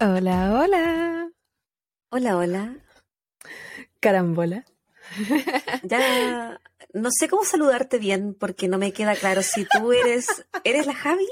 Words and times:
Hola, 0.00 0.60
hola. 0.60 1.30
Hola, 2.10 2.36
hola. 2.36 2.76
Carambola. 4.00 4.64
Ya 5.84 6.60
no 6.92 7.10
sé 7.12 7.28
cómo 7.28 7.44
saludarte 7.44 7.98
bien 7.98 8.34
porque 8.34 8.66
no 8.66 8.78
me 8.78 8.92
queda 8.92 9.14
claro 9.14 9.42
si 9.42 9.64
tú 9.64 9.92
eres, 9.92 10.26
eres 10.64 10.86
la 10.86 10.94
Javi 10.94 11.28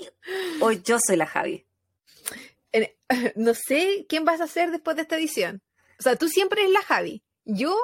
o 0.60 0.70
yo 0.70 0.98
soy 1.04 1.16
la 1.16 1.26
Javi. 1.26 1.66
No 3.34 3.54
sé 3.54 4.06
quién 4.08 4.24
vas 4.24 4.40
a 4.40 4.46
ser 4.46 4.70
después 4.70 4.94
de 4.94 5.02
esta 5.02 5.16
edición. 5.16 5.62
O 5.98 6.02
sea, 6.02 6.14
tú 6.14 6.28
siempre 6.28 6.60
eres 6.62 6.72
la 6.72 6.82
Javi. 6.82 7.24
Yo, 7.44 7.76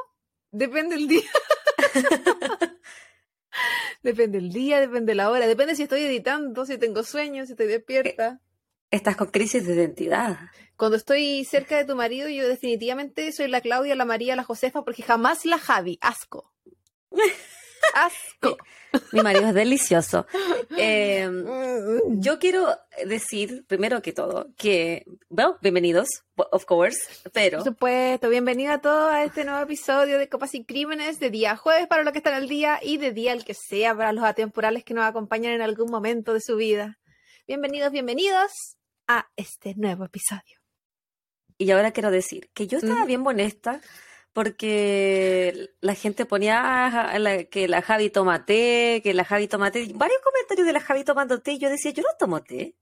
depende 0.52 0.94
del 0.94 1.08
día. 1.08 1.28
depende 4.06 4.40
del 4.40 4.52
día, 4.52 4.80
depende 4.80 5.14
la 5.14 5.30
hora, 5.30 5.46
depende 5.46 5.74
si 5.74 5.82
estoy 5.82 6.02
editando, 6.02 6.64
si 6.64 6.78
tengo 6.78 7.02
sueños, 7.02 7.48
si 7.48 7.52
estoy 7.54 7.66
despierta. 7.66 8.40
Estás 8.90 9.16
con 9.16 9.28
crisis 9.28 9.66
de 9.66 9.74
identidad. 9.74 10.38
Cuando 10.76 10.96
estoy 10.96 11.44
cerca 11.44 11.76
de 11.76 11.84
tu 11.84 11.96
marido, 11.96 12.28
yo 12.28 12.48
definitivamente 12.48 13.32
soy 13.32 13.48
la 13.48 13.60
Claudia, 13.60 13.96
la 13.96 14.04
María, 14.04 14.36
la 14.36 14.44
Josefa, 14.44 14.84
porque 14.84 15.02
jamás 15.02 15.44
la 15.44 15.58
Javi. 15.58 15.98
Asco. 16.00 16.52
Asco. 17.94 18.56
Mi 19.12 19.20
marido 19.22 19.48
es 19.48 19.54
delicioso. 19.54 20.26
Eh, 20.76 21.28
Mm. 21.28 22.20
yo 22.20 22.38
quiero 22.38 22.76
decir, 23.06 23.64
primero 23.66 24.02
que 24.02 24.12
todo, 24.12 24.48
que, 24.56 25.04
bueno, 25.28 25.58
bienvenidos, 25.60 26.08
of 26.36 26.64
course, 26.64 26.98
pero 27.32 27.58
Por 27.58 27.66
supuesto, 27.66 28.28
bienvenido 28.28 28.72
a 28.72 28.80
todos 28.80 29.12
a 29.12 29.24
este 29.24 29.44
nuevo 29.44 29.60
episodio 29.62 30.18
de 30.18 30.28
Copas 30.28 30.54
y 30.54 30.64
Crímenes 30.64 31.18
de 31.20 31.30
día 31.30 31.56
jueves 31.56 31.86
para 31.86 32.02
los 32.02 32.12
que 32.12 32.18
están 32.18 32.34
al 32.34 32.48
día 32.48 32.78
y 32.82 32.98
de 32.98 33.12
día 33.12 33.32
el 33.32 33.44
que 33.44 33.54
sea 33.54 33.94
para 33.94 34.12
los 34.12 34.24
atemporales 34.24 34.84
que 34.84 34.94
nos 34.94 35.04
acompañan 35.04 35.52
en 35.52 35.62
algún 35.62 35.90
momento 35.90 36.32
de 36.34 36.40
su 36.40 36.56
vida. 36.56 36.98
Bienvenidos, 37.46 37.92
bienvenidos 37.92 38.76
a 39.06 39.28
este 39.36 39.74
nuevo 39.76 40.04
episodio. 40.04 40.58
Y 41.58 41.70
ahora 41.70 41.92
quiero 41.92 42.10
decir 42.10 42.50
que 42.52 42.66
yo 42.66 42.78
estaba 42.78 43.04
bien 43.06 43.20
molesta 43.22 43.80
porque 44.36 45.70
la 45.80 45.94
gente 45.94 46.26
ponía 46.26 47.10
que 47.50 47.68
la 47.68 47.80
Javi 47.80 48.10
toma 48.10 48.44
té, 48.44 49.00
que 49.02 49.14
la 49.14 49.24
Javi 49.24 49.48
toma 49.48 49.70
té. 49.70 49.90
Varios 49.94 50.20
comentarios 50.22 50.66
de 50.66 50.72
la 50.74 50.80
Javi 50.80 51.04
tomando 51.04 51.40
té. 51.40 51.52
y 51.52 51.58
Yo 51.58 51.70
decía, 51.70 51.90
yo 51.92 52.02
no 52.02 52.10
tomo 52.18 52.42
té. 52.42 52.76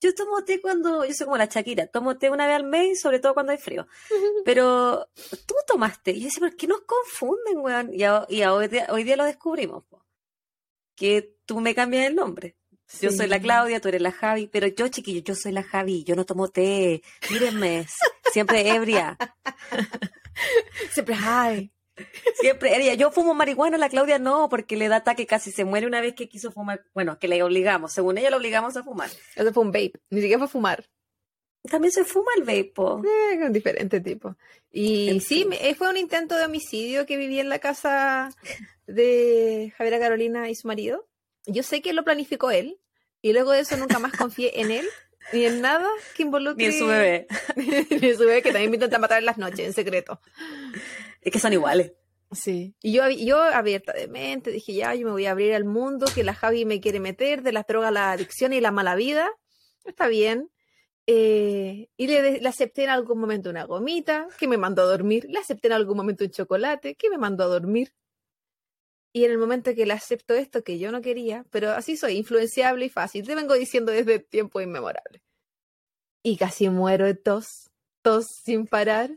Yo 0.00 0.14
tomo 0.14 0.42
té 0.44 0.62
cuando, 0.62 1.04
yo 1.04 1.12
soy 1.12 1.26
como 1.26 1.36
la 1.36 1.44
Shakira, 1.44 1.88
tomo 1.88 2.16
té 2.16 2.30
una 2.30 2.46
vez 2.46 2.56
al 2.56 2.64
mes, 2.64 3.00
sobre 3.02 3.18
todo 3.18 3.34
cuando 3.34 3.52
hay 3.52 3.58
frío. 3.58 3.86
Pero 4.46 5.10
tú 5.46 5.54
tomaste. 5.66 6.12
Y 6.12 6.20
yo 6.20 6.24
decía, 6.26 6.40
¿por 6.48 6.56
qué 6.56 6.66
nos 6.66 6.80
confunden, 6.80 7.58
weón? 7.58 7.92
Y, 7.92 8.04
a- 8.04 8.24
y 8.30 8.40
a 8.40 8.54
hoy, 8.54 8.68
día, 8.68 8.86
hoy 8.90 9.04
día 9.04 9.16
lo 9.16 9.24
descubrimos, 9.24 9.84
po. 9.84 10.06
que 10.96 11.36
tú 11.44 11.60
me 11.60 11.74
cambias 11.74 12.06
el 12.06 12.14
nombre. 12.14 12.56
Yo 13.00 13.10
soy 13.10 13.26
la. 13.26 13.40
Claudia, 13.40 13.80
tú 13.80 13.88
eres 13.88 14.00
la 14.02 14.12
Javi, 14.12 14.46
pero 14.46 14.66
yo, 14.66 14.88
chiquillo, 14.88 15.20
yo 15.22 15.34
soy 15.34 15.52
la 15.52 15.62
Javi, 15.62 16.04
yo 16.04 16.16
no 16.16 16.24
tomo 16.24 16.48
té, 16.48 17.02
mírenme, 17.30 17.86
siempre 18.32 18.68
ebria, 18.70 19.16
Siempre 20.92 21.14
hay. 21.14 21.70
siempre 22.40 22.74
ebria. 22.74 22.94
Yo 22.94 23.10
fumo 23.10 23.34
marihuana, 23.34 23.76
la 23.76 23.88
Claudia 23.88 24.18
no, 24.18 24.48
porque 24.48 24.76
le 24.76 24.88
da 24.88 24.96
ataque, 24.96 25.26
casi 25.26 25.50
se 25.50 25.64
muere 25.64 25.86
una 25.86 26.00
vez 26.00 26.14
que 26.14 26.28
quiso 26.28 26.52
fumar, 26.52 26.84
bueno, 26.94 27.18
que 27.18 27.28
le 27.28 27.42
obligamos, 27.42 27.92
según 27.92 28.18
ella 28.18 28.30
le 28.30 28.36
obligamos 28.36 28.76
a 28.76 28.82
fumar. 28.84 29.10
Eso 29.34 29.52
fue 29.52 29.62
un 29.64 29.72
vape, 29.72 29.92
ni 30.10 30.20
siquiera 30.20 30.38
fue 30.38 30.48
fumar. 30.48 30.84
También 31.68 31.92
se 31.92 32.04
fuma 32.04 32.30
el 32.36 32.44
vape. 32.44 32.72
Eh, 32.72 33.40
con 33.40 33.52
diferente 33.52 34.00
tipo. 34.00 34.36
Y 34.70 35.08
En 35.10 35.20
sí, 35.20 35.44
fin. 35.50 35.76
fue 35.76 35.90
un 35.90 35.96
intento 35.96 36.36
de 36.36 36.44
homicidio 36.44 37.04
que 37.04 37.16
viví 37.16 37.40
en 37.40 37.48
la 37.48 37.58
casa 37.58 38.30
de 38.86 39.72
Javiera 39.76 39.98
Carolina 39.98 40.48
y 40.48 40.54
su 40.54 40.68
marido. 40.68 41.06
Yo 41.48 41.62
sé 41.62 41.82
que 41.82 41.92
lo 41.92 42.04
planificó 42.04 42.50
él 42.50 42.78
y 43.22 43.32
luego 43.32 43.52
de 43.52 43.60
eso 43.60 43.76
nunca 43.76 43.98
más 43.98 44.12
confié 44.12 44.60
en 44.60 44.70
él 44.70 44.86
ni 45.32 45.44
en 45.44 45.60
nada 45.60 45.88
que 46.14 46.22
involucre 46.22 46.68
Ni 46.68 46.74
en 46.74 46.78
su 46.78 46.86
bebé. 46.86 47.26
ni 47.56 48.08
en 48.08 48.16
su 48.16 48.24
bebé 48.24 48.42
que 48.42 48.52
también 48.52 48.70
me 48.70 48.76
intenta 48.76 48.98
matar 48.98 49.18
en 49.18 49.24
las 49.26 49.38
noches 49.38 49.60
en 49.60 49.72
secreto. 49.72 50.20
Es 51.20 51.32
que 51.32 51.38
son 51.38 51.52
iguales. 51.52 51.92
Sí. 52.30 52.74
Y 52.82 52.92
yo, 52.92 53.08
yo 53.08 53.40
abierta 53.40 53.92
de 53.92 54.06
mente 54.06 54.50
dije, 54.50 54.74
ya, 54.74 54.94
yo 54.94 55.06
me 55.06 55.12
voy 55.12 55.26
a 55.26 55.30
abrir 55.30 55.54
al 55.54 55.64
mundo 55.64 56.06
que 56.14 56.22
la 56.22 56.34
Javi 56.34 56.64
me 56.66 56.80
quiere 56.80 57.00
meter, 57.00 57.42
de 57.42 57.52
las 57.52 57.66
drogas, 57.66 57.92
la 57.92 58.12
adicción 58.12 58.52
y 58.52 58.60
la 58.60 58.70
mala 58.70 58.94
vida. 58.94 59.30
Está 59.84 60.08
bien. 60.08 60.50
Eh, 61.06 61.88
y 61.96 62.06
le, 62.06 62.40
le 62.40 62.48
acepté 62.48 62.84
en 62.84 62.90
algún 62.90 63.18
momento 63.18 63.48
una 63.48 63.64
gomita, 63.64 64.28
que 64.38 64.46
me 64.46 64.58
mandó 64.58 64.82
a 64.82 64.86
dormir. 64.86 65.26
Le 65.30 65.38
acepté 65.38 65.68
en 65.68 65.72
algún 65.72 65.96
momento 65.96 66.24
un 66.24 66.30
chocolate, 66.30 66.96
que 66.96 67.08
me 67.08 67.16
mandó 67.16 67.44
a 67.44 67.46
dormir. 67.46 67.94
Y 69.12 69.24
en 69.24 69.30
el 69.30 69.38
momento 69.38 69.74
que 69.74 69.86
le 69.86 69.94
acepto 69.94 70.34
esto, 70.34 70.62
que 70.62 70.78
yo 70.78 70.92
no 70.92 71.00
quería, 71.00 71.44
pero 71.50 71.70
así 71.70 71.96
soy, 71.96 72.16
influenciable 72.16 72.84
y 72.84 72.88
fácil, 72.90 73.26
te 73.26 73.34
vengo 73.34 73.54
diciendo 73.54 73.90
desde 73.90 74.18
tiempo 74.18 74.60
inmemorable. 74.60 75.22
Y 76.22 76.36
casi 76.36 76.68
muero 76.68 77.06
de 77.06 77.14
tos, 77.14 77.70
tos 78.02 78.26
sin 78.44 78.66
parar. 78.66 79.10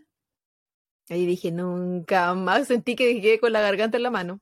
Ahí 1.10 1.26
dije, 1.26 1.52
nunca 1.52 2.34
más 2.34 2.68
sentí 2.68 2.96
que 2.96 3.22
quedé 3.22 3.40
con 3.40 3.52
la 3.52 3.60
garganta 3.62 3.98
en 3.98 4.04
la 4.04 4.12
mano. 4.12 4.40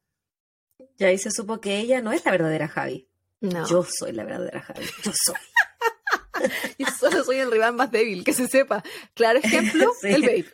Y 0.98 1.04
ahí 1.04 1.18
se 1.18 1.32
supo 1.32 1.60
que 1.60 1.80
ella 1.80 2.02
no 2.02 2.12
es 2.12 2.24
la 2.26 2.32
verdadera 2.32 2.68
Javi. 2.68 3.10
No, 3.42 3.68
Yo 3.68 3.84
soy 3.84 4.12
la 4.12 4.24
verdadera 4.26 4.62
Javi. 4.62 4.86
Yo 5.04 5.12
soy. 5.16 5.36
yo 6.78 6.86
solo 7.00 7.24
soy 7.24 7.38
el 7.38 7.52
rival 7.52 7.74
más 7.74 7.90
débil, 7.92 8.24
que 8.24 8.34
se 8.34 8.48
sepa. 8.48 8.84
Claro 9.14 9.40
ejemplo, 9.40 9.92
Sí. 10.02 10.08
el 10.10 10.22
vape. 10.22 10.54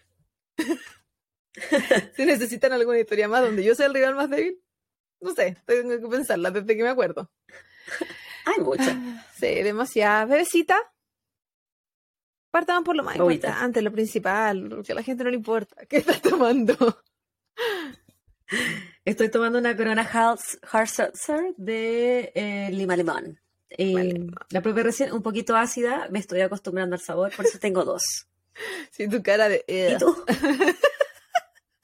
si 2.16 2.26
necesitan 2.26 2.74
alguna 2.74 3.00
historia 3.00 3.28
más 3.28 3.42
donde 3.42 3.64
yo 3.64 3.76
soy 3.76 3.86
el 3.88 3.94
rival 3.94 4.16
más 4.16 4.30
débil, 4.30 4.62
no 5.22 5.34
sé, 5.34 5.58
tengo 5.66 6.00
que 6.00 6.08
pensarla 6.08 6.52
desde 6.52 6.76
que 6.76 6.84
me 6.84 6.90
acuerdo. 6.90 7.32
Hay 8.46 8.64
muchas. 8.64 8.96
Sí, 9.36 9.48
demasiada. 9.48 10.24
Bebecita. 10.24 10.78
Partamos 12.50 12.86
por 12.86 12.96
lo 12.96 13.04
más 13.04 13.18
importante, 13.18 13.82
lo 13.82 13.92
principal, 13.92 14.82
que 14.86 14.94
a 14.94 14.96
la 14.96 15.04
gente 15.04 15.26
no 15.26 15.30
le 15.30 15.36
importa. 15.36 15.86
¿Qué 15.88 15.98
estás 15.98 16.22
tomando? 16.22 16.74
Estoy 19.04 19.30
tomando 19.30 19.60
una 19.60 19.76
Corona 19.76 20.04
Hard 20.04 20.88
Seltzer 20.88 21.54
de 21.58 22.32
eh, 22.34 22.70
lima 22.72 22.96
limón. 22.96 23.42
Vale. 23.78 24.28
la 24.52 24.62
probé 24.62 24.84
recién 24.84 25.12
un 25.12 25.22
poquito 25.22 25.58
ácida, 25.58 26.08
me 26.12 26.20
estoy 26.20 26.40
acostumbrando 26.40 26.96
al 26.96 27.02
sabor, 27.02 27.36
por 27.36 27.46
eso 27.46 27.60
tengo 27.60 27.84
dos. 27.84 28.02
Sí, 28.90 29.10
tu 29.10 29.22
cara 29.22 29.50
de... 29.50 29.66
¿Y 29.68 29.98
tú? 29.98 30.16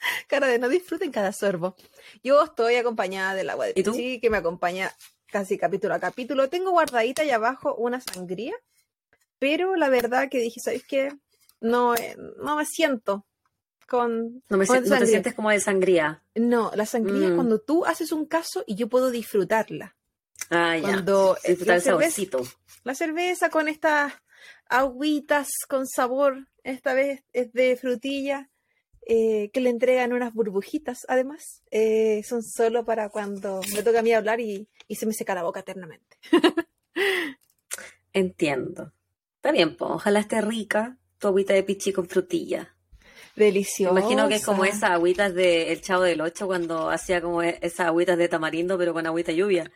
cara 0.28 0.48
de 0.48 0.60
no 0.60 0.70
disfruten 0.70 1.12
cada 1.12 1.32
sorbo. 1.34 1.76
Yo 2.24 2.44
estoy 2.44 2.76
acompañada 2.76 3.34
del 3.36 3.50
agua 3.50 3.66
de 3.68 3.74
¿Y 3.76 3.84
tú? 3.84 3.92
Pichi, 3.92 4.20
que 4.20 4.30
me 4.30 4.38
acompaña 4.38 4.92
casi 5.28 5.58
capítulo 5.58 5.94
a 5.94 6.00
capítulo. 6.00 6.50
Tengo 6.50 6.72
guardadita 6.72 7.22
ahí 7.22 7.32
abajo 7.32 7.76
una 7.76 8.02
sangría, 8.02 8.54
pero 9.40 9.76
la 9.76 9.90
verdad 9.90 10.30
que 10.30 10.40
dije, 10.40 10.60
¿sabes 10.60 10.84
qué? 10.88 11.12
No, 11.62 11.96
eh, 11.96 12.18
no 12.44 12.56
me 12.56 12.66
siento 12.66 13.26
con... 13.88 14.44
No, 14.50 14.58
me 14.58 14.66
con 14.68 14.84
no 14.84 14.98
te 14.98 15.08
sientes 15.08 15.34
como 15.34 15.50
de 15.50 15.60
sangría. 15.60 16.24
No, 16.36 16.72
la 16.76 16.86
sangría 16.86 17.26
es 17.28 17.32
Mm. 17.34 17.36
cuando 17.36 17.60
tú 17.60 17.86
haces 17.86 18.12
un 18.12 18.26
caso 18.26 18.64
y 18.68 18.76
yo 18.76 18.88
puedo 18.90 19.10
disfrutarla. 19.12 19.96
Ah, 20.50 20.76
ya. 20.78 20.82
Cuando 20.84 21.38
eh, 21.44 21.50
Disfrutar 21.50 21.68
la, 21.68 21.76
el 21.76 21.82
cerveza, 21.82 22.12
saborcito. 22.16 22.42
la 22.84 22.96
cerveza 22.96 23.50
con 23.50 23.68
estas 23.68 24.14
agüitas 24.68 25.50
con 25.68 25.88
sabor, 25.88 26.48
esta 26.64 26.94
vez 26.94 27.24
es 27.34 27.52
de 27.54 27.76
frutilla, 27.78 28.50
eh, 29.14 29.50
que 29.52 29.60
le 29.60 29.70
entregan 29.70 30.14
unas 30.14 30.34
burbujitas, 30.34 31.06
además, 31.10 31.64
eh, 31.70 32.24
son 32.24 32.44
solo 32.44 32.86
para 32.86 33.10
cuando 33.10 33.60
me 33.74 33.84
toca 33.84 34.00
a 34.00 34.04
mí 34.04 34.14
hablar 34.14 34.40
y, 34.40 34.70
y 34.88 34.96
se 34.96 35.06
me 35.06 35.12
seca 35.12 35.36
la 35.36 35.44
boca 35.44 35.60
eternamente. 35.60 36.16
Entiendo. 38.14 38.94
Está 39.36 39.52
bien, 39.52 39.76
pues, 39.76 39.92
ojalá 39.92 40.22
esté 40.22 40.40
rica 40.40 40.98
tu 41.18 41.28
agüita 41.28 41.54
de 41.54 41.64
pichi 41.64 41.92
con 41.92 42.08
frutilla. 42.08 42.74
Delicioso. 43.36 43.98
Imagino 43.98 44.30
que 44.30 44.36
es 44.36 44.46
como 44.46 44.64
esas 44.64 44.92
agüitas 44.92 45.34
de 45.34 45.74
El 45.74 45.82
Chavo 45.82 46.04
del 46.04 46.22
Ocho 46.22 46.48
cuando 46.48 46.90
hacía 46.90 47.22
como 47.22 47.44
e- 47.44 47.60
esas 47.62 47.88
agüitas 47.88 48.18
de 48.18 48.30
tamarindo, 48.30 48.78
pero 48.78 48.94
con 48.94 49.06
agüita 49.08 49.34
lluvia. 49.34 49.70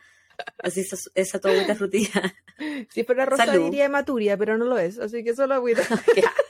Así 0.62 0.80
esa, 0.80 0.96
esa 1.14 1.40
tu 1.40 1.48
agüita 1.48 1.74
frutilla. 1.74 2.34
Si 2.88 3.04
fuera 3.04 3.26
rosa 3.26 3.44
Salud. 3.44 3.64
diría 3.64 3.86
maturia, 3.90 4.38
pero 4.38 4.56
no 4.56 4.64
lo 4.64 4.78
es, 4.78 4.98
así 4.98 5.22
que 5.22 5.34
solo 5.36 5.52
agüita. 5.56 5.82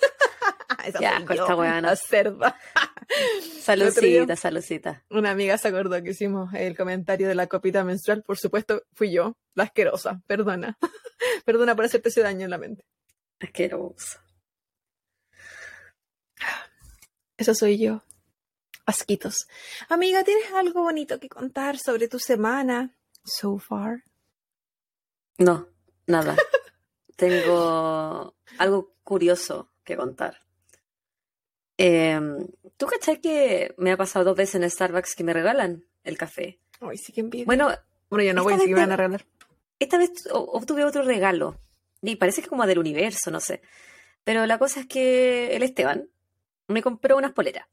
Ya. 0.86 1.18
Esa 1.18 1.34
Ya, 1.34 1.46
soy 1.46 1.66
yo, 1.68 1.80
la 1.80 1.96
cerda. 1.96 2.58
Saludcita, 3.60 4.36
saludcita. 4.36 5.04
Una 5.10 5.30
amiga 5.30 5.58
se 5.58 5.68
acordó 5.68 6.02
que 6.02 6.10
hicimos 6.10 6.52
el 6.54 6.76
comentario 6.76 7.28
de 7.28 7.34
la 7.34 7.46
copita 7.46 7.84
menstrual. 7.84 8.22
Por 8.22 8.38
supuesto, 8.38 8.82
fui 8.92 9.12
yo, 9.12 9.36
la 9.54 9.64
asquerosa. 9.64 10.22
Perdona. 10.26 10.78
Perdona 11.44 11.74
por 11.76 11.84
hacerte 11.84 12.08
ese 12.08 12.22
daño 12.22 12.44
en 12.44 12.50
la 12.50 12.58
mente. 12.58 12.84
Asqueroso. 13.40 14.18
Eso 17.36 17.54
soy 17.54 17.78
yo. 17.78 18.02
Asquitos. 18.86 19.46
Amiga, 19.88 20.24
¿tienes 20.24 20.50
algo 20.52 20.82
bonito 20.82 21.18
que 21.18 21.28
contar 21.28 21.78
sobre 21.78 22.08
tu 22.08 22.18
semana 22.18 22.96
so 23.24 23.58
far? 23.58 24.04
No, 25.38 25.68
nada. 26.06 26.36
Tengo 27.16 28.36
algo 28.58 28.94
curioso 29.02 29.72
que 29.84 29.96
contar. 29.96 30.45
Eh, 31.78 32.20
¿Tú 32.76 32.87
cachai 32.87 33.20
que 33.20 33.75
me 33.78 33.93
ha 33.93 33.96
pasado 33.96 34.25
dos 34.25 34.37
veces 34.37 34.56
en 34.56 34.70
Starbucks 34.70 35.14
que 35.14 35.25
me 35.25 35.32
regalan 35.32 35.84
el 36.05 36.19
café? 36.19 36.58
Ay, 36.81 36.99
sí 36.99 37.12
que 37.12 37.20
envidia. 37.20 37.46
Bueno, 37.46 37.70
Bueno, 38.11 38.25
yo 38.25 38.34
no 38.34 38.44
voy, 38.44 38.55
sí 38.55 38.67
que 38.67 38.75
me 38.75 38.81
van 38.81 38.93
a 38.93 38.96
regalar. 38.96 39.26
esta 39.78 39.99
vez 39.99 40.11
obtuve 40.31 40.84
otro 40.84 41.02
regalo. 41.02 41.58
Y 42.02 42.17
parece 42.17 42.43
que 42.43 42.49
como 42.49 42.67
del 42.67 42.78
universo, 42.78 43.31
no 43.31 43.40
sé. 43.40 43.62
Pero 44.25 44.44
la 44.46 44.58
cosa 44.58 44.81
es 44.81 44.87
que 44.87 45.56
el 45.56 45.62
Esteban 45.62 46.08
me 46.69 46.82
compró 46.82 47.17
unas 47.17 47.32
poleras. 47.32 47.67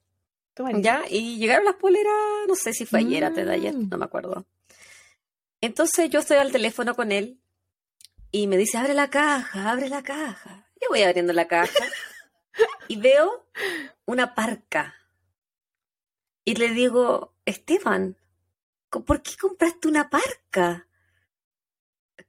¿Ya? 0.76 1.04
Y 1.10 1.38
llegaron 1.38 1.66
las 1.66 1.76
poleras, 1.76 2.14
no 2.48 2.56
sé 2.56 2.74
si 2.74 2.86
fue 2.86 3.00
ayer, 3.00 3.24
antes 3.24 3.46
de 3.46 3.54
ayer, 3.54 3.74
mm. 3.74 3.90
no 3.90 3.98
me 3.98 4.06
acuerdo. 4.06 4.46
Entonces 5.62 6.10
yo 6.10 6.20
estoy 6.20 6.38
al 6.38 6.52
teléfono 6.52 6.96
con 6.96 7.12
él 7.12 7.40
y 8.32 8.48
me 8.48 8.58
dice, 8.58 8.78
abre 8.78 8.94
la 8.94 9.10
caja, 9.10 9.72
abre 9.72 9.90
la 9.90 10.04
caja. 10.04 10.68
Yo 10.80 10.90
voy 10.90 11.02
abriendo 11.02 11.34
la 11.34 11.48
caja 11.48 11.74
y 12.88 12.98
veo 12.98 13.48
una 14.06 14.36
parca. 14.36 14.96
Y 16.46 16.56
le 16.56 16.70
digo, 16.70 17.36
Esteban, 17.46 18.18
¿por 18.90 19.22
qué 19.22 19.38
compraste 19.40 19.88
una 19.88 20.10
parca? 20.10 20.88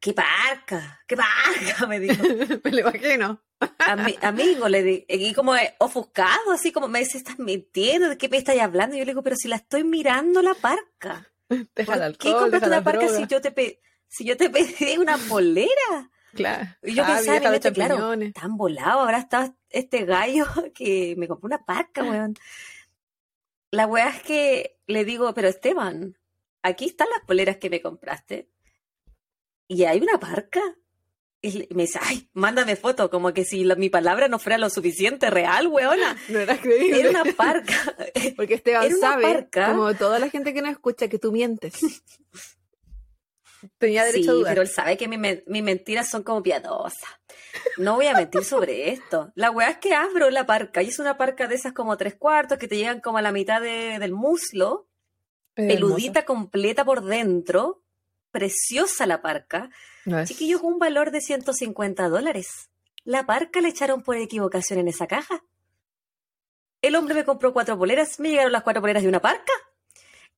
¿Qué 0.01 0.13
parca? 0.13 1.03
¿Qué 1.07 1.17
parca? 1.17 1.87
Me 1.87 2.01
dijo. 2.01 2.23
me 2.65 2.71
lo 2.71 2.81
imagino. 2.81 3.43
amigo, 4.23 4.69
le 4.69 4.83
di, 4.83 5.05
y 5.09 5.33
como 5.33 5.55
ofuscado, 5.79 6.53
así 6.53 6.73
como 6.73 6.89
me 6.89 7.01
dice, 7.01 7.19
estás 7.19 7.39
mintiendo, 7.39 8.09
¿de 8.09 8.19
qué 8.19 8.29
me 8.29 8.37
estás 8.37 8.59
hablando? 8.59 8.97
Y 8.97 8.99
yo 8.99 9.05
le 9.05 9.13
digo, 9.13 9.23
pero 9.23 9.37
si 9.37 9.49
la 9.49 9.57
estoy 9.57 9.85
mirando 9.85 10.43
la 10.43 10.55
parca. 10.55 11.33
¿Por 11.49 12.17
qué 12.19 12.33
compraste 12.33 12.69
una 12.69 12.85
parca 12.85 13.09
si 13.09 13.27
yo, 13.27 13.41
te 13.41 13.81
si 14.09 14.25
yo 14.25 14.37
te 14.37 14.51
pedí 14.51 14.97
una 14.99 15.17
polera? 15.17 16.11
Claro. 16.35 16.69
Yo 16.83 17.05
pensaba 17.05 17.37
en 17.37 17.51
mente, 17.51 17.73
claro, 17.73 18.17
tan 18.33 18.57
volado, 18.57 19.01
ahora 19.01 19.19
está 19.19 19.55
este 19.71 20.05
gallo 20.05 20.47
que 20.75 21.15
me 21.17 21.29
compró 21.29 21.47
una 21.47 21.65
parca, 21.65 22.03
weón. 22.03 22.35
La 23.71 23.87
weá 23.87 24.09
es 24.09 24.23
que 24.23 24.79
le 24.87 25.05
digo, 25.05 25.35
pero 25.35 25.49
Esteban, 25.49 26.17
aquí 26.63 26.87
están 26.87 27.09
las 27.11 27.25
poleras 27.25 27.57
que 27.57 27.71
me 27.71 27.83
compraste. 27.83 28.49
Y 29.67 29.85
hay 29.85 30.01
una 30.01 30.19
parca. 30.19 30.61
Y 31.43 31.69
me 31.75 31.83
dice, 31.83 31.99
ay, 32.01 32.31
mándame 32.33 32.77
foto, 32.77 33.11
como 33.11 33.35
que 33.35 33.45
si 33.45 33.65
mi 33.77 33.91
palabra 33.91 34.29
no 34.29 34.39
fuera 34.39 34.57
lo 34.57 34.71
suficiente 34.71 35.29
real, 35.29 35.67
weona. 35.67 36.17
No 36.29 36.39
era 36.39 36.57
creíble. 36.59 37.01
Era 37.01 37.11
una 37.11 37.25
parca. 37.35 37.75
Porque 38.37 38.55
Esteban 38.55 38.97
sabe, 38.99 39.49
como 39.53 39.95
toda 39.95 40.19
la 40.19 40.31
gente 40.31 40.55
que 40.55 40.63
nos 40.63 40.71
escucha, 40.71 41.09
que 41.09 41.19
tú 41.19 41.33
mientes. 41.33 42.03
Tenía 43.79 44.05
derecho 44.05 44.31
a 44.31 44.35
dudar. 44.35 44.53
pero 44.53 44.63
él 44.63 44.69
sabe 44.69 44.97
que 44.97 45.09
mis 45.09 45.63
mentiras 45.63 46.09
son 46.09 46.23
como 46.23 46.43
piadosas. 46.43 47.03
No 47.77 47.97
voy 47.97 48.07
a 48.07 48.15
mentir 48.15 48.45
sobre 48.45 48.91
esto. 48.91 49.33
La 49.35 49.51
weá 49.51 49.71
es 49.71 49.79
que 49.79 49.95
abro 49.95 50.31
la 50.31 50.47
parca 50.47 50.83
y 50.83 50.89
es 50.89 50.99
una 50.99 51.17
parca 51.17 51.47
de 51.47 51.55
esas 51.55 51.73
como 51.73 51.97
tres 51.97 52.15
cuartos 52.15 52.59
que 52.59 52.69
te 52.69 52.77
llegan 52.77 53.01
como 53.01 53.19
a 53.19 53.23
la 53.23 53.33
mitad 53.33 53.61
del 53.61 54.13
muslo, 54.13 54.89
peludita 55.55 56.25
completa 56.25 56.85
por 56.85 57.05
dentro, 57.05 57.83
preciosa 58.31 59.07
la 59.07 59.23
parca. 59.23 59.71
No 60.05 60.25
Chiquillos, 60.25 60.63
un 60.63 60.79
valor 60.79 61.11
de 61.11 61.21
150 61.21 62.09
dólares. 62.09 62.71
La 63.05 63.27
parca 63.27 63.61
le 63.61 63.69
echaron 63.69 64.03
por 64.03 64.17
equivocación 64.17 64.79
en 64.79 64.89
esa 64.89 65.07
caja. 65.07 65.45
El 66.83 66.97
hombre 66.97 67.15
me 67.15 67.25
compró 67.25 67.53
cuatro 67.53 67.79
poleras, 67.79 68.21
me 68.21 68.31
llegaron 68.31 68.53
las 68.53 68.63
cuatro 68.63 68.83
poleras 68.83 69.03
de 69.03 69.09
una 69.09 69.21
parca. 69.21 69.53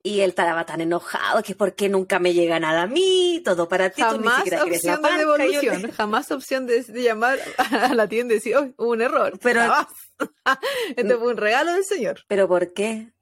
Y 0.06 0.20
él 0.20 0.30
estaba 0.30 0.64
tan 0.64 0.80
enojado 0.80 1.42
que 1.42 1.56
por 1.56 1.74
qué 1.74 1.88
nunca 1.88 2.20
me 2.20 2.32
llega 2.32 2.60
nada 2.60 2.82
a 2.82 2.86
mí, 2.86 3.42
todo 3.44 3.68
para 3.68 3.90
ti, 3.90 4.02
jamás 4.02 4.44
tú 4.44 4.50
ni 4.50 4.74
opción 4.74 5.02
de 5.02 5.10
devolución, 5.18 5.90
jamás 5.96 6.30
opción 6.30 6.66
de, 6.68 6.84
llamar 7.02 7.40
a 7.58 7.92
la 7.92 8.06
tienda 8.06 8.34
y 8.34 8.36
decir, 8.36 8.56
oh, 8.56 8.72
hubo 8.76 8.92
un 8.92 9.02
error. 9.02 9.36
Pero 9.42 9.60
Esto 10.96 11.18
fue 11.18 11.32
un 11.32 11.36
regalo 11.36 11.72
del 11.72 11.84
señor. 11.84 12.20
¿Pero 12.28 12.46
por 12.46 12.72
qué? 12.72 13.12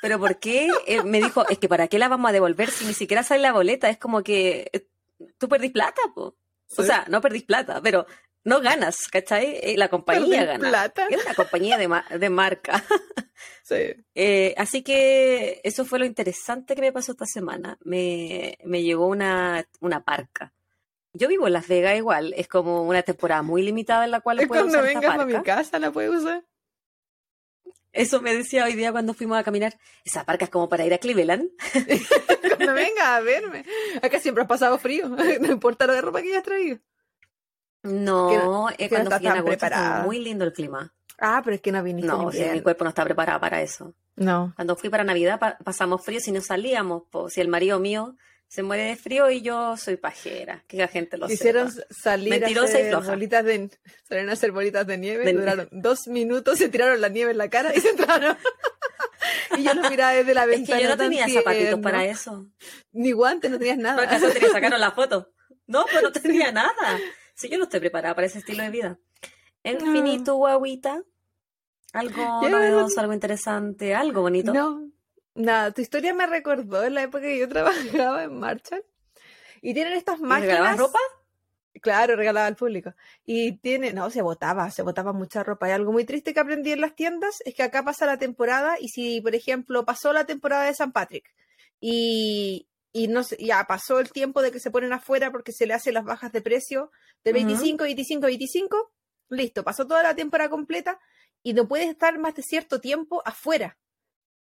¿Pero 0.00 0.20
por 0.20 0.38
qué? 0.38 0.70
Eh, 0.86 1.02
me 1.02 1.20
dijo, 1.20 1.44
es 1.48 1.58
que 1.58 1.68
¿para 1.68 1.88
qué 1.88 1.98
la 1.98 2.06
vamos 2.06 2.28
a 2.28 2.32
devolver 2.32 2.70
si 2.70 2.84
ni 2.84 2.94
siquiera 2.94 3.24
sale 3.24 3.42
la 3.42 3.52
boleta? 3.52 3.90
Es 3.90 3.98
como 3.98 4.22
que 4.22 4.70
eh, 4.72 4.86
tú 5.38 5.48
perdís 5.48 5.72
plata, 5.72 6.00
po. 6.14 6.36
O 6.76 6.82
sea, 6.84 7.04
no 7.08 7.20
perdís 7.20 7.42
plata, 7.42 7.80
pero 7.82 8.06
no 8.46 8.60
ganas, 8.60 9.08
¿cachai? 9.08 9.58
Eh, 9.60 9.74
la 9.76 9.88
compañía 9.88 10.44
gana. 10.44 10.68
Plata? 10.68 11.08
Es 11.10 11.24
una 11.24 11.34
compañía 11.34 11.76
de, 11.76 12.18
de 12.18 12.30
marca. 12.30 12.82
Sí. 13.62 13.96
así 14.56 14.82
que 14.82 15.60
eso 15.64 15.84
fue 15.84 15.98
lo 15.98 16.04
interesante 16.04 16.76
que 16.76 16.80
me 16.80 16.92
pasó 16.92 17.12
esta 17.12 17.26
semana. 17.26 17.76
Me, 17.82 18.56
me 18.64 18.84
llegó 18.84 19.08
una, 19.08 19.66
una 19.80 20.04
parca. 20.04 20.54
Yo 21.12 21.26
vivo 21.26 21.48
en 21.48 21.52
Las 21.52 21.66
Vegas 21.66 21.96
igual, 21.96 22.32
es 22.36 22.46
como 22.46 22.84
una 22.84 23.02
temporada 23.02 23.42
muy 23.42 23.62
limitada 23.62 24.04
en 24.04 24.12
la 24.12 24.20
cual 24.20 24.38
puedo 24.46 24.62
cuando 24.62 24.78
usar 24.78 24.84
vengas 24.84 25.18
a 25.18 25.26
mi 25.26 25.42
casa 25.42 25.78
la 25.80 25.90
puedes 25.90 26.12
usar. 26.12 26.44
Eso 27.92 28.20
me 28.20 28.34
decía 28.34 28.64
hoy 28.64 28.74
día 28.74 28.92
cuando 28.92 29.14
fuimos 29.14 29.36
a 29.38 29.42
caminar. 29.42 29.74
Esa 30.04 30.24
parca 30.24 30.44
es 30.44 30.50
como 30.50 30.68
para 30.68 30.84
ir 30.84 30.94
a 30.94 30.98
Cleveland. 30.98 31.50
cuando 32.56 32.74
venga 32.74 33.16
a 33.16 33.20
verme. 33.20 33.64
Acá 34.00 34.20
siempre 34.20 34.42
has 34.42 34.48
pasado 34.48 34.78
frío. 34.78 35.08
No 35.08 35.50
importa 35.50 35.86
lo 35.86 35.94
de 35.94 36.02
ropa 36.02 36.22
que 36.22 36.28
hayas 36.28 36.44
traído. 36.44 36.78
No, 37.86 38.68
es 38.76 38.88
cuando 38.88 39.10
no 39.10 39.18
fui 39.18 39.26
en 39.26 39.32
agosto 39.32 39.66
muy 40.04 40.18
lindo 40.18 40.44
el 40.44 40.52
clima. 40.52 40.92
Ah, 41.18 41.40
pero 41.42 41.56
es 41.56 41.62
que 41.62 41.72
no 41.72 41.82
viniste. 41.82 42.08
No, 42.08 42.30
mi 42.30 42.60
cuerpo 42.60 42.84
no 42.84 42.90
está 42.90 43.04
preparado 43.04 43.40
para 43.40 43.62
eso. 43.62 43.94
No. 44.16 44.52
Cuando 44.54 44.76
fui 44.76 44.90
para 44.90 45.04
Navidad 45.04 45.40
pasamos 45.64 46.04
frío 46.04 46.20
si 46.20 46.32
no 46.32 46.40
salíamos. 46.40 47.04
si 47.28 47.40
el 47.40 47.48
marido 47.48 47.78
mío 47.78 48.16
se 48.48 48.62
muere 48.62 48.84
de 48.84 48.96
frío 48.96 49.28
y 49.30 49.42
yo 49.42 49.76
soy 49.76 49.96
pajera, 49.96 50.64
que 50.68 50.76
la 50.76 50.88
gente 50.88 51.16
lo 51.16 51.28
Hicieron 51.28 51.72
salir 51.90 52.44
a 52.44 52.62
hacer 52.62 52.94
bolitas 52.94 53.44
de, 53.44 53.70
salieron 54.08 54.30
a 54.30 54.32
hacer 54.34 54.52
bolitas 54.52 54.86
de 54.86 54.98
nieve, 54.98 55.32
duraron 55.32 55.68
dos 55.72 56.06
minutos, 56.06 56.58
se 56.58 56.68
tiraron 56.68 57.00
la 57.00 57.08
nieve 57.08 57.32
en 57.32 57.38
la 57.38 57.50
cara 57.50 57.74
y 57.74 57.80
se 57.80 57.90
entraron. 57.90 58.36
y 59.58 59.64
yo 59.64 59.74
lo 59.74 59.90
miraba 59.90 60.12
desde 60.12 60.32
la 60.32 60.46
ventana. 60.46 60.76
Es 60.76 60.82
que 60.82 60.84
yo 60.84 60.88
no 60.88 60.96
tenía 60.96 61.28
zapatitos 61.28 61.80
para 61.80 62.04
eso. 62.04 62.46
Ni 62.92 63.12
guantes, 63.12 63.50
no 63.50 63.58
tenías 63.58 63.78
nada. 63.78 63.96
¿Por 63.96 64.04
acaso 64.04 64.30
te 64.30 64.48
sacaron 64.48 64.80
la 64.80 64.92
foto? 64.92 65.32
No, 65.66 65.84
pues 65.90 66.02
no 66.02 66.12
tenía 66.12 66.52
nada. 66.52 66.98
Si 67.36 67.48
yo 67.48 67.58
no 67.58 67.64
estoy 67.64 67.80
preparada 67.80 68.14
para 68.14 68.26
ese 68.26 68.38
estilo 68.38 68.64
de 68.64 68.70
vida. 68.70 68.98
En 69.62 69.80
fin, 69.80 70.06
¿y 70.06 70.24
tu 70.24 70.34
guaguita? 70.34 71.02
¿Algo 71.92 72.48
novedoso, 72.48 73.00
algo 73.00 73.12
interesante, 73.12 73.94
algo 73.94 74.22
bonito? 74.22 74.52
No, 74.52 74.90
Nada, 75.36 75.70
tu 75.70 75.82
historia 75.82 76.14
me 76.14 76.26
recordó 76.26 76.82
en 76.82 76.94
la 76.94 77.02
época 77.02 77.24
que 77.24 77.38
yo 77.38 77.48
trabajaba 77.48 78.24
en 78.24 78.38
Marshall. 78.38 78.84
Y 79.60 79.74
tienen 79.74 79.92
estas 79.92 80.18
máquinas. 80.20 80.56
¿Regalabas 80.56 80.78
ropa? 80.78 80.98
Claro, 81.82 82.16
regalaba 82.16 82.46
al 82.46 82.56
público. 82.56 82.94
Y 83.26 83.58
tiene, 83.58 83.92
no, 83.92 84.10
se 84.10 84.22
botaba, 84.22 84.70
se 84.70 84.82
botaba 84.82 85.12
mucha 85.12 85.44
ropa. 85.44 85.68
Y 85.68 85.72
algo 85.72 85.92
muy 85.92 86.04
triste 86.04 86.32
que 86.32 86.40
aprendí 86.40 86.72
en 86.72 86.80
las 86.80 86.94
tiendas 86.94 87.42
es 87.44 87.54
que 87.54 87.62
acá 87.62 87.84
pasa 87.84 88.06
la 88.06 88.18
temporada 88.18 88.76
y 88.80 88.88
si, 88.88 89.20
por 89.20 89.34
ejemplo, 89.34 89.84
pasó 89.84 90.12
la 90.14 90.24
temporada 90.24 90.64
de 90.64 90.74
San 90.74 90.92
Patrick 90.92 91.34
y, 91.80 92.66
y 92.96 93.08
no 93.08 93.20
ya 93.38 93.62
pasó 93.64 93.98
el 93.98 94.10
tiempo 94.10 94.40
de 94.40 94.50
que 94.50 94.58
se 94.58 94.70
ponen 94.70 94.94
afuera 94.94 95.30
porque 95.30 95.52
se 95.52 95.66
le 95.66 95.74
hacen 95.74 95.92
las 95.92 96.04
bajas 96.04 96.32
de 96.32 96.40
precio 96.40 96.90
del 97.22 97.34
25, 97.34 97.84
25, 97.84 98.26
25, 98.26 98.92
listo, 99.28 99.62
pasó 99.62 99.86
toda 99.86 100.02
la 100.02 100.14
temporada 100.14 100.48
completa 100.48 100.98
y 101.42 101.52
no 101.52 101.68
puedes 101.68 101.90
estar 101.90 102.18
más 102.18 102.34
de 102.36 102.42
cierto 102.42 102.80
tiempo 102.80 103.20
afuera 103.26 103.76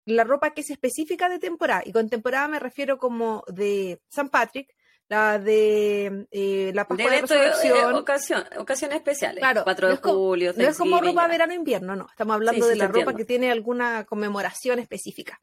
la 0.04 0.26
ropa 0.26 0.54
que 0.54 0.62
es 0.62 0.70
específica 0.70 1.30
de 1.30 1.40
temporada. 1.40 1.84
Y 1.86 1.94
con 1.94 2.10
temporada 2.10 2.50
me 2.50 2.60
refiero 2.60 2.98
como 2.98 3.46
de 3.48 4.02
San 4.10 4.28
Patrick, 4.28 4.76
la 5.08 5.40
de 5.40 6.28
eh, 6.32 6.72
la 6.74 6.86
Pascua 6.88 7.10
de, 7.10 7.16
de 7.16 7.22
Resurrección. 7.22 7.96
ocasión, 7.96 8.44
ocasiones 8.58 8.98
especiales. 8.98 9.40
Claro, 9.40 9.64
4 9.64 9.90
de 9.90 9.96
julio. 9.98 10.54
no 10.58 10.64
es 10.64 10.78
como 10.78 11.00
ropa 11.00 11.26
verano-invierno, 11.28 11.96
no. 11.96 12.08
Estamos 12.10 12.34
hablando 12.34 12.68
de 12.68 12.76
la 12.76 12.88
ropa 12.88 13.14
que 13.16 13.24
tiene 13.24 13.50
alguna 13.50 14.04
conmemoración 14.04 14.80
específica. 14.80 15.40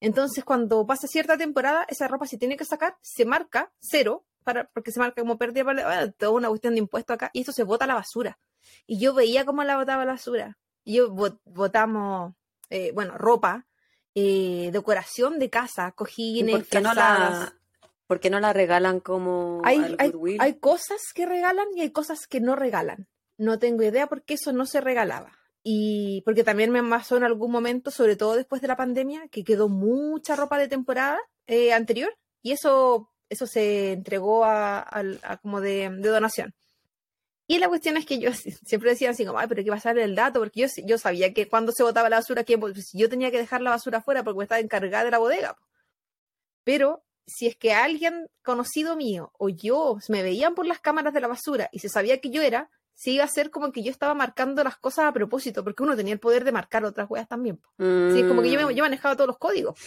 Entonces, 0.00 0.44
cuando 0.44 0.86
pasa 0.86 1.06
cierta 1.06 1.36
temporada, 1.36 1.86
esa 1.88 2.08
ropa 2.08 2.26
se 2.26 2.38
tiene 2.38 2.56
que 2.56 2.64
sacar, 2.64 2.96
se 3.00 3.24
marca 3.24 3.72
cero, 3.78 4.24
para, 4.44 4.68
porque 4.68 4.92
se 4.92 5.00
marca 5.00 5.22
como 5.22 5.38
pérdida, 5.38 5.64
bueno, 5.64 5.82
toda 6.18 6.32
una 6.32 6.48
cuestión 6.48 6.74
de 6.74 6.80
impuesto 6.80 7.12
acá, 7.12 7.30
y 7.32 7.42
eso 7.42 7.52
se 7.52 7.64
bota 7.64 7.84
a 7.84 7.88
la 7.88 7.94
basura. 7.94 8.38
Y 8.86 8.98
yo 8.98 9.14
veía 9.14 9.44
cómo 9.44 9.64
la 9.64 9.76
botaba 9.76 10.02
a 10.02 10.06
la 10.06 10.12
basura. 10.12 10.58
Y 10.84 10.96
yo 10.96 11.10
botamos, 11.44 12.34
eh, 12.70 12.92
bueno, 12.92 13.16
ropa, 13.16 13.66
eh, 14.14 14.70
decoración 14.72 15.38
de 15.38 15.50
casa, 15.50 15.92
cojines, 15.92 16.56
¿Por 16.56 16.66
qué, 16.66 16.80
no 16.80 16.94
la, 16.94 17.54
¿Por 18.06 18.20
qué 18.20 18.30
no 18.30 18.40
la 18.40 18.52
regalan 18.52 19.00
como 19.00 19.60
hay, 19.64 19.96
hay, 20.38 20.54
cosas 20.54 21.12
que 21.14 21.26
regalan 21.26 21.66
y 21.74 21.82
hay 21.82 21.90
cosas 21.90 22.26
que 22.26 22.40
no 22.40 22.56
regalan. 22.56 23.08
No 23.36 23.58
tengo 23.58 23.82
idea 23.82 24.06
por 24.06 24.22
qué 24.22 24.34
eso 24.34 24.52
no 24.52 24.64
se 24.64 24.80
regalaba. 24.80 25.36
Y 25.68 26.22
porque 26.24 26.44
también 26.44 26.70
me 26.70 26.80
pasó 26.84 27.16
en 27.16 27.24
algún 27.24 27.50
momento, 27.50 27.90
sobre 27.90 28.14
todo 28.14 28.36
después 28.36 28.62
de 28.62 28.68
la 28.68 28.76
pandemia, 28.76 29.26
que 29.32 29.42
quedó 29.42 29.68
mucha 29.68 30.36
ropa 30.36 30.58
de 30.58 30.68
temporada 30.68 31.18
eh, 31.48 31.72
anterior 31.72 32.16
y 32.40 32.52
eso, 32.52 33.10
eso 33.28 33.48
se 33.48 33.90
entregó 33.90 34.44
a, 34.44 34.86
como 35.42 35.60
de, 35.60 35.90
de 35.90 36.08
donación. 36.08 36.54
Y 37.48 37.58
la 37.58 37.66
cuestión 37.66 37.96
es 37.96 38.06
que 38.06 38.20
yo 38.20 38.30
siempre 38.64 38.90
decía 38.90 39.10
así 39.10 39.26
como, 39.26 39.40
ay, 39.40 39.48
pero 39.48 39.64
¿qué 39.64 39.70
va 39.70 39.74
a 39.74 39.80
ser 39.80 39.98
el 39.98 40.14
dato? 40.14 40.38
Porque 40.38 40.60
yo, 40.60 40.68
yo 40.84 40.98
sabía 40.98 41.34
que 41.34 41.48
cuando 41.48 41.72
se 41.72 41.82
botaba 41.82 42.08
la 42.08 42.18
basura, 42.18 42.44
que 42.44 42.56
pues, 42.56 42.92
yo 42.92 43.08
tenía 43.08 43.32
que 43.32 43.38
dejar 43.38 43.60
la 43.60 43.70
basura 43.70 43.98
afuera 43.98 44.22
porque 44.22 44.44
estaba 44.44 44.60
encargada 44.60 45.02
de 45.02 45.10
la 45.10 45.18
bodega. 45.18 45.56
Pero 46.62 47.04
si 47.26 47.48
es 47.48 47.56
que 47.56 47.72
alguien 47.72 48.28
conocido 48.44 48.94
mío 48.94 49.32
o 49.36 49.48
yo 49.48 49.98
me 50.10 50.22
veían 50.22 50.54
por 50.54 50.64
las 50.64 50.78
cámaras 50.78 51.12
de 51.12 51.22
la 51.22 51.26
basura 51.26 51.68
y 51.72 51.80
se 51.80 51.88
sabía 51.88 52.20
que 52.20 52.30
yo 52.30 52.40
era, 52.40 52.70
se 52.96 53.10
iba 53.10 53.24
a 53.24 53.28
ser 53.28 53.50
como 53.50 53.72
que 53.72 53.82
yo 53.82 53.90
estaba 53.90 54.14
marcando 54.14 54.64
las 54.64 54.78
cosas 54.78 55.04
a 55.04 55.12
propósito, 55.12 55.62
porque 55.62 55.82
uno 55.82 55.94
tenía 55.94 56.14
el 56.14 56.18
poder 56.18 56.44
de 56.44 56.52
marcar 56.52 56.82
otras 56.84 57.08
weas 57.10 57.28
también. 57.28 57.60
Sí, 57.78 58.20
es 58.20 58.26
como 58.26 58.40
que 58.40 58.50
yo, 58.50 58.58
me, 58.58 58.72
mm. 58.72 58.74
yo 58.74 58.84
manejaba 58.84 59.14
todos 59.14 59.28
los 59.28 59.38
códigos. 59.38 59.78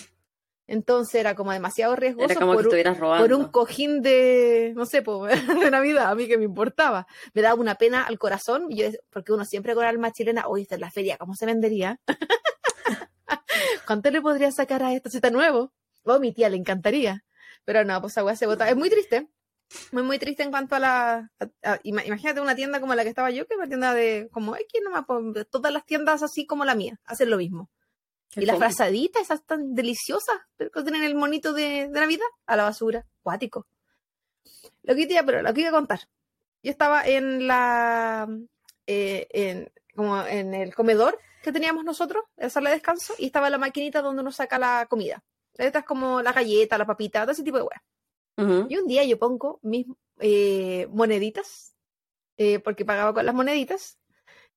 Entonces 0.68 1.16
era 1.16 1.34
como 1.34 1.52
demasiado 1.52 1.96
riesgoso 1.96 2.40
como 2.40 2.54
por, 2.54 2.70
que 2.70 2.88
un, 2.88 2.96
por 2.96 3.34
un 3.34 3.48
cojín 3.48 4.04
de, 4.04 4.74
no 4.76 4.86
sé, 4.86 5.02
po, 5.02 5.26
de 5.26 5.72
Navidad, 5.72 6.12
a 6.12 6.14
mí 6.16 6.28
que 6.28 6.38
me 6.38 6.44
importaba. 6.44 7.08
Me 7.34 7.42
daba 7.42 7.60
una 7.60 7.76
pena 7.76 8.04
al 8.04 8.20
corazón, 8.20 8.68
yo, 8.70 8.86
porque 9.10 9.34
uno 9.34 9.44
siempre 9.44 9.74
con 9.74 9.86
alma 9.86 10.12
chilena, 10.12 10.48
oye, 10.48 10.62
esta 10.62 10.76
es 10.76 10.82
la 10.82 10.92
feria, 10.92 11.18
¿cómo 11.18 11.34
se 11.34 11.48
vendería? 11.48 12.00
¿Cuánto 13.88 14.12
le 14.12 14.22
podría 14.22 14.52
sacar 14.52 14.84
a 14.84 14.94
esto 14.94 15.10
si 15.10 15.18
está 15.18 15.32
nuevo? 15.32 15.74
Oh, 16.04 16.20
mi 16.20 16.32
tía 16.32 16.48
le 16.50 16.58
encantaría. 16.58 17.26
Pero 17.66 17.84
no, 17.84 18.00
pues 18.02 18.16
agua 18.20 18.36
se 18.36 18.46
bota. 18.46 18.70
Es 18.70 18.76
muy 18.76 18.92
triste. 18.92 19.28
Muy, 19.92 20.04
muy 20.04 20.18
triste 20.20 20.44
en 20.44 20.52
cuanto 20.52 20.76
a 20.76 20.80
la. 20.80 21.32
a- 21.40 21.72
a- 21.74 21.80
ima- 21.84 22.06
imagínate 22.06 22.42
una 22.42 22.56
tienda 22.56 22.80
como 22.80 22.96
la 22.96 23.04
que 23.04 23.10
estaba 23.10 23.30
yo, 23.32 23.46
que 23.48 23.54
es 23.54 23.58
una 23.58 23.68
tienda 23.68 23.94
de. 23.94 24.28
como 24.32 24.56
X 24.56 24.82
nomás, 24.84 25.06
pues, 25.06 25.48
todas 25.50 25.72
las 25.72 25.86
tiendas 25.86 26.24
así 26.24 26.46
como 26.46 26.66
la 26.66 26.76
mía, 26.76 27.00
hacen 27.06 27.30
lo 27.30 27.38
mismo. 27.38 27.70
Qué 28.32 28.42
Y 28.42 28.46
las 28.46 28.58
frazaditas, 28.58 29.24
esas 29.24 29.44
tan 29.46 29.74
deliciosas, 29.74 30.38
pero 30.56 30.70
que 30.72 30.84
tienen 30.84 31.04
el 31.04 31.16
monito 31.16 31.54
de, 31.54 31.88
de 31.88 32.00
Navidad, 32.00 32.28
a 32.46 32.56
la 32.56 32.64
basura, 32.64 33.06
cuático. 33.24 33.68
Lo 34.84 34.96
que 34.96 35.08
pero 35.26 35.42
lo 35.42 35.54
que 35.54 35.62
iba 35.62 35.70
a 35.70 35.74
contar. 35.74 36.00
Yo 36.62 36.72
estaba 36.72 37.06
en 37.08 37.48
la, 37.48 38.28
eh, 38.88 39.28
en, 39.32 39.72
como 39.96 40.22
en 40.26 40.54
el 40.54 40.76
comedor 40.76 41.18
que 41.42 41.52
teníamos 41.52 41.86
nosotros, 41.86 42.24
en 42.38 42.44
la 42.46 42.50
sala 42.50 42.70
de 42.70 42.76
descanso, 42.76 43.14
y 43.18 43.28
estaba 43.28 43.50
la 43.50 43.58
maquinita 43.58 44.02
donde 44.02 44.22
uno 44.22 44.32
saca 44.32 44.60
la 44.60 44.86
comida. 44.90 45.24
Estas 45.54 45.84
como 45.86 46.22
la 46.22 46.34
galleta, 46.34 46.78
la 46.78 46.86
papita, 46.86 47.22
todo 47.22 47.32
ese 47.32 47.44
tipo 47.44 47.58
de 47.58 47.64
weas. 47.64 47.82
Y 48.70 48.78
un 48.78 48.88
día 48.88 49.04
yo 49.04 49.20
pongo 49.20 49.60
mis 49.64 49.86
eh, 50.20 50.88
moneditas, 50.92 51.76
eh, 52.38 52.60
porque 52.60 52.86
pagaba 52.86 53.14
con 53.14 53.26
las 53.26 53.36
moneditas, 53.36 54.00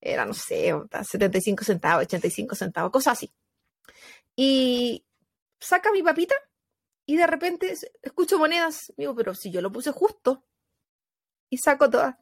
era, 0.00 0.24
no 0.24 0.34
sé, 0.34 0.72
75 1.02 1.64
centavos, 1.64 2.04
85 2.04 2.54
centavos, 2.54 2.92
cosas 2.92 3.14
así. 3.14 3.32
Y 4.36 5.04
saca 5.60 5.92
mi 5.92 6.02
papita 6.02 6.34
y 7.06 7.16
de 7.16 7.26
repente 7.26 7.74
escucho 8.02 8.38
monedas. 8.38 8.92
Digo, 8.96 9.14
pero 9.14 9.34
si 9.34 9.50
yo 9.50 9.60
lo 9.60 9.72
puse 9.72 9.92
justo. 9.92 10.44
Y 11.50 11.58
saco 11.58 11.90
todas 11.90 12.16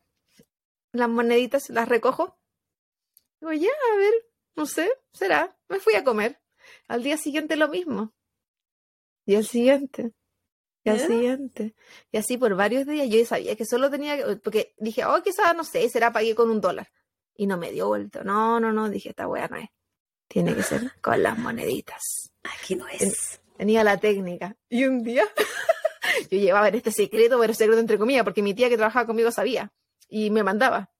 las 0.93 1.09
moneditas, 1.09 1.71
las 1.71 1.88
recojo. 1.88 2.38
Digo, 3.40 3.52
ya, 3.52 3.71
a 3.93 3.97
ver, 3.97 4.14
no 4.57 4.67
sé, 4.67 4.90
será. 5.12 5.57
Me 5.69 5.79
fui 5.79 5.95
a 5.95 6.05
comer. 6.05 6.40
Al 6.88 7.02
día 7.02 7.17
siguiente 7.17 7.57
lo 7.57 7.69
mismo. 7.69 8.12
Y 9.25 9.37
al 9.37 9.45
siguiente. 9.45 10.12
Y 10.85 10.91
al 10.91 10.99
¿Ya? 10.99 11.07
siguiente. 11.07 11.75
Y 12.11 12.17
así 12.17 12.39
por 12.39 12.55
varios 12.55 12.87
días 12.87 13.09
yo 13.09 13.25
sabía 13.27 13.57
que 13.57 13.67
solo 13.67 13.91
tenía 13.91 14.17
que, 14.17 14.37
porque 14.37 14.75
dije, 14.79 15.05
oh, 15.05 15.23
quizás, 15.23 15.55
no 15.55 15.65
sé, 15.65 15.89
será 15.89 16.13
pagué 16.13 16.35
con 16.35 16.51
un 16.51 16.61
dólar. 16.61 16.89
Y 17.35 17.47
no 17.47 17.57
me 17.57 17.71
dio 17.71 17.89
vuelta. 17.89 18.23
No, 18.25 18.61
no, 18.61 18.73
no, 18.73 18.89
dije, 18.89 19.11
esta 19.11 19.29
wea 19.29 19.49
no 19.49 19.57
es. 19.57 19.69
Tiene 20.29 20.55
que 20.55 20.63
ser 20.63 20.93
con 21.01 21.23
las 21.23 21.39
moneditas. 21.39 22.33
Aquí 22.43 22.77
no 22.77 22.87
es. 22.89 23.41
Tenía 23.57 23.85
la 23.85 23.99
técnica. 23.99 24.57
Y 24.69 24.85
un 24.85 25.03
día 25.03 25.25
yo 26.31 26.39
llevaba 26.39 26.69
en 26.69 26.77
este 26.77 26.93
secreto, 26.93 27.39
pero 27.39 27.53
secreto 27.53 27.81
entre 27.81 27.99
comillas, 27.99 28.25
porque 28.25 28.43
mi 28.43 28.55
tía 28.55 28.69
que 28.69 28.77
trabajaba 28.77 29.07
conmigo 29.07 29.31
sabía. 29.31 29.73
Y 30.09 30.31
me 30.31 30.43
mandaba. 30.43 30.91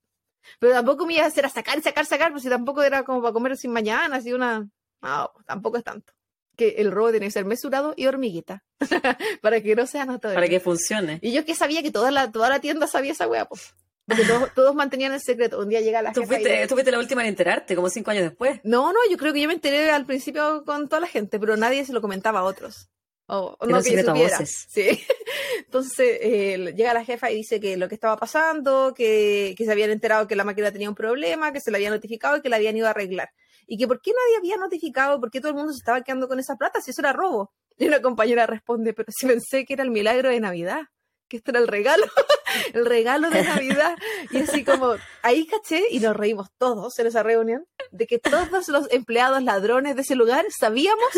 Pero 0.59 0.73
tampoco 0.73 1.07
me 1.07 1.15
iba 1.15 1.25
a 1.25 1.29
hacer 1.29 1.47
a 1.47 1.49
sacar, 1.49 1.81
sacar, 1.83 2.07
sacar, 2.07 2.33
pues 2.33 2.43
si 2.43 2.49
tampoco 2.49 2.83
era 2.83 3.03
como 3.05 3.23
para 3.23 3.33
comer 3.33 3.57
sin 3.57 3.73
mañana, 3.73 4.17
así 4.17 4.33
una. 4.33 4.69
No, 5.01 5.33
tampoco 5.47 5.79
es 5.79 5.85
tanto. 5.85 6.13
Que 6.61 6.75
el 6.77 6.93
robo 6.93 7.11
tiene 7.11 7.25
que 7.25 7.33
ser 7.33 7.47
mesurado 7.47 7.95
y 7.97 8.07
hormiguita. 8.07 8.63
para 9.41 9.63
que 9.63 9.75
no 9.75 9.87
sea 9.87 10.05
notorio. 10.05 10.35
Para 10.35 10.47
que 10.47 10.61
funcione. 10.61 11.19
Y 11.23 11.33
yo 11.33 11.43
que 11.47 11.55
sabía 11.55 11.83
que 11.83 11.91
toda 11.91 12.11
la, 12.11 12.31
toda 12.31 12.51
la 12.51 12.61
tienda 12.61 12.87
sabía 12.87 13.13
esa 13.13 13.27
wea, 13.27 13.47
pues. 13.47 13.75
Porque 14.05 14.25
todos, 14.25 14.51
todos 14.55 14.75
mantenían 14.75 15.15
el 15.15 15.23
secreto. 15.23 15.59
Un 15.59 15.71
día 15.71 15.81
llega 15.81 16.03
la 16.03 16.13
Tú 16.13 16.21
jefa 16.21 16.35
fuiste, 16.35 16.67
tú 16.67 16.75
fuiste 16.75 16.91
la 16.91 16.99
última 16.99 17.23
en 17.23 17.29
enterarte, 17.29 17.75
como 17.75 17.89
cinco 17.89 18.11
años 18.11 18.25
después. 18.25 18.61
No, 18.63 18.93
no, 18.93 18.99
yo 19.11 19.17
creo 19.17 19.33
que 19.33 19.41
yo 19.41 19.49
me 19.49 19.55
enteré 19.55 19.91
al 19.91 20.05
principio 20.05 20.63
con 20.67 20.87
toda 20.91 21.01
la 21.01 21.07
gente, 21.07 21.39
pero 21.39 21.57
nadie 21.57 21.83
se 21.87 21.95
lo 21.95 22.03
comentaba 22.03 22.41
a 22.41 22.45
otros. 22.45 22.91
O, 23.25 23.57
no 23.63 23.67
que 23.67 23.73
yo 23.73 23.83
secreto 23.83 24.11
a 24.11 24.15
supiera. 24.15 24.39
voces. 24.39 24.67
Sí. 24.69 25.01
Entonces 25.65 26.19
eh, 26.21 26.75
llega 26.77 26.93
la 26.93 27.07
jefa 27.07 27.31
y 27.31 27.37
dice 27.37 27.59
que 27.59 27.79
lo 27.79 27.89
que 27.89 27.95
estaba 27.95 28.19
pasando, 28.19 28.93
que, 28.95 29.55
que 29.57 29.65
se 29.65 29.73
habían 29.73 29.91
enterado 29.91 30.27
que 30.27 30.37
la 30.37 30.45
máquina 30.45 30.71
tenía 30.73 30.91
un 30.91 30.95
problema, 30.95 31.55
que 31.55 31.61
se 31.61 31.71
la 31.71 31.79
había 31.79 31.89
notificado 31.89 32.37
y 32.37 32.43
que 32.43 32.51
la 32.51 32.57
habían 32.57 32.77
ido 32.77 32.87
a 32.87 32.91
arreglar. 32.91 33.31
Y 33.73 33.79
que 33.79 33.87
por 33.87 34.03
qué 34.03 34.11
nadie 34.11 34.37
había 34.37 34.57
notificado, 34.57 35.21
por 35.21 35.31
qué 35.31 35.39
todo 35.41 35.51
el 35.51 35.57
mundo 35.57 35.73
se 35.73 35.79
estaba 35.79 36.03
quedando 36.03 36.27
con 36.27 36.41
esa 36.41 36.57
plata, 36.57 36.81
si 36.81 36.91
eso 36.91 37.03
era 37.03 37.13
robo. 37.13 37.53
Y 37.79 37.87
una 37.87 38.03
compañera 38.03 38.45
responde, 38.45 38.93
pero 38.93 39.13
si 39.17 39.29
pensé 39.29 39.65
que 39.65 39.75
era 39.75 39.85
el 39.85 39.93
milagro 39.93 40.29
de 40.29 40.41
Navidad, 40.41 40.83
que 41.29 41.37
esto 41.37 41.53
era 41.53 41.61
el 41.61 41.69
regalo, 41.69 42.05
el 42.75 42.85
regalo 42.85 43.31
de 43.31 43.45
Navidad. 43.45 43.97
Y 44.33 44.39
así 44.39 44.65
como, 44.65 44.97
ahí 45.23 45.47
caché 45.47 45.85
y 45.89 46.01
nos 46.01 46.17
reímos 46.17 46.49
todos 46.59 46.99
en 46.99 47.07
esa 47.07 47.23
reunión, 47.23 47.65
de 47.93 48.09
que 48.09 48.19
todos 48.19 48.67
los 48.67 48.91
empleados 48.91 49.41
ladrones 49.45 49.95
de 49.95 50.03
ese 50.03 50.17
lugar 50.17 50.45
sabíamos 50.51 51.13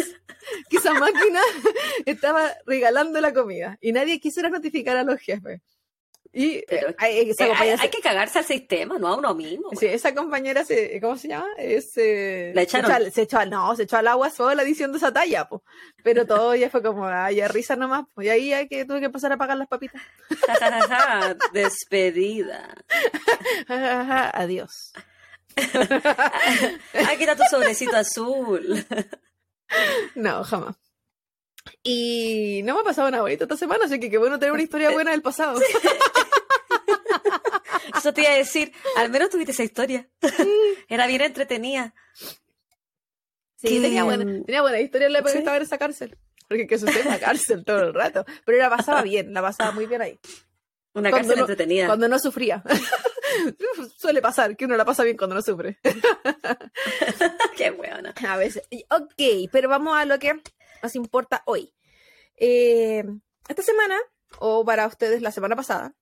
que 0.69 0.77
esa 0.77 0.93
máquina 0.93 1.41
estaba 2.05 2.53
regalando 2.67 3.19
la 3.23 3.33
comida 3.33 3.79
y 3.81 3.93
nadie 3.93 4.21
quisiera 4.21 4.51
notificar 4.51 4.99
a 4.99 5.05
los 5.05 5.19
jefes. 5.21 5.63
Y 6.35 6.65
Pero- 6.67 6.89
eh, 6.91 7.29
esa 7.31 7.47
Eh, 7.47 7.53
hay, 7.59 7.77
se- 7.79 7.91
que 7.91 8.01
cagarse 8.01 8.39
al 8.39 8.47
sistema, 8.47 8.99
no 8.99 9.09
a 9.09 9.17
uno 9.17 9.35
mismo. 9.35 9.69
sí, 9.79 9.85
esa 9.87 10.15
compañera 10.15 10.65
se, 10.65 10.99
¿cómo 11.01 11.17
se 11.19 11.29
llama? 11.29 11.47
Es, 11.59 11.93
eh, 11.97 12.53
La 12.55 12.63
se 12.63 12.65
echaron. 12.79 12.91
echó 13.03 13.11
Se 13.11 13.23
echó, 13.23 13.39
al- 13.39 13.51
no, 13.51 13.77
se 13.77 13.83
echó 13.83 13.97
al 13.99 14.09
agua 14.09 14.31
sola 14.31 14.65
diciendo 14.65 14.97
esa 14.97 15.13
talla, 15.13 15.47
po. 15.49 15.63
pero 16.03 16.27
todo 16.27 16.55
ya 16.55 16.71
fue 16.71 16.83
como, 16.83 17.07
ay, 17.07 17.41
a 17.43 17.49
risa 17.49 17.77
nomás, 17.77 18.05
pues, 18.15 18.29
y 18.29 18.31
ahí 18.31 18.53
hay 18.55 18.67
que, 18.67 18.85
tuve 18.87 19.01
que 19.01 19.11
pasar 19.11 19.31
a 19.33 19.37
pagar 19.37 19.59
las 19.59 19.69
papitas. 19.69 20.01
Despedida. 21.53 22.75
Adiós. 24.33 24.93
Aquí 25.57 27.25
está 27.25 27.37
tu 27.37 27.43
sobrecito 27.51 27.97
azul. 27.97 28.85
No, 30.15 30.45
jamás. 30.45 30.77
Y 31.83 32.63
no 32.65 32.75
me 32.75 32.81
ha 32.81 32.85
pasado 32.85 33.11
nada 33.11 33.23
bonito 33.23 33.45
esta 33.45 33.57
semana, 33.57 33.85
así 33.87 33.99
que 34.01 34.11
qué 34.11 34.19
bueno 34.19 34.39
tener 34.39 34.53
una 34.53 34.63
historia 34.63 34.91
buena 34.91 35.11
del 35.13 35.23
pasado. 35.23 35.61
Eso 37.97 38.13
te 38.13 38.23
iba 38.23 38.31
a 38.31 38.37
decir, 38.37 38.73
al 38.97 39.11
menos 39.11 39.31
tuviste 39.31 39.53
esa 39.53 39.63
historia. 39.65 40.09
Era 40.89 41.07
bien 41.07 41.21
entretenida. 41.23 41.95
Sí, 43.57 43.69
Que- 43.69 43.81
tenía 43.81 44.05
buena, 44.05 44.25
tenía 44.45 44.63
buena 44.63 44.81
historia 44.81 45.07
en 45.07 45.13
la 45.13 45.19
época 45.21 45.33
que 45.33 45.39
Sí. 45.39 45.43
estaba 45.43 45.57
en 45.57 45.63
esa 45.63 45.79
cárcel. 45.79 46.19
Porque 46.49 46.67
que 46.67 46.79
sucede 46.79 47.01
en 47.03 47.09
la 47.09 47.19
cárcel 47.21 47.65
todo 47.65 47.79
el 47.83 47.95
rato. 47.95 48.25
Pero 48.45 48.59
la 48.59 48.71
pasaba 48.71 49.03
bien, 49.03 49.33
la 49.33 49.41
pasaba 49.43 49.71
muy 49.73 49.87
bien 49.87 50.03
ahí. 50.03 50.19
Una 50.95 51.11
Cuando 51.11 51.17
cárcel 51.29 51.37
no- 51.37 51.43
entretenida. 51.43 51.87
Cuando 51.87 52.09
no 52.09 52.19
sufría. 52.19 52.63
Suele 53.99 54.21
pasar 54.21 54.57
que 54.57 54.65
uno 54.67 54.77
la 54.77 54.85
pasa 54.85 55.05
bien 55.05 55.17
cuando 55.17 55.35
no 55.37 55.43
sufre. 55.43 55.79
Qué 57.57 57.71
buena. 57.71 58.13
A 58.29 58.37
veces. 58.37 58.63
Ok, 58.91 59.49
pero 59.51 59.69
vamos 59.69 59.97
a 59.97 60.05
lo 60.05 60.19
que 60.19 60.43
nos 60.83 60.97
importa 60.97 61.43
hoy. 61.47 61.75
Eh, 62.37 63.05
esta 63.49 63.63
semana, 63.63 63.97
o 64.39 64.65
para 64.65 64.87
ustedes 64.87 65.23
la 65.23 65.33
semana 65.33 65.57
pasada, 65.57 65.95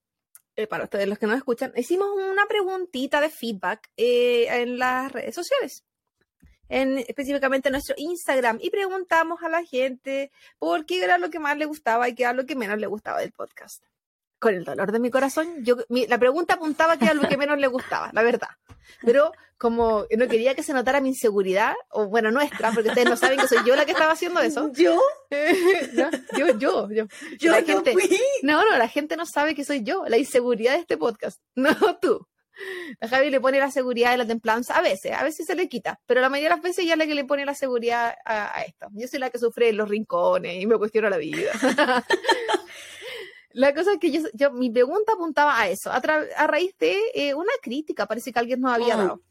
eh, 0.56 0.66
para 0.66 0.84
ustedes 0.84 1.08
los 1.08 1.18
que 1.18 1.26
nos 1.26 1.36
escuchan, 1.36 1.72
hicimos 1.76 2.08
una 2.10 2.46
preguntita 2.46 3.20
de 3.20 3.30
feedback 3.30 3.90
eh, 3.96 4.46
en 4.48 4.78
las 4.78 5.12
redes 5.12 5.34
sociales. 5.34 5.84
En, 6.68 6.98
específicamente 6.98 7.68
en 7.68 7.72
nuestro 7.72 7.96
Instagram 7.98 8.58
y 8.60 8.70
preguntamos 8.70 9.42
a 9.42 9.48
la 9.48 9.64
gente 9.64 10.30
por 10.60 10.86
qué 10.86 11.02
era 11.02 11.18
lo 11.18 11.28
que 11.28 11.40
más 11.40 11.58
le 11.58 11.64
gustaba 11.64 12.08
y 12.08 12.14
qué 12.14 12.22
era 12.22 12.32
lo 12.32 12.46
que 12.46 12.54
menos 12.54 12.78
le 12.78 12.86
gustaba 12.86 13.18
del 13.18 13.32
podcast. 13.32 13.82
Con 14.40 14.54
el 14.54 14.64
dolor 14.64 14.90
de 14.90 14.98
mi 14.98 15.10
corazón, 15.10 15.62
yo, 15.62 15.76
mi- 15.88 16.06
la 16.06 16.18
pregunta 16.18 16.54
apuntaba 16.54 16.96
que 16.96 17.04
era 17.04 17.14
lo 17.14 17.28
que 17.28 17.36
menos 17.36 17.58
le 17.58 17.66
gustaba, 17.68 18.10
la 18.12 18.22
verdad. 18.22 18.48
Pero 19.04 19.32
como 19.58 20.06
no 20.16 20.26
quería 20.28 20.54
que 20.54 20.62
se 20.62 20.72
notara 20.72 21.00
mi 21.02 21.10
inseguridad, 21.10 21.74
o 21.90 22.06
bueno, 22.08 22.30
nuestra, 22.30 22.72
porque 22.72 22.88
ustedes 22.88 23.08
no 23.10 23.16
saben 23.18 23.38
que 23.38 23.46
soy 23.46 23.58
yo 23.66 23.76
la 23.76 23.84
que 23.84 23.92
estaba 23.92 24.12
haciendo 24.12 24.40
eso. 24.40 24.72
¿Yo? 24.74 24.98
No, 25.92 26.10
yo, 26.38 26.58
yo, 26.58 26.90
yo. 26.90 27.04
Yo 27.38 27.52
La 27.52 27.60
no 27.60 27.66
gente- 27.66 27.92
fui. 27.92 28.18
No, 28.42 28.62
no, 28.68 28.78
la 28.78 28.88
gente 28.88 29.16
no 29.16 29.26
sabe 29.26 29.54
que 29.54 29.64
soy 29.64 29.82
yo, 29.84 30.04
la 30.08 30.16
inseguridad 30.16 30.72
de 30.72 30.80
este 30.80 30.96
podcast, 30.96 31.38
no 31.54 31.74
tú. 32.00 32.26
A 33.00 33.08
Javi 33.08 33.30
le 33.30 33.40
pone 33.40 33.58
la 33.58 33.70
seguridad 33.70 34.12
y 34.14 34.18
la 34.18 34.26
templanza 34.26 34.76
a 34.76 34.82
veces, 34.82 35.12
a 35.12 35.22
veces 35.22 35.46
se 35.46 35.54
le 35.54 35.68
quita, 35.68 35.98
pero 36.06 36.20
la 36.20 36.28
mayoría 36.28 36.50
de 36.50 36.56
las 36.56 36.62
veces 36.62 36.84
ya 36.84 36.92
es 36.92 36.98
la 36.98 37.06
que 37.06 37.14
le 37.14 37.24
pone 37.24 37.46
la 37.46 37.54
seguridad 37.54 38.14
a, 38.24 38.58
a 38.58 38.62
esto. 38.62 38.88
Yo 38.92 39.06
soy 39.08 39.18
la 39.18 39.30
que 39.30 39.38
sufre 39.38 39.68
en 39.70 39.76
los 39.78 39.88
rincones 39.88 40.60
y 40.62 40.66
me 40.66 40.76
cuestiono 40.78 41.08
la 41.10 41.16
vida. 41.18 41.52
la 43.52 43.74
cosa 43.74 43.92
es 43.92 43.98
que 43.98 44.10
yo, 44.10 44.20
yo- 44.32 44.50
mi 44.52 44.70
pregunta 44.70 45.12
apuntaba 45.12 45.58
a 45.60 45.68
eso, 45.68 45.90
a, 45.90 45.96
a 46.36 46.46
raíz 46.46 46.76
de 46.78 46.98
eh, 47.14 47.34
una 47.34 47.52
crítica, 47.62 48.06
parece 48.06 48.32
que 48.32 48.38
alguien 48.38 48.60
nos 48.60 48.72
había 48.72 48.96
Mm, 48.96 48.98
dado. 48.98 49.22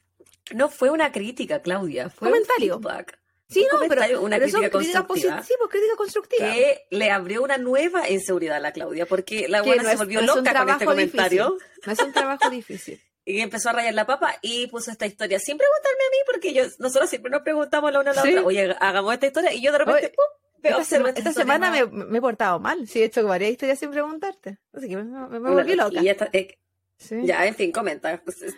No 0.53 0.69
fue 0.69 0.89
una 0.89 1.11
crítica, 1.11 1.61
Claudia. 1.61 2.09
Fue 2.09 2.29
Comentario. 2.29 2.77
un 2.77 2.83
feedback. 2.83 3.19
Sí, 3.49 3.61
un 3.71 3.79
no, 3.81 3.87
pero, 3.87 4.21
una 4.21 4.37
pero 4.37 4.51
crítica 4.51 4.69
constructiva. 5.07 5.43
sí, 5.43 5.53
pues 5.57 5.71
crítica 5.71 5.95
constructiva. 5.95 6.53
Que 6.53 6.85
le 6.91 7.09
abrió 7.11 7.41
una 7.43 7.57
nueva 7.57 8.07
inseguridad 8.09 8.57
a 8.57 8.59
la 8.59 8.71
Claudia, 8.71 9.05
porque 9.07 9.47
la 9.47 9.61
buena 9.63 9.81
no 9.83 9.89
se 9.89 9.93
es- 9.93 9.99
volvió 9.99 10.21
no 10.21 10.33
es 10.33 10.37
loca 10.37 10.53
con 10.59 10.69
este 10.69 10.85
comentario 10.85 11.57
No 11.85 11.91
es 11.93 11.99
un 11.99 12.13
trabajo 12.13 12.49
difícil. 12.49 13.01
y 13.25 13.41
empezó 13.41 13.69
a 13.69 13.73
rayar 13.73 13.93
la 13.95 14.05
papa 14.05 14.35
y 14.41 14.67
puso 14.67 14.91
esta 14.91 15.05
historia 15.07 15.39
sin 15.39 15.57
preguntarme 15.57 15.97
a 16.07 16.09
mí, 16.11 16.17
porque 16.27 16.53
yo, 16.53 16.63
nosotros 16.79 17.09
siempre 17.09 17.31
nos 17.31 17.41
preguntamos 17.41 17.91
la 17.91 17.99
una 17.99 18.11
a 18.11 18.13
la 18.15 18.21
Sí. 18.23 18.29
otra, 18.33 18.43
oye, 18.43 18.75
hagamos 18.79 19.13
esta 19.13 19.27
historia, 19.27 19.53
y 19.53 19.61
yo 19.61 19.71
de 19.71 19.77
repente, 19.79 19.99
Oye, 19.99 20.09
¡pum! 20.15 20.25
Veo 20.61 20.79
Esta, 20.79 20.97
sema- 20.97 21.09
esta 21.09 21.33
semana 21.33 21.71
me, 21.71 21.85
me 21.85 22.17
he 22.17 22.21
portado 22.21 22.59
mal. 22.59 22.87
Sí, 22.87 23.01
he 23.01 23.05
hecho 23.05 23.25
varias 23.25 23.51
historias 23.51 23.79
sin 23.79 23.91
preguntarte. 23.91 24.59
Así 24.73 24.87
que 24.89 24.97
me, 24.97 25.03
me- 25.03 25.39
me 25.39 25.49
volví 25.51 25.75
loca. 25.75 25.99
esta- 26.01 26.29
eh, 26.33 26.57
Sí. 26.97 27.15
Ya, 27.23 27.45
en 27.45 27.55
fin, 27.55 27.71
comenta. 27.71 28.21
pues, 28.25 28.41
es- 28.41 28.55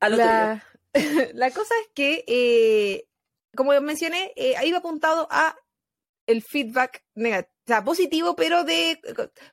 A 0.00 0.08
lo 0.08 0.16
tuyo. 0.16 0.26
la, 0.26 0.64
la 1.34 1.50
cosa 1.52 1.74
es 1.82 1.88
que, 1.94 2.24
eh, 2.26 3.06
como 3.56 3.78
mencioné, 3.80 4.32
eh, 4.34 4.54
iba 4.64 4.78
apuntado 4.78 5.28
a 5.30 5.56
el 6.26 6.42
feedback 6.42 7.04
negativo, 7.14 7.52
o 7.66 7.68
sea, 7.68 7.84
positivo, 7.84 8.34
pero 8.34 8.64
de 8.64 8.98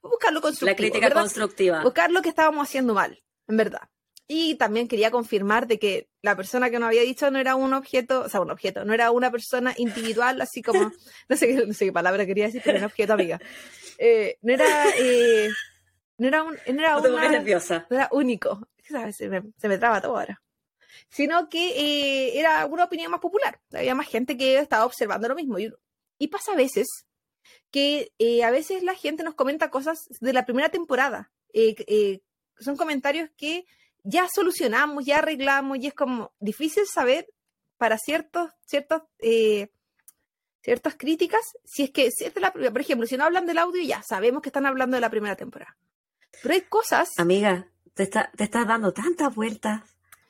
buscarlo 0.02 0.42
constructivo. 0.42 0.72
La 0.72 0.76
crítica 0.76 1.12
constructiva. 1.14 1.84
Buscar 1.84 2.10
lo 2.12 2.22
que 2.24 2.30
estábamos 2.30 2.68
haciendo 2.68 2.94
mal, 2.96 3.22
en 3.48 3.58
verdad. 3.58 3.90
Y 4.28 4.56
también 4.56 4.88
quería 4.88 5.12
confirmar 5.12 5.68
de 5.68 5.78
que 5.78 6.08
la 6.22 6.36
persona 6.36 6.70
que 6.70 6.80
nos 6.80 6.88
había 6.88 7.02
dicho 7.02 7.30
no 7.32 7.40
era 7.40 7.56
un 7.56 7.74
objeto, 7.74 8.22
o 8.22 8.30
sea, 8.30 8.40
un 8.40 8.52
objeto, 8.52 8.86
no 8.86 8.94
era 8.94 9.12
una 9.12 9.30
persona 9.30 9.74
individual, 9.78 10.40
así 10.40 10.62
como, 10.62 10.92
no 11.30 11.36
sé, 11.36 11.48
qué, 11.48 11.66
no 11.66 11.74
sé 11.74 11.86
qué 11.86 11.92
palabra 11.92 12.26
quería 12.26 12.46
decir, 12.46 12.62
pero 12.64 12.78
un 12.78 12.86
objeto, 12.86 13.14
amiga. 13.14 13.40
Eh, 13.98 14.38
no 14.42 14.54
era, 14.54 14.86
eh, 14.98 15.50
no 16.18 16.28
era 16.28 16.44
un, 16.44 16.54
no 16.54 16.82
era, 16.82 16.98
una, 16.98 17.30
nerviosa. 17.30 17.86
No 17.90 17.98
era 17.98 18.10
único, 18.12 18.68
Se, 19.12 19.30
me, 19.30 19.44
se 19.58 19.68
me 19.68 19.78
traba 19.78 20.02
todo 20.02 20.18
ahora. 20.18 20.42
Sino 21.10 21.50
que 21.50 21.70
eh, 21.72 22.40
era 22.40 22.66
una 22.66 22.86
opinión 22.86 23.12
más 23.12 23.20
popular. 23.20 23.60
Había 23.74 23.96
más 23.96 24.08
gente 24.08 24.38
que 24.38 24.58
estaba 24.58 24.86
observando 24.86 25.28
lo 25.28 25.36
mismo. 25.36 25.60
Y, 25.60 25.72
y 26.18 26.28
pasa 26.30 26.54
a 26.54 26.56
veces 26.56 27.06
que 27.70 28.12
a 28.44 28.50
veces 28.50 28.82
la 28.84 28.96
gente 28.96 29.24
nos 29.24 29.36
comenta 29.36 29.70
cosas 29.70 30.08
de 30.20 30.34
la 30.34 30.46
primera 30.46 30.70
temporada. 30.70 31.32
son 32.60 32.78
comentarios 32.78 33.30
que 33.38 33.66
ya 34.04 34.28
solucionamos, 34.34 35.06
ya 35.06 35.20
arreglamos, 35.20 35.78
y 35.80 35.88
es 35.88 35.94
como 35.94 36.34
difícil 36.40 36.86
saber 36.88 37.28
para 37.78 37.98
ciertos, 37.98 38.52
ciertos, 38.66 39.04
eh, 39.20 39.72
ciertas 40.62 40.96
críticas, 40.96 41.42
si 41.66 41.84
es 41.84 41.92
que, 41.92 42.12
si 42.12 42.26
es 42.26 42.36
la, 42.36 42.52
por 42.52 42.82
ejemplo, 42.82 43.08
si 43.08 43.18
no 43.18 43.24
hablan 43.24 43.46
del 43.46 43.58
audio, 43.58 43.82
ya 43.82 44.04
sabemos 44.04 44.42
que 44.42 44.50
están 44.50 44.66
hablando 44.66 44.96
de 44.96 45.02
la 45.02 45.10
primera 45.10 45.36
temporada. 45.36 45.76
Pero 46.42 46.54
hay 46.54 46.62
cosas. 46.62 47.10
Amiga, 47.18 47.68
te, 47.94 48.04
está, 48.04 48.32
te 48.36 48.44
estás 48.44 48.68
dando 48.68 48.94
tantas 48.94 49.34
vueltas. 49.34 49.82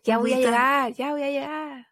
Ya 0.04 0.18
voy 0.18 0.34
a 0.34 0.38
llegar, 0.38 0.94
ya 0.94 1.12
voy 1.12 1.24
a 1.24 1.30
llegar. 1.30 1.88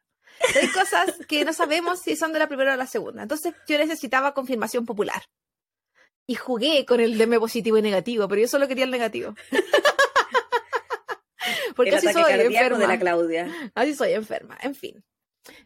hay 0.55 0.67
cosas 0.69 1.13
que 1.27 1.45
no 1.45 1.53
sabemos 1.53 1.99
si 2.01 2.15
son 2.15 2.33
de 2.33 2.39
la 2.39 2.47
primera 2.47 2.71
o 2.71 2.73
de 2.73 2.77
la 2.77 2.87
segunda. 2.87 3.21
Entonces 3.21 3.53
yo 3.67 3.77
necesitaba 3.77 4.33
confirmación 4.33 4.85
popular. 4.85 5.23
Y 6.25 6.35
jugué 6.35 6.85
con 6.85 6.99
el 6.99 7.17
DM 7.17 7.39
positivo 7.39 7.77
y 7.77 7.81
negativo, 7.81 8.27
pero 8.27 8.41
yo 8.41 8.47
solo 8.47 8.67
quería 8.67 8.85
el 8.85 8.91
negativo. 8.91 9.35
Porque 11.79 11.95
así 11.95 12.11
soy 12.11 12.33
enferma. 12.33 12.77
de 12.77 12.87
la 12.87 12.99
Claudia. 12.99 13.71
Así 13.73 13.95
soy 13.95 14.11
enferma. 14.11 14.57
En 14.61 14.75
fin. 14.75 15.01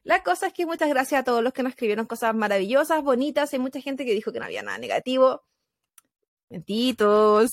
La 0.03 0.21
cosa 0.21 0.45
es 0.45 0.53
que 0.53 0.67
muchas 0.67 0.87
gracias 0.87 1.21
a 1.21 1.23
todos 1.23 1.41
los 1.41 1.53
que 1.53 1.63
nos 1.63 1.71
escribieron 1.71 2.05
cosas 2.05 2.35
maravillosas, 2.35 3.01
bonitas. 3.01 3.51
Hay 3.51 3.57
mucha 3.57 3.81
gente 3.81 4.05
que 4.05 4.13
dijo 4.13 4.31
que 4.31 4.37
no 4.37 4.45
había 4.45 4.61
nada 4.61 4.77
negativo. 4.77 5.43
Mentitos. 6.49 7.49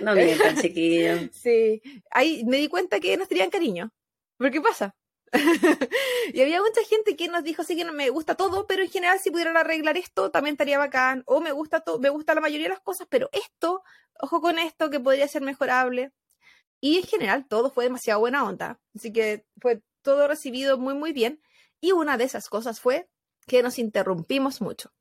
No 0.00 0.16
mientan, 0.16 0.56
chiquillos. 0.60 1.30
sí. 1.32 1.80
Ahí 2.10 2.42
me 2.44 2.56
di 2.56 2.66
cuenta 2.66 2.98
que 2.98 3.16
nos 3.16 3.28
tenían 3.28 3.50
cariño. 3.50 3.92
¿Por 4.36 4.50
qué 4.50 4.60
pasa? 4.60 4.96
y 6.34 6.42
había 6.42 6.60
mucha 6.60 6.82
gente 6.82 7.14
que 7.14 7.28
nos 7.28 7.44
dijo, 7.44 7.62
sí 7.62 7.76
que 7.76 7.84
no 7.84 7.92
me 7.92 8.10
gusta 8.10 8.34
todo, 8.34 8.66
pero 8.66 8.82
en 8.82 8.90
general 8.90 9.20
si 9.20 9.30
pudieran 9.30 9.56
arreglar 9.56 9.96
esto 9.96 10.32
también 10.32 10.54
estaría 10.54 10.76
bacán. 10.76 11.22
O 11.26 11.40
me 11.40 11.52
gusta 11.52 11.82
todo, 11.82 12.00
me 12.00 12.10
gusta 12.10 12.34
la 12.34 12.40
mayoría 12.40 12.64
de 12.64 12.74
las 12.74 12.80
cosas, 12.80 13.06
pero 13.08 13.28
esto, 13.30 13.84
ojo 14.18 14.40
con 14.40 14.58
esto 14.58 14.90
que 14.90 14.98
podría 14.98 15.28
ser 15.28 15.42
mejorable. 15.42 16.10
Y 16.82 16.98
en 16.98 17.04
general 17.04 17.46
todo 17.46 17.70
fue 17.70 17.84
demasiado 17.84 18.18
buena 18.18 18.44
onda. 18.44 18.80
Así 18.92 19.12
que 19.12 19.46
fue 19.60 19.82
todo 20.02 20.26
recibido 20.26 20.78
muy, 20.78 20.94
muy 20.94 21.12
bien. 21.12 21.40
Y 21.80 21.92
una 21.92 22.18
de 22.18 22.24
esas 22.24 22.48
cosas 22.48 22.80
fue 22.80 23.08
que 23.46 23.62
nos 23.62 23.78
interrumpimos 23.78 24.60
mucho. 24.60 24.92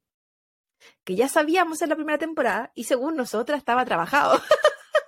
Que 1.04 1.16
ya 1.16 1.28
sabíamos 1.28 1.82
en 1.82 1.90
la 1.90 1.96
primera 1.96 2.20
temporada 2.20 2.72
y 2.76 2.84
según 2.84 3.16
nosotras 3.16 3.58
estaba 3.58 3.84
trabajado. 3.84 4.40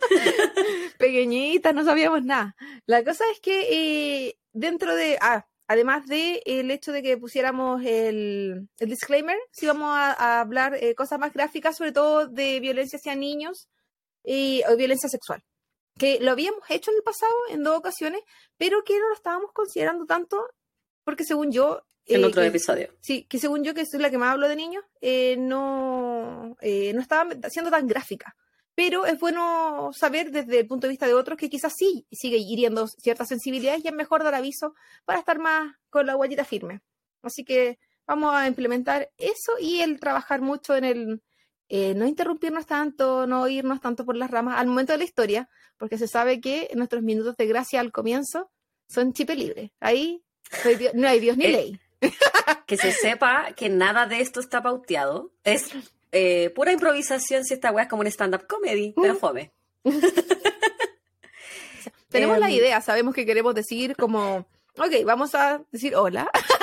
Pequeñitas, 0.97 1.75
no 1.75 1.85
sabíamos 1.85 2.23
nada. 2.23 2.55
La 2.87 3.03
cosa 3.03 3.23
es 3.31 3.39
que 3.39 4.27
eh, 4.27 4.39
dentro 4.51 4.95
de... 4.95 5.19
Ah, 5.21 5.47
además 5.67 6.07
de 6.07 6.41
el 6.47 6.71
hecho 6.71 6.91
de 6.91 7.03
que 7.03 7.17
pusiéramos 7.17 7.83
el, 7.85 8.67
disclaimer, 8.79 9.37
si 9.51 9.67
vamos 9.67 9.95
a, 9.95 10.41
hablar 10.41 10.73
eh, 10.73 10.95
cosas 10.95 11.19
más 11.19 11.33
gráficas, 11.33 11.77
sobre 11.77 11.91
todo 11.91 12.25
de 12.25 12.59
violencia 12.59 12.97
hacia 12.97 13.15
niños 13.15 13.69
y, 14.23 14.63
o 14.67 14.75
violencia 14.75 15.07
sexual 15.07 15.43
que 15.97 16.19
lo 16.19 16.31
habíamos 16.31 16.61
hecho 16.69 16.91
en 16.91 16.97
el 16.97 17.03
pasado 17.03 17.33
en 17.49 17.63
dos 17.63 17.77
ocasiones, 17.77 18.21
pero 18.57 18.83
que 18.83 18.99
no 18.99 19.09
lo 19.09 19.15
estábamos 19.15 19.51
considerando 19.53 20.05
tanto, 20.05 20.49
porque 21.03 21.23
según 21.23 21.51
yo... 21.51 21.83
En 22.05 22.21
eh, 22.21 22.25
otro 22.25 22.41
episodio. 22.41 22.89
Sí, 22.99 23.25
que 23.25 23.39
según 23.39 23.63
yo, 23.63 23.73
que 23.73 23.81
es 23.81 23.93
la 23.93 24.09
que 24.09 24.17
más 24.17 24.33
hablo 24.33 24.47
de 24.47 24.55
niños, 24.55 24.83
eh, 25.01 25.37
no, 25.37 26.57
eh, 26.61 26.91
no 26.93 27.01
estaba 27.01 27.29
siendo 27.49 27.71
tan 27.71 27.87
gráfica. 27.87 28.35
Pero 28.75 29.05
es 29.05 29.19
bueno 29.19 29.91
saber 29.93 30.31
desde 30.31 30.61
el 30.61 30.67
punto 30.67 30.87
de 30.87 30.91
vista 30.91 31.05
de 31.05 31.13
otros 31.13 31.37
que 31.37 31.49
quizás 31.49 31.73
sí 31.77 32.07
sigue 32.11 32.37
hiriendo 32.37 32.87
ciertas 32.87 33.27
sensibilidades 33.27 33.85
y 33.85 33.87
es 33.87 33.93
mejor 33.93 34.23
dar 34.23 34.33
aviso 34.33 34.73
para 35.05 35.19
estar 35.19 35.37
más 35.37 35.75
con 35.91 36.07
la 36.07 36.15
guayita 36.15 36.43
firme. 36.43 36.81
Así 37.21 37.45
que 37.45 37.77
vamos 38.07 38.33
a 38.33 38.47
implementar 38.47 39.11
eso 39.17 39.53
y 39.59 39.81
el 39.81 39.99
trabajar 39.99 40.41
mucho 40.41 40.75
en 40.75 40.85
el, 40.85 41.21
eh, 41.69 41.93
no 41.95 42.05
interrumpirnos 42.05 42.65
tanto, 42.65 43.27
no 43.27 43.47
irnos 43.47 43.81
tanto 43.81 44.05
por 44.05 44.15
las 44.15 44.31
ramas 44.31 44.59
al 44.59 44.67
momento 44.67 44.91
de 44.91 44.99
la 44.99 45.03
historia, 45.03 45.49
porque 45.77 45.97
se 45.97 46.07
sabe 46.07 46.39
que 46.39 46.69
nuestros 46.75 47.03
minutos 47.03 47.35
de 47.37 47.47
gracia 47.47 47.79
al 47.79 47.91
comienzo 47.91 48.51
son 48.87 49.13
chipe 49.13 49.35
libre. 49.35 49.73
Ahí 49.79 50.23
no 50.93 51.07
hay 51.07 51.19
Dios, 51.19 51.37
ni 51.37 51.45
eh, 51.45 51.51
ley. 51.51 51.79
Que 52.65 52.77
se 52.77 52.91
sepa 52.91 53.53
que 53.55 53.69
nada 53.69 54.05
de 54.05 54.21
esto 54.21 54.39
está 54.39 54.61
pauteado. 54.61 55.31
Es 55.43 55.69
eh, 56.11 56.51
pura 56.51 56.71
improvisación 56.71 57.43
si 57.43 57.55
esta 57.55 57.71
weá 57.71 57.83
es 57.83 57.89
como 57.89 58.01
un 58.01 58.07
stand-up 58.07 58.45
comedy, 58.47 58.93
pero 58.95 59.15
fome. 59.15 59.51
Tenemos 62.09 62.37
la 62.37 62.49
em, 62.49 62.53
idea, 62.53 62.81
sabemos 62.81 63.15
que 63.15 63.25
queremos 63.25 63.55
decir 63.55 63.95
como, 63.95 64.45
ok, 64.77 65.03
vamos 65.05 65.33
a 65.33 65.63
decir 65.71 65.95
hola, 65.95 66.29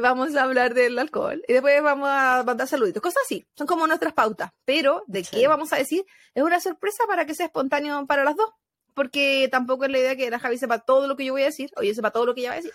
vamos 0.00 0.34
a 0.36 0.42
hablar 0.42 0.74
del 0.74 0.98
alcohol 0.98 1.42
y 1.48 1.52
después 1.52 1.82
vamos 1.82 2.08
a 2.10 2.42
mandar 2.44 2.68
saluditos, 2.68 3.02
cosas 3.02 3.22
así, 3.24 3.46
son 3.56 3.66
como 3.66 3.86
nuestras 3.86 4.12
pautas, 4.12 4.50
pero 4.64 5.02
de 5.06 5.22
qué 5.22 5.48
vamos 5.48 5.72
a 5.72 5.76
decir 5.76 6.04
es 6.34 6.42
una 6.42 6.60
sorpresa 6.60 7.04
para 7.06 7.26
que 7.26 7.34
sea 7.34 7.46
espontáneo 7.46 8.06
para 8.06 8.24
las 8.24 8.36
dos, 8.36 8.50
porque 8.94 9.48
tampoco 9.50 9.84
es 9.84 9.90
la 9.90 9.98
idea 9.98 10.16
que 10.16 10.30
la 10.30 10.38
Javi 10.38 10.58
sepa 10.58 10.80
todo 10.80 11.06
lo 11.06 11.16
que 11.16 11.24
yo 11.24 11.32
voy 11.32 11.42
a 11.42 11.46
decir 11.46 11.70
o 11.76 11.82
yo 11.82 11.94
sepa 11.94 12.10
todo 12.10 12.26
lo 12.26 12.34
que 12.34 12.42
ella 12.42 12.50
va 12.50 12.54
a 12.54 12.56
decir. 12.56 12.72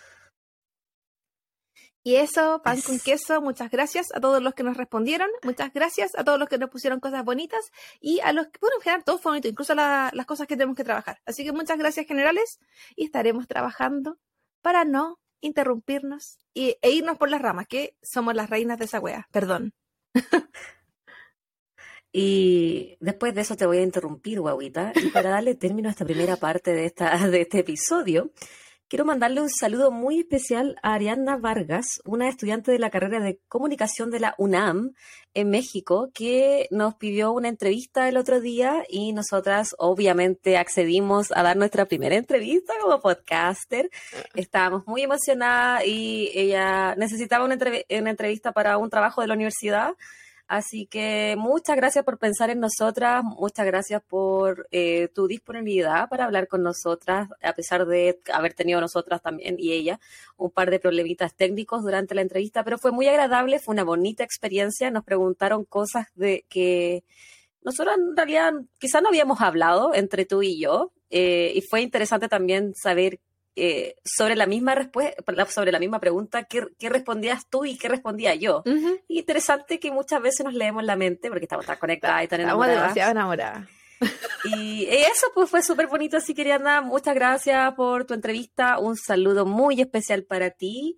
Y 2.06 2.16
eso, 2.16 2.60
pan 2.62 2.82
con 2.82 3.00
queso, 3.00 3.40
muchas 3.40 3.70
gracias 3.70 4.08
a 4.14 4.20
todos 4.20 4.42
los 4.42 4.52
que 4.52 4.62
nos 4.62 4.76
respondieron, 4.76 5.30
muchas 5.42 5.72
gracias 5.72 6.14
a 6.18 6.22
todos 6.22 6.38
los 6.38 6.50
que 6.50 6.58
nos 6.58 6.68
pusieron 6.68 7.00
cosas 7.00 7.24
bonitas 7.24 7.72
y 7.98 8.20
a 8.20 8.34
los 8.34 8.48
que, 8.48 8.58
bueno, 8.60 8.76
en 8.76 8.82
general 8.82 9.04
todo 9.04 9.16
fue 9.16 9.32
bonito, 9.32 9.48
incluso 9.48 9.74
las 9.74 10.26
cosas 10.26 10.46
que 10.46 10.54
tenemos 10.54 10.76
que 10.76 10.84
trabajar. 10.84 11.22
Así 11.24 11.44
que 11.44 11.52
muchas 11.52 11.78
gracias 11.78 12.06
generales 12.06 12.60
y 12.94 13.06
estaremos 13.06 13.48
trabajando 13.48 14.18
para 14.60 14.84
no 14.84 15.18
interrumpirnos 15.46 16.38
y, 16.54 16.76
e 16.82 16.90
irnos 16.90 17.18
por 17.18 17.30
las 17.30 17.42
ramas, 17.42 17.66
que 17.68 17.96
somos 18.02 18.34
las 18.34 18.50
reinas 18.50 18.78
de 18.78 18.84
esa 18.86 19.00
wea, 19.00 19.28
perdón. 19.30 19.72
Y 22.16 22.96
después 23.00 23.34
de 23.34 23.40
eso 23.40 23.56
te 23.56 23.66
voy 23.66 23.78
a 23.78 23.82
interrumpir, 23.82 24.40
guaguita. 24.40 24.92
Y 25.02 25.08
para 25.08 25.30
darle 25.30 25.56
término 25.56 25.88
a 25.88 25.90
esta 25.90 26.04
primera 26.04 26.36
parte 26.36 26.72
de, 26.72 26.86
esta, 26.86 27.28
de 27.28 27.40
este 27.40 27.58
episodio, 27.58 28.30
Quiero 28.94 29.06
mandarle 29.06 29.40
un 29.40 29.50
saludo 29.50 29.90
muy 29.90 30.20
especial 30.20 30.76
a 30.80 30.94
Ariadna 30.94 31.36
Vargas, 31.36 32.00
una 32.04 32.28
estudiante 32.28 32.70
de 32.70 32.78
la 32.78 32.90
carrera 32.90 33.18
de 33.18 33.40
comunicación 33.48 34.08
de 34.12 34.20
la 34.20 34.36
UNAM 34.38 34.94
en 35.34 35.50
México, 35.50 36.12
que 36.14 36.68
nos 36.70 36.94
pidió 36.94 37.32
una 37.32 37.48
entrevista 37.48 38.08
el 38.08 38.16
otro 38.16 38.40
día 38.40 38.84
y 38.88 39.12
nosotras 39.12 39.74
obviamente 39.78 40.56
accedimos 40.58 41.32
a 41.32 41.42
dar 41.42 41.56
nuestra 41.56 41.86
primera 41.86 42.14
entrevista 42.14 42.72
como 42.80 43.00
podcaster. 43.00 43.90
Estábamos 44.36 44.86
muy 44.86 45.02
emocionadas 45.02 45.84
y 45.84 46.30
ella 46.32 46.94
necesitaba 46.94 47.44
una, 47.44 47.56
una 47.56 48.10
entrevista 48.10 48.52
para 48.52 48.78
un 48.78 48.90
trabajo 48.90 49.22
de 49.22 49.26
la 49.26 49.34
universidad 49.34 49.94
Así 50.46 50.86
que 50.86 51.36
muchas 51.38 51.74
gracias 51.76 52.04
por 52.04 52.18
pensar 52.18 52.50
en 52.50 52.60
nosotras, 52.60 53.24
muchas 53.24 53.64
gracias 53.64 54.02
por 54.02 54.68
eh, 54.70 55.08
tu 55.14 55.26
disponibilidad 55.26 56.08
para 56.10 56.26
hablar 56.26 56.48
con 56.48 56.62
nosotras, 56.62 57.28
a 57.42 57.54
pesar 57.54 57.86
de 57.86 58.20
haber 58.30 58.52
tenido 58.52 58.78
nosotras 58.78 59.22
también 59.22 59.56
y 59.58 59.72
ella 59.72 59.98
un 60.36 60.50
par 60.50 60.70
de 60.70 60.78
problemitas 60.78 61.34
técnicos 61.34 61.82
durante 61.82 62.14
la 62.14 62.20
entrevista, 62.20 62.62
pero 62.62 62.76
fue 62.76 62.92
muy 62.92 63.08
agradable, 63.08 63.58
fue 63.58 63.72
una 63.72 63.84
bonita 63.84 64.22
experiencia, 64.22 64.90
nos 64.90 65.04
preguntaron 65.04 65.64
cosas 65.64 66.08
de 66.14 66.44
que 66.50 67.04
nosotros 67.62 67.96
en 67.96 68.14
realidad 68.14 68.52
quizás 68.78 69.00
no 69.00 69.08
habíamos 69.08 69.40
hablado 69.40 69.94
entre 69.94 70.26
tú 70.26 70.42
y 70.42 70.60
yo, 70.60 70.92
eh, 71.08 71.52
y 71.54 71.62
fue 71.62 71.80
interesante 71.80 72.28
también 72.28 72.74
saber 72.74 73.18
eh, 73.56 73.96
sobre 74.04 74.36
la 74.36 74.46
misma 74.46 74.74
respuesta, 74.74 75.46
sobre 75.46 75.72
la 75.72 75.78
misma 75.78 76.00
pregunta, 76.00 76.44
¿qué, 76.44 76.66
respondías 76.88 77.48
tú 77.48 77.64
y 77.64 77.78
qué 77.78 77.88
respondía 77.88 78.34
yo? 78.34 78.62
Interesante 79.08 79.78
que 79.78 79.90
muchas 79.90 80.20
veces 80.20 80.44
nos 80.44 80.54
leemos 80.54 80.84
la 80.84 80.96
mente 80.96 81.28
porque 81.28 81.44
estamos 81.44 81.66
tan 81.66 81.78
conectadas 81.78 82.24
y 82.24 82.28
tan 82.28 82.40
enamoradas. 82.40 82.76
Estamos 82.76 82.94
demasiado 82.94 83.10
enamoradas. 83.12 83.68
Y 84.44 84.86
eso 84.86 85.26
pues 85.34 85.48
fue 85.48 85.62
súper 85.62 85.86
bonito, 85.86 86.16
así 86.16 86.34
que 86.34 86.42
Ariana, 86.42 86.82
muchas 86.82 87.14
gracias 87.14 87.74
por 87.74 88.04
tu 88.04 88.12
entrevista, 88.12 88.78
un 88.78 88.96
saludo 88.96 89.46
muy 89.46 89.80
especial 89.80 90.24
para 90.24 90.50
ti 90.50 90.96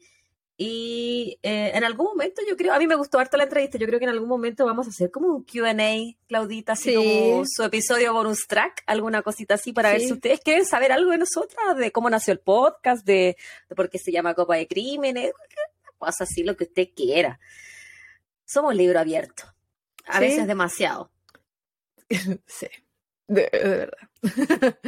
y 0.59 1.39
eh, 1.43 1.73
en 1.75 1.85
algún 1.85 2.07
momento 2.07 2.41
yo 2.49 2.57
creo, 2.57 2.73
a 2.73 2.79
mí 2.79 2.87
me 2.87 2.95
gustó 2.95 3.19
harto 3.19 3.37
la 3.37 3.45
entrevista, 3.45 3.77
yo 3.77 3.87
creo 3.87 3.99
que 3.99 4.07
en 4.07 4.11
algún 4.11 4.29
momento 4.29 4.65
vamos 4.65 4.87
a 4.87 4.91
hacer 4.91 5.11
como 5.11 5.29
un 5.29 5.45
QA, 5.45 5.75
Claudita, 6.29 6.73
así 6.73 6.95
como 6.95 7.43
su 7.47 7.63
episodio 7.63 8.15
bonus 8.15 8.47
track, 8.47 8.83
alguna 8.87 9.21
cosita 9.23 9.55
así, 9.55 9.75
para 9.75 9.91
ver 9.91 10.01
si 10.01 10.15
ustedes 10.15 10.41
quieren 10.41 10.65
saber 10.65 10.93
algo 10.93 11.11
de 11.11 11.19
nosotras, 11.19 11.77
de 11.77 11.93
cómo 11.93 12.09
nació 12.09 12.33
el 12.33 12.41
podcast, 12.41 13.05
de, 13.05 13.37
por 13.75 13.91
qué 13.91 13.99
se 13.99 14.13
llama 14.13 14.33
Copa 14.33 14.57
de 14.57 14.67
Crímenes, 14.67 15.33
cosas 15.99 16.23
así, 16.23 16.43
lo 16.43 16.57
que 16.57 16.65
usted 16.65 16.89
quiera. 16.95 17.39
Somos 18.47 18.75
libro 18.75 18.99
abierto. 18.99 19.45
A 20.07 20.21
veces 20.21 20.47
demasiado. 20.47 21.11
sí. 22.47 22.69
De, 23.29 23.49
verdad. 23.53 23.99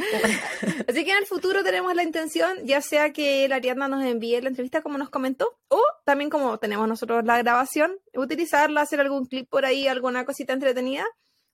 Así 0.87 1.03
que 1.03 1.11
en 1.11 1.17
el 1.17 1.25
futuro 1.25 1.63
tenemos 1.63 1.93
la 1.93 2.03
intención, 2.03 2.65
ya 2.65 2.81
sea 2.81 3.11
que 3.11 3.47
la 3.49 3.57
Ariadna 3.57 3.87
nos 3.87 4.03
envíe 4.05 4.39
la 4.41 4.49
entrevista 4.49 4.81
como 4.81 4.97
nos 4.97 5.09
comentó, 5.09 5.59
o 5.67 5.81
también 6.05 6.29
como 6.29 6.57
tenemos 6.57 6.87
nosotros 6.87 7.25
la 7.25 7.37
grabación, 7.37 7.99
utilizarla, 8.13 8.81
hacer 8.81 9.01
algún 9.01 9.25
clip 9.25 9.49
por 9.49 9.65
ahí, 9.65 9.87
alguna 9.87 10.25
cosita 10.25 10.53
entretenida, 10.53 11.05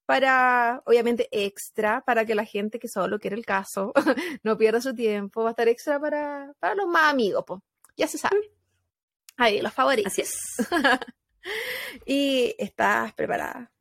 para, 0.05 0.83
obviamente, 0.85 1.27
extra, 1.31 2.01
para 2.01 2.25
que 2.25 2.35
la 2.35 2.45
gente 2.45 2.77
que 2.77 2.87
solo 2.87 3.19
quiere 3.19 3.35
el 3.35 3.45
caso 3.45 3.91
no 4.43 4.55
pierda 4.55 4.79
su 4.79 4.93
tiempo, 4.93 5.41
va 5.41 5.49
a 5.49 5.51
estar 5.51 5.67
extra 5.67 5.99
para, 5.99 6.53
para 6.59 6.75
los 6.75 6.87
más 6.87 7.11
amigos, 7.11 7.43
pues. 7.47 7.61
Ya 7.97 8.07
se 8.07 8.17
sabe. 8.17 8.51
Ahí, 9.37 9.61
los 9.61 9.73
favoritos. 9.73 10.11
Así 10.11 10.21
es. 10.21 10.37
y 12.05 12.53
estás 12.59 13.13
preparada. 13.13 13.71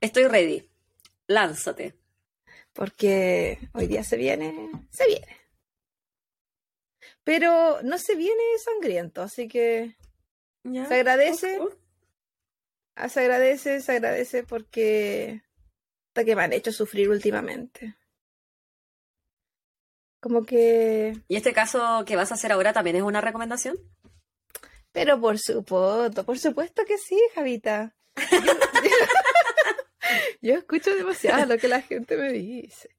Estoy 0.00 0.24
ready 0.24 0.73
lánzate. 1.26 1.94
Porque 2.72 3.58
hoy 3.72 3.86
día 3.86 4.02
se 4.02 4.16
viene, 4.16 4.70
se 4.90 5.06
viene. 5.06 5.36
Pero 7.22 7.80
no 7.82 7.98
se 7.98 8.16
viene 8.16 8.42
sangriento, 8.62 9.22
así 9.22 9.48
que 9.48 9.96
se 10.64 10.94
agradece. 10.94 11.60
Ah, 12.96 13.08
se 13.08 13.20
agradece, 13.20 13.80
se 13.80 13.92
agradece 13.92 14.44
porque 14.44 15.42
hasta 16.08 16.24
que 16.24 16.36
me 16.36 16.42
han 16.42 16.52
hecho 16.52 16.72
sufrir 16.72 17.08
últimamente. 17.08 17.96
Como 20.20 20.44
que. 20.44 21.20
¿Y 21.28 21.36
este 21.36 21.52
caso 21.52 22.04
que 22.06 22.16
vas 22.16 22.30
a 22.30 22.34
hacer 22.34 22.52
ahora 22.52 22.72
también 22.72 22.96
es 22.96 23.02
una 23.02 23.20
recomendación? 23.20 23.76
Pero 24.92 25.20
por 25.20 25.38
supuesto, 25.38 26.24
por 26.24 26.38
supuesto 26.38 26.84
que 26.84 26.98
sí, 26.98 27.20
Javita. 27.34 27.94
Yo 28.16 28.22
escucho 30.52 30.94
demasiado 30.94 31.46
lo 31.46 31.58
que 31.58 31.68
la 31.68 31.80
gente 31.80 32.18
me 32.18 32.32
dice. 32.32 32.90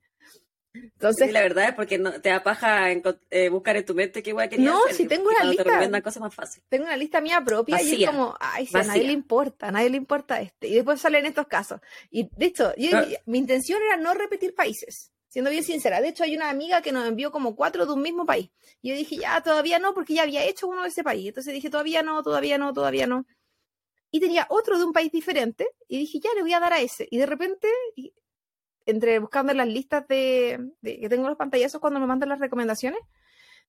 Entonces, 0.76 1.32
la 1.32 1.42
verdad 1.42 1.70
es 1.70 1.76
porque 1.76 1.98
no, 1.98 2.20
te 2.22 2.30
da 2.30 2.44
paja 2.44 2.92
eh, 2.92 3.50
buscar 3.50 3.78
en 3.78 3.86
tu 3.86 3.94
mente 3.94 4.22
qué 4.22 4.34
guay 4.34 4.50
No, 4.58 4.82
si 4.92 5.08
tengo 5.08 5.30
una 5.30 5.44
lista. 5.44 5.64
Te 5.64 6.02
cosa 6.02 6.20
más 6.20 6.34
fácil. 6.34 6.64
Tengo 6.70 6.86
una 6.86 6.98
lista 6.98 7.22
mía 7.22 7.42
propia 7.44 7.82
y 7.82 8.04
es 8.04 8.10
como, 8.10 8.36
ay, 8.40 8.66
si 8.66 8.78
a 8.78 8.84
nadie 8.84 9.04
le 9.04 9.14
importa, 9.14 9.68
a 9.68 9.72
nadie 9.72 9.90
le 9.90 9.98
importa 9.98 10.42
este. 10.42 10.68
Y 10.68 10.76
después 10.76 11.00
salen 11.00 11.26
estos 11.26 11.48
casos. 11.48 11.80
Y 12.10 12.30
de 12.36 12.46
hecho, 12.48 12.74
ah. 12.94 13.06
mi 13.26 13.38
intención 13.38 13.82
era 13.82 13.98
no 13.98 14.14
repetir 14.14 14.54
países, 14.54 15.12
siendo 15.28 15.50
bien 15.50 15.64
sincera. 15.64 16.02
De 16.02 16.10
hecho, 16.10 16.24
hay 16.24 16.36
una 16.36 16.50
amiga 16.50 16.82
que 16.82 16.92
nos 16.92 17.08
envió 17.08 17.32
como 17.32 17.56
cuatro 17.56 17.86
de 17.86 17.94
un 17.94 18.02
mismo 18.02 18.26
país. 18.26 18.50
Y 18.82 18.90
yo 18.90 18.96
dije, 18.96 19.18
ya, 19.18 19.42
todavía 19.42 19.80
no, 19.80 19.94
porque 19.94 20.14
ya 20.14 20.24
había 20.24 20.44
hecho 20.44 20.68
uno 20.68 20.84
de 20.84 20.90
ese 20.90 21.04
país. 21.04 21.28
Entonces 21.28 21.54
dije, 21.54 21.70
todavía 21.70 22.04
no, 22.04 22.22
todavía 22.24 22.58
no, 22.58 22.74
todavía 22.74 23.08
no 23.08 23.26
y 24.15 24.19
tenía 24.21 24.47
otro 24.49 24.78
de 24.78 24.86
un 24.86 24.93
país 24.93 25.12
diferente 25.12 25.67
y 25.89 25.97
dije, 25.97 26.21
ya 26.21 26.34
le 26.36 26.41
voy 26.41 26.54
a 26.54 26.62
dar 26.62 26.71
a 26.71 26.80
ese. 26.80 27.06
Y 27.12 27.17
de 27.17 27.25
repente, 27.25 27.67
entre 28.86 29.19
buscando 29.19 29.54
las 29.54 29.67
listas 29.67 30.08
de, 30.08 30.71
que 30.82 31.10
tengo 31.10 31.28
los 31.28 31.38
pantallazos 31.38 31.82
cuando 31.82 31.99
me 31.99 32.08
mandan 32.08 32.30
las 32.30 32.39
recomendaciones, 32.39 33.01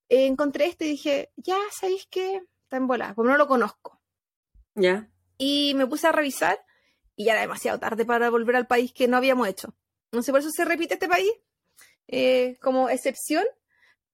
eh, 0.07 0.25
encontré 0.25 0.67
este 0.67 0.85
y 0.85 0.91
dije, 0.91 1.33
ya, 1.35 1.57
¿sabéis 1.69 2.07
qué? 2.09 2.43
Está 2.63 2.77
en 2.77 2.87
bola, 2.87 3.13
como 3.13 3.29
no 3.29 3.35
lo 3.35 3.45
conozco. 3.45 3.99
Ya. 4.73 5.09
Y 5.37 5.73
me 5.75 5.85
puse 5.85 6.07
a 6.07 6.13
revisar 6.13 6.57
y 7.17 7.25
ya 7.25 7.33
era 7.33 7.41
demasiado 7.41 7.77
tarde 7.77 8.05
para 8.05 8.29
volver 8.29 8.55
al 8.55 8.67
país 8.67 8.93
que 8.93 9.09
no 9.09 9.17
habíamos 9.17 9.49
hecho. 9.49 9.75
No 10.13 10.23
sé, 10.23 10.31
por 10.31 10.39
eso 10.39 10.49
se 10.49 10.63
repite 10.63 10.93
este 10.93 11.09
país 11.09 11.33
eh, 12.07 12.57
como 12.61 12.87
excepción, 12.87 13.43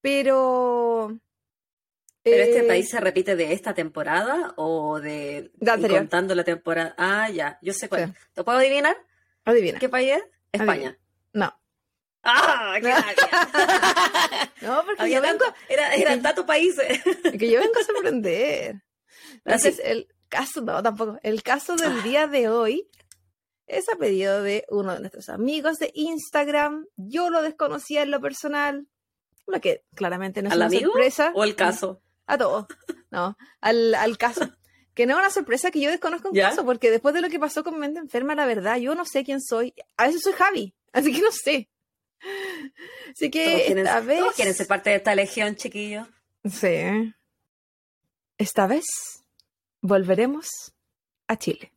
pero 0.02 1.16
¿Pero 2.24 2.44
este 2.44 2.64
país 2.64 2.90
se 2.90 3.00
repite 3.02 3.36
de 3.36 3.52
esta 3.52 3.74
temporada 3.74 4.54
o 4.56 5.00
de, 5.02 5.52
contando 5.60 6.34
la 6.34 6.46
temporada? 6.46 6.96
Ah, 6.98 7.30
ya, 7.30 7.60
yo 7.62 7.74
sé 7.74 7.90
cuál. 7.90 8.16
¿Te 8.34 8.44
puedo 8.44 8.58
adivinar? 8.58 8.96
Adivina. 9.44 9.78
¿Qué 9.78 9.90
país 9.90 10.14
es? 10.14 10.24
España. 10.54 10.98
No. 11.34 11.54
¡Ah! 12.24 12.78
¡Qué 12.82 12.94
No, 14.66 14.84
porque 14.86 15.12
yo 15.12 15.22
vengo. 15.22 15.44
Era, 15.68 15.94
eran 15.96 16.22
tantos 16.22 16.46
países. 16.46 17.04
que 17.38 17.52
yo 17.52 17.60
vengo 17.60 17.78
a 17.78 17.84
sorprender. 17.84 18.82
Entonces, 19.46 19.82
el 19.84 20.08
caso, 20.30 20.62
no, 20.62 20.82
tampoco. 20.82 21.20
El 21.24 21.44
caso 21.44 21.76
del 21.76 22.00
ah. 22.00 22.04
día 22.04 22.28
de 22.28 22.48
hoy 22.48 22.90
es 23.68 23.90
a 23.90 23.98
pedido 23.98 24.42
de 24.42 24.66
uno 24.70 24.94
de 24.94 25.02
nuestros 25.02 25.28
amigos 25.28 25.80
de 25.80 25.92
Instagram. 25.94 26.86
Yo 26.96 27.30
lo 27.30 27.42
desconocía 27.42 28.04
en 28.04 28.12
lo 28.12 28.22
personal. 28.22 28.88
Lo 29.46 29.60
que 29.60 29.84
claramente 29.94 30.42
no 30.42 30.50
es 30.50 30.56
una 30.56 30.70
sorpresa. 30.70 31.34
¿O 31.36 31.44
el 31.44 31.56
caso? 31.56 32.02
A 32.26 32.38
todo, 32.38 32.68
no, 33.12 33.38
al, 33.62 33.96
al 33.96 34.18
caso. 34.18 34.50
Que 34.94 35.08
no 35.08 35.14
es 35.14 35.20
una 35.20 35.32
sorpresa 35.32 35.72
que 35.72 35.82
yo 35.82 35.90
desconozco 35.90 36.30
un 36.30 36.36
caso, 36.36 36.66
porque 36.66 36.92
después 36.92 37.16
de 37.16 37.22
lo 37.22 37.30
que 37.30 37.40
pasó 37.40 37.64
con 37.64 37.80
Mente 37.80 38.00
Enferma, 38.00 38.36
la 38.36 38.46
verdad, 38.46 38.78
yo 38.78 38.94
no 38.94 39.06
sé 39.06 39.24
quién 39.24 39.42
soy. 39.42 39.74
A 39.98 40.06
veces 40.06 40.22
soy 40.22 40.34
Javi, 40.34 40.76
así 40.92 41.12
que 41.12 41.22
no 41.22 41.32
sé. 41.32 41.70
Así 43.12 43.32
que 43.32 43.68
esta 43.68 44.00
vez... 44.02 44.20
Todos 44.20 44.36
quieren 44.36 44.54
ser 44.54 44.68
parte 44.68 44.92
de 44.92 44.98
esta 44.98 45.16
legión, 45.16 45.56
chiquillo. 45.56 46.08
Sí. 46.46 47.14
Esta 48.38 48.68
vez 48.68 48.86
volveremos 49.82 50.48
a 51.28 51.38
Chile. 51.38 51.74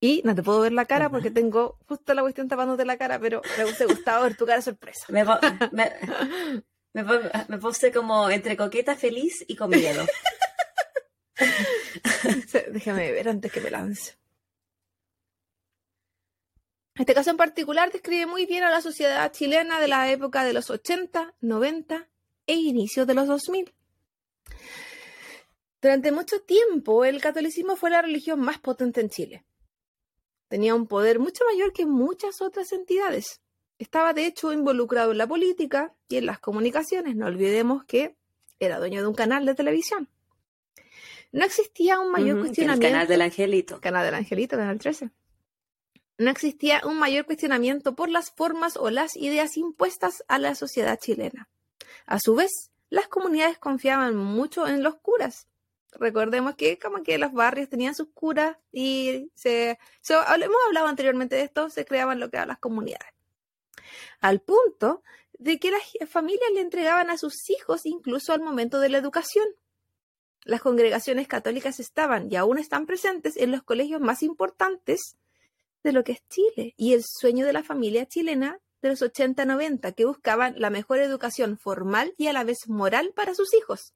Y 0.00 0.22
no 0.24 0.34
te 0.34 0.42
puedo 0.42 0.60
ver 0.60 0.72
la 0.72 0.86
cara 0.86 1.10
porque 1.10 1.30
tengo 1.30 1.78
justo 1.86 2.14
la 2.14 2.22
cuestión 2.22 2.48
tapándote 2.48 2.86
la 2.86 2.96
cara, 2.96 3.18
pero 3.18 3.42
me 3.58 3.64
hubiese 3.64 3.84
gustado 3.84 4.22
ver 4.22 4.36
tu 4.36 4.46
cara 4.46 4.62
sorpresa. 4.62 5.04
Me, 5.08 5.24
me, 5.72 5.92
me, 6.92 7.04
me 7.48 7.58
puse 7.58 7.92
como 7.92 8.30
entre 8.30 8.56
coqueta, 8.56 8.96
feliz 8.96 9.44
y 9.46 9.56
con 9.56 9.70
miedo. 9.70 10.06
Déjame 12.72 13.12
ver 13.12 13.28
antes 13.28 13.52
que 13.52 13.60
me 13.60 13.70
lance. 13.70 14.20
Este 16.94 17.14
caso 17.14 17.30
en 17.30 17.36
particular 17.38 17.90
describe 17.90 18.26
muy 18.26 18.44
bien 18.44 18.62
a 18.62 18.70
la 18.70 18.82
sociedad 18.82 19.32
chilena 19.32 19.80
de 19.80 19.88
la 19.88 20.10
época 20.10 20.44
de 20.44 20.52
los 20.52 20.68
80, 20.68 21.34
90 21.40 22.08
e 22.46 22.54
inicios 22.54 23.06
de 23.06 23.14
los 23.14 23.26
2000. 23.26 23.72
Durante 25.80 26.12
mucho 26.12 26.42
tiempo 26.42 27.06
el 27.06 27.22
catolicismo 27.22 27.76
fue 27.76 27.88
la 27.88 28.02
religión 28.02 28.40
más 28.40 28.58
potente 28.58 29.00
en 29.00 29.08
Chile. 29.08 29.46
Tenía 30.48 30.74
un 30.74 30.86
poder 30.86 31.20
mucho 31.20 31.44
mayor 31.46 31.72
que 31.72 31.86
muchas 31.86 32.42
otras 32.42 32.72
entidades. 32.72 33.40
Estaba 33.80 34.12
de 34.12 34.26
hecho 34.26 34.52
involucrado 34.52 35.10
en 35.10 35.16
la 35.16 35.26
política 35.26 35.94
y 36.06 36.18
en 36.18 36.26
las 36.26 36.38
comunicaciones. 36.38 37.16
No 37.16 37.24
olvidemos 37.24 37.82
que 37.84 38.14
era 38.58 38.78
dueño 38.78 39.00
de 39.00 39.08
un 39.08 39.14
canal 39.14 39.46
de 39.46 39.54
televisión. 39.54 40.06
No 41.32 41.46
existía 41.46 41.98
un 41.98 42.12
mayor 42.12 42.40
cuestionamiento. 42.40 42.86
El 42.86 42.92
canal 42.92 43.08
del 43.08 43.22
Angelito. 43.22 43.80
Canal 43.80 44.04
del 44.04 44.14
Angelito, 44.16 44.58
Canal 44.58 44.78
13. 44.78 45.10
No 46.18 46.30
existía 46.30 46.82
un 46.84 46.98
mayor 46.98 47.24
cuestionamiento 47.24 47.94
por 47.94 48.10
las 48.10 48.30
formas 48.32 48.76
o 48.76 48.90
las 48.90 49.16
ideas 49.16 49.56
impuestas 49.56 50.24
a 50.28 50.38
la 50.38 50.54
sociedad 50.54 50.98
chilena. 51.00 51.48
A 52.04 52.20
su 52.20 52.34
vez, 52.34 52.70
las 52.90 53.08
comunidades 53.08 53.56
confiaban 53.56 54.14
mucho 54.14 54.68
en 54.68 54.82
los 54.82 54.96
curas. 54.96 55.48
Recordemos 55.92 56.54
que 56.54 56.78
como 56.78 57.02
que 57.02 57.16
los 57.16 57.32
barrios 57.32 57.70
tenían 57.70 57.94
sus 57.94 58.08
curas 58.12 58.58
y 58.72 59.30
se, 59.32 59.78
hemos 60.06 60.60
hablado 60.66 60.86
anteriormente 60.86 61.36
de 61.36 61.44
esto, 61.44 61.70
se 61.70 61.86
creaban 61.86 62.20
lo 62.20 62.28
que 62.28 62.36
eran 62.36 62.48
las 62.48 62.58
comunidades 62.58 63.14
al 64.20 64.40
punto 64.40 65.02
de 65.38 65.58
que 65.58 65.70
las 65.70 65.82
familias 66.08 66.50
le 66.54 66.60
entregaban 66.60 67.10
a 67.10 67.16
sus 67.16 67.48
hijos 67.48 67.86
incluso 67.86 68.32
al 68.32 68.40
momento 68.40 68.78
de 68.78 68.90
la 68.90 68.98
educación. 68.98 69.46
Las 70.44 70.60
congregaciones 70.60 71.28
católicas 71.28 71.80
estaban 71.80 72.30
y 72.30 72.36
aún 72.36 72.58
están 72.58 72.86
presentes 72.86 73.36
en 73.36 73.50
los 73.50 73.62
colegios 73.62 74.00
más 74.00 74.22
importantes 74.22 75.16
de 75.82 75.92
lo 75.92 76.04
que 76.04 76.12
es 76.12 76.28
Chile 76.28 76.74
y 76.76 76.92
el 76.92 77.02
sueño 77.04 77.46
de 77.46 77.52
la 77.52 77.62
familia 77.62 78.06
chilena 78.06 78.60
de 78.82 78.90
los 78.90 79.02
80-90 79.02 79.94
que 79.94 80.04
buscaban 80.04 80.54
la 80.58 80.70
mejor 80.70 80.98
educación 80.98 81.58
formal 81.58 82.14
y 82.16 82.28
a 82.28 82.32
la 82.32 82.44
vez 82.44 82.68
moral 82.68 83.12
para 83.14 83.34
sus 83.34 83.54
hijos. 83.54 83.94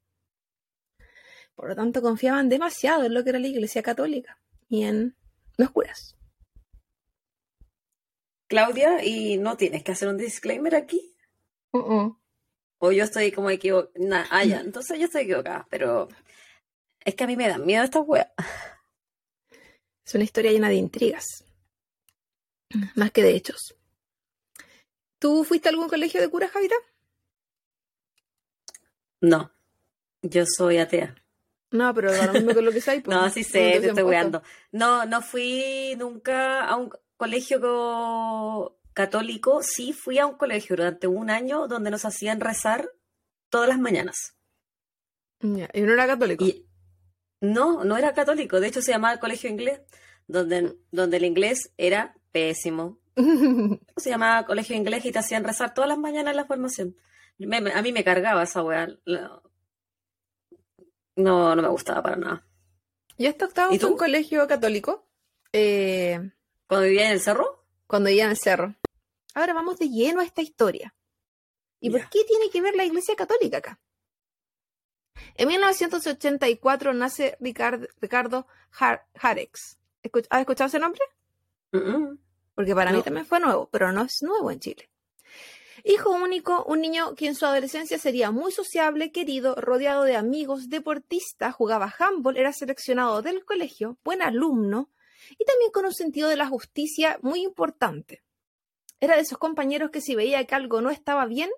Por 1.55 1.69
lo 1.69 1.77
tanto, 1.77 2.03
confiaban 2.03 2.49
demasiado 2.49 3.05
en 3.05 3.15
lo 3.15 3.23
que 3.23 3.31
era 3.31 3.39
la 3.39 3.49
Iglesia 3.49 3.83
Católica 3.83 4.39
y 4.69 4.83
en 4.83 5.15
los 5.57 5.71
curas. 5.71 6.17
Claudia, 8.55 9.05
¿y 9.05 9.37
no 9.37 9.57
tienes 9.57 9.83
que 9.83 9.91
hacer 9.91 10.07
un 10.07 10.17
disclaimer 10.17 10.77
aquí? 10.77 11.13
O 11.73 12.93
yo 12.93 13.03
estoy 13.03 13.33
como 13.33 13.51
equivocada. 13.51 14.29
ah, 14.31 14.45
ya, 14.45 14.61
entonces 14.61 14.97
yo 14.97 15.07
estoy 15.07 15.23
equivocada, 15.23 15.67
pero 15.71 16.07
es 17.05 17.17
que 17.17 17.25
a 17.25 17.27
mí 17.27 17.37
me 17.37 17.49
dan 17.49 17.67
miedo 17.67 17.83
estas 17.83 18.05
weas. 18.07 18.29
Es 20.07 20.15
una 20.15 20.23
historia 20.23 20.53
llena 20.53 20.69
de 20.69 20.77
intrigas, 20.77 21.45
más 22.95 23.11
que 23.11 23.25
de 23.25 23.35
hechos. 23.35 23.75
¿Tú 25.19 25.43
fuiste 25.43 25.69
a 25.69 25.73
algún 25.73 25.89
colegio 25.89 26.21
de 26.21 26.31
curas, 26.31 26.53
Javita? 26.53 26.77
No, 29.21 29.51
yo 30.23 30.45
soy 30.47 30.79
atea. 30.79 31.17
No, 31.73 31.93
pero 31.93 32.13
lo 32.13 32.33
mismo 32.35 32.55
que 32.55 32.63
lo 32.63 32.71
que 32.71 32.81
soy. 32.81 33.01
Pues, 33.05 33.17
no, 33.17 33.29
sí 33.31 33.43
sé, 33.43 33.81
te 33.81 33.89
estoy 33.89 34.05
weando. 34.05 34.45
No, 34.71 35.07
no 35.07 35.23
fui 35.23 35.97
nunca 35.97 36.65
a 36.65 36.77
un, 36.77 36.93
colegio 37.25 38.77
católico, 38.93 39.63
sí 39.63 39.95
fui 39.95 40.19
a 40.19 40.27
un 40.27 40.37
colegio 40.37 40.77
durante 40.77 41.07
un 41.07 41.31
año 41.31 41.69
donde 41.69 41.91
nos 41.91 42.05
hacían 42.05 42.39
rezar 42.39 42.91
todas 43.49 43.67
las 43.67 43.79
mañanas. 43.79 44.37
¿Y 45.41 45.81
no 45.81 45.93
era 45.95 46.07
católico? 46.07 46.45
No, 47.41 47.83
no 47.83 47.97
era 47.97 48.13
católico, 48.13 48.61
de 48.61 48.69
hecho 48.69 48.83
se 48.83 48.93
llamaba 48.93 49.21
Colegio 49.21 49.49
Inglés, 49.49 49.81
donde, 50.27 50.77
donde 50.91 51.17
el 51.17 51.25
inglés 51.25 51.73
era 51.79 52.15
pésimo. 52.31 52.99
Se 53.97 54.11
llamaba 54.11 54.45
Colegio 54.45 54.77
Inglés 54.77 55.05
y 55.05 55.13
te 55.13 55.21
hacían 55.21 55.45
rezar 55.45 55.73
todas 55.73 55.89
las 55.89 55.99
mañanas 55.99 56.33
en 56.33 56.37
la 56.37 56.47
formación. 56.47 56.97
a 57.75 57.83
mí 57.83 57.93
me 57.93 58.05
cargaba 58.05 58.43
esa 58.43 58.63
weá. 58.63 58.89
No, 61.17 61.55
no 61.55 61.63
me 61.63 61.69
gustaba 61.69 62.03
para 62.03 62.17
nada. 62.17 62.47
Yo 63.17 63.31
hasta 63.31 63.45
octavo 63.47 63.79
fue 63.79 63.91
un 63.91 63.97
colegio 63.97 64.47
católico. 64.49 65.07
Eh, 65.53 66.19
¿Cuando 66.67 66.87
vivía 66.87 67.07
en 67.07 67.13
el 67.13 67.21
cerro? 67.21 67.65
Cuando 67.87 68.09
vivía 68.09 68.25
en 68.25 68.31
el 68.31 68.39
cerro. 68.39 68.75
Ahora 69.35 69.53
vamos 69.53 69.79
de 69.79 69.89
lleno 69.89 70.21
a 70.21 70.25
esta 70.25 70.43
historia. 70.43 70.95
¿Y 71.81 71.91
por 71.91 72.09
qué 72.09 72.25
tiene 72.25 72.49
que 72.51 72.63
ver 72.63 72.75
la 72.75 72.85
Iglesia 72.85 73.15
Católica 73.17 73.59
acá? 73.59 73.81
En 75.35 75.49
1984 75.49 76.95
nace 76.95 77.37
Ricardo 77.41 78.47
Jarex. 78.71 79.79
¿Has 80.31 80.41
escuchado 80.41 80.69
ese 80.69 80.79
nombre? 80.79 81.01
Porque 82.55 82.75
para 82.75 82.93
mí 82.93 83.03
también 83.03 83.27
fue 83.27 83.41
nuevo, 83.41 83.69
pero 83.71 83.93
no 83.93 84.03
es 84.03 84.23
nuevo 84.23 84.51
en 84.51 84.61
Chile. 84.61 84.89
Hijo 85.83 86.11
único, 86.13 86.65
un 86.65 86.81
niño 86.81 87.15
que 87.15 87.27
en 87.27 87.35
su 87.35 87.45
adolescencia 87.45 87.99
sería 87.99 88.31
muy 88.31 88.53
sociable, 88.53 89.13
querido, 89.13 89.55
rodeado 89.57 90.05
de 90.05 90.17
amigos, 90.17 90.71
deportista, 90.71 91.53
jugaba 91.53 91.93
handball, 91.99 92.39
era 92.39 92.53
seleccionado 92.55 93.21
del 93.21 93.45
colegio, 93.45 93.99
buen 94.03 94.23
alumno 94.23 94.89
y 95.31 95.45
también 95.45 95.71
con 95.73 95.87
un 95.87 95.95
sentido 95.95 96.29
de 96.29 96.37
la 96.37 96.47
justicia 96.47 97.19
muy 97.23 97.43
importante. 97.43 98.23
Era 99.01 99.17
de 99.17 99.23
esos 99.23 99.39
compañeros 99.39 99.91
que 99.91 100.01
si 100.01 100.15
veía 100.15 100.45
que 100.47 100.55
algo 100.55 100.81
no 100.81 100.91
estaba 100.91 101.27
bien, 101.27 101.51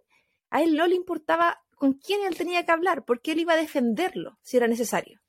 a 0.50 0.62
él 0.62 0.76
no 0.76 0.86
le 0.86 0.94
importaba 0.94 1.62
con 1.76 1.92
quién 1.92 2.24
él 2.24 2.36
tenía 2.36 2.64
que 2.64 2.72
hablar, 2.72 3.04
porque 3.04 3.32
él 3.32 3.40
iba 3.40 3.52
a 3.52 3.58
defenderlo 3.58 4.38
si 4.42 4.56
era 4.56 4.66
necesario. 4.66 5.20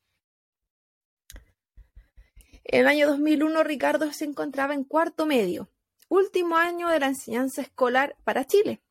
En 2.64 2.82
el 2.82 2.88
año 2.88 3.08
2001, 3.08 3.64
Ricardo 3.64 4.12
se 4.12 4.26
encontraba 4.26 4.74
en 4.74 4.84
cuarto 4.84 5.26
medio, 5.26 5.70
último 6.10 6.58
año 6.58 6.90
de 6.90 7.00
la 7.00 7.08
enseñanza 7.08 7.62
escolar 7.62 8.18
para 8.24 8.46
Chile. 8.46 8.82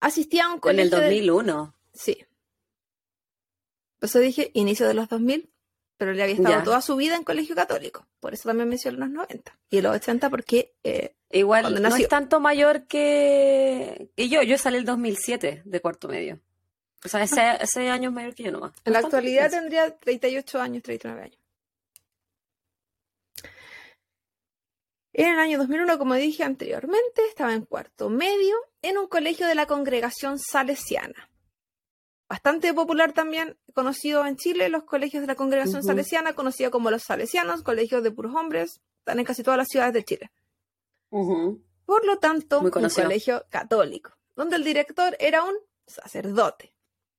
Asistía 0.00 0.46
a 0.46 0.54
un 0.54 0.60
colegio. 0.60 0.82
En 0.82 0.94
el 0.94 1.08
2001. 1.08 1.74
Sí. 1.92 2.24
Por 3.98 4.08
eso 4.08 4.18
dije 4.20 4.50
inicio 4.54 4.86
de 4.86 4.94
los 4.94 5.08
2000, 5.08 5.50
pero 5.98 6.12
le 6.12 6.22
había 6.22 6.36
estado 6.36 6.62
toda 6.62 6.80
su 6.80 6.96
vida 6.96 7.16
en 7.16 7.24
colegio 7.24 7.56
católico. 7.56 8.06
Por 8.20 8.32
eso 8.32 8.48
también 8.48 8.68
mencioné 8.68 8.98
los 8.98 9.10
90 9.10 9.58
y 9.68 9.80
los 9.82 9.94
80 9.96 10.30
porque... 10.30 10.72
Eh, 10.84 11.14
Igual 11.30 11.82
no 11.82 11.94
es 11.94 12.08
tanto 12.08 12.40
mayor 12.40 12.86
que... 12.86 14.08
que 14.16 14.28
yo. 14.30 14.42
Yo 14.42 14.56
salí 14.56 14.78
el 14.78 14.86
2007 14.86 15.62
de 15.64 15.80
cuarto 15.82 16.08
medio. 16.08 16.40
O 17.04 17.08
sea, 17.08 17.22
ese, 17.22 17.40
ah. 17.40 17.56
ese 17.56 17.90
año 17.90 18.10
mayor 18.10 18.34
que 18.34 18.44
yo 18.44 18.52
nomás. 18.52 18.72
En 18.86 18.94
la 18.94 19.00
actualidad 19.00 19.50
tendría 19.50 19.94
38 19.94 20.60
años, 20.60 20.82
39 20.82 21.22
años. 21.22 21.38
En 25.12 25.26
el 25.26 25.38
año 25.38 25.58
2001, 25.58 25.98
como 25.98 26.14
dije 26.14 26.44
anteriormente, 26.44 27.26
estaba 27.28 27.52
en 27.52 27.66
cuarto 27.66 28.08
medio 28.08 28.56
en 28.80 28.96
un 28.96 29.08
colegio 29.08 29.46
de 29.48 29.56
la 29.56 29.66
congregación 29.66 30.38
salesiana 30.38 31.28
bastante 32.28 32.74
popular 32.74 33.12
también, 33.12 33.58
conocido 33.74 34.26
en 34.26 34.36
Chile, 34.36 34.68
los 34.68 34.84
colegios 34.84 35.22
de 35.22 35.26
la 35.26 35.34
congregación 35.34 35.82
salesiana, 35.82 36.34
conocido 36.34 36.70
como 36.70 36.90
los 36.90 37.02
salesianos, 37.02 37.62
colegios 37.62 38.02
de 38.02 38.10
puros 38.10 38.34
hombres, 38.34 38.80
están 38.98 39.18
en 39.18 39.24
casi 39.24 39.42
todas 39.42 39.58
las 39.58 39.68
ciudades 39.68 39.94
de 39.94 40.04
Chile. 40.04 40.30
Por 41.10 42.04
lo 42.04 42.18
tanto, 42.18 42.60
un 42.60 42.70
colegio 42.70 43.46
católico, 43.48 44.12
donde 44.36 44.56
el 44.56 44.64
director 44.64 45.16
era 45.18 45.42
un 45.42 45.54
sacerdote. 45.86 46.74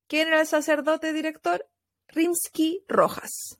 ¿Quién 0.07 0.27
era 0.27 0.41
el 0.41 0.47
sacerdote 0.47 1.11
director? 1.11 1.67
Rimsky 2.07 2.83
Rojas. 2.87 3.59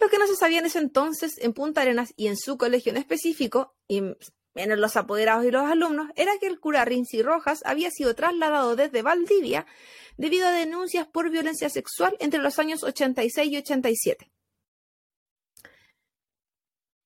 Lo 0.00 0.08
que 0.08 0.18
no 0.18 0.26
se 0.26 0.36
sabía 0.36 0.58
en 0.58 0.66
ese 0.66 0.78
entonces 0.78 1.38
en 1.38 1.52
Punta 1.52 1.82
Arenas 1.82 2.12
y 2.16 2.26
en 2.26 2.36
su 2.36 2.58
colegio 2.58 2.90
en 2.90 2.98
específico, 2.98 3.74
y 3.86 4.02
menos 4.60 4.78
los 4.78 4.96
apoderados 4.96 5.44
y 5.44 5.50
los 5.50 5.64
alumnos, 5.64 6.10
era 6.16 6.32
que 6.38 6.46
el 6.46 6.60
cura 6.60 6.84
Rinzi 6.84 7.22
Rojas 7.22 7.62
había 7.64 7.90
sido 7.90 8.14
trasladado 8.14 8.76
desde 8.76 9.02
Valdivia 9.02 9.66
debido 10.16 10.46
a 10.46 10.52
denuncias 10.52 11.06
por 11.06 11.30
violencia 11.30 11.70
sexual 11.70 12.16
entre 12.20 12.40
los 12.40 12.58
años 12.58 12.82
86 12.82 13.52
y 13.52 13.56
87. 13.56 14.30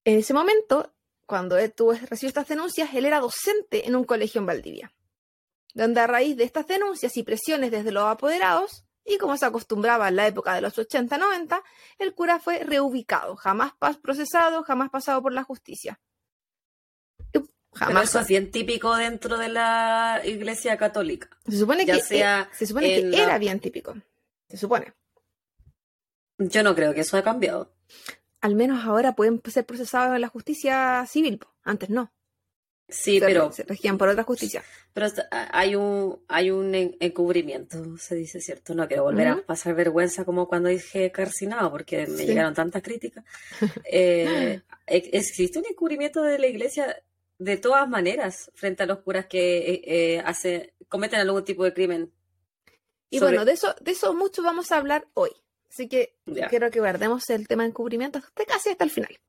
En 0.04 0.18
ese 0.18 0.34
momento, 0.34 0.92
cuando 1.26 1.56
él 1.56 1.72
tuvo, 1.72 1.92
recibió 1.92 2.28
estas 2.28 2.48
denuncias, 2.48 2.92
él 2.92 3.06
era 3.06 3.20
docente 3.20 3.86
en 3.86 3.96
un 3.96 4.04
colegio 4.04 4.40
en 4.40 4.46
Valdivia, 4.46 4.92
donde 5.74 6.00
a 6.00 6.06
raíz 6.06 6.36
de 6.36 6.44
estas 6.44 6.66
denuncias 6.66 7.16
y 7.16 7.22
presiones 7.22 7.70
desde 7.70 7.92
los 7.92 8.04
apoderados, 8.04 8.84
y 9.04 9.18
como 9.18 9.36
se 9.36 9.46
acostumbraba 9.46 10.08
en 10.08 10.16
la 10.16 10.26
época 10.26 10.54
de 10.54 10.60
los 10.60 10.76
80-90, 10.76 11.62
el 11.98 12.14
cura 12.14 12.40
fue 12.40 12.64
reubicado, 12.64 13.36
jamás 13.36 13.72
procesado, 14.02 14.64
jamás 14.64 14.90
pasado 14.90 15.22
por 15.22 15.32
la 15.32 15.44
justicia. 15.44 16.00
Jamás. 17.74 18.10
eso 18.10 18.20
es 18.20 18.26
bien 18.26 18.50
típico 18.50 18.96
dentro 18.96 19.36
de 19.38 19.48
la 19.48 20.20
iglesia 20.24 20.76
católica. 20.76 21.28
Se 21.48 21.58
supone 21.58 21.84
que, 21.84 22.00
sea 22.00 22.48
se 22.52 22.66
supone 22.66 22.86
que 22.86 23.22
era 23.22 23.38
bien 23.38 23.60
típico. 23.60 23.94
Se 24.48 24.56
supone. 24.56 24.92
Yo 26.38 26.62
no 26.62 26.74
creo 26.74 26.94
que 26.94 27.00
eso 27.00 27.16
haya 27.16 27.24
cambiado. 27.24 27.72
Al 28.40 28.54
menos 28.54 28.84
ahora 28.84 29.14
pueden 29.14 29.40
ser 29.46 29.64
procesados 29.64 30.14
en 30.14 30.20
la 30.20 30.28
justicia 30.28 31.04
civil. 31.06 31.40
Antes 31.62 31.90
no. 31.90 32.12
Sí, 32.88 33.18
pero. 33.18 33.50
Se 33.52 33.62
regían 33.64 33.96
por 33.96 34.08
otra 34.08 34.24
justicia. 34.24 34.62
Pero 34.92 35.06
hay 35.30 35.74
un, 35.74 36.20
hay 36.28 36.50
un 36.50 36.74
encubrimiento, 36.74 37.96
se 37.98 38.14
dice, 38.14 38.40
¿cierto? 38.40 38.74
No 38.74 38.86
quiero 38.86 39.04
volver 39.04 39.28
a 39.28 39.36
pasar 39.44 39.74
vergüenza 39.74 40.24
como 40.24 40.46
cuando 40.46 40.68
dije 40.68 41.10
carcinado, 41.10 41.70
porque 41.70 42.06
me 42.06 42.26
llegaron 42.26 42.54
tantas 42.54 42.82
críticas. 42.82 43.24
Eh, 43.90 44.60
¿Existe 44.86 45.58
un 45.58 45.66
encubrimiento 45.66 46.22
de 46.22 46.38
la 46.38 46.46
iglesia 46.46 46.96
de 47.44 47.58
todas 47.58 47.86
maneras 47.88 48.50
frente 48.54 48.82
a 48.82 48.86
los 48.86 49.00
curas 49.00 49.26
que 49.26 49.58
eh, 49.58 49.82
eh, 49.84 50.22
hace, 50.24 50.74
cometen 50.88 51.20
algún 51.20 51.44
tipo 51.44 51.62
de 51.64 51.74
crimen. 51.74 52.12
Y 53.10 53.20
bueno, 53.20 53.44
de 53.44 53.52
eso, 53.52 53.74
de 53.80 53.92
eso 53.92 54.14
mucho 54.14 54.42
vamos 54.42 54.72
a 54.72 54.78
hablar 54.78 55.06
hoy. 55.12 55.30
Así 55.68 55.88
que 55.88 56.16
quiero 56.48 56.70
que 56.70 56.80
guardemos 56.80 57.28
el 57.30 57.46
tema 57.46 57.64
de 57.64 57.68
encubrimiento 57.68 58.18
hasta 58.18 58.44
casi 58.46 58.70
hasta 58.70 58.84
el 58.84 58.90
final. 58.90 59.20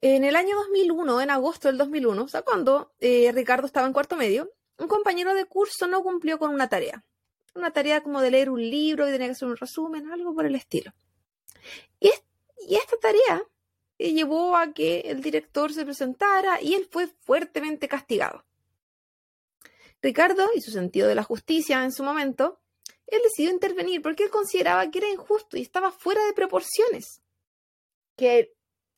En 0.00 0.24
el 0.24 0.36
año 0.36 0.56
2001, 0.56 1.20
en 1.20 1.30
agosto 1.30 1.68
del 1.68 1.78
2001, 1.78 2.22
o 2.22 2.28
sea, 2.28 2.42
cuando 2.42 2.92
eh, 3.00 3.32
Ricardo 3.32 3.66
estaba 3.66 3.86
en 3.86 3.92
cuarto 3.92 4.16
medio, 4.16 4.52
un 4.78 4.86
compañero 4.86 5.34
de 5.34 5.46
curso 5.46 5.88
no 5.88 6.02
cumplió 6.02 6.38
con 6.38 6.50
una 6.50 6.68
tarea. 6.68 7.04
Una 7.54 7.72
tarea 7.72 8.02
como 8.02 8.20
de 8.20 8.30
leer 8.30 8.50
un 8.50 8.60
libro 8.60 9.08
y 9.08 9.12
tenía 9.12 9.28
que 9.28 9.32
hacer 9.32 9.48
un 9.48 9.56
resumen, 9.56 10.10
algo 10.12 10.34
por 10.34 10.46
el 10.46 10.54
estilo. 10.54 10.92
y 12.00 12.76
esta 12.76 12.96
tarea 12.98 13.42
llevó 13.98 14.56
a 14.56 14.72
que 14.72 15.00
el 15.00 15.22
director 15.22 15.72
se 15.72 15.84
presentara 15.84 16.60
y 16.60 16.74
él 16.74 16.88
fue 16.90 17.06
fuertemente 17.06 17.88
castigado. 17.88 18.44
Ricardo, 20.02 20.50
y 20.54 20.60
su 20.60 20.70
sentido 20.70 21.08
de 21.08 21.14
la 21.14 21.22
justicia 21.22 21.82
en 21.82 21.92
su 21.92 22.02
momento, 22.02 22.60
él 23.06 23.20
decidió 23.22 23.50
intervenir 23.50 24.02
porque 24.02 24.24
él 24.24 24.30
consideraba 24.30 24.90
que 24.90 24.98
era 24.98 25.08
injusto 25.08 25.56
y 25.56 25.62
estaba 25.62 25.90
fuera 25.90 26.24
de 26.26 26.32
proporciones. 26.32 27.22
Que 28.16 28.54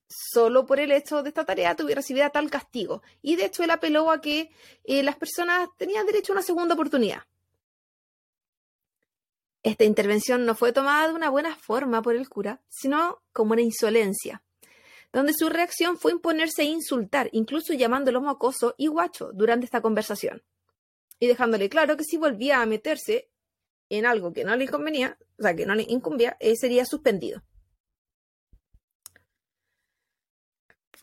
solo 0.08 0.66
por 0.66 0.80
el 0.80 0.92
hecho 0.92 1.22
de 1.22 1.28
esta 1.28 1.44
tarea 1.44 1.76
tuviera 1.76 2.00
recibido 2.00 2.28
tal 2.30 2.50
castigo. 2.50 3.02
Y 3.22 3.36
de 3.36 3.46
hecho 3.46 3.62
él 3.62 3.70
apeló 3.70 4.10
a 4.10 4.20
que 4.20 4.50
eh, 4.84 5.02
las 5.02 5.16
personas 5.16 5.68
tenían 5.76 6.06
derecho 6.06 6.32
a 6.32 6.36
una 6.36 6.42
segunda 6.42 6.74
oportunidad. 6.74 7.22
Esta 9.62 9.84
intervención 9.84 10.46
no 10.46 10.54
fue 10.54 10.72
tomada 10.72 11.08
de 11.08 11.14
una 11.14 11.28
buena 11.28 11.56
forma 11.56 12.00
por 12.02 12.14
el 12.14 12.28
cura, 12.28 12.62
sino 12.68 13.22
como 13.32 13.52
una 13.52 13.62
insolencia 13.62 14.42
donde 15.16 15.32
su 15.32 15.48
reacción 15.48 15.96
fue 15.96 16.12
imponerse 16.12 16.60
e 16.60 16.66
insultar, 16.66 17.30
incluso 17.32 17.72
llamándolo 17.72 18.20
mocoso 18.20 18.74
y 18.76 18.88
guacho 18.88 19.30
durante 19.32 19.64
esta 19.64 19.80
conversación, 19.80 20.42
y 21.18 21.26
dejándole 21.26 21.70
claro 21.70 21.96
que 21.96 22.04
si 22.04 22.18
volvía 22.18 22.60
a 22.60 22.66
meterse 22.66 23.30
en 23.88 24.04
algo 24.04 24.34
que 24.34 24.44
no 24.44 24.54
le 24.56 24.68
convenía, 24.68 25.16
o 25.38 25.42
sea, 25.42 25.56
que 25.56 25.64
no 25.64 25.74
le 25.74 25.86
incumbía, 25.88 26.36
eh, 26.38 26.54
sería 26.54 26.84
suspendido. 26.84 27.42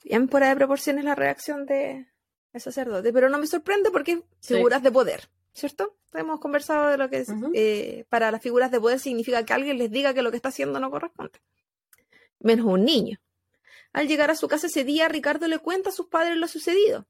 Bien 0.04 0.30
fuera 0.30 0.50
de 0.50 0.58
proporciones 0.58 1.06
la 1.06 1.16
reacción 1.16 1.66
de 1.66 2.06
el 2.52 2.62
sacerdote, 2.62 3.12
pero 3.12 3.30
no 3.30 3.40
me 3.40 3.48
sorprende 3.48 3.90
porque 3.90 4.22
figuras 4.42 4.84
de 4.84 4.92
poder, 4.92 5.28
¿cierto? 5.56 5.98
Hemos 6.14 6.40
conversado 6.40 6.90
de 6.90 6.98
lo 7.00 7.10
que 7.10 7.22
es, 7.22 7.30
eh, 7.56 8.06
para 8.10 8.30
las 8.30 8.44
figuras 8.44 8.70
de 8.70 8.80
poder 8.80 9.00
significa 9.00 9.44
que 9.44 9.54
alguien 9.54 9.80
les 9.80 9.90
diga 9.90 10.14
que 10.14 10.22
lo 10.22 10.30
que 10.30 10.38
está 10.38 10.50
haciendo 10.50 10.80
no 10.80 10.92
corresponde. 10.92 11.40
Menos 12.38 12.68
un 12.68 12.86
niño. 12.86 13.18
Al 13.94 14.08
llegar 14.08 14.32
a 14.32 14.36
su 14.36 14.48
casa 14.48 14.68
ese 14.68 14.84
día, 14.84 15.08
Ricardo 15.08 15.48
le 15.48 15.60
cuenta 15.60 15.90
a 15.90 15.94
sus 15.94 16.08
padres 16.08 16.36
lo 16.36 16.48
sucedido. 16.48 17.08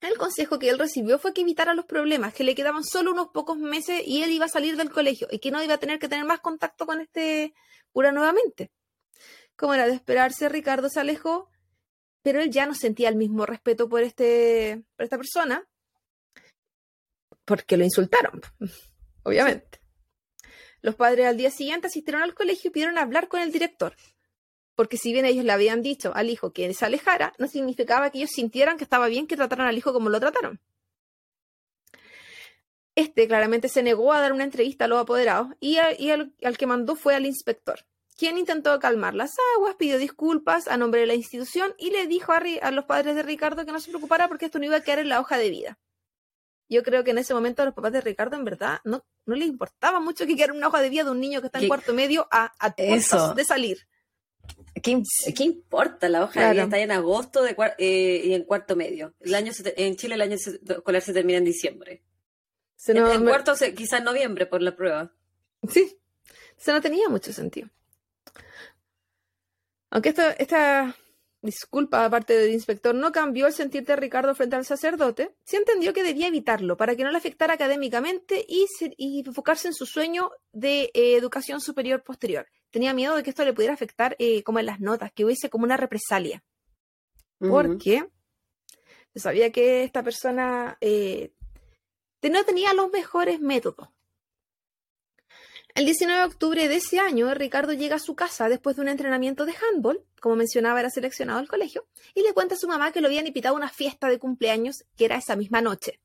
El 0.00 0.18
consejo 0.18 0.58
que 0.58 0.68
él 0.68 0.78
recibió 0.78 1.18
fue 1.18 1.32
que 1.32 1.42
evitara 1.42 1.74
los 1.74 1.86
problemas, 1.86 2.34
que 2.34 2.44
le 2.44 2.54
quedaban 2.54 2.84
solo 2.84 3.12
unos 3.12 3.28
pocos 3.28 3.56
meses 3.58 4.02
y 4.04 4.22
él 4.22 4.30
iba 4.30 4.46
a 4.46 4.48
salir 4.48 4.76
del 4.76 4.90
colegio 4.90 5.28
y 5.30 5.38
que 5.38 5.50
no 5.50 5.62
iba 5.62 5.74
a 5.74 5.78
tener 5.78 5.98
que 5.98 6.08
tener 6.08 6.24
más 6.24 6.40
contacto 6.40 6.86
con 6.86 7.00
este 7.00 7.54
cura 7.92 8.12
nuevamente. 8.12 8.70
Como 9.56 9.74
era 9.74 9.86
de 9.86 9.94
esperarse, 9.94 10.48
Ricardo 10.48 10.88
se 10.90 11.00
alejó, 11.00 11.50
pero 12.22 12.40
él 12.40 12.50
ya 12.50 12.66
no 12.66 12.74
sentía 12.74 13.08
el 13.08 13.16
mismo 13.16 13.46
respeto 13.46 13.88
por, 13.88 14.02
este, 14.02 14.82
por 14.96 15.04
esta 15.04 15.16
persona 15.16 15.66
porque 17.46 17.78
lo 17.78 17.84
insultaron. 17.84 18.42
obviamente. 19.22 19.80
Los 20.82 20.94
padres 20.94 21.26
al 21.26 21.38
día 21.38 21.50
siguiente 21.50 21.86
asistieron 21.86 22.22
al 22.22 22.34
colegio 22.34 22.68
y 22.68 22.72
pidieron 22.72 22.98
hablar 22.98 23.28
con 23.28 23.40
el 23.40 23.50
director. 23.50 23.96
Porque 24.76 24.98
si 24.98 25.12
bien 25.12 25.24
ellos 25.24 25.44
le 25.44 25.52
habían 25.52 25.82
dicho 25.82 26.12
al 26.14 26.30
hijo 26.30 26.52
que 26.52 26.72
se 26.74 26.84
alejara, 26.84 27.32
no 27.38 27.48
significaba 27.48 28.10
que 28.10 28.18
ellos 28.18 28.30
sintieran 28.30 28.76
que 28.76 28.84
estaba 28.84 29.08
bien 29.08 29.26
que 29.26 29.36
trataran 29.36 29.66
al 29.66 29.76
hijo 29.76 29.92
como 29.92 30.10
lo 30.10 30.20
trataron. 30.20 30.60
Este 32.94 33.26
claramente 33.26 33.68
se 33.68 33.82
negó 33.82 34.12
a 34.12 34.20
dar 34.20 34.32
una 34.32 34.44
entrevista 34.44 34.84
a 34.84 34.88
los 34.88 35.00
apoderados 35.00 35.48
y, 35.60 35.78
al, 35.78 36.32
que 36.56 36.66
mandó 36.66 36.94
fue 36.94 37.14
al 37.14 37.26
inspector, 37.26 37.80
quien 38.16 38.38
intentó 38.38 38.78
calmar 38.78 39.14
las 39.14 39.34
aguas, 39.56 39.76
pidió 39.76 39.98
disculpas 39.98 40.68
a 40.68 40.76
nombre 40.76 41.00
de 41.00 41.06
la 41.06 41.14
institución 41.14 41.74
y 41.78 41.90
le 41.90 42.06
dijo 42.06 42.32
a, 42.32 42.40
a 42.62 42.70
los 42.70 42.84
padres 42.84 43.14
de 43.14 43.22
Ricardo 43.22 43.66
que 43.66 43.72
no 43.72 43.80
se 43.80 43.90
preocupara 43.90 44.28
porque 44.28 44.46
esto 44.46 44.58
no 44.58 44.66
iba 44.66 44.76
a 44.76 44.82
quedar 44.82 45.00
en 45.00 45.08
la 45.08 45.20
hoja 45.20 45.36
de 45.36 45.50
vida. 45.50 45.78
Yo 46.68 46.82
creo 46.82 47.04
que 47.04 47.10
en 47.12 47.18
ese 47.18 47.34
momento 47.34 47.62
a 47.62 47.66
los 47.66 47.74
papás 47.74 47.92
de 47.92 48.00
Ricardo 48.00 48.36
en 48.36 48.44
verdad 48.44 48.80
no, 48.84 49.04
no 49.26 49.36
les 49.36 49.48
importaba 49.48 50.00
mucho 50.00 50.26
que 50.26 50.34
quedara 50.34 50.52
una 50.52 50.68
hoja 50.68 50.80
de 50.80 50.88
vida 50.88 51.04
de 51.04 51.10
un 51.10 51.20
niño 51.20 51.40
que 51.40 51.46
está 51.46 51.60
en 51.60 51.68
cuarto 51.68 51.94
medio 51.94 52.26
a, 52.30 52.52
a 52.58 52.70
de 52.70 53.44
salir. 53.44 53.86
¿Qué, 54.82 55.44
importa? 55.44 56.08
La 56.08 56.22
hoja 56.22 56.46
de 56.46 56.52
vida 56.52 56.64
está 56.64 56.78
en 56.78 56.92
agosto 56.92 57.42
de, 57.42 57.56
eh, 57.78 58.22
y 58.24 58.34
en 58.34 58.44
cuarto 58.44 58.76
medio. 58.76 59.14
El 59.20 59.34
año 59.34 59.52
en 59.76 59.96
Chile 59.96 60.14
el 60.14 60.22
año 60.22 60.36
escolar 60.36 61.02
se 61.02 61.12
termina 61.12 61.38
en 61.38 61.44
diciembre. 61.44 62.02
en, 62.86 63.24
cuarto 63.24 63.54
quizás 63.74 64.00
en 64.00 64.04
noviembre 64.04 64.46
por 64.46 64.62
la 64.62 64.76
prueba. 64.76 65.12
Sí, 65.68 65.98
eso 66.56 66.72
no 66.72 66.80
tenía 66.80 67.08
mucho 67.08 67.32
sentido. 67.32 67.68
Aunque 69.90 70.10
esta, 70.10 70.32
esta 70.32 70.96
disculpa 71.42 72.04
aparte 72.04 72.36
del 72.36 72.52
inspector 72.52 72.94
no 72.94 73.12
cambió 73.12 73.46
el 73.46 73.52
sentir 73.52 73.84
de 73.84 73.96
Ricardo 73.96 74.34
frente 74.34 74.56
al 74.56 74.66
sacerdote, 74.66 75.34
sí 75.44 75.56
entendió 75.56 75.92
que 75.92 76.02
debía 76.02 76.28
evitarlo 76.28 76.76
para 76.76 76.94
que 76.94 77.04
no 77.04 77.10
le 77.10 77.18
afectara 77.18 77.54
académicamente 77.54 78.44
y, 78.46 78.66
enfocarse 79.24 79.68
en 79.68 79.74
su 79.74 79.86
sueño 79.86 80.30
de 80.52 80.90
eh, 80.92 81.16
educación 81.16 81.60
superior 81.60 82.02
posterior. 82.02 82.46
Tenía 82.70 82.94
miedo 82.94 83.16
de 83.16 83.22
que 83.22 83.30
esto 83.30 83.44
le 83.44 83.52
pudiera 83.52 83.74
afectar 83.74 84.16
eh, 84.18 84.42
como 84.42 84.58
en 84.58 84.66
las 84.66 84.80
notas, 84.80 85.12
que 85.12 85.24
hubiese 85.24 85.50
como 85.50 85.64
una 85.64 85.76
represalia. 85.76 86.42
Porque 87.38 88.06
sabía 89.14 89.50
que 89.52 89.84
esta 89.84 90.02
persona 90.02 90.78
eh, 90.80 91.32
no 92.22 92.44
tenía 92.44 92.72
los 92.72 92.90
mejores 92.90 93.40
métodos 93.40 93.88
el 95.76 95.84
19 95.84 96.20
de 96.20 96.26
octubre 96.26 96.68
de 96.68 96.76
ese 96.76 96.98
año, 97.00 97.34
Ricardo 97.34 97.74
llega 97.74 97.96
a 97.96 97.98
su 97.98 98.14
casa 98.14 98.48
después 98.48 98.76
de 98.76 98.82
un 98.82 98.88
entrenamiento 98.88 99.44
de 99.44 99.52
handball, 99.52 100.02
como 100.22 100.34
mencionaba, 100.34 100.80
era 100.80 100.88
seleccionado 100.88 101.38
al 101.38 101.48
colegio, 101.48 101.86
y 102.14 102.22
le 102.22 102.32
cuenta 102.32 102.54
a 102.54 102.58
su 102.58 102.66
mamá 102.66 102.92
que 102.92 103.02
lo 103.02 103.08
habían 103.08 103.26
invitado 103.26 103.54
a 103.54 103.58
una 103.58 103.68
fiesta 103.68 104.08
de 104.08 104.18
cumpleaños 104.18 104.86
que 104.96 105.04
era 105.04 105.16
esa 105.16 105.36
misma 105.36 105.60
noche. 105.60 106.00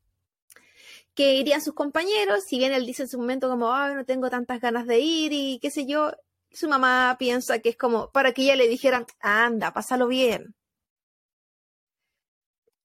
Que 1.14 1.36
irían 1.36 1.62
sus 1.62 1.74
compañeros, 1.74 2.44
si 2.46 2.58
bien 2.58 2.74
él 2.74 2.86
dice 2.86 3.04
en 3.04 3.08
su 3.08 3.18
momento 3.18 3.48
como, 3.48 3.74
ay, 3.74 3.96
no 3.96 4.04
tengo 4.04 4.30
tantas 4.30 4.60
ganas 4.60 4.86
de 4.88 5.00
ir 5.00 5.32
y 5.32 5.58
qué 5.60 5.72
sé 5.72 5.86
yo, 5.86 6.12
su 6.54 6.68
mamá 6.68 7.16
piensa 7.20 7.60
que 7.60 7.70
es 7.70 7.78
como 7.78 8.12
para 8.12 8.32
que 8.34 8.44
ella 8.44 8.56
le 8.56 8.68
dijeran, 8.68 9.06
anda, 9.20 9.74
pásalo 9.74 10.08
bien. 10.08 10.56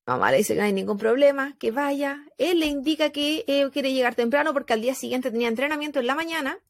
Mamá 0.07 0.31
le 0.31 0.39
dice 0.39 0.55
que 0.55 0.61
no 0.61 0.67
hay 0.67 0.73
ningún 0.73 0.99
problema, 0.99 1.57
que 1.59 1.73
vaya. 1.73 2.25
Él 2.39 2.61
le 2.61 2.67
indica 2.67 3.11
que 3.11 3.45
eh, 3.49 3.69
quiere 3.73 3.93
llegar 3.93 4.15
temprano 4.15 4.53
porque 4.53 4.73
al 4.73 4.81
día 4.81 4.95
siguiente 4.95 5.33
tenía 5.33 5.49
entrenamiento 5.49 5.99
en 5.99 6.07
la 6.07 6.15
mañana 6.15 6.61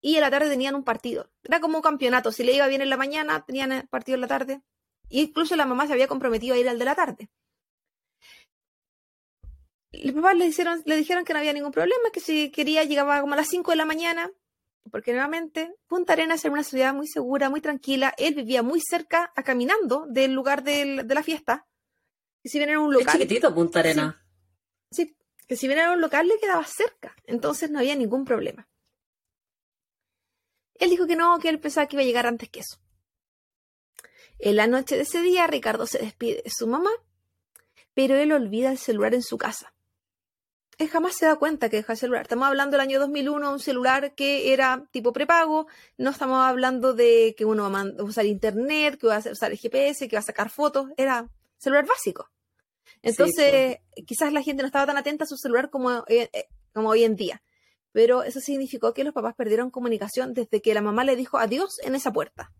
y 0.00 0.16
en 0.16 0.22
la 0.22 0.30
tarde 0.30 0.50
tenían 0.50 0.74
un 0.74 0.82
partido. 0.82 1.30
Era 1.44 1.60
como 1.60 1.76
un 1.76 1.82
campeonato. 1.82 2.32
Si 2.32 2.42
le 2.42 2.52
iba 2.52 2.66
bien 2.66 2.82
en 2.82 2.90
la 2.90 2.96
mañana, 2.96 3.44
tenían 3.44 3.86
partido 3.88 4.16
en 4.16 4.22
la 4.22 4.26
tarde. 4.26 4.62
Incluso 5.08 5.54
la 5.54 5.66
mamá 5.66 5.86
se 5.86 5.92
había 5.92 6.08
comprometido 6.08 6.54
a 6.54 6.58
ir 6.58 6.68
al 6.68 6.78
de 6.80 6.84
la 6.84 6.96
tarde. 6.96 7.30
Los 9.92 10.14
papás 10.14 10.36
le, 10.36 10.46
dijeron, 10.46 10.82
le 10.84 10.96
dijeron 10.96 11.24
que 11.24 11.32
no 11.32 11.40
había 11.40 11.52
ningún 11.52 11.72
problema, 11.72 12.10
que 12.12 12.20
si 12.20 12.50
quería 12.50 12.84
llegaba 12.84 13.20
como 13.20 13.34
a 13.34 13.36
las 13.36 13.48
5 13.48 13.70
de 13.72 13.76
la 13.76 13.84
mañana, 13.84 14.30
porque 14.90 15.12
nuevamente 15.12 15.74
Punta 15.86 16.14
Arenas 16.14 16.44
era 16.44 16.52
una 16.52 16.64
ciudad 16.64 16.94
muy 16.94 17.06
segura, 17.06 17.50
muy 17.50 17.60
tranquila. 17.60 18.14
Él 18.16 18.34
vivía 18.34 18.62
muy 18.62 18.80
cerca, 18.80 19.32
a 19.36 19.42
caminando 19.42 20.06
del 20.08 20.32
lugar 20.32 20.62
de 20.62 21.04
la 21.06 21.22
fiesta. 21.22 21.66
Y 22.42 22.48
si 22.48 22.58
bien 22.58 22.70
era 22.70 22.80
un 22.80 22.92
local. 22.92 23.08
Es 23.08 23.12
chiquitito 23.12 23.54
Punta 23.54 23.80
Arenas. 23.80 24.16
sí, 24.90 25.16
que 25.46 25.56
si 25.56 25.66
bien 25.66 25.80
era 25.80 25.92
un 25.92 26.00
local 26.00 26.26
le 26.26 26.38
quedaba 26.38 26.64
cerca, 26.64 27.14
entonces 27.24 27.70
no 27.70 27.78
había 27.78 27.96
ningún 27.96 28.24
problema. 28.24 28.68
Él 30.74 30.90
dijo 30.90 31.06
que 31.06 31.16
no, 31.16 31.38
que 31.38 31.50
él 31.50 31.60
pensaba 31.60 31.86
que 31.86 31.96
iba 31.96 32.02
a 32.02 32.06
llegar 32.06 32.26
antes 32.26 32.48
que 32.48 32.60
eso. 32.60 32.80
En 34.38 34.56
la 34.56 34.66
noche 34.66 34.96
de 34.96 35.02
ese 35.02 35.20
día, 35.20 35.46
Ricardo 35.46 35.86
se 35.86 35.98
despide 35.98 36.42
de 36.42 36.50
su 36.50 36.66
mamá, 36.66 36.90
pero 37.92 38.16
él 38.16 38.32
olvida 38.32 38.70
el 38.70 38.78
celular 38.78 39.12
en 39.12 39.22
su 39.22 39.36
casa. 39.36 39.74
Él 40.80 40.88
jamás 40.88 41.14
se 41.14 41.26
da 41.26 41.36
cuenta 41.36 41.68
que 41.68 41.76
deja 41.76 41.92
el 41.92 41.98
celular. 41.98 42.22
Estamos 42.22 42.48
hablando 42.48 42.72
del 42.72 42.80
año 42.80 42.98
2001, 42.98 43.52
un 43.52 43.60
celular 43.60 44.14
que 44.14 44.54
era 44.54 44.86
tipo 44.90 45.12
prepago. 45.12 45.66
No 45.98 46.08
estamos 46.08 46.42
hablando 46.42 46.94
de 46.94 47.34
que 47.36 47.44
uno 47.44 47.70
va 47.70 47.82
a 47.82 48.02
usar 48.02 48.24
internet, 48.24 48.98
que 48.98 49.06
va 49.06 49.16
a 49.16 49.30
usar 49.30 49.52
el 49.52 49.58
GPS, 49.58 50.08
que 50.08 50.16
va 50.16 50.20
a 50.20 50.22
sacar 50.22 50.48
fotos. 50.48 50.86
Era 50.96 51.28
celular 51.58 51.86
básico. 51.86 52.30
Entonces, 53.02 53.76
quizás 54.06 54.32
la 54.32 54.40
gente 54.40 54.62
no 54.62 54.68
estaba 54.68 54.86
tan 54.86 54.96
atenta 54.96 55.24
a 55.24 55.26
su 55.26 55.36
celular 55.36 55.68
como, 55.68 56.02
eh, 56.08 56.30
eh, 56.32 56.48
como 56.72 56.88
hoy 56.88 57.04
en 57.04 57.14
día 57.14 57.42
pero 57.92 58.22
eso 58.22 58.40
significó 58.40 58.94
que 58.94 59.04
los 59.04 59.12
papás 59.12 59.34
perdieron 59.34 59.70
comunicación 59.70 60.32
desde 60.32 60.62
que 60.62 60.74
la 60.74 60.80
mamá 60.80 61.04
le 61.04 61.16
dijo 61.16 61.38
adiós 61.38 61.78
en 61.82 61.94
esa 61.96 62.12
puerta. 62.12 62.52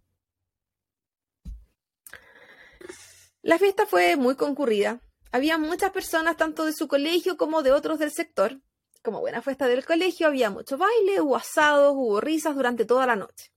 La 3.43 3.57
fiesta 3.57 3.87
fue 3.87 4.17
muy 4.17 4.35
concurrida. 4.35 5.01
Había 5.33 5.59
muchas 5.59 5.91
personas, 5.91 6.37
tanto 6.37 6.65
de 6.65 6.73
su 6.73 6.89
colegio 6.89 7.37
como 7.37 7.63
de 7.63 7.73
otros 7.73 7.99
del 7.99 8.11
sector. 8.11 8.61
Como 9.03 9.21
buena 9.21 9.43
fiesta 9.43 9.69
del 9.69 9.85
colegio, 9.85 10.27
había 10.27 10.51
mucho 10.51 10.77
baile, 10.77 11.21
hubo 11.21 11.37
asados, 11.37 11.95
hubo 11.95 12.21
risas 12.21 12.55
durante 12.55 12.85
toda 12.85 13.07
la 13.07 13.17
noche. 13.17 13.53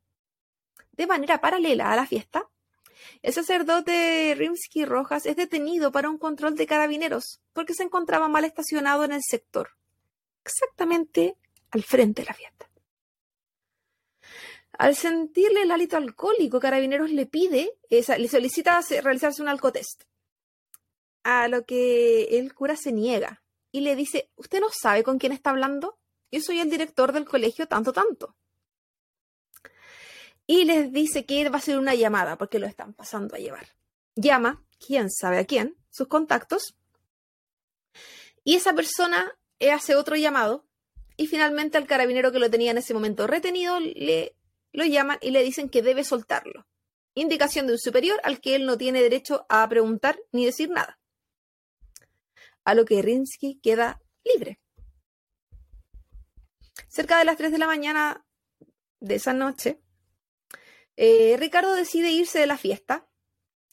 De 0.92 1.08
manera 1.08 1.42
paralela 1.42 1.92
a 1.92 1.96
la 1.96 2.06
fiesta, 2.06 2.48
el 3.22 3.34
sacerdote 3.34 4.36
Rimsky 4.38 4.86
Rojas 4.86 5.26
es 5.26 5.36
detenido 5.36 5.92
para 5.92 6.10
un 6.10 6.18
control 6.18 6.56
de 6.56 6.68
carabineros 6.68 7.42
porque 7.52 7.74
se 7.74 7.84
encontraba 7.84 8.28
mal 8.28 8.46
estacionado 8.46 9.04
en 9.04 9.12
el 9.12 9.24
sector, 9.24 9.72
exactamente 10.44 11.36
al 11.72 11.84
frente 11.84 12.22
de 12.22 12.28
la 12.28 12.34
fiesta. 12.34 12.70
Al 14.78 14.96
sentirle 14.96 15.64
el 15.64 15.72
hálito 15.72 15.98
alcohólico, 15.98 16.60
Carabineros 16.60 17.12
le 17.12 17.28
pide, 17.28 17.78
le 17.90 18.28
solicita 18.28 18.82
realizarse 19.02 19.42
un 19.42 19.48
alcotest. 19.48 20.04
A 21.24 21.48
lo 21.48 21.66
que 21.66 22.38
el 22.38 22.54
cura 22.54 22.76
se 22.76 22.92
niega 22.92 23.44
y 23.72 23.82
le 23.82 23.96
dice, 23.96 24.30
¿usted 24.36 24.60
no 24.60 24.70
sabe 24.70 25.04
con 25.04 25.20
quién 25.20 25.32
está 25.32 25.52
hablando? 25.52 25.98
Yo 26.32 26.42
soy 26.42 26.60
el 26.60 26.70
director 26.70 27.12
del 27.14 27.26
colegio 27.26 27.68
tanto, 27.68 27.94
tanto. 27.94 28.36
Y 30.46 30.66
les 30.66 30.92
dice 30.92 31.26
que 31.26 31.48
va 31.50 31.56
a 31.56 31.60
hacer 31.60 31.78
una 31.78 31.96
llamada 31.96 32.38
porque 32.38 32.60
lo 32.60 32.68
están 32.68 32.94
pasando 32.94 33.36
a 33.36 33.40
llevar. 33.40 33.68
Llama, 34.16 34.64
quién 34.86 35.10
sabe 35.10 35.38
a 35.38 35.46
quién, 35.46 35.78
sus 35.90 36.08
contactos. 36.08 36.76
Y 38.44 38.56
esa 38.56 38.74
persona 38.74 39.38
hace 39.72 39.96
otro 39.96 40.16
llamado 40.16 40.66
y 41.16 41.28
finalmente 41.28 41.78
al 41.78 41.88
carabinero 41.88 42.32
que 42.32 42.40
lo 42.40 42.50
tenía 42.50 42.72
en 42.72 42.78
ese 42.78 42.94
momento 42.94 43.28
retenido 43.28 43.80
le 43.80 44.36
lo 44.74 44.86
llaman 44.86 45.20
y 45.22 45.30
le 45.30 45.44
dicen 45.44 45.70
que 45.70 45.84
debe 45.84 46.04
soltarlo. 46.04 46.66
Indicación 47.14 47.68
de 47.68 47.74
un 47.74 47.80
superior 47.80 48.20
al 48.24 48.42
que 48.42 48.56
él 48.56 48.66
no 48.66 48.76
tiene 48.76 49.04
derecho 49.04 49.46
a 49.48 49.70
preguntar 49.70 50.20
ni 50.32 50.46
decir 50.46 50.70
nada. 50.72 51.00
A 52.64 52.74
lo 52.76 52.86
que 52.86 53.02
Rinsky 53.02 53.60
queda 53.62 54.02
libre. 54.24 54.60
Cerca 56.88 57.18
de 57.18 57.26
las 57.26 57.38
3 57.38 57.52
de 57.52 57.58
la 57.58 57.68
mañana 57.68 58.26
de 59.00 59.16
esa 59.16 59.34
noche, 59.34 59.82
eh, 60.96 61.36
Ricardo 61.38 61.74
decide 61.74 62.12
irse 62.12 62.40
de 62.40 62.48
la 62.48 62.58
fiesta. 62.58 63.08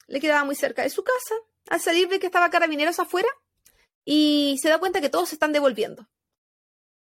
Le 0.06 0.20
quedaba 0.20 0.44
muy 0.44 0.54
cerca 0.54 0.82
de 0.82 0.90
su 0.90 1.04
casa. 1.04 1.34
Al 1.68 1.80
salir 1.80 2.08
ve 2.08 2.18
que 2.18 2.26
estaba 2.26 2.50
carabineros 2.50 2.98
afuera 2.98 3.28
y 4.04 4.58
se 4.60 4.68
da 4.68 4.78
cuenta 4.78 5.00
que 5.00 5.10
todos 5.10 5.28
se 5.28 5.36
están 5.36 5.52
devolviendo. 5.52 6.08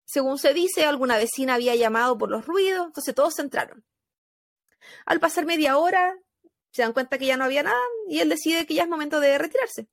Según 0.05 0.39
se 0.39 0.53
dice, 0.53 0.85
alguna 0.85 1.17
vecina 1.17 1.55
había 1.55 1.75
llamado 1.75 2.19
por 2.19 2.31
los 2.31 2.47
ruidos, 2.47 2.87
entonces 2.87 3.15
todos 3.15 3.39
entraron. 3.39 3.85
Al 5.07 5.21
pasar 5.21 5.47
media 5.47 5.79
hora, 5.79 6.19
se 6.71 6.83
dan 6.83 6.93
cuenta 6.93 7.19
que 7.19 7.27
ya 7.27 7.37
no 7.37 7.45
había 7.45 7.63
nada 7.63 7.81
y 8.09 8.21
él 8.21 8.29
decide 8.29 8.67
que 8.67 8.75
ya 8.75 8.83
es 8.83 8.89
momento 8.89 9.21
de 9.21 9.39
retirarse. 9.39 9.89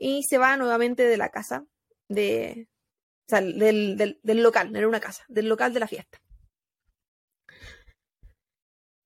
Y 0.00 0.22
se 0.22 0.38
va 0.38 0.56
nuevamente 0.56 1.06
de 1.06 1.16
la 1.18 1.28
casa, 1.28 1.66
de, 2.08 2.68
del, 3.28 4.18
del 4.22 4.42
local, 4.42 4.72
no 4.72 4.78
era 4.78 4.88
una 4.88 4.98
casa, 4.98 5.24
del 5.28 5.48
local 5.48 5.74
de 5.74 5.80
la 5.80 5.86
fiesta. 5.86 6.20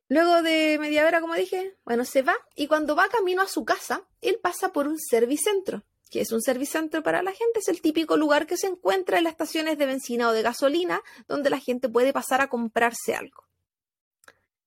Luego 0.09 0.43
de 0.43 0.79
media 0.79 1.07
hora, 1.07 1.21
como 1.21 1.35
dije, 1.35 1.77
bueno, 1.85 2.05
se 2.05 2.23
va 2.23 2.37
y 2.55 2.69
cuando 2.69 2.95
va 2.95 3.09
camino 3.09 3.43
a 3.43 3.49
su 3.49 3.65
casa, 3.65 4.07
él 4.21 4.39
pasa 4.41 4.73
por 4.73 4.87
un 4.87 4.99
servicentro 4.99 5.83
que 6.15 6.21
es 6.21 6.31
un 6.31 6.43
servicentro 6.43 7.03
para 7.03 7.25
la 7.25 7.33
gente, 7.33 7.59
es 7.59 7.67
el 7.67 7.81
típico 7.81 8.17
lugar 8.17 8.47
que 8.47 8.57
se 8.57 8.69
encuentra 8.69 9.19
en 9.19 9.25
las 9.25 9.33
estaciones 9.33 9.77
de 9.79 9.87
benzina 9.87 10.29
o 10.29 10.33
de 10.33 10.43
gasolina, 10.43 11.03
donde 11.27 11.51
la 11.51 11.59
gente 11.59 11.89
puede 11.89 12.13
pasar 12.13 12.41
a 12.41 12.47
comprarse 12.47 13.17
algo. 13.17 13.49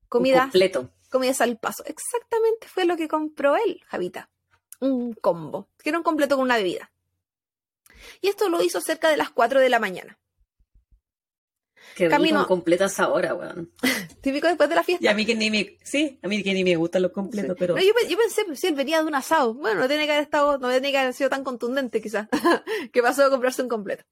Comida. 0.10 0.42
completo. 0.42 0.92
Comidas 1.10 1.40
al 1.40 1.58
paso. 1.58 1.86
Exactamente 1.86 2.68
fue 2.68 2.84
lo 2.84 2.98
que 2.98 3.08
compró 3.08 3.56
él, 3.56 3.82
Javita. 3.88 4.30
Un 4.80 5.14
combo, 5.14 5.70
que 5.78 5.90
era 5.90 5.98
un 5.98 6.04
completo 6.04 6.36
con 6.36 6.44
una 6.46 6.58
bebida. 6.58 6.92
Y 8.22 8.28
esto 8.28 8.48
lo 8.50 8.62
hizo 8.62 8.80
cerca 8.82 9.10
de 9.10 9.18
las 9.18 9.32
4 9.32 9.60
de 9.60 9.70
la 9.70 9.80
mañana. 9.80 10.20
Qué 11.96 12.10
Camino- 12.10 12.40
rico 12.42 12.48
completas 12.50 13.00
ahora, 13.00 13.34
weón. 13.34 13.72
Típico 14.22 14.48
después 14.48 14.70
de 14.70 14.76
la 14.76 14.84
fiesta. 14.84 15.04
Y 15.04 15.08
a 15.08 15.16
mí 15.16 15.26
que 15.26 15.34
ni 15.36 15.50
me, 15.50 15.78
sí, 15.84 16.20
a 16.22 16.28
mí 16.28 16.44
que 16.44 16.54
ni 16.54 16.64
me 16.64 16.76
gustan 16.76 17.02
los 17.02 17.12
completos, 17.12 17.56
Sí. 17.56 17.60
pero 17.60 17.76
No, 17.76 17.82
yo, 17.82 17.94
pe- 17.94 18.08
yo 18.08 18.18
pensé, 18.18 18.44
pues, 18.46 18.60
si 18.60 18.68
él 18.68 18.76
venía 18.76 19.00
de 19.02 19.08
un 19.08 19.16
asado. 19.16 19.54
Bueno, 19.56 19.80
no 19.82 19.88
tiene 19.88 20.06
que 20.06 20.12
haber 20.12 20.24
estado, 20.24 20.58
no 20.60 20.70
tiene 20.70 20.92
que 20.92 20.98
haber 20.98 21.14
sido 21.14 21.30
tan 21.30 21.44
contundente, 21.44 22.02
quizás. 22.02 22.28
que 22.94 23.02
pasó 23.02 23.24
de 23.24 23.30
comprarse 23.32 23.62
un 23.64 23.70
completo. 23.70 24.04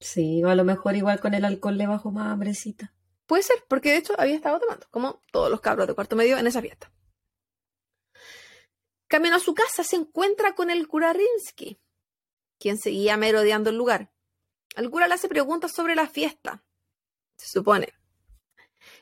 sí, 0.00 0.42
a 0.44 0.54
lo 0.54 0.64
mejor 0.64 0.96
igual 0.96 1.20
con 1.20 1.34
el 1.34 1.44
alcohol 1.44 1.76
le 1.76 1.86
bajo 1.86 2.10
más 2.10 2.28
hambrecita. 2.32 2.92
Puede 3.26 3.42
ser, 3.42 3.56
porque 3.68 3.90
de 3.90 3.96
hecho 3.98 4.14
había 4.18 4.34
estado 4.36 4.58
tomando, 4.60 4.86
como 4.90 5.22
todos 5.32 5.50
los 5.50 5.60
cabros 5.60 5.86
de 5.86 5.94
cuarto 5.94 6.16
medio 6.16 6.38
en 6.38 6.46
esa 6.46 6.62
fiesta. 6.62 6.90
Camino 9.08 9.36
a 9.36 9.40
su 9.40 9.54
casa 9.54 9.82
se 9.82 9.96
encuentra 9.96 10.54
con 10.54 10.70
el 10.70 10.86
cura 10.86 11.14
Rinsky, 11.14 11.80
quien 12.58 12.78
seguía 12.78 13.16
merodeando 13.16 13.70
el 13.70 13.76
lugar. 13.76 14.12
El 14.76 14.90
cura 14.90 15.08
le 15.08 15.14
hace 15.14 15.28
preguntas 15.28 15.72
sobre 15.72 15.94
la 15.94 16.08
fiesta, 16.08 16.62
se 17.36 17.48
supone. 17.48 17.94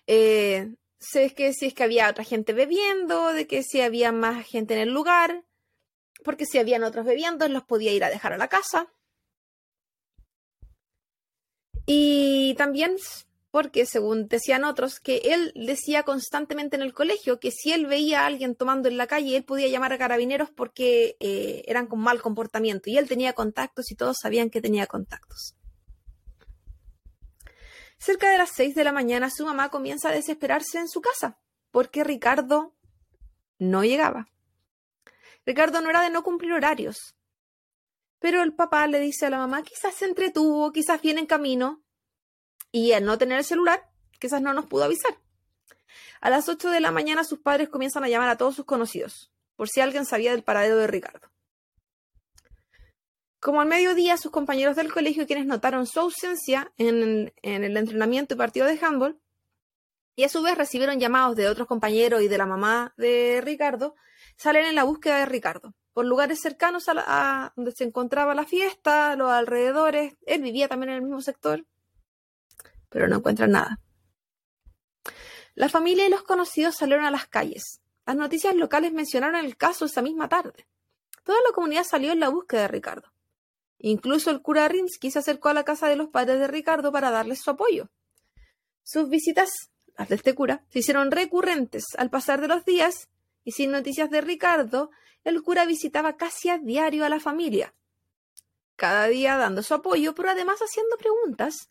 Eh, 0.06 0.74
si 0.98 1.30
que 1.30 1.52
si 1.52 1.66
es 1.66 1.74
que 1.74 1.82
había 1.82 2.08
otra 2.08 2.24
gente 2.24 2.52
bebiendo, 2.52 3.32
de 3.32 3.46
que 3.46 3.62
si 3.62 3.80
había 3.80 4.12
más 4.12 4.46
gente 4.46 4.74
en 4.74 4.80
el 4.80 4.94
lugar, 4.94 5.44
porque 6.24 6.46
si 6.46 6.58
habían 6.58 6.84
otros 6.84 7.04
bebiendo, 7.04 7.46
los 7.48 7.64
podía 7.64 7.92
ir 7.92 8.04
a 8.04 8.10
dejar 8.10 8.32
a 8.32 8.38
la 8.38 8.48
casa. 8.48 8.92
Y 11.84 12.54
también 12.56 12.96
porque, 13.56 13.86
según 13.86 14.28
decían 14.28 14.64
otros, 14.64 15.00
que 15.00 15.16
él 15.32 15.50
decía 15.56 16.02
constantemente 16.02 16.76
en 16.76 16.82
el 16.82 16.92
colegio 16.92 17.40
que 17.40 17.50
si 17.50 17.72
él 17.72 17.86
veía 17.86 18.20
a 18.20 18.26
alguien 18.26 18.54
tomando 18.54 18.86
en 18.86 18.98
la 18.98 19.06
calle, 19.06 19.34
él 19.34 19.44
podía 19.44 19.66
llamar 19.68 19.94
a 19.94 19.96
carabineros 19.96 20.50
porque 20.50 21.16
eh, 21.20 21.64
eran 21.66 21.86
con 21.86 22.00
mal 22.00 22.20
comportamiento. 22.20 22.90
Y 22.90 22.98
él 22.98 23.08
tenía 23.08 23.32
contactos 23.32 23.90
y 23.90 23.94
todos 23.94 24.18
sabían 24.20 24.50
que 24.50 24.60
tenía 24.60 24.86
contactos. 24.86 25.56
Cerca 27.96 28.30
de 28.30 28.36
las 28.36 28.50
6 28.50 28.74
de 28.74 28.84
la 28.84 28.92
mañana, 28.92 29.30
su 29.30 29.46
mamá 29.46 29.70
comienza 29.70 30.10
a 30.10 30.12
desesperarse 30.12 30.76
en 30.78 30.88
su 30.88 31.00
casa 31.00 31.38
porque 31.70 32.04
Ricardo 32.04 32.76
no 33.58 33.84
llegaba. 33.84 34.28
Ricardo 35.46 35.80
no 35.80 35.88
era 35.88 36.02
de 36.02 36.10
no 36.10 36.22
cumplir 36.22 36.52
horarios. 36.52 37.16
Pero 38.18 38.42
el 38.42 38.52
papá 38.52 38.86
le 38.86 39.00
dice 39.00 39.24
a 39.24 39.30
la 39.30 39.38
mamá, 39.38 39.62
quizás 39.62 39.94
se 39.94 40.04
entretuvo, 40.04 40.72
quizás 40.72 41.00
viene 41.00 41.20
en 41.20 41.26
camino. 41.26 41.85
Y 42.76 42.92
al 42.92 43.06
no 43.06 43.16
tener 43.16 43.38
el 43.38 43.44
celular, 43.44 43.88
quizás 44.20 44.42
no 44.42 44.52
nos 44.52 44.66
pudo 44.66 44.84
avisar. 44.84 45.16
A 46.20 46.28
las 46.28 46.46
8 46.46 46.68
de 46.68 46.80
la 46.80 46.90
mañana 46.90 47.24
sus 47.24 47.38
padres 47.38 47.70
comienzan 47.70 48.04
a 48.04 48.08
llamar 48.10 48.28
a 48.28 48.36
todos 48.36 48.54
sus 48.54 48.66
conocidos, 48.66 49.32
por 49.56 49.70
si 49.70 49.80
alguien 49.80 50.04
sabía 50.04 50.32
del 50.32 50.42
paradero 50.42 50.76
de 50.76 50.86
Ricardo. 50.86 51.32
Como 53.40 53.62
al 53.62 53.66
mediodía, 53.66 54.18
sus 54.18 54.30
compañeros 54.30 54.76
del 54.76 54.92
colegio, 54.92 55.26
quienes 55.26 55.46
notaron 55.46 55.86
su 55.86 56.00
ausencia 56.00 56.70
en, 56.76 57.32
el 57.40 57.76
entrenamiento 57.78 58.34
y 58.34 58.36
partido 58.36 58.66
de 58.66 58.78
handball, 58.78 59.18
y 60.14 60.24
a 60.24 60.28
su 60.28 60.42
vez 60.42 60.58
recibieron 60.58 61.00
llamados 61.00 61.34
de 61.34 61.48
otros 61.48 61.66
compañeros 61.66 62.20
y 62.20 62.28
de 62.28 62.36
la 62.36 62.44
mamá 62.44 62.92
de 62.98 63.40
Ricardo, 63.42 63.94
salen 64.36 64.66
en 64.66 64.74
la 64.74 64.84
búsqueda 64.84 65.20
de 65.20 65.24
Ricardo, 65.24 65.72
por 65.94 66.04
lugares 66.04 66.42
cercanos 66.42 66.90
a 66.90 67.54
donde 67.56 67.72
se 67.72 67.84
encontraba 67.84 68.34
la 68.34 68.44
fiesta, 68.44 69.16
los 69.16 69.30
alrededores. 69.30 70.18
Él 70.26 70.42
vivía 70.42 70.68
también 70.68 70.90
en 70.90 70.96
el 70.96 71.02
mismo 71.04 71.22
sector, 71.22 71.64
pero 72.96 73.08
no 73.08 73.16
encuentran 73.16 73.50
nada. 73.50 73.78
La 75.54 75.68
familia 75.68 76.06
y 76.06 76.08
los 76.08 76.22
conocidos 76.22 76.76
salieron 76.76 77.04
a 77.04 77.10
las 77.10 77.26
calles. 77.26 77.82
Las 78.06 78.16
noticias 78.16 78.56
locales 78.56 78.94
mencionaron 78.94 79.44
el 79.44 79.58
caso 79.58 79.84
esa 79.84 80.00
misma 80.00 80.30
tarde. 80.30 80.66
Toda 81.22 81.36
la 81.46 81.54
comunidad 81.54 81.84
salió 81.84 82.10
en 82.12 82.20
la 82.20 82.30
búsqueda 82.30 82.62
de 82.62 82.68
Ricardo. 82.68 83.12
Incluso 83.76 84.30
el 84.30 84.40
cura 84.40 84.66
Rinsky 84.66 85.10
se 85.10 85.18
acercó 85.18 85.50
a 85.50 85.52
la 85.52 85.62
casa 85.62 85.88
de 85.88 85.96
los 85.96 86.08
padres 86.08 86.40
de 86.40 86.46
Ricardo 86.46 86.90
para 86.90 87.10
darles 87.10 87.42
su 87.42 87.50
apoyo. 87.50 87.90
Sus 88.82 89.10
visitas, 89.10 89.50
las 89.98 90.08
de 90.08 90.14
este 90.14 90.34
cura, 90.34 90.64
se 90.70 90.78
hicieron 90.78 91.10
recurrentes 91.10 91.84
al 91.98 92.08
pasar 92.08 92.40
de 92.40 92.48
los 92.48 92.64
días 92.64 93.10
y 93.44 93.52
sin 93.52 93.72
noticias 93.72 94.08
de 94.08 94.22
Ricardo, 94.22 94.90
el 95.22 95.42
cura 95.42 95.66
visitaba 95.66 96.16
casi 96.16 96.48
a 96.48 96.56
diario 96.56 97.04
a 97.04 97.10
la 97.10 97.20
familia, 97.20 97.74
cada 98.74 99.06
día 99.08 99.36
dando 99.36 99.62
su 99.62 99.74
apoyo, 99.74 100.14
pero 100.14 100.30
además 100.30 100.60
haciendo 100.60 100.96
preguntas. 100.96 101.68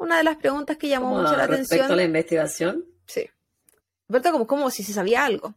Una 0.00 0.16
de 0.16 0.24
las 0.24 0.36
preguntas 0.38 0.78
que 0.78 0.88
llamó 0.88 1.10
mucho 1.10 1.36
la 1.36 1.46
respecto 1.46 1.74
atención. 1.74 1.92
a 1.92 1.96
la 1.96 2.04
investigación, 2.04 2.86
Sí. 3.06 3.28
¿Verdad? 4.08 4.32
Como, 4.32 4.46
como 4.46 4.70
si 4.70 4.82
se 4.82 4.94
sabía 4.94 5.26
algo. 5.26 5.54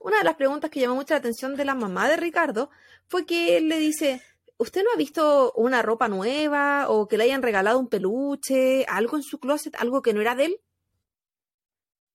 Una 0.00 0.18
de 0.18 0.24
las 0.24 0.34
preguntas 0.34 0.68
que 0.68 0.80
llamó 0.80 0.96
mucho 0.96 1.14
la 1.14 1.18
atención 1.18 1.54
de 1.54 1.64
la 1.64 1.76
mamá 1.76 2.08
de 2.08 2.16
Ricardo 2.16 2.70
fue 3.06 3.24
que 3.24 3.56
él 3.56 3.68
le 3.68 3.78
dice, 3.78 4.20
¿usted 4.56 4.82
no 4.82 4.90
ha 4.92 4.96
visto 4.96 5.52
una 5.54 5.80
ropa 5.80 6.08
nueva 6.08 6.88
o 6.88 7.06
que 7.06 7.16
le 7.18 7.24
hayan 7.24 7.40
regalado 7.40 7.78
un 7.78 7.88
peluche, 7.88 8.84
algo 8.88 9.16
en 9.16 9.22
su 9.22 9.38
closet, 9.38 9.76
algo 9.76 10.02
que 10.02 10.12
no 10.12 10.20
era 10.20 10.34
de 10.34 10.46
él? 10.46 10.60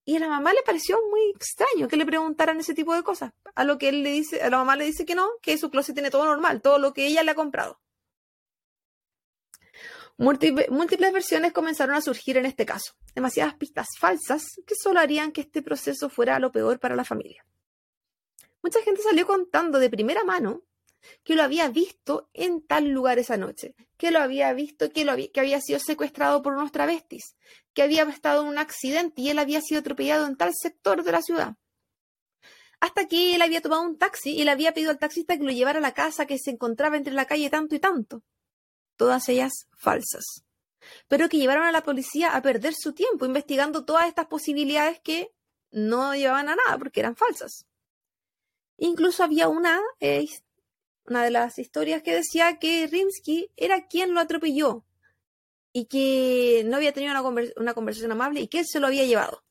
Y 0.03 0.17
a 0.17 0.19
la 0.19 0.27
mamá 0.27 0.51
le 0.51 0.63
pareció 0.63 0.99
muy 1.09 1.29
extraño 1.33 1.87
que 1.87 1.95
le 1.95 2.05
preguntaran 2.05 2.59
ese 2.59 2.73
tipo 2.73 2.93
de 2.93 3.03
cosas. 3.03 3.31
A 3.55 3.63
lo 3.63 3.77
que 3.77 3.87
él 3.87 4.03
le 4.03 4.11
dice, 4.11 4.41
a 4.41 4.49
la 4.49 4.57
mamá 4.57 4.75
le 4.75 4.83
dice 4.83 5.05
que 5.05 5.15
no, 5.15 5.29
que 5.41 5.57
su 5.57 5.69
closet 5.69 5.95
tiene 5.95 6.11
todo 6.11 6.25
normal, 6.25 6.61
todo 6.61 6.77
lo 6.77 6.93
que 6.93 7.07
ella 7.07 7.23
le 7.23 7.31
ha 7.31 7.35
comprado. 7.35 7.79
Múltiple- 10.23 10.69
múltiples 10.69 11.11
versiones 11.11 11.51
comenzaron 11.51 11.95
a 11.95 12.01
surgir 12.01 12.37
en 12.37 12.45
este 12.45 12.65
caso, 12.65 12.93
demasiadas 13.13 13.55
pistas 13.55 13.87
falsas 13.99 14.45
que 14.65 14.73
solo 14.73 15.01
harían 15.01 15.33
que 15.33 15.41
este 15.41 15.61
proceso 15.61 16.07
fuera 16.07 16.39
lo 16.39 16.49
peor 16.53 16.79
para 16.79 16.95
la 16.95 17.03
familia. 17.03 17.45
Mucha 18.61 18.81
gente 18.83 19.01
salió 19.01 19.27
contando 19.27 19.79
de 19.79 19.89
primera 19.89 20.23
mano 20.23 20.63
que 21.25 21.35
lo 21.35 21.43
había 21.43 21.67
visto 21.67 22.29
en 22.33 22.65
tal 22.65 22.87
lugar 22.87 23.19
esa 23.19 23.35
noche, 23.35 23.75
que 23.97 24.11
lo 24.11 24.19
había 24.19 24.53
visto, 24.53 24.89
que, 24.93 25.03
lo 25.03 25.11
había, 25.11 25.29
que 25.29 25.41
había 25.41 25.59
sido 25.59 25.77
secuestrado 25.79 26.41
por 26.41 26.53
unos 26.53 26.71
travestis, 26.71 27.35
que 27.73 27.83
había 27.83 28.03
estado 28.03 28.43
en 28.43 28.47
un 28.47 28.57
accidente 28.57 29.21
y 29.21 29.29
él 29.29 29.39
había 29.39 29.59
sido 29.59 29.81
atropellado 29.81 30.25
en 30.25 30.37
tal 30.37 30.53
sector 30.53 31.03
de 31.03 31.11
la 31.11 31.21
ciudad. 31.21 31.55
Hasta 32.79 33.09
que 33.09 33.35
él 33.35 33.41
había 33.41 33.59
tomado 33.59 33.81
un 33.81 33.97
taxi 33.97 34.31
y 34.39 34.45
le 34.45 34.51
había 34.51 34.73
pedido 34.73 34.91
al 34.91 34.99
taxista 34.99 35.37
que 35.37 35.43
lo 35.43 35.51
llevara 35.51 35.79
a 35.79 35.81
la 35.81 35.93
casa 35.93 36.25
que 36.25 36.39
se 36.39 36.51
encontraba 36.51 36.95
entre 36.95 37.13
la 37.13 37.25
calle 37.25 37.49
tanto 37.49 37.75
y 37.75 37.79
tanto 37.79 38.23
todas 39.03 39.27
ellas 39.27 39.67
falsas, 39.75 40.45
pero 41.09 41.27
que 41.27 41.35
llevaron 41.35 41.65
a 41.65 41.73
la 41.73 41.83
policía 41.83 42.37
a 42.37 42.41
perder 42.41 42.73
su 42.73 42.93
tiempo 42.93 43.25
investigando 43.25 43.83
todas 43.83 44.07
estas 44.07 44.27
posibilidades 44.27 45.01
que 45.01 45.29
no 45.71 46.15
llevaban 46.15 46.47
a 46.47 46.55
nada 46.55 46.77
porque 46.77 47.01
eran 47.01 47.17
falsas. 47.17 47.65
Incluso 48.77 49.25
había 49.25 49.49
una, 49.49 49.81
eh, 49.99 50.25
una 51.05 51.21
de 51.21 51.31
las 51.31 51.59
historias 51.59 52.01
que 52.01 52.15
decía 52.15 52.59
que 52.59 52.87
Rimsky 52.87 53.51
era 53.57 53.87
quien 53.87 54.13
lo 54.13 54.21
atropelló 54.21 54.85
y 55.73 55.87
que 55.87 56.63
no 56.65 56.77
había 56.77 56.93
tenido 56.93 57.11
una, 57.11 57.43
una 57.57 57.73
conversación 57.73 58.13
amable 58.13 58.39
y 58.39 58.47
que 58.47 58.59
él 58.59 58.65
se 58.65 58.79
lo 58.79 58.87
había 58.87 59.03
llevado. 59.03 59.43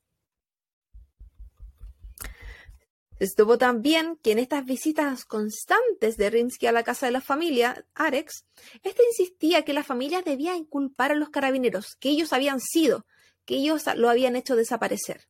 Se 3.23 3.29
supo 3.29 3.57
también 3.57 4.17
que 4.17 4.33
en 4.33 4.41
estas 4.41 4.65
visitas 4.65 5.25
constantes 5.25 6.17
de 6.17 6.29
Rimsky 6.29 6.67
a 6.67 6.73
la 6.73 6.83
casa 6.83 7.07
de 7.07 7.13
la 7.13 7.21
familia, 7.21 7.87
Arex, 7.95 8.47
este 8.83 9.05
insistía 9.11 9.65
que 9.65 9.73
la 9.73 9.85
familia 9.85 10.23
debía 10.23 10.57
inculpar 10.57 11.13
a 11.13 11.15
los 11.15 11.31
carabineros, 11.31 11.95
que 12.01 12.09
ellos 12.09 12.33
habían 12.33 12.59
sido, 12.59 13.07
que 13.45 13.55
ellos 13.55 13.85
lo 13.95 14.11
habían 14.11 14.35
hecho 14.35 14.57
desaparecer, 14.57 15.29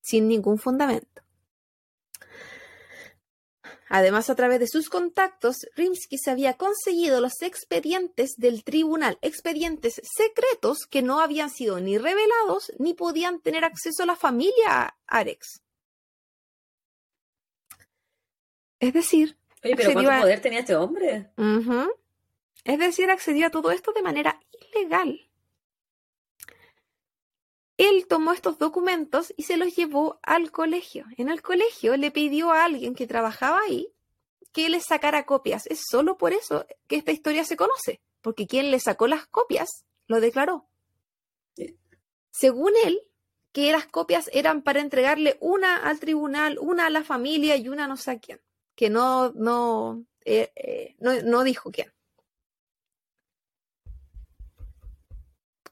sin 0.00 0.28
ningún 0.28 0.60
fundamento. 0.60 1.22
Además, 3.88 4.30
a 4.30 4.36
través 4.36 4.60
de 4.60 4.68
sus 4.68 4.88
contactos, 4.88 5.66
Rimsky 5.74 6.18
se 6.18 6.30
había 6.30 6.54
conseguido 6.54 7.20
los 7.20 7.42
expedientes 7.42 8.36
del 8.36 8.62
tribunal, 8.62 9.18
expedientes 9.20 10.00
secretos 10.16 10.86
que 10.88 11.02
no 11.02 11.18
habían 11.20 11.50
sido 11.50 11.80
ni 11.80 11.98
revelados 11.98 12.70
ni 12.78 12.94
podían 12.94 13.40
tener 13.40 13.64
acceso 13.64 14.04
a 14.04 14.06
la 14.06 14.14
familia 14.14 14.96
Arex. 15.08 15.65
Es 18.86 18.92
decir, 18.92 19.36
Oye, 19.64 19.74
pero 19.76 19.88
accedió 19.90 19.94
¿cuánto 19.94 20.10
a- 20.12 20.20
poder 20.20 20.40
tenía 20.40 20.60
este 20.60 20.76
hombre? 20.76 21.30
Es 22.64 22.78
decir, 22.78 23.10
accedió 23.10 23.46
a 23.46 23.50
todo 23.50 23.70
esto 23.70 23.92
de 23.92 24.02
manera 24.02 24.40
ilegal. 24.74 25.20
Él 27.76 28.06
tomó 28.08 28.32
estos 28.32 28.58
documentos 28.58 29.34
y 29.36 29.42
se 29.42 29.56
los 29.56 29.74
llevó 29.76 30.18
al 30.22 30.50
colegio. 30.50 31.04
En 31.18 31.28
el 31.28 31.42
colegio 31.42 31.96
le 31.96 32.10
pidió 32.10 32.50
a 32.52 32.64
alguien 32.64 32.94
que 32.94 33.06
trabajaba 33.06 33.60
ahí 33.68 33.92
que 34.52 34.70
le 34.70 34.80
sacara 34.80 35.26
copias. 35.26 35.66
Es 35.66 35.82
solo 35.90 36.16
por 36.16 36.32
eso 36.32 36.66
que 36.86 36.96
esta 36.96 37.12
historia 37.12 37.44
se 37.44 37.56
conoce, 37.58 38.00
porque 38.22 38.46
quien 38.46 38.70
le 38.70 38.80
sacó 38.80 39.06
las 39.06 39.26
copias 39.26 39.84
lo 40.06 40.20
declaró. 40.20 40.66
Sí. 41.54 41.76
Según 42.30 42.72
él, 42.84 43.02
que 43.52 43.70
las 43.72 43.86
copias 43.86 44.30
eran 44.32 44.62
para 44.62 44.80
entregarle 44.80 45.36
una 45.40 45.76
al 45.76 46.00
tribunal, 46.00 46.58
una 46.58 46.86
a 46.86 46.90
la 46.90 47.04
familia 47.04 47.56
y 47.56 47.68
una 47.68 47.86
no 47.86 47.98
sé 47.98 48.12
a 48.12 48.18
quién, 48.18 48.40
que 48.76 48.90
no, 48.90 49.32
no, 49.32 50.04
eh, 50.24 50.52
eh, 50.54 50.94
no, 51.00 51.20
no 51.22 51.42
dijo 51.42 51.72
quién. 51.72 51.92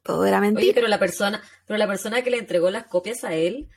Todo 0.02 0.26
era 0.26 0.38
Oye, 0.38 0.50
mentira. 0.50 0.74
pero 0.74 0.88
la 0.88 0.98
persona, 0.98 1.42
pero 1.66 1.78
la 1.78 1.86
persona 1.86 2.22
que 2.22 2.30
le 2.30 2.38
entregó 2.38 2.70
las 2.70 2.86
copias 2.86 3.24
a 3.24 3.34
él 3.34 3.68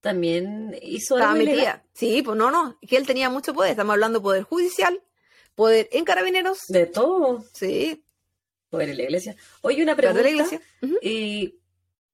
también 0.00 0.76
hizo 0.82 1.16
Estaba 1.16 1.32
algo 1.32 1.42
ilegal. 1.42 1.82
Sí, 1.92 2.22
pues 2.22 2.36
no, 2.36 2.50
no. 2.50 2.78
Que 2.80 2.96
él 2.96 3.06
tenía 3.06 3.28
mucho 3.28 3.54
poder. 3.54 3.72
Estamos 3.72 3.92
hablando 3.92 4.20
de 4.20 4.22
poder 4.22 4.42
judicial, 4.44 5.02
poder 5.54 5.88
en 5.92 6.04
carabineros. 6.04 6.60
De 6.68 6.86
todo. 6.86 7.44
Sí. 7.52 8.04
Poder 8.68 8.90
en 8.90 8.96
la 8.96 9.02
iglesia. 9.04 9.36
Oye, 9.62 9.82
una 9.82 9.94
pregunta. 9.94 10.22
la 10.22 10.30
iglesia. 10.30 10.60
¿Y 11.02 11.60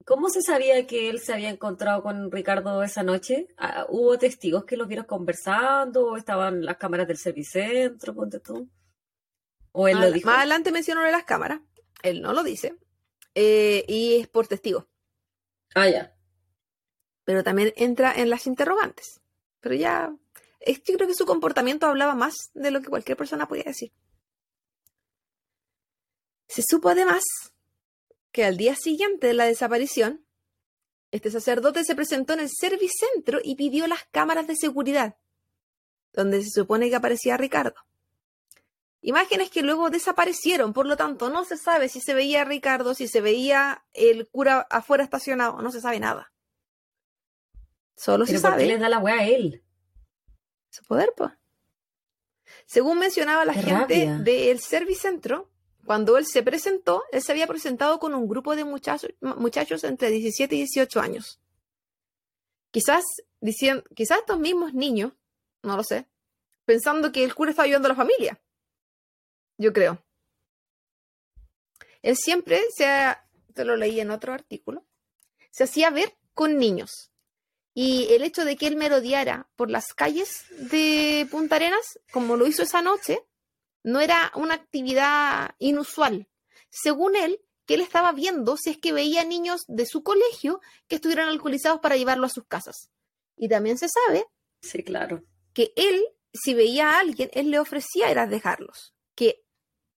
cómo 0.07 0.29
se 0.29 0.43
sabía 0.43 0.87
que 0.87 1.09
él 1.11 1.21
se 1.21 1.33
había 1.33 1.51
encontrado 1.51 2.03
con 2.03 2.31
Ricardo 2.31 2.83
esa 2.83 3.03
noche? 3.03 3.49
Ah, 3.57 3.87
¿Hubo 3.89 4.19
testigos 4.19 4.65
que 4.65 4.77
los 4.77 4.89
vieron 4.89 5.07
conversando? 5.07 6.07
¿O 6.07 6.17
estaban 6.17 6.65
las 6.65 6.77
cámaras 6.77 7.09
del 7.09 7.19
servicentro? 7.19 8.15
Ponte 8.15 8.41
tú. 8.41 8.69
¿O 9.73 9.89
él 9.89 9.95
Más, 9.97 10.07
lo 10.07 10.13
dijo? 10.13 10.27
más 10.27 10.39
adelante 10.39 10.73
mencionó 10.73 11.01
lo 11.01 11.07
de 11.07 11.13
las 11.13 11.25
cámaras. 11.25 11.61
Él 12.03 12.21
no 12.23 12.33
lo 12.33 12.43
dice. 12.43 12.77
Eh, 13.35 13.85
y 13.89 14.17
es 14.21 14.29
por 14.29 14.47
testigo. 14.47 14.89
Ah, 15.75 15.89
ya. 15.89 16.15
Pero 17.25 17.43
también 17.43 17.73
entra 17.77 18.13
en 18.15 18.29
las 18.31 18.47
interrogantes. 18.47 19.21
Pero 19.61 19.75
ya. 19.75 20.15
Es, 20.61 20.83
yo 20.83 20.95
creo 20.95 21.09
que 21.09 21.15
su 21.15 21.25
comportamiento 21.27 21.87
hablaba 21.87 22.15
más 22.15 22.51
de 22.55 22.71
lo 22.71 22.81
que 22.83 22.89
cualquier 22.89 23.17
persona 23.17 23.49
podía 23.49 23.65
decir. 23.65 23.93
Se 26.49 26.63
supo 26.63 26.91
además 26.91 27.23
que 28.33 28.45
al 28.45 28.57
día 28.57 28.75
siguiente 28.75 29.29
de 29.29 29.35
la 29.35 29.45
desaparición, 29.45 30.25
este 31.11 31.31
sacerdote 31.31 31.85
se 31.85 31.95
presentó 31.95 32.33
en 32.33 32.41
el 32.41 32.51
servicentro 32.51 33.39
y 33.43 33.55
pidió 33.57 33.87
las 33.87 34.05
cámaras 34.11 34.47
de 34.47 34.57
seguridad, 34.57 35.17
donde 36.13 36.43
se 36.43 36.51
supone 36.51 36.89
que 36.89 36.97
aparecía 36.97 37.37
Ricardo. 37.37 37.75
Imágenes 39.03 39.51
que 39.51 39.63
luego 39.63 39.91
desaparecieron, 39.91 40.73
por 40.73 40.87
lo 40.87 40.97
tanto, 40.97 41.29
no 41.29 41.45
se 41.45 41.57
sabe 41.59 41.89
si 41.89 42.01
se 42.01 42.15
veía 42.15 42.43
a 42.43 42.45
Ricardo, 42.45 42.95
si 42.95 43.09
se 43.09 43.21
veía 43.21 43.85
el 43.93 44.29
cura 44.29 44.67
afuera 44.71 45.05
estacionado, 45.05 45.61
no 45.61 45.71
se 45.73 45.81
sabe 45.81 46.01
nada. 46.01 46.33
Solo 47.97 48.25
se 48.27 48.33
¿Pero 48.33 48.43
por 48.43 48.51
sabe 48.53 48.63
qué 48.63 48.69
le 48.69 48.79
da 48.79 48.89
la 48.89 48.99
weá 48.99 49.17
a 49.19 49.27
él? 49.27 49.63
su 50.71 50.83
poder, 50.85 51.13
pues. 51.17 51.31
Según 52.65 52.99
mencionaba 52.99 53.45
la 53.45 53.53
Qué 53.53 53.61
gente 53.61 54.07
rabia. 54.07 54.19
del 54.19 54.59
Servicentro, 54.61 55.52
cuando 55.85 56.17
él 56.17 56.27
se 56.27 56.43
presentó, 56.43 57.03
él 57.13 57.23
se 57.23 57.33
había 57.33 57.47
presentado 57.47 57.99
con 57.99 58.15
un 58.15 58.29
grupo 58.29 58.55
de 58.55 58.65
muchachos, 58.65 59.13
muchachos 59.21 59.85
entre 59.85 60.11
17 60.11 60.55
y 60.55 60.59
18 60.59 61.01
años. 61.01 61.41
Quizás, 62.71 63.05
diciendo, 63.41 63.85
quizás 63.95 64.21
estos 64.21 64.39
mismos 64.39 64.75
niños, 64.75 65.13
no 65.63 65.77
lo 65.77 65.85
sé, 65.85 66.07
pensando 66.65 67.13
que 67.13 67.25
el 67.25 67.35
cura 67.35 67.51
estaba 67.51 67.67
ayudando 67.67 67.87
a 67.87 67.91
la 67.91 67.97
familia. 67.97 68.41
Yo 69.59 69.73
creo. 69.73 70.03
Él 72.01 72.17
siempre 72.17 72.63
se 72.75 73.65
lo 73.65 73.77
leí 73.77 74.01
en 74.01 74.11
otro 74.11 74.33
artículo, 74.33 74.85
se 75.51 75.65
hacía 75.65 75.91
ver 75.91 76.17
con 76.35 76.59
niños. 76.59 77.11
Y 77.75 78.13
el 78.13 78.23
hecho 78.23 78.45
de 78.45 78.57
que 78.57 78.67
él 78.67 78.77
merodeara 78.77 79.49
por 79.57 79.71
las 79.71 79.95
calles 79.95 80.45
de 80.51 81.27
Punta 81.31 81.57
Arenas, 81.57 81.99
como 82.13 82.37
lo 82.37 82.47
hizo 82.47 82.63
esa 82.63 82.83
noche, 82.83 83.25
no 83.83 84.01
era 84.01 84.33
una 84.35 84.55
actividad 84.55 85.55
inusual. 85.59 86.29
Según 86.71 87.17
él, 87.17 87.41
que 87.67 87.75
él 87.75 87.81
estaba 87.81 88.13
viendo 88.13 88.57
si 88.57 88.71
es 88.71 88.79
que 88.79 88.93
veía 88.93 89.25
niños 89.25 89.65
de 89.69 89.87
su 89.87 90.03
colegio 90.03 90.61
que 90.89 90.97
estuvieran 90.97 91.29
alcoholizados 91.29 91.81
para 91.81 91.97
llevarlo 91.97 92.27
a 92.27 92.31
sus 92.31 92.45
casas. 92.47 92.91
Y 93.37 93.49
también 93.49 93.79
se 93.79 93.89
sabe 93.89 94.27
Sí, 94.61 94.83
claro. 94.83 95.25
que 95.53 95.73
él, 95.77 96.05
si 96.33 96.55
veía 96.55 96.91
a 96.91 97.01
alguien, 97.01 97.31
él 97.33 97.51
le 97.51 97.59
ofrecía 97.59 98.11
era 98.11 98.27
dejarlos. 98.27 98.95
Que 99.15 99.45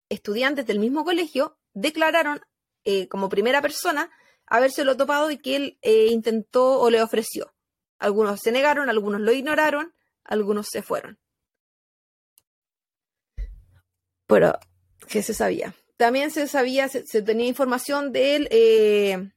estudiantes 0.09 0.65
del 0.65 0.79
mismo 0.79 1.03
colegio 1.03 1.57
declararon 1.73 2.41
eh, 2.83 3.07
como 3.07 3.29
primera 3.29 3.61
persona 3.61 4.11
habérselo 4.47 4.95
topado 4.95 5.31
y 5.31 5.37
que 5.37 5.55
él 5.55 5.79
eh, 5.81 6.07
intentó 6.07 6.79
o 6.79 6.89
le 6.89 7.01
ofreció. 7.01 7.53
Algunos 7.97 8.41
se 8.41 8.51
negaron, 8.51 8.89
algunos 8.89 9.21
lo 9.21 9.31
ignoraron, 9.31 9.93
algunos 10.23 10.67
se 10.69 10.81
fueron. 10.83 11.19
Pero, 14.27 14.57
¿qué 15.07 15.21
se 15.21 15.33
sabía? 15.33 15.73
También 15.97 16.31
se 16.31 16.47
sabía, 16.47 16.87
se, 16.89 17.05
se 17.05 17.21
tenía 17.21 17.47
información 17.47 18.11
de 18.11 18.35
él 18.35 18.47
eh, 18.51 19.31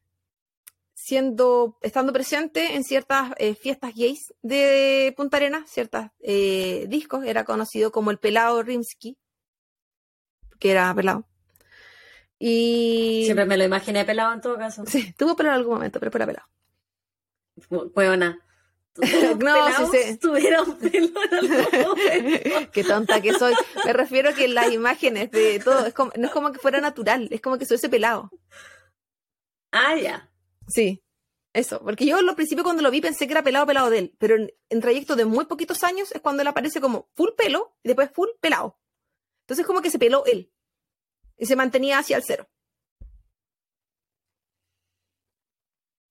siendo, 0.95 1.79
estando 1.81 2.13
presente 2.13 2.75
en 2.75 2.85
ciertas 2.85 3.33
eh, 3.39 3.55
fiestas 3.55 3.95
gays 3.95 4.35
de 4.43 5.15
Punta 5.17 5.37
Arenas, 5.37 5.71
ciertas 5.71 6.11
eh, 6.21 6.87
discos, 6.89 7.25
era 7.25 7.45
conocido 7.45 7.93
como 7.93 8.11
el 8.11 8.19
pelado 8.19 8.63
Rimsky, 8.63 9.17
que 10.59 10.71
era 10.71 10.93
pelado. 10.95 11.27
Y 12.39 13.23
Siempre 13.25 13.47
me 13.47 13.57
lo 13.57 13.65
imaginé 13.65 14.05
pelado 14.05 14.33
en 14.33 14.41
todo 14.41 14.59
caso. 14.59 14.85
sí, 14.87 15.15
tuvo 15.17 15.37
pelo 15.37 15.51
en 15.51 15.55
algún 15.55 15.75
momento, 15.75 16.01
pero 16.01 16.15
era 16.15 16.27
pelado. 16.27 16.49
Hueona. 17.95 18.45
No, 19.39 19.69
sí 19.77 19.85
sé. 19.93 20.17
Tuvieron 20.19 20.77
pelo 20.79 21.09
en 21.25 21.35
algún 21.35 21.83
momento. 21.83 22.71
Qué 22.73 22.85
tonta 22.85 23.21
que 23.21 23.33
soy. 23.35 23.55
Me 23.85 23.93
refiero 23.93 24.31
a 24.31 24.33
que 24.33 24.49
las 24.49 24.73
imágenes 24.73 25.31
de 25.31 25.61
todo, 25.61 25.87
es 25.87 25.95
como- 25.95 26.13
no 26.17 26.27
es 26.27 26.33
como 26.33 26.53
que 26.53 26.59
fuera 26.59 26.81
natural, 26.81 27.29
es 27.31 27.41
como 27.41 27.59
que 27.59 27.67
soy 27.67 27.77
ese 27.77 27.89
pelado. 27.89 28.31
Ah, 29.73 29.97
ya. 29.97 30.31
Sí, 30.67 31.03
eso. 31.53 31.81
Porque 31.83 32.07
yo 32.07 32.17
al 32.17 32.35
principio 32.35 32.65
cuando 32.65 32.83
lo 32.83 32.91
vi 32.91 33.01
pensé 33.01 33.27
que 33.27 33.33
era 33.33 33.43
pelado 33.43 33.67
pelado 33.67 33.91
de 33.91 33.99
él, 33.99 34.15
pero 34.19 34.37
en, 34.37 34.51
en 34.69 34.81
trayecto 34.81 35.15
de 35.17 35.25
muy 35.25 35.45
poquitos 35.47 35.83
años 35.85 36.11
es 36.13 36.21
cuando 36.21 36.43
él 36.43 36.49
aparece 36.49 36.81
como 36.81 37.09
full 37.15 37.31
pelo 37.37 37.77
y 37.83 37.89
después 37.89 38.11
full 38.13 38.29
pelado. 38.41 38.79
Entonces 39.43 39.67
como 39.67 39.81
que 39.83 39.91
se 39.91 39.99
peló 39.99 40.25
él 40.27 40.53
y 41.37 41.47
se 41.47 41.57
mantenía 41.57 41.99
hacia 41.99 42.17
el 42.17 42.23
cero. 42.27 42.49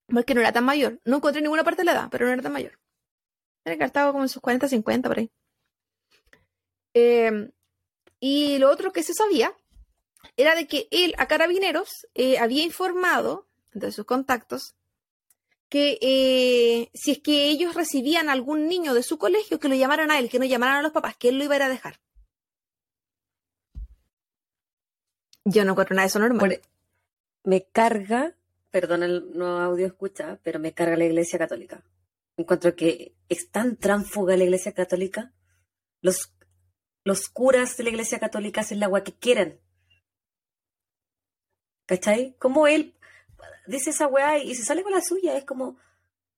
Porque 0.07 0.33
no 0.33 0.41
era 0.41 0.51
tan 0.53 0.63
mayor. 0.65 0.99
No 1.05 1.17
encontré 1.17 1.41
ninguna 1.41 1.63
parte 1.63 1.81
de 1.81 1.85
la 1.85 1.91
edad, 1.93 2.07
pero 2.09 2.25
no 2.25 2.33
era 2.33 2.41
tan 2.41 2.53
mayor. 2.53 2.79
Era 3.65 3.77
que 3.77 3.83
estaba 3.83 4.11
como 4.11 4.23
en 4.23 4.29
sus 4.29 4.41
40, 4.41 4.67
50 4.69 5.09
por 5.09 5.19
ahí. 5.19 5.31
Eh, 6.93 7.51
y 8.19 8.57
lo 8.57 8.71
otro 8.71 8.91
que 8.93 9.03
se 9.03 9.13
sabía 9.13 9.53
era 10.37 10.55
de 10.55 10.67
que 10.67 10.87
él 10.91 11.13
a 11.17 11.27
Carabineros 11.27 12.07
eh, 12.15 12.39
había 12.39 12.63
informado, 12.63 13.47
entre 13.73 13.91
sus 13.91 14.05
contactos, 14.05 14.75
que 15.69 15.97
eh, 16.01 16.89
si 16.93 17.11
es 17.11 17.19
que 17.19 17.49
ellos 17.49 17.75
recibían 17.75 18.29
a 18.29 18.31
algún 18.31 18.67
niño 18.67 18.93
de 18.93 19.03
su 19.03 19.17
colegio, 19.17 19.59
que 19.59 19.67
lo 19.67 19.75
llamaran 19.75 20.11
a 20.11 20.17
él, 20.19 20.29
que 20.29 20.39
no 20.39 20.45
llamaran 20.45 20.77
a 20.77 20.81
los 20.81 20.93
papás, 20.93 21.17
que 21.17 21.29
él 21.29 21.37
lo 21.37 21.43
iba 21.43 21.55
a 21.55 21.57
ir 21.57 21.63
a 21.63 21.69
dejar. 21.69 21.99
Yo 25.45 25.63
no 25.65 25.71
encuentro 25.71 25.95
nada 25.95 26.03
de 26.05 26.07
eso 26.07 26.19
normal. 26.19 26.39
Por- 26.39 26.61
me 27.43 27.63
carga, 27.65 28.35
perdón 28.71 29.03
el 29.03 29.31
no 29.37 29.59
audio 29.59 29.87
escucha, 29.87 30.39
pero 30.43 30.59
me 30.59 30.73
carga 30.73 30.97
la 30.97 31.05
iglesia 31.05 31.39
católica. 31.39 31.83
Encuentro 32.37 32.75
que 32.75 33.15
es 33.29 33.49
tan 33.49 33.77
tránfuga 33.77 34.37
la 34.37 34.43
iglesia 34.43 34.73
católica. 34.73 35.33
Los, 36.01 36.33
los 37.03 37.29
curas 37.29 37.77
de 37.77 37.83
la 37.83 37.89
iglesia 37.89 38.19
católica 38.19 38.61
hacen 38.61 38.79
la 38.79 38.85
agua 38.85 39.03
que 39.03 39.13
quieren. 39.13 39.59
¿Cachai? 41.87 42.35
Como 42.37 42.67
él 42.67 42.95
dice 43.65 43.91
esa 43.91 44.07
weá 44.07 44.37
y 44.37 44.53
se 44.55 44.63
sale 44.63 44.83
con 44.83 44.93
la 44.93 45.01
suya. 45.01 45.37
Es 45.37 45.45
como, 45.45 45.77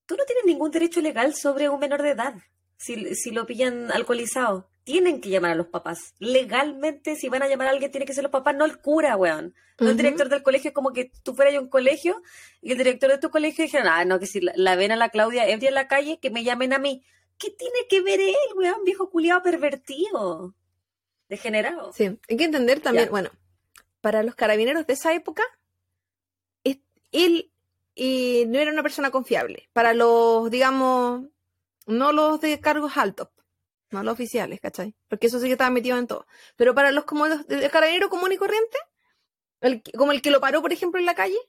tú 0.06 0.16
no 0.16 0.24
tienes 0.26 0.46
ningún 0.46 0.72
derecho 0.72 1.02
legal 1.02 1.36
sobre 1.36 1.70
un 1.70 1.80
menor 1.80 2.02
de 2.02 2.12
edad. 2.12 2.36
Si, 2.80 3.14
si 3.14 3.32
lo 3.32 3.46
pillan 3.46 3.92
alcoholizado, 3.92 4.70
tienen 4.86 5.20
que 5.20 5.30
llamar 5.30 5.52
a 5.52 5.56
los 5.56 5.68
papás. 5.68 6.14
Legalmente, 6.20 7.16
si 7.18 7.28
van 7.28 7.44
a 7.44 7.48
llamar 7.50 7.68
a 7.68 7.72
alguien, 7.72 7.92
tiene 7.92 8.06
que 8.06 8.14
ser 8.14 8.24
los 8.24 8.32
papás, 8.32 8.56
no 8.56 8.64
el 8.64 8.80
cura, 8.80 9.18
weón. 9.18 9.54
No 9.80 9.90
el 9.90 9.98
director 9.98 10.30
del 10.30 10.44
colegio, 10.44 10.70
es 10.70 10.74
como 10.74 10.94
que 10.94 11.12
tú 11.24 11.36
fueras 11.36 11.54
a 11.56 11.60
un 11.60 11.68
colegio 11.70 12.22
y 12.62 12.72
el 12.72 12.78
director 12.78 13.10
de 13.12 13.18
tu 13.18 13.30
colegio 13.30 13.64
dijeron, 13.66 13.88
ah, 13.90 14.04
no, 14.06 14.18
que 14.18 14.28
si 14.28 14.40
la, 14.40 14.54
la 14.56 14.76
ven 14.78 14.92
a 14.94 14.96
la 14.96 15.10
Claudia 15.10 15.48
ebria 15.48 15.70
en 15.70 15.76
la 15.76 15.88
calle, 15.90 16.20
que 16.22 16.30
me 16.30 16.44
llamen 16.44 16.74
a 16.74 16.80
mí. 16.80 17.04
¿Qué 17.38 17.50
tiene 17.52 17.80
que 17.90 18.02
ver 18.02 18.20
él, 18.22 18.36
weón? 18.56 18.84
Viejo 18.86 19.10
culiado 19.10 19.44
pervertido. 19.44 20.56
Degenerado. 21.28 21.92
Sí, 21.94 22.18
hay 22.30 22.38
que 22.38 22.44
entender 22.46 22.80
también, 22.80 23.06
Ya. 23.06 23.12
bueno, 23.12 23.30
para 24.02 24.24
los 24.24 24.36
carabineros 24.36 24.88
de 24.88 24.94
esa 24.94 25.14
época, 25.14 25.44
él 27.12 27.52
eh, 27.96 28.46
no 28.48 28.60
era 28.60 28.72
una 28.72 28.84
persona 28.84 29.12
confiable. 29.12 29.70
Para 29.74 29.94
los, 29.94 30.50
digamos, 30.52 31.26
no 31.90 32.12
los 32.12 32.40
de 32.40 32.60
cargos 32.60 32.98
altos, 32.98 33.30
no 33.92 34.04
los 34.04 34.14
oficiales, 34.14 34.60
¿cachai? 34.62 34.96
Porque 35.08 35.28
eso 35.28 35.40
sí 35.40 35.48
que 35.48 35.54
estaba 35.54 35.70
metido 35.70 35.98
en 35.98 36.08
todo. 36.08 36.26
Pero 36.56 36.74
para 36.76 36.92
los 36.92 37.06
como 37.06 37.28
de 37.28 37.70
carabinero 37.70 38.10
común 38.10 38.32
y 38.32 38.38
corriente, 38.38 38.78
el 39.62 39.84
como 39.98 40.12
el 40.12 40.22
que 40.22 40.32
lo 40.32 40.40
paró, 40.40 40.62
por 40.62 40.74
ejemplo, 40.74 41.00
en 41.00 41.06
la 41.06 41.16
calle, 41.16 41.40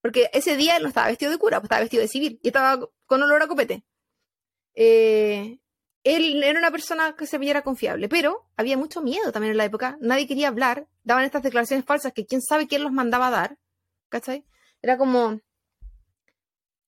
porque 0.00 0.30
ese 0.32 0.56
día 0.56 0.76
él 0.76 0.82
no 0.82 0.88
estaba 0.88 1.08
vestido 1.08 1.30
de 1.30 1.38
cura, 1.38 1.58
pues 1.58 1.66
estaba 1.66 1.80
vestido 1.80 2.02
de 2.02 2.08
civil 2.08 2.38
y 2.42 2.48
estaba 2.48 2.88
con 3.06 3.22
olor 3.22 3.42
a 3.42 3.48
copete. 3.48 3.84
Eh, 4.74 5.58
él 6.04 6.44
era 6.44 6.58
una 6.60 6.70
persona 6.70 7.16
que 7.16 7.26
se 7.26 7.38
viera 7.38 7.62
confiable, 7.62 8.08
pero 8.08 8.48
había 8.56 8.76
mucho 8.76 9.02
miedo 9.02 9.32
también 9.32 9.52
en 9.52 9.56
la 9.56 9.64
época. 9.64 9.98
Nadie 10.00 10.28
quería 10.28 10.48
hablar, 10.48 10.86
daban 11.02 11.24
estas 11.24 11.42
declaraciones 11.42 11.84
falsas 11.84 12.12
que 12.12 12.26
quién 12.26 12.42
sabe 12.42 12.68
quién 12.68 12.84
los 12.84 12.92
mandaba 12.92 13.26
a 13.28 13.30
dar, 13.30 13.58
¿cachai? 14.08 14.44
Era 14.82 14.98
como... 14.98 15.40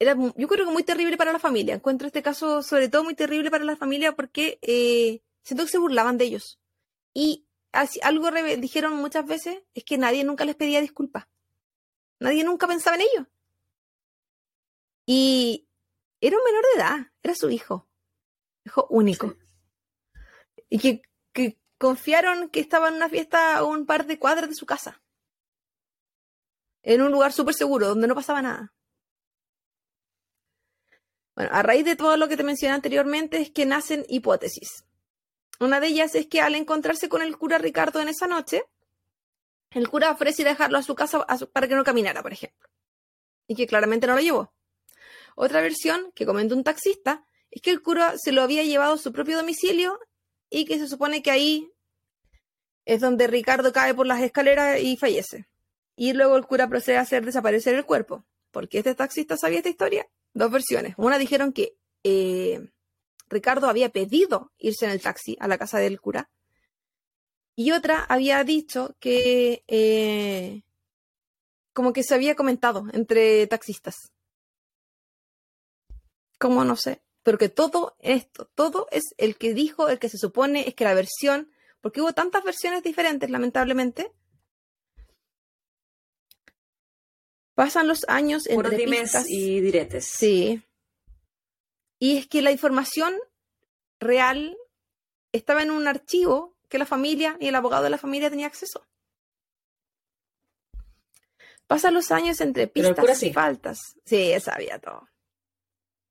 Era, 0.01 0.15
yo 0.37 0.49
creo 0.49 0.65
que 0.67 0.73
muy 0.73 0.85
terrible 0.85 1.17
para 1.17 1.33
la 1.33 1.39
familia. 1.41 1.75
Encuentro 1.75 2.07
este 2.07 2.23
caso 2.23 2.63
sobre 2.63 2.89
todo 2.89 3.05
muy 3.05 3.15
terrible 3.15 3.51
para 3.51 3.65
la 3.65 3.77
familia 3.77 4.15
porque 4.15 4.59
eh, 4.63 5.23
siento 5.43 5.65
que 5.65 5.71
se 5.73 5.79
burlaban 5.79 6.19
de 6.19 6.25
ellos. 6.27 6.61
Y 7.15 7.47
así- 7.73 8.01
algo 8.03 8.31
dijeron 8.59 8.95
muchas 8.97 9.27
veces 9.27 9.63
es 9.75 9.85
que 9.85 9.99
nadie 9.99 10.23
nunca 10.25 10.45
les 10.45 10.55
pedía 10.57 10.81
disculpas. 10.81 11.27
Nadie 12.21 12.45
nunca 12.45 12.67
pensaba 12.69 12.97
en 12.97 13.03
ellos. 13.03 13.27
Y 15.07 15.67
era 16.21 16.37
un 16.37 16.45
menor 16.45 16.63
de 16.75 16.81
edad, 16.81 17.13
era 17.23 17.35
su 17.35 17.51
hijo, 17.51 17.89
hijo 18.65 18.87
único. 18.91 19.35
Y 20.69 20.79
que, 20.79 21.03
que 21.33 21.59
confiaron 21.79 22.51
que 22.51 22.61
estaba 22.61 22.89
en 22.89 22.95
una 22.95 23.09
fiesta 23.09 23.57
a 23.57 23.65
un 23.65 23.87
par 23.87 24.07
de 24.07 24.19
cuadras 24.19 24.49
de 24.51 24.55
su 24.55 24.67
casa. 24.67 25.01
en 26.83 27.03
un 27.03 27.13
lugar 27.13 27.33
súper 27.33 27.55
seguro, 27.55 27.89
donde 27.89 28.07
no 28.07 28.15
pasaba 28.15 28.41
nada. 28.43 28.73
Bueno, 31.39 31.53
a 31.55 31.63
raíz 31.63 31.85
de 31.85 31.95
todo 31.95 32.17
lo 32.17 32.27
que 32.27 32.37
te 32.37 32.43
mencioné 32.43 32.75
anteriormente 32.75 33.41
es 33.41 33.53
que 33.53 33.65
nacen 33.65 34.05
hipótesis. 34.09 34.85
Una 35.61 35.79
de 35.79 35.87
ellas 35.87 36.17
es 36.17 36.27
que 36.27 36.41
al 36.41 36.57
encontrarse 36.57 37.09
con 37.09 37.23
el 37.23 37.39
cura 37.39 37.59
Ricardo 37.59 38.01
en 38.01 38.09
esa 38.09 38.27
noche, 38.27 38.65
el 39.71 39.89
cura 39.89 40.11
ofrece 40.11 40.43
dejarlo 40.43 40.79
a 40.79 40.83
su 40.83 40.97
casa 40.97 41.25
para 41.53 41.69
que 41.69 41.77
no 41.77 41.85
caminara, 41.85 42.23
por 42.23 42.33
ejemplo. 42.33 42.69
Y 43.47 43.55
que 43.55 43.69
claramente 43.69 44.09
no 44.09 44.17
lo 44.17 44.21
llevó. 44.21 44.53
Otra 45.37 45.61
versión 45.61 46.11
que 46.17 46.27
comentó 46.27 46.57
un 46.57 46.65
taxista 46.65 47.25
es 47.53 47.63
que 47.63 47.71
el 47.71 47.83
cura 47.83 48.15
se 48.19 48.33
lo 48.33 48.43
había 48.43 48.65
llevado 48.65 48.95
a 48.95 48.99
su 48.99 49.13
propio 49.13 49.37
domicilio 49.37 50.01
y 50.51 50.65
que 50.65 50.81
se 50.81 50.89
supone 50.89 51.23
que 51.23 51.31
ahí 51.31 51.71
es 52.85 53.01
donde 53.01 53.29
Ricardo 53.29 53.73
cae 53.73 53.95
por 53.95 54.09
las 54.09 54.23
escaleras 54.23 54.81
y 54.81 54.97
fallece. 54.97 55.47
Y 55.95 56.15
luego 56.15 56.37
el 56.37 56.47
cura 56.47 56.69
procede 56.69 56.97
a 56.97 57.03
hacer 57.03 57.25
desaparecer 57.25 57.77
el 57.77 57.87
cuerpo. 57.87 58.25
¿Por 58.51 58.69
qué 58.69 58.79
este 58.79 58.97
taxista 58.97 59.37
sabía 59.37 59.59
esta 59.59 59.69
historia? 59.69 60.09
Dos 60.35 60.51
versiones. 60.51 60.95
Una 60.97 61.19
dijeron 61.19 61.53
que 61.53 61.77
eh, 62.05 62.71
Ricardo 63.29 63.69
había 63.69 63.91
pedido 63.91 64.53
irse 64.59 64.87
en 64.87 64.93
el 64.93 65.01
taxi 65.01 65.37
a 65.41 65.49
la 65.49 65.59
casa 65.59 65.79
del 65.79 66.01
cura. 66.01 66.31
Y 67.55 67.73
otra 67.73 68.05
había 68.05 68.45
dicho 68.45 68.97
que 69.01 69.65
eh, 69.67 70.63
como 71.73 71.93
que 71.93 72.03
se 72.03 72.15
había 72.15 72.37
comentado 72.37 72.87
entre 72.93 73.47
taxistas. 73.47 74.13
Como 76.39 76.65
no 76.65 76.77
sé, 76.77 77.03
pero 77.23 77.37
que 77.37 77.49
todo 77.49 77.97
esto, 77.99 78.49
todo 78.55 78.87
es 78.91 79.15
el 79.17 79.37
que 79.37 79.55
dijo, 79.55 79.89
el 79.89 79.99
que 79.99 80.09
se 80.09 80.19
supone 80.19 80.69
es 80.69 80.75
que 80.75 80.85
la 80.85 80.95
versión, 80.95 81.51
porque 81.81 82.01
hubo 82.01 82.13
tantas 82.13 82.45
versiones 82.45 82.83
diferentes, 82.83 83.29
lamentablemente. 83.29 84.13
Pasan 87.59 87.89
los 87.89 88.05
años 88.07 88.47
entre 88.47 88.87
pistas. 88.87 89.29
y 89.29 89.61
diretes. 89.61 90.07
Sí. 90.07 90.63
Y 91.99 92.17
es 92.17 92.29
que 92.29 92.41
la 92.41 92.53
información 92.53 93.17
real 93.99 94.57
estaba 95.33 95.65
en 95.65 95.73
un 95.73 95.89
archivo 95.89 96.55
que 96.69 96.79
la 96.79 96.87
familia 96.87 97.37
y 97.41 97.49
el 97.49 97.57
abogado 97.57 97.83
de 97.83 97.91
la 97.91 97.99
familia 97.99 98.31
tenía 98.31 98.47
acceso. 98.47 98.87
Pasan 101.67 101.95
los 101.95 102.13
años 102.13 102.41
entre 102.41 102.69
pistas 102.69 103.25
y 103.25 103.33
faltas. 103.33 103.81
Sí, 104.05 104.39
sabía 104.39 104.79
todo. 104.79 105.09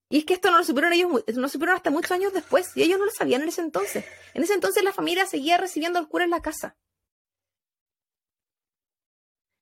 Y 0.10 0.18
es 0.18 0.26
que 0.26 0.34
esto 0.34 0.52
no 0.52 0.58
lo 0.58 0.66
supieron 0.66 0.91
ellos, 0.91 1.10
no 1.34 1.41
lo 1.41 1.48
supieron 1.48 1.78
hasta 1.78 1.91
muchos 1.91 2.12
años 2.12 2.34
después, 2.34 2.76
y 2.76 2.84
ellos 2.84 3.00
no 3.00 3.06
lo 3.06 3.12
sabían 3.12 3.43
en 3.43 3.48
ese 3.48 3.62
entonces. 3.62 4.04
En 4.34 4.43
ese 4.43 4.54
entonces 4.54 4.84
la 4.84 4.91
familia 4.91 5.26
seguía 5.26 5.56
recibiendo 5.56 5.98
al 5.98 6.10
cura 6.10 6.26
en 6.26 6.32
la 6.32 6.41
casa. 6.41 6.76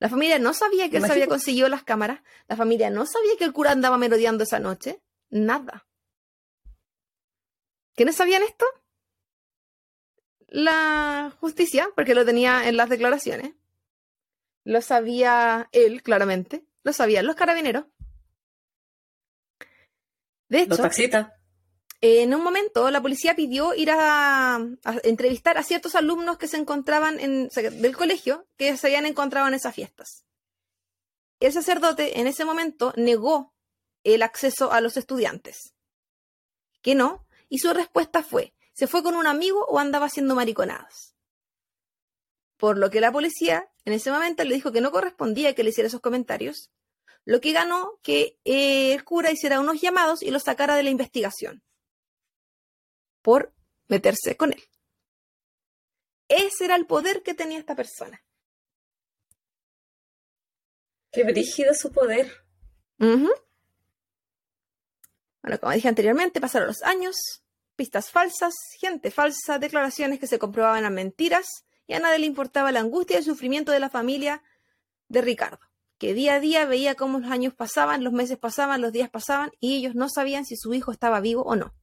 La 0.05 0.09
familia 0.09 0.37
no 0.37 0.53
sabía 0.53 0.87
que 0.87 0.97
él 0.97 1.03
se 1.03 1.13
había 1.13 1.25
conseguido 1.25 1.67
las 1.67 1.81
cámaras, 1.81 2.21
la 2.47 2.55
familia 2.55 2.91
no 2.91 3.07
sabía 3.07 3.35
que 3.39 3.43
el 3.43 3.53
cura 3.53 3.71
andaba 3.71 3.97
merodeando 3.97 4.43
esa 4.43 4.59
noche, 4.59 5.01
nada. 5.31 5.87
¿Quiénes 7.95 8.15
sabían 8.15 8.43
esto? 8.43 8.67
La 10.45 11.35
justicia, 11.39 11.89
porque 11.95 12.13
lo 12.13 12.23
tenía 12.23 12.69
en 12.69 12.77
las 12.77 12.87
declaraciones. 12.87 13.55
Lo 14.63 14.83
sabía 14.83 15.69
él, 15.71 16.03
claramente. 16.03 16.67
Lo 16.83 16.93
sabían 16.93 17.25
los 17.25 17.35
carabineros. 17.35 17.85
De 20.49 20.61
hecho, 20.61 20.83
en 22.05 22.33
un 22.35 22.43
momento 22.43 22.89
la 22.91 23.01
policía 23.01 23.35
pidió 23.35 23.73
ir 23.73 23.89
a, 23.91 24.59
entrevistar 25.03 25.57
a 25.57 25.63
ciertos 25.63 25.95
alumnos 25.95 26.37
que 26.37 26.47
se 26.47 26.57
encontraban 26.57 27.19
en, 27.19 27.47
del 27.47 27.95
colegio 27.95 28.47
que 28.57 28.75
se 28.77 28.87
habían 28.87 29.05
encontrado 29.05 29.47
en 29.47 29.53
esas 29.53 29.73
fiestas. 29.73 30.25
El 31.39 31.53
sacerdote 31.53 32.19
en 32.19 32.27
ese 32.27 32.45
momento 32.45 32.93
negó 32.95 33.53
el 34.03 34.23
acceso 34.23 34.71
a 34.71 34.81
los 34.81 34.97
estudiantes. 34.97 35.73
Que 36.81 36.95
no, 36.95 37.25
y 37.49 37.59
su 37.59 37.73
respuesta 37.73 38.23
fue, 38.23 38.53
¿se 38.73 38.87
fue 38.87 39.01
con 39.01 39.15
un 39.15 39.27
amigo 39.27 39.65
o 39.65 39.79
andaba 39.79 40.05
haciendo 40.05 40.35
mariconadas? 40.35 41.15
Por 42.57 42.77
lo 42.77 42.89
que 42.89 43.01
la 43.01 43.11
policía 43.11 43.71
en 43.83 43.93
ese 43.93 44.11
momento 44.11 44.43
le 44.43 44.55
dijo 44.55 44.71
que 44.71 44.81
no 44.81 44.91
correspondía 44.91 45.55
que 45.55 45.63
le 45.63 45.71
hiciera 45.71 45.87
esos 45.87 46.01
comentarios 46.01 46.71
lo 47.25 47.41
que 47.41 47.53
ganó 47.53 47.99
que 48.03 48.37
el 48.43 49.03
cura 49.03 49.31
hiciera 49.31 49.59
unos 49.59 49.81
llamados 49.81 50.21
y 50.21 50.29
lo 50.29 50.39
sacara 50.39 50.75
de 50.75 50.83
la 50.83 50.91
investigación 50.91 51.64
por 53.25 53.51
meterse 53.87 54.37
con 54.37 54.53
él. 54.53 54.63
Ese 56.27 56.65
era 56.65 56.75
el 56.75 56.85
poder 56.85 57.23
que 57.23 57.33
tenía 57.33 57.57
esta 57.57 57.75
persona. 57.75 58.23
Qué 61.11 61.23
brígido 61.23 61.73
su 61.73 61.91
poder. 61.91 62.31
Bueno, 65.41 65.59
como 65.59 65.71
dije 65.71 65.87
anteriormente, 65.87 66.39
pasaron 66.39 66.67
los 66.67 66.83
años, 66.83 67.15
pistas 67.75 68.11
falsas, 68.11 68.53
gente 68.79 69.09
falsa, 69.09 69.57
declaraciones 69.57 70.19
que 70.19 70.27
se 70.27 70.37
comprobaban 70.37 70.85
a 70.85 70.91
mentiras 70.91 71.47
y 71.87 71.93
a 71.93 71.99
nadie 71.99 72.19
le 72.19 72.27
importaba 72.27 72.71
la 72.71 72.81
angustia 72.81 73.15
y 73.15 73.17
el 73.19 73.25
sufrimiento 73.25 73.71
de 73.71 73.79
la 73.79 73.89
familia 73.89 74.43
de 75.07 75.21
Ricardo 75.21 75.59
que 75.97 76.13
día 76.13 76.35
a 76.35 76.39
día 76.39 76.65
veía 76.65 76.95
cómo 76.95 77.19
los 77.19 77.31
años 77.31 77.53
pasaban, 77.53 78.03
los 78.03 78.13
meses 78.13 78.37
pasaban, 78.37 78.81
los 78.81 78.91
días 78.91 79.09
pasaban 79.09 79.51
y 79.59 79.77
ellos 79.77 79.95
no 79.95 80.09
sabían 80.09 80.45
si 80.45 80.57
su 80.57 80.73
hijo 80.73 80.91
estaba 80.91 81.21
vivo 81.21 81.43
o 81.43 81.55
no, 81.55 81.73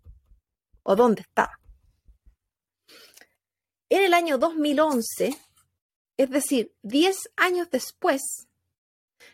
o 0.82 0.96
dónde 0.96 1.22
estaba. 1.22 1.58
En 3.88 4.04
el 4.04 4.14
año 4.14 4.38
2011, 4.38 5.36
es 6.16 6.30
decir, 6.30 6.74
10 6.82 7.30
años 7.36 7.68
después, 7.70 8.48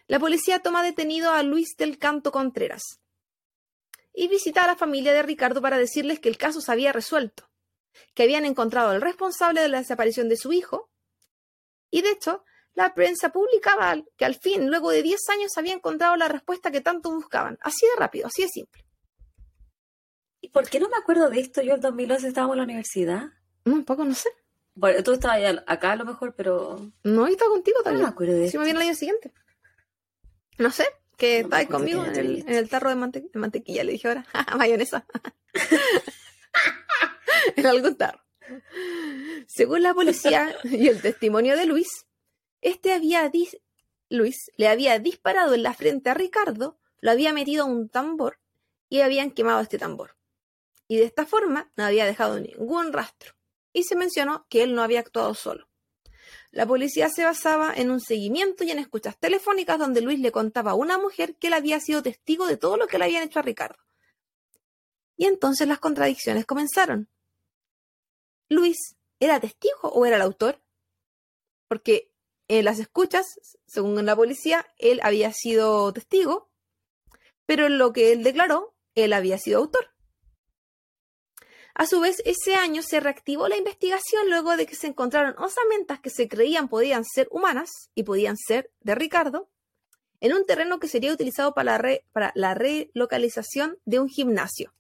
la 0.07 0.19
policía 0.19 0.61
toma 0.61 0.83
detenido 0.83 1.31
a 1.31 1.43
Luis 1.43 1.77
del 1.77 1.99
Canto 1.99 2.33
Contreras 2.33 2.83
y 4.13 4.29
visita 4.29 4.65
a 4.65 4.67
la 4.67 4.77
familia 4.77 5.13
de 5.13 5.23
Ricardo 5.23 5.63
para 5.63 5.79
decirles 5.79 6.19
que 6.19 6.29
el 6.29 6.39
caso 6.39 6.61
se 6.61 6.73
había 6.73 6.93
resuelto, 6.93 7.49
que 8.15 8.25
habían 8.25 8.45
encontrado 8.45 8.91
al 8.91 9.01
responsable 9.01 9.61
de 9.61 9.69
la 9.69 9.79
desaparición 9.79 10.29
de 10.29 10.37
su 10.37 10.53
hijo 10.53 10.91
y 11.91 12.03
de 12.03 12.11
hecho 12.11 12.45
la 12.75 12.95
prensa 12.95 13.31
publicaba 13.31 13.97
que 14.17 14.25
al 14.25 14.37
fin, 14.37 14.69
luego 14.69 14.91
de 14.91 15.03
10 15.03 15.29
años, 15.31 15.57
había 15.57 15.75
encontrado 15.75 16.15
la 16.17 16.29
respuesta 16.29 16.71
que 16.71 16.81
tanto 16.81 17.11
buscaban. 17.11 17.59
Así 17.61 17.87
de 17.87 17.97
rápido, 17.97 18.29
así 18.29 18.43
de 18.43 18.49
simple. 18.49 18.88
¿Y 20.41 20.49
por 20.49 20.69
qué 20.69 20.81
no 20.81 20.89
me 20.89 20.97
acuerdo 20.97 21.31
de 21.31 21.41
esto? 21.41 21.63
Yo 21.63 21.75
en 21.75 21.81
2011 21.81 22.29
estábamos 22.29 22.55
en 22.55 22.59
la 22.59 22.65
universidad. 22.65 23.29
No, 23.65 23.75
un 23.75 23.85
poco 23.85 24.05
no 24.05 24.15
sé. 24.15 24.29
Bueno, 24.75 25.03
tú 25.03 25.13
estabas 25.13 25.63
acá 25.67 25.93
a 25.93 25.97
lo 25.97 26.05
mejor, 26.05 26.35
pero... 26.37 26.93
No, 27.03 27.27
yo 27.27 27.33
estaba 27.33 27.51
contigo 27.51 27.79
también. 27.83 28.03
No 28.03 28.09
me 28.09 28.13
acuerdo 28.13 28.35
de 28.35 28.45
esto. 28.45 28.53
Sí, 28.53 28.59
me 28.59 28.65
viene 28.65 28.81
el 28.81 28.87
año 28.87 28.95
siguiente. 28.95 29.33
No 30.59 30.71
sé, 30.71 30.87
que 31.17 31.43
no 31.43 31.69
conmigo 31.69 32.05
en 32.05 32.49
el, 32.49 32.69
tarro 32.69 32.91
de, 32.91 32.97
mantequilla, 33.35 33.85
le 33.85 33.93
dije 33.93 34.09
ahora. 34.09 34.27
Mayonesa. 34.57 35.05
en 37.57 37.67
algún 37.67 37.97
tarro. 37.97 38.21
Según 39.47 39.83
la 39.83 39.95
policía 39.95 40.57
y 40.65 40.89
el 40.89 41.03
testimonio 41.03 41.57
de 41.57 41.67
Luis, 41.67 42.07
este 42.61 42.93
había 42.93 43.31
Luis 44.11 44.51
le 44.57 44.69
había 44.69 44.99
disparado 44.99 45.55
en 45.55 45.63
la 45.63 45.75
frente 45.75 46.11
a 46.11 46.15
Ricardo, 46.15 46.79
lo 47.01 47.11
había 47.11 47.33
metido 47.33 47.65
a 47.65 47.67
un 47.67 47.89
tambor 47.89 48.39
y 48.89 49.01
habían 49.01 49.33
quemado 49.33 49.61
este 49.61 49.79
tambor. 49.79 50.18
Y 50.89 50.97
de 50.97 51.05
esta 51.05 51.27
forma 51.27 51.71
no 51.77 51.85
había 51.85 52.07
dejado 52.07 52.41
ningún 52.41 52.93
rastro. 52.93 53.35
Y 53.73 53.85
se 53.85 53.95
mencionó 53.95 54.47
que 54.49 54.63
él 54.63 54.75
no 54.75 54.83
había 54.83 55.01
actuado 55.01 55.35
solo. 55.35 55.69
La 56.51 56.67
policía 56.67 57.11
se 57.11 57.25
basaba 57.25 57.75
en 57.75 57.91
un 57.91 58.01
seguimiento 58.01 58.65
y 58.65 58.71
en 58.71 58.79
escuchas 58.79 59.19
telefónicas 59.19 59.79
donde 59.79 60.01
Luis 60.01 60.19
le 60.19 60.33
contaba 60.33 60.71
a 60.73 60.75
una 60.75 60.97
mujer 60.99 61.37
que 61.37 61.49
él 61.49 61.53
había 61.53 61.79
sido 61.79 62.03
testigo 62.03 62.47
de 62.47 62.57
todo 62.57 62.77
lo 62.79 62.87
que 62.87 62.99
le 62.99 63.05
habían 63.05 63.23
hecho 63.23 63.39
a 63.39 63.43
Ricardo. 63.43 63.79
Y 65.17 65.27
entonces 65.27 65.69
las 65.69 65.79
contradicciones 65.79 66.47
comenzaron. 66.47 67.09
¿Luis 68.49 68.97
era 69.21 69.41
testigo 69.41 69.83
o 69.83 70.07
era 70.07 70.17
el 70.17 70.23
autor? 70.23 70.63
Porque 71.69 72.11
en 72.49 72.65
las 72.65 72.79
escuchas, 72.79 73.27
según 73.67 74.07
la 74.07 74.17
policía, 74.17 74.67
él 74.79 75.01
había 75.03 75.33
sido 75.33 75.93
testigo, 75.93 76.51
pero 77.45 77.67
en 77.67 77.77
lo 77.77 77.93
que 77.93 78.13
él 78.13 78.23
declaró, 78.23 78.75
él 78.95 79.13
había 79.13 79.39
sido 79.39 79.59
autor. 79.59 79.91
A 81.79 81.87
su 81.87 82.01
vez, 82.01 82.21
ese 82.27 82.55
año 82.55 82.83
se 82.83 83.01
reactivó 83.01 83.49
la 83.49 83.57
investigación 83.57 84.29
luego 84.29 84.57
de 84.57 84.67
que 84.67 84.75
se 84.75 84.89
encontraron 84.89 85.35
osamentas 85.39 86.01
que 86.01 86.11
se 86.11 86.29
creían 86.29 86.69
podían 86.69 87.05
ser 87.05 87.29
humanas 87.31 87.71
y 87.95 88.03
podían 88.03 88.37
ser 88.37 88.71
de 88.81 88.95
Ricardo 88.95 89.49
en 90.21 90.35
un 90.35 90.45
terreno 90.45 90.81
que 90.81 90.89
sería 90.89 91.13
utilizado 91.13 91.55
para 91.55 91.79
la, 91.79 91.99
para 92.13 92.33
la 92.35 92.55
relocalización 92.55 93.79
de 93.87 94.01
un 94.01 94.09
gimnasio. 94.09 94.75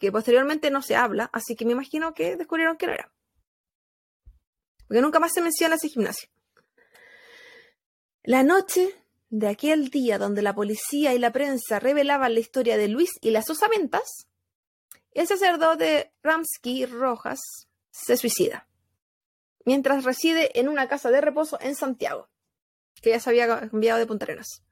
Que 0.00 0.10
posteriormente 0.10 0.70
no 0.72 0.82
se 0.82 0.96
habla, 0.96 1.30
así 1.32 1.54
que 1.54 1.64
me 1.64 1.72
imagino 1.72 2.12
que 2.12 2.36
descubrieron 2.36 2.76
que 2.76 2.86
no 2.88 2.94
era 2.94 3.12
porque 4.92 5.00
nunca 5.00 5.20
más 5.20 5.32
se 5.32 5.40
menciona 5.40 5.76
ese 5.76 5.88
gimnasio. 5.88 6.28
La 8.24 8.42
noche 8.42 8.94
de 9.30 9.48
aquel 9.48 9.88
día 9.88 10.18
donde 10.18 10.42
la 10.42 10.54
policía 10.54 11.14
y 11.14 11.18
la 11.18 11.32
prensa 11.32 11.80
revelaban 11.80 12.34
la 12.34 12.40
historia 12.40 12.76
de 12.76 12.88
Luis 12.88 13.10
y 13.22 13.30
las 13.30 13.48
osamentas, 13.48 14.26
el 15.14 15.26
sacerdote 15.26 16.12
Ramsky 16.22 16.86
Rojas 16.86 17.40
se 17.90 18.16
suicida, 18.16 18.68
mientras 19.64 20.04
reside 20.04 20.58
en 20.58 20.68
una 20.68 20.88
casa 20.88 21.10
de 21.10 21.20
reposo 21.20 21.58
en 21.60 21.74
Santiago. 21.74 22.28
que 23.00 23.10
ya 23.10 23.20
se 23.20 23.30
había 23.30 23.48
cambiado 23.48 23.98
de 23.98 24.06
Punta 24.06 24.24
Arenas. 24.26 24.62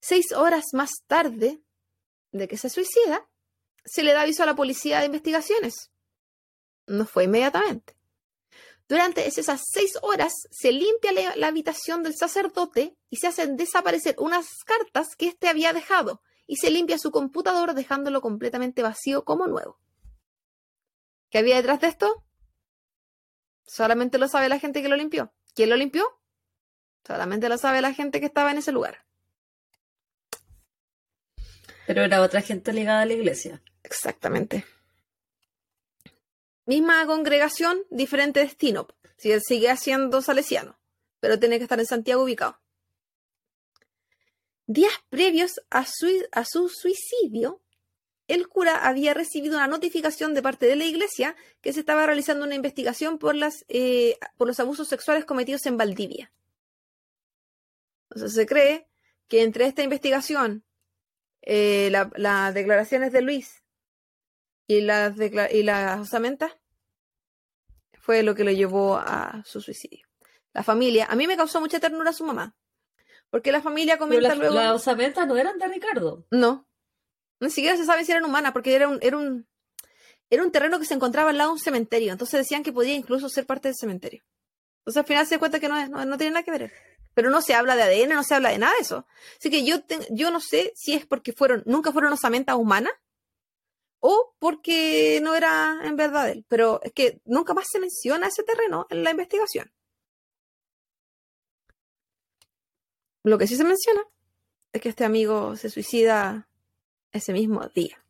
Seis 0.00 0.32
horas 0.32 0.66
más 0.74 0.90
tarde 1.06 1.62
de 2.32 2.48
que 2.48 2.58
se 2.58 2.68
suicida, 2.68 3.28
se 3.84 4.02
le 4.02 4.12
da 4.12 4.22
aviso 4.22 4.42
a 4.42 4.46
la 4.46 4.56
policía 4.56 4.98
de 5.00 5.06
investigaciones. 5.06 5.90
No 6.86 7.06
fue 7.06 7.24
inmediatamente. 7.24 7.96
Durante 8.88 9.26
esas 9.26 9.62
seis 9.72 9.92
horas 10.02 10.32
se 10.50 10.72
limpia 10.72 11.12
la, 11.12 11.36
la 11.36 11.46
habitación 11.46 12.02
del 12.02 12.14
sacerdote 12.14 12.96
y 13.08 13.16
se 13.16 13.28
hacen 13.28 13.56
desaparecer 13.56 14.16
unas 14.18 14.48
cartas 14.66 15.16
que 15.16 15.28
éste 15.28 15.48
había 15.48 15.72
dejado 15.72 16.20
y 16.52 16.56
se 16.56 16.70
limpia 16.70 16.98
su 16.98 17.10
computador 17.10 17.72
dejándolo 17.72 18.20
completamente 18.20 18.82
vacío 18.82 19.24
como 19.24 19.46
nuevo. 19.46 19.80
¿Qué 21.30 21.38
había 21.38 21.56
detrás 21.56 21.80
de 21.80 21.86
esto? 21.86 22.26
Solamente 23.66 24.18
lo 24.18 24.28
sabe 24.28 24.50
la 24.50 24.58
gente 24.58 24.82
que 24.82 24.90
lo 24.90 24.96
limpió. 24.96 25.32
¿Quién 25.54 25.70
lo 25.70 25.76
limpió? 25.76 26.04
Solamente 27.06 27.48
lo 27.48 27.56
sabe 27.56 27.80
la 27.80 27.94
gente 27.94 28.20
que 28.20 28.26
estaba 28.26 28.50
en 28.50 28.58
ese 28.58 28.70
lugar. 28.70 29.06
Pero 31.86 32.02
era 32.02 32.20
otra 32.20 32.42
gente 32.42 32.74
ligada 32.74 33.00
a 33.00 33.06
la 33.06 33.14
iglesia. 33.14 33.62
Exactamente. 33.82 34.66
Misma 36.66 37.06
congregación, 37.06 37.82
diferente 37.88 38.40
destino. 38.40 38.88
Si 39.16 39.32
él 39.32 39.40
sigue 39.40 39.74
siendo 39.78 40.20
salesiano, 40.20 40.78
pero 41.18 41.38
tiene 41.38 41.56
que 41.56 41.62
estar 41.62 41.80
en 41.80 41.86
Santiago 41.86 42.24
ubicado. 42.24 42.61
Días 44.66 44.92
previos 45.08 45.60
a 45.70 45.84
su, 45.84 46.68
suicidio, 46.68 47.62
el 48.28 48.48
cura 48.48 48.86
había 48.86 49.12
recibido 49.12 49.56
una 49.56 49.66
notificación 49.66 50.34
de 50.34 50.42
parte 50.42 50.66
de 50.66 50.76
la 50.76 50.84
iglesia 50.84 51.36
que 51.60 51.72
se 51.72 51.80
estaba 51.80 52.06
realizando 52.06 52.44
una 52.44 52.54
investigación 52.54 53.18
por, 53.18 53.34
eh, 53.68 54.18
los 54.38 54.60
abusos 54.60 54.88
sexuales 54.88 55.24
cometidos 55.24 55.66
en 55.66 55.76
Valdivia. 55.76 56.32
Entonces 58.08 58.34
se 58.34 58.46
cree 58.46 58.88
que 59.26 59.42
entre 59.42 59.66
esta 59.66 59.82
investigación, 59.82 60.64
eh, 61.42 61.90
las 61.90 62.54
declaraciones 62.54 63.10
de 63.12 63.22
Luis 63.22 63.64
y 64.68 64.82
las, 64.82 65.16
y 65.18 65.62
las 65.64 66.00
osamentas, 66.00 66.52
fue 67.94 68.22
lo 68.22 68.34
que 68.34 68.44
lo 68.44 68.50
llevó 68.50 68.96
a 68.96 69.42
su 69.44 69.60
suicidio. 69.60 70.06
La 70.52 70.62
familia, 70.62 71.06
a 71.06 71.16
mí 71.16 71.26
me 71.26 71.36
causó 71.36 71.60
mucha 71.60 71.80
ternura 71.80 72.12
su 72.12 72.24
mamá, 72.24 72.54
porque 73.32 73.50
la 73.50 73.62
familia 73.62 73.96
comenta 73.96 74.34
luego... 74.34 74.54
Las 74.54 74.72
osamentas 74.72 75.26
no 75.26 75.38
eran 75.38 75.58
de 75.58 75.66
Ricardo. 75.66 76.26
No, 76.30 76.68
ni 77.40 77.48
siquiera 77.48 77.78
se 77.78 77.86
sabe 77.86 78.04
si 78.04 78.12
eran 78.12 78.26
humanas, 78.26 78.52
porque 78.52 78.74
era 78.74 78.86
un, 78.86 78.98
era 79.00 79.16
un, 79.16 79.48
era 80.28 80.42
un 80.42 80.52
terreno 80.52 80.78
que 80.78 80.84
se 80.84 80.92
encontraba 80.92 81.30
al 81.30 81.38
lado 81.38 81.48
de 81.48 81.54
un 81.54 81.58
cementerio. 81.58 82.12
Entonces 82.12 82.38
decían 82.38 82.62
que 82.62 82.74
podía 82.74 82.94
incluso 82.94 83.30
ser 83.30 83.46
parte 83.46 83.68
del 83.68 83.74
cementerio. 83.74 84.22
Entonces 84.80 85.00
al 85.00 85.06
final 85.06 85.26
se 85.26 85.36
da 85.36 85.38
cuenta 85.38 85.60
que 85.60 85.68
no, 85.68 85.88
no, 85.88 86.04
no 86.04 86.18
tiene 86.18 86.34
nada 86.34 86.44
que 86.44 86.50
ver. 86.50 86.72
Pero 87.14 87.30
no 87.30 87.40
se 87.40 87.54
habla 87.54 87.74
de 87.74 87.84
ADN, 87.84 88.10
no 88.10 88.22
se 88.22 88.34
habla 88.34 88.50
de 88.50 88.58
nada 88.58 88.74
de 88.74 88.82
eso. 88.82 89.06
Así 89.38 89.48
que 89.48 89.64
yo, 89.64 89.78
yo 90.10 90.30
no 90.30 90.40
sé 90.40 90.74
si 90.76 90.92
es 90.92 91.06
porque 91.06 91.32
fueron, 91.32 91.62
nunca 91.64 91.90
fueron 91.90 92.12
osamentas 92.12 92.56
humanas 92.56 92.92
o 93.98 94.34
porque 94.38 95.20
no 95.22 95.34
era 95.34 95.80
en 95.84 95.96
verdad 95.96 96.28
él. 96.28 96.44
Pero 96.48 96.80
es 96.82 96.92
que 96.92 97.22
nunca 97.24 97.54
más 97.54 97.66
se 97.70 97.80
menciona 97.80 98.26
ese 98.26 98.42
terreno 98.42 98.86
en 98.90 99.02
la 99.04 99.10
investigación. 99.10 99.72
Lo 103.22 103.38
que 103.38 103.46
sí 103.46 103.56
se 103.56 103.64
menciona 103.64 104.02
es 104.72 104.80
que 104.80 104.88
este 104.88 105.04
amigo 105.04 105.56
se 105.56 105.70
suicida 105.70 106.48
ese 107.12 107.32
mismo 107.32 107.66
día. 107.68 108.02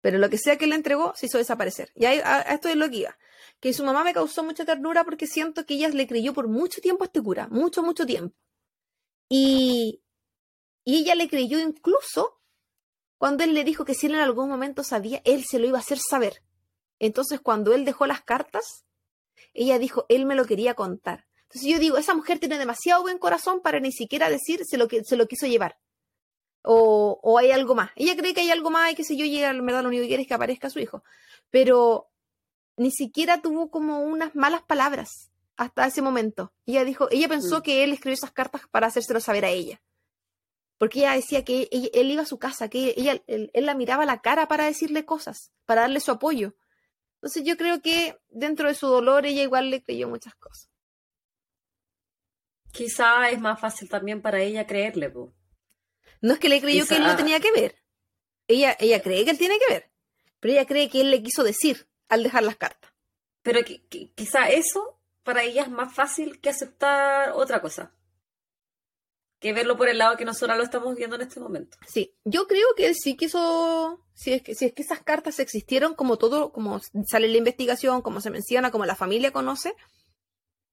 Pero 0.00 0.18
lo 0.18 0.30
que 0.30 0.38
sea 0.38 0.56
que 0.56 0.66
le 0.66 0.74
entregó 0.74 1.12
se 1.14 1.26
hizo 1.26 1.38
desaparecer. 1.38 1.92
Y 1.94 2.06
a, 2.06 2.40
esto 2.40 2.68
es 2.68 2.76
lo 2.76 2.88
que 2.88 2.96
iba. 2.96 3.18
Que 3.60 3.72
su 3.72 3.84
mamá 3.84 4.02
me 4.04 4.14
causó 4.14 4.42
mucha 4.42 4.64
ternura 4.64 5.04
porque 5.04 5.26
siento 5.26 5.66
que 5.66 5.74
ella 5.74 5.88
le 5.88 6.06
creyó 6.06 6.32
por 6.32 6.48
mucho 6.48 6.80
tiempo 6.80 7.04
a 7.04 7.06
este 7.06 7.22
cura. 7.22 7.48
Mucho, 7.48 7.82
mucho 7.82 8.06
tiempo. 8.06 8.34
Y, 9.28 10.02
y 10.84 10.96
ella 10.98 11.14
le 11.14 11.28
creyó 11.28 11.58
incluso 11.58 12.40
cuando 13.18 13.44
él 13.44 13.52
le 13.52 13.64
dijo 13.64 13.84
que 13.84 13.94
si 13.94 14.06
él 14.06 14.14
en 14.14 14.20
algún 14.20 14.48
momento 14.48 14.82
sabía, 14.82 15.20
él 15.24 15.44
se 15.44 15.58
lo 15.58 15.66
iba 15.66 15.76
a 15.76 15.82
hacer 15.82 15.98
saber. 15.98 16.42
Entonces, 16.98 17.40
cuando 17.40 17.74
él 17.74 17.84
dejó 17.84 18.06
las 18.06 18.22
cartas, 18.22 18.86
ella 19.52 19.78
dijo, 19.78 20.06
él 20.08 20.24
me 20.24 20.34
lo 20.34 20.46
quería 20.46 20.74
contar. 20.74 21.26
Entonces 21.50 21.70
yo 21.70 21.78
digo, 21.78 21.98
esa 21.98 22.14
mujer 22.14 22.38
tiene 22.38 22.58
demasiado 22.58 23.02
buen 23.02 23.18
corazón 23.18 23.60
para 23.60 23.80
ni 23.80 23.92
siquiera 23.92 24.30
decir 24.30 24.64
se 24.64 24.78
lo 24.78 24.88
que 24.88 25.04
se 25.04 25.16
lo 25.16 25.26
quiso 25.26 25.46
llevar 25.46 25.76
o, 26.62 27.38
hay 27.38 27.50
algo 27.52 27.74
más. 27.74 27.90
Ella 27.96 28.16
cree 28.16 28.34
que 28.34 28.42
hay 28.42 28.50
algo 28.50 28.70
más 28.70 28.92
y 28.92 28.94
que 28.94 29.04
si 29.04 29.16
yo 29.16 29.24
llega, 29.24 29.50
en 29.50 29.64
verdad 29.64 29.82
lo 29.82 29.88
único 29.88 30.02
que 30.02 30.08
quiere 30.08 30.22
es 30.22 30.28
que 30.28 30.34
aparezca 30.34 30.70
su 30.70 30.78
hijo. 30.78 31.02
Pero 31.50 32.10
ni 32.76 32.90
siquiera 32.90 33.42
tuvo 33.42 33.70
como 33.70 34.00
unas 34.00 34.34
malas 34.34 34.62
palabras 34.62 35.30
hasta 35.56 35.86
ese 35.86 36.02
momento. 36.02 36.52
Ella 36.66 36.84
dijo, 36.84 37.08
ella 37.10 37.28
pensó 37.28 37.58
mm. 37.58 37.62
que 37.62 37.84
él 37.84 37.92
escribió 37.92 38.14
esas 38.14 38.32
cartas 38.32 38.62
para 38.70 38.86
hacérselo 38.86 39.20
saber 39.20 39.44
a 39.44 39.50
ella. 39.50 39.80
Porque 40.78 41.00
ella 41.00 41.12
decía 41.12 41.44
que 41.44 41.68
él 41.70 42.10
iba 42.10 42.22
a 42.22 42.26
su 42.26 42.38
casa, 42.38 42.68
que 42.68 42.94
ella, 42.96 43.22
él, 43.26 43.50
la 43.54 43.74
miraba 43.74 44.04
a 44.04 44.06
la 44.06 44.22
cara 44.22 44.48
para 44.48 44.64
decirle 44.64 45.04
cosas, 45.04 45.52
para 45.66 45.82
darle 45.82 46.00
su 46.00 46.10
apoyo. 46.10 46.54
Entonces 47.16 47.44
yo 47.44 47.58
creo 47.58 47.82
que 47.82 48.18
dentro 48.30 48.68
de 48.68 48.74
su 48.74 48.86
dolor 48.86 49.26
ella 49.26 49.42
igual 49.42 49.68
le 49.68 49.82
creyó 49.82 50.08
muchas 50.08 50.34
cosas. 50.36 50.69
Quizá 52.72 53.30
es 53.30 53.40
más 53.40 53.60
fácil 53.60 53.88
también 53.88 54.22
para 54.22 54.40
ella 54.40 54.66
creerle, 54.66 55.12
no 56.20 56.34
es 56.34 56.38
que 56.38 56.48
le 56.48 56.60
creyó 56.60 56.86
que 56.86 56.96
él 56.96 57.04
no 57.04 57.16
tenía 57.16 57.40
que 57.40 57.52
ver. 57.52 57.76
Ella, 58.46 58.76
ella 58.78 59.02
cree 59.02 59.24
que 59.24 59.30
él 59.30 59.38
tiene 59.38 59.58
que 59.58 59.72
ver. 59.72 59.90
Pero 60.38 60.52
ella 60.52 60.66
cree 60.66 60.90
que 60.90 61.00
él 61.00 61.10
le 61.10 61.22
quiso 61.22 61.42
decir 61.42 61.88
al 62.08 62.22
dejar 62.22 62.42
las 62.42 62.56
cartas. 62.56 62.92
Pero 63.42 63.60
quizá 64.14 64.50
eso 64.50 65.00
para 65.22 65.42
ella 65.44 65.62
es 65.62 65.70
más 65.70 65.94
fácil 65.94 66.40
que 66.40 66.50
aceptar 66.50 67.32
otra 67.32 67.62
cosa. 67.62 67.94
Que 69.38 69.54
verlo 69.54 69.78
por 69.78 69.88
el 69.88 69.96
lado 69.96 70.18
que 70.18 70.26
nosotros 70.26 70.58
lo 70.58 70.64
estamos 70.64 70.94
viendo 70.94 71.16
en 71.16 71.22
este 71.22 71.40
momento. 71.40 71.78
Sí, 71.86 72.14
yo 72.24 72.46
creo 72.46 72.66
que 72.76 72.86
él 72.86 72.94
sí 72.94 73.16
quiso. 73.16 74.04
Si 74.12 74.34
es 74.34 74.42
que, 74.42 74.54
si 74.54 74.66
es 74.66 74.74
que 74.74 74.82
esas 74.82 75.02
cartas 75.02 75.38
existieron, 75.38 75.94
como 75.94 76.18
todo, 76.18 76.52
como 76.52 76.80
sale 77.06 77.26
en 77.26 77.32
la 77.32 77.38
investigación, 77.38 78.02
como 78.02 78.20
se 78.20 78.30
menciona, 78.30 78.70
como 78.70 78.84
la 78.84 78.96
familia 78.96 79.32
conoce, 79.32 79.74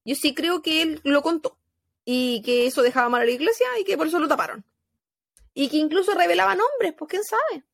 yo 0.04 0.14
sí 0.14 0.34
creo 0.34 0.60
que 0.60 0.82
él 0.82 1.00
lo 1.04 1.22
contó. 1.22 1.58
Y 2.10 2.40
que 2.40 2.66
eso 2.66 2.80
dejaba 2.80 3.10
mal 3.10 3.20
a 3.20 3.26
la 3.26 3.30
iglesia 3.32 3.66
y 3.78 3.84
que 3.84 3.98
por 3.98 4.06
eso 4.06 4.18
lo 4.18 4.28
taparon. 4.28 4.64
Y 5.52 5.68
que 5.68 5.76
incluso 5.76 6.14
revelaba 6.14 6.54
nombres, 6.54 6.94
pues 6.96 7.10
quién 7.10 7.22
sabe. 7.22 7.64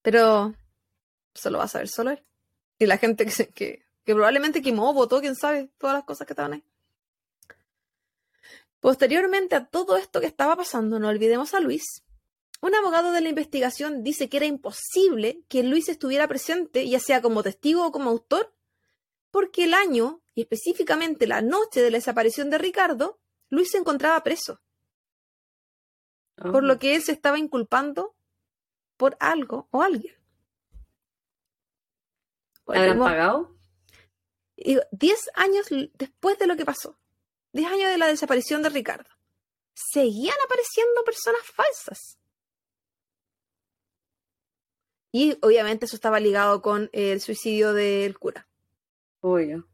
Pero 0.00 0.54
eso 1.34 1.50
lo 1.50 1.58
va 1.58 1.64
a 1.64 1.68
saber 1.68 1.88
solo 1.88 2.12
él. 2.12 2.24
Y 2.78 2.86
la 2.86 2.96
gente 2.96 3.26
que, 3.26 3.48
que, 3.48 3.86
que 4.02 4.14
probablemente 4.14 4.62
quemó, 4.62 4.94
votó, 4.94 5.20
quién 5.20 5.36
sabe, 5.36 5.68
todas 5.76 5.92
las 5.92 6.04
cosas 6.04 6.26
que 6.26 6.32
estaban 6.32 6.54
ahí. 6.54 6.64
Posteriormente 8.80 9.54
a 9.54 9.66
todo 9.66 9.98
esto 9.98 10.22
que 10.22 10.26
estaba 10.26 10.56
pasando, 10.56 10.98
no 10.98 11.08
olvidemos 11.08 11.52
a 11.52 11.60
Luis. 11.60 12.02
Un 12.62 12.74
abogado 12.74 13.12
de 13.12 13.20
la 13.20 13.28
investigación 13.28 14.02
dice 14.02 14.30
que 14.30 14.38
era 14.38 14.46
imposible 14.46 15.42
que 15.48 15.62
Luis 15.64 15.90
estuviera 15.90 16.26
presente, 16.28 16.88
ya 16.88 16.98
sea 16.98 17.20
como 17.20 17.42
testigo 17.42 17.86
o 17.86 17.92
como 17.92 18.08
autor, 18.08 18.54
porque 19.30 19.64
el 19.64 19.74
año, 19.74 20.22
y 20.38 20.42
específicamente 20.42 21.26
la 21.26 21.42
noche 21.42 21.82
de 21.82 21.90
la 21.90 21.98
desaparición 21.98 22.48
de 22.48 22.58
Ricardo, 22.58 23.18
Luis 23.48 23.72
se 23.72 23.78
encontraba 23.78 24.22
preso 24.22 24.62
por 26.36 26.62
lo 26.62 26.78
que 26.78 26.94
él 26.94 27.02
se 27.02 27.10
estaba 27.10 27.40
inculpando 27.40 28.14
por 28.96 29.16
algo 29.18 29.66
o 29.72 29.82
alguien. 29.82 30.14
¿Habrán 32.66 33.00
pagado? 33.00 33.58
diez 34.92 35.28
años 35.34 35.66
después 35.94 36.38
de 36.38 36.46
lo 36.46 36.56
que 36.56 36.64
pasó, 36.64 36.96
diez 37.52 37.66
años 37.66 37.90
de 37.90 37.98
la 37.98 38.06
desaparición 38.06 38.62
de 38.62 38.68
Ricardo, 38.68 39.10
seguían 39.74 40.36
apareciendo 40.44 41.02
personas 41.02 41.42
falsas. 41.46 42.16
Y 45.10 45.36
obviamente 45.42 45.86
eso 45.86 45.96
estaba 45.96 46.20
ligado 46.20 46.62
con 46.62 46.90
el 46.92 47.20
suicidio 47.20 47.72
del 47.72 48.16
cura. 48.20 48.46
Obvio. 49.20 49.68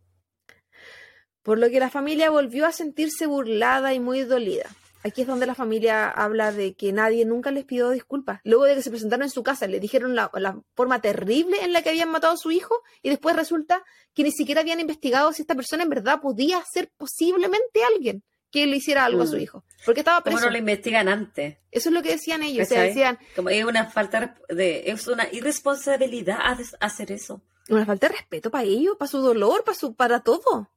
Por 1.45 1.59
lo 1.61 1.70
que 1.70 1.78
la 1.78 1.90
familia 1.90 2.30
volvió 2.30 2.66
a 2.66 2.72
sentirse 2.72 3.26
burlada 3.26 3.95
y 3.95 4.01
muy 4.01 4.22
dolida. 4.22 4.68
Aquí 5.05 5.20
es 5.20 5.26
donde 5.26 5.45
la 5.45 5.55
familia 5.55 6.09
habla 6.09 6.51
de 6.51 6.72
que 6.72 6.90
nadie 6.90 7.26
nunca 7.26 7.51
les 7.51 7.66
pidió 7.66 7.90
disculpas. 7.90 8.40
Luego 8.42 8.64
de 8.64 8.74
que 8.74 8.82
se 8.82 8.88
presentaron 8.88 9.24
en 9.24 9.30
su 9.30 9.42
casa, 9.42 9.66
le 9.66 9.78
dijeron 9.78 10.14
la, 10.14 10.30
forma 10.74 11.03
terrible 11.03 11.62
en 11.62 11.74
la 11.74 11.82
que 11.82 11.90
habían 11.90 12.11
matado 12.11 12.32
a 12.32 12.38
su 12.38 12.51
hijo 12.51 12.74
y 13.03 13.11
después 13.11 13.36
resulta 13.36 13.84
que 14.14 14.22
ni 14.22 14.32
siquiera 14.32 14.62
habían 14.62 14.80
investigado 14.80 15.30
si 15.34 15.42
esta 15.42 15.55
persona 15.55 15.82
en 15.82 15.90
verdad 15.90 16.22
podía 16.22 16.64
ser 16.72 16.90
posiblemente 16.97 17.84
alguien 17.84 18.24
que 18.51 18.66
le 18.66 18.76
hiciera 18.76 19.05
algo 19.05 19.24
a 19.24 19.26
su 19.26 19.36
mm. 19.36 19.40
hijo. 19.40 19.64
Porque 19.84 20.01
estaba 20.01 20.22
preso. 20.22 20.38
¿Cómo 20.38 20.47
no 20.47 20.53
lo 20.53 20.59
investigan 20.59 21.09
antes? 21.09 21.59
Eso 21.70 21.90
es 21.90 21.92
lo 21.92 22.03
que 22.03 22.12
decían 22.12 22.42
ellos. 22.42 22.66
decían, 22.66 23.18
Como 23.36 23.51
es 23.51 23.62
una 23.62 23.90
falta 23.90 24.36
de... 24.49 24.84
Es 24.86 25.07
una 25.07 25.28
irresponsabilidad 25.30 26.38
hacer 26.80 27.12
eso. 27.12 27.42
Una 27.68 27.84
falta 27.84 28.09
de 28.09 28.14
respeto 28.14 28.51
para 28.51 28.64
ellos, 28.64 28.97
para 28.97 29.11
su 29.11 29.18
dolor, 29.18 29.64
para, 29.64 29.76
su, 29.76 29.95
para 29.95 30.20
todo. 30.20 30.70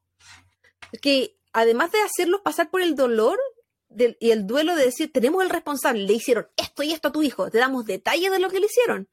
Que 1.01 1.37
además 1.53 1.91
de 1.91 2.01
hacerlos 2.01 2.41
pasar 2.41 2.69
por 2.69 2.81
el 2.81 2.95
dolor, 2.95 3.39
y 4.19 4.31
el 4.31 4.45
duelo 4.45 4.75
de 4.75 4.85
decir, 4.85 5.11
tenemos 5.11 5.43
el 5.43 5.49
responsable, 5.49 6.03
le 6.03 6.13
hicieron 6.13 6.47
esto 6.57 6.83
y 6.83 6.91
esto 6.91 7.07
a 7.07 7.11
tu 7.11 7.23
hijo, 7.23 7.49
te 7.49 7.57
damos 7.57 7.85
detalles 7.85 8.31
de 8.31 8.39
lo 8.39 8.49
que 8.49 8.59
le 8.59 8.67
hicieron. 8.67 9.07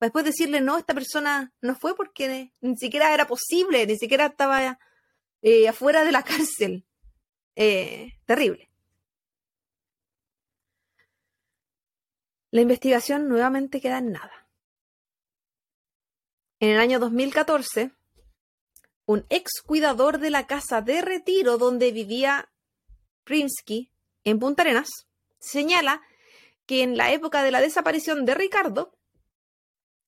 después 0.00 0.24
decirle, 0.24 0.60
no, 0.60 0.78
esta 0.78 0.94
persona 0.94 1.52
no 1.60 1.74
fue 1.74 1.96
porque 1.96 2.52
ni 2.60 2.76
siquiera 2.76 3.12
era 3.12 3.26
posible, 3.26 3.86
ni 3.86 3.96
siquiera 3.96 4.26
estaba 4.26 4.78
eh, 5.42 5.68
afuera 5.68 6.04
de 6.04 6.12
la 6.12 6.22
cárcel. 6.22 6.84
Eh, 7.56 8.18
terrible. 8.26 8.70
La 12.50 12.60
investigación 12.60 13.28
nuevamente 13.28 13.80
queda 13.80 13.98
en 13.98 14.12
nada. 14.12 14.48
En 16.60 16.70
el 16.70 16.80
año 16.80 16.98
2014, 16.98 17.90
un 19.06 19.26
ex 19.28 19.60
cuidador 19.64 20.18
de 20.18 20.30
la 20.30 20.46
casa 20.46 20.80
de 20.80 21.02
retiro 21.02 21.58
donde 21.58 21.92
vivía 21.92 22.50
Primsky 23.24 23.90
en 24.24 24.38
Punta 24.38 24.62
Arenas 24.62 24.88
señala 25.38 26.02
que 26.66 26.82
en 26.82 26.96
la 26.96 27.12
época 27.12 27.42
de 27.42 27.50
la 27.50 27.60
desaparición 27.60 28.24
de 28.24 28.34
Ricardo, 28.34 28.96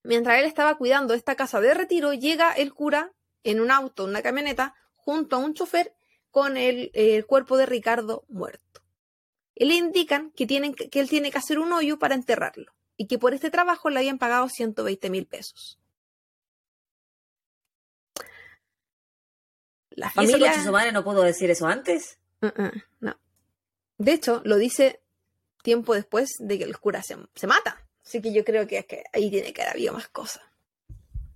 mientras 0.03 0.39
él 0.39 0.47
estaba 0.47 0.77
cuidando 0.77 1.13
esta 1.13 1.35
casa 1.35 1.61
de 1.61 1.75
retiro, 1.75 2.15
llega 2.15 2.53
el 2.53 2.73
cura 2.73 3.13
en 3.45 3.61
un 3.61 3.71
auto, 3.71 4.05
una 4.05 4.23
camioneta, 4.23 4.75
junto 4.95 5.37
a 5.37 5.39
un 5.41 5.53
chofer 5.53 5.95
con 6.31 6.57
el, 6.57 6.91
cuerpo 7.27 7.57
de 7.57 7.67
Ricardo 7.67 8.25
muerto. 8.29 8.81
Y 9.55 9.67
le 9.67 9.75
indican 9.75 10.31
que, 10.33 10.47
tienen, 10.47 10.75
que 10.75 11.01
él 11.01 11.09
tiene 11.09 11.31
que 11.31 11.39
hacer 11.39 11.59
un 11.59 11.73
hoyo 11.73 11.99
para 11.99 12.15
enterrarlo 12.15 12.73
y 12.97 13.07
que 13.07 13.19
por 13.19 13.35
este 13.35 13.51
trabajo 13.51 13.91
le 13.91 13.99
habían 13.99 14.19
pagado 14.19 14.49
120 14.49 15.11
mil 15.11 15.27
pesos. 15.27 15.79
La 19.97 20.11
familia... 20.11 20.55
¿Y 20.55 20.61
eso 20.61 20.71
madre 20.71 20.93
no 20.93 21.03
pudo 21.03 21.23
decir 21.23 21.51
eso 21.51 21.67
antes? 21.67 22.19
no. 23.01 23.19
De 23.99 24.13
hecho, 24.13 24.43
lo 24.45 24.57
dice 24.57 25.03
tiempo 25.63 25.95
después 25.95 26.37
de 26.39 26.59
que 26.59 26.65
el 26.65 26.79
cura 26.79 27.03
se, 27.03 27.17
mata. 27.47 27.85
Así 28.05 28.23
que 28.23 28.33
yo 28.33 28.45
creo 28.45 28.69
que, 28.69 28.79
es 28.79 28.87
que 28.87 29.03
ahí 29.13 29.31
tiene 29.31 29.53
que 29.53 29.63
haber 29.63 29.75
habido 29.75 29.95
más 29.95 30.09
cosas. 30.09 30.43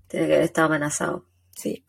Tiene 0.06 0.28
que 0.28 0.34
haber 0.34 0.44
estado 0.44 0.68
amenazado. 0.68 1.26
Sí. 1.50 1.84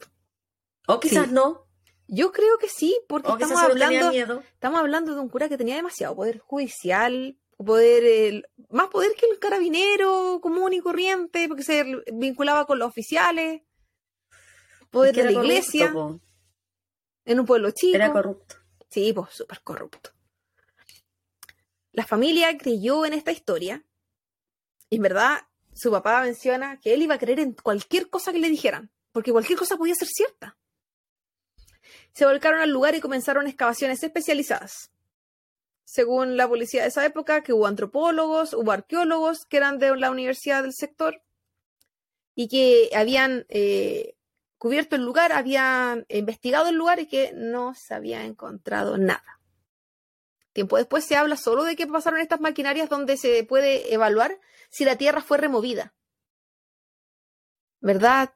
O 0.88 1.00
quizás 1.00 1.32
no. 1.32 1.68
Yo 2.08 2.32
creo 2.32 2.58
que 2.58 2.68
sí, 2.68 2.98
porque 3.08 3.32
estamos 3.32 3.62
hablando, 3.62 4.42
estamos 4.42 4.80
hablando 4.80 5.14
de 5.14 5.22
un 5.22 5.30
cura 5.30 5.48
que 5.48 5.58
tenía 5.58 5.76
demasiado 5.76 6.16
poder 6.16 6.40
judicial, 6.40 7.38
poder, 7.58 8.50
más 8.70 8.88
poder 8.88 9.14
que 9.16 9.28
el 9.28 9.40
carabinero 9.40 10.40
común 10.42 10.74
y 10.74 10.82
corriente, 10.82 11.48
porque 11.48 11.64
se 11.64 11.86
vinculaba 12.12 12.66
con 12.66 12.80
los 12.80 12.90
oficiales, 12.90 13.62
poder 14.90 15.16
de 15.16 15.24
la 15.26 15.32
iglesia, 15.32 15.94
en 17.26 17.40
un 17.40 17.46
pueblo 17.46 17.72
chico. 17.72 17.96
Era 17.96 18.12
corrupto. 18.12 18.56
Sí, 18.90 19.14
pues 19.14 19.34
súper 19.34 19.62
corrupto. 19.62 20.12
La 21.94 22.06
familia 22.06 22.58
creyó 22.58 23.06
en 23.06 23.14
esta 23.14 23.32
historia 23.32 23.84
y 24.90 24.98
en 24.98 25.02
verdad 25.02 25.40
su 25.74 25.92
papá 25.92 26.22
menciona 26.22 26.80
que 26.80 26.94
él 26.94 27.02
iba 27.02 27.16
a 27.16 27.20
creer 27.20 27.40
en 27.40 27.54
cualquier 27.54 28.10
cosa 28.10 28.32
que 28.32 28.40
le 28.40 28.50
dijeran, 28.50 28.92
porque 29.12 29.32
cualquier 29.32 29.58
cosa 29.58 29.78
podía 29.78 29.96
ser 29.96 30.08
cierta. 30.08 30.58
Se 32.14 32.26
volcaron 32.26 32.60
al 32.60 32.72
lugar 32.72 32.96
y 32.96 33.02
comenzaron 33.02 33.48
excavaciones 33.48 34.04
especializadas. 34.04 34.92
Según 35.86 36.38
la 36.38 36.48
policía 36.48 36.84
de 36.84 36.90
esa 36.90 37.06
época, 37.06 37.44
que 37.44 37.54
hubo 37.54 37.68
antropólogos, 37.68 38.54
hubo 38.54 38.72
arqueólogos 38.72 39.46
que 39.46 39.58
eran 39.58 39.80
de 39.80 39.96
la 39.98 40.12
universidad 40.12 40.64
del 40.64 40.74
sector 40.74 41.22
y 42.36 42.48
que 42.48 42.90
habían 42.96 43.46
eh, 43.50 44.16
cubierto 44.62 44.96
el 44.96 45.02
lugar, 45.02 45.32
habían 45.32 46.06
investigado 46.08 46.70
el 46.70 46.76
lugar 46.76 47.00
y 47.00 47.08
que 47.08 47.32
no 47.34 47.74
se 47.74 47.96
había 47.96 48.26
encontrado 48.26 49.00
nada. 49.00 49.40
Tiempo 50.54 50.78
después 50.78 51.04
se 51.04 51.16
habla 51.16 51.36
solo 51.36 51.64
de 51.64 51.76
que 51.76 51.88
pasaron 51.88 52.20
estas 52.20 52.42
maquinarias 52.42 52.88
donde 52.88 53.18
se 53.18 53.44
puede 53.44 53.92
evaluar 53.92 54.40
si 54.70 54.86
la 54.86 54.98
tierra 54.98 55.24
fue 55.24 55.40
removida. 55.40 55.96
¿Verdad? 57.80 58.36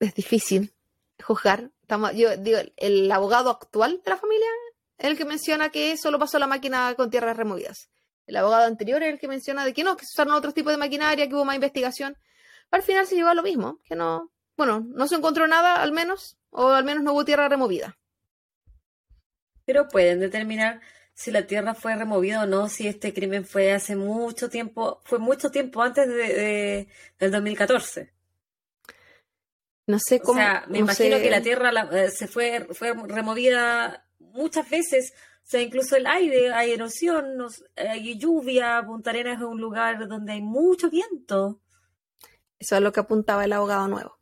Es 0.00 0.16
difícil 0.16 0.74
juzgar. 1.22 1.70
yo 2.16 2.36
digo, 2.38 2.58
el 2.76 3.12
abogado 3.12 3.50
actual 3.50 4.02
de 4.04 4.10
la 4.10 4.16
familia 4.16 4.48
es 4.98 5.06
el 5.06 5.16
que 5.16 5.24
menciona 5.24 5.68
que 5.68 5.96
solo 5.96 6.18
pasó 6.18 6.40
la 6.40 6.48
máquina 6.48 6.92
con 6.96 7.08
tierras 7.08 7.36
removidas. 7.36 7.88
El 8.26 8.34
abogado 8.34 8.64
anterior 8.64 9.00
es 9.04 9.12
el 9.12 9.20
que 9.20 9.28
menciona 9.28 9.64
de 9.64 9.74
que 9.74 9.84
no, 9.84 9.96
que 9.96 10.06
se 10.06 10.14
usaron 10.14 10.34
otros 10.34 10.54
tipos 10.54 10.72
de 10.72 10.76
maquinaria, 10.76 11.28
que 11.28 11.34
hubo 11.36 11.44
más 11.44 11.54
investigación. 11.54 12.18
al 12.72 12.82
final 12.82 13.06
se 13.06 13.14
llegó 13.14 13.28
a 13.28 13.34
lo 13.34 13.44
mismo, 13.44 13.78
que 13.84 13.94
no, 13.94 14.32
bueno, 14.64 14.86
no 14.88 15.06
se 15.08 15.16
encontró 15.16 15.46
nada 15.46 15.82
al 15.82 15.92
menos, 15.92 16.36
o 16.50 16.68
al 16.68 16.84
menos 16.84 17.02
no 17.02 17.12
hubo 17.12 17.24
tierra 17.24 17.48
removida 17.48 17.96
pero 19.64 19.88
pueden 19.88 20.20
determinar 20.20 20.80
si 21.14 21.30
la 21.30 21.46
tierra 21.46 21.74
fue 21.74 21.94
removida 21.94 22.42
o 22.42 22.46
no, 22.46 22.68
si 22.68 22.88
este 22.88 23.12
crimen 23.12 23.44
fue 23.44 23.72
hace 23.72 23.96
mucho 23.96 24.48
tiempo, 24.48 25.00
fue 25.04 25.18
mucho 25.18 25.50
tiempo 25.50 25.82
antes 25.82 26.08
de, 26.08 26.88
del 27.18 27.30
2014. 27.30 28.12
No 29.86 29.98
sé 29.98 30.20
cómo. 30.20 30.40
O 30.40 30.42
sea, 30.42 30.64
me 30.68 30.78
imagino 30.78 31.18
que 31.18 31.30
la 31.30 31.42
tierra 31.42 31.70
eh, 31.92 32.10
se 32.10 32.28
fue, 32.28 32.66
fue 32.72 32.94
removida 33.06 34.06
muchas 34.18 34.68
veces. 34.70 35.12
O 35.44 35.46
sea, 35.46 35.60
incluso 35.60 35.96
el 35.96 36.06
aire, 36.06 36.52
hay 36.52 36.72
erosión, 36.72 37.24
hay 37.76 38.18
lluvia. 38.18 38.82
Punta 38.86 39.10
Arenas 39.10 39.38
es 39.38 39.44
un 39.44 39.60
lugar 39.60 40.08
donde 40.08 40.32
hay 40.32 40.40
mucho 40.40 40.88
viento. 40.88 41.60
Eso 42.58 42.76
es 42.76 42.82
lo 42.82 42.92
que 42.92 43.00
apuntaba 43.00 43.44
el 43.44 43.52
abogado 43.52 43.88
nuevo. 43.88 44.21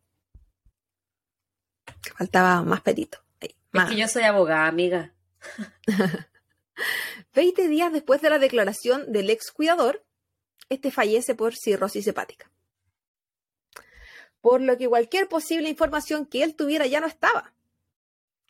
Faltaba 2.16 2.62
más 2.62 2.80
perito. 2.80 3.18
Es 3.40 3.84
que 3.88 3.96
yo 3.96 4.08
soy 4.08 4.24
abogada, 4.24 4.66
amiga. 4.66 5.14
Veinte 7.34 7.68
días 7.68 7.92
después 7.92 8.20
de 8.20 8.30
la 8.30 8.38
declaración 8.38 9.12
del 9.12 9.30
ex 9.30 9.52
cuidador, 9.52 10.04
este 10.68 10.90
fallece 10.90 11.34
por 11.34 11.54
cirrosis 11.54 12.06
hepática. 12.06 12.50
Por 14.40 14.60
lo 14.60 14.76
que 14.76 14.88
cualquier 14.88 15.28
posible 15.28 15.68
información 15.68 16.26
que 16.26 16.42
él 16.42 16.54
tuviera 16.56 16.86
ya 16.86 17.00
no 17.00 17.06
estaba. 17.06 17.52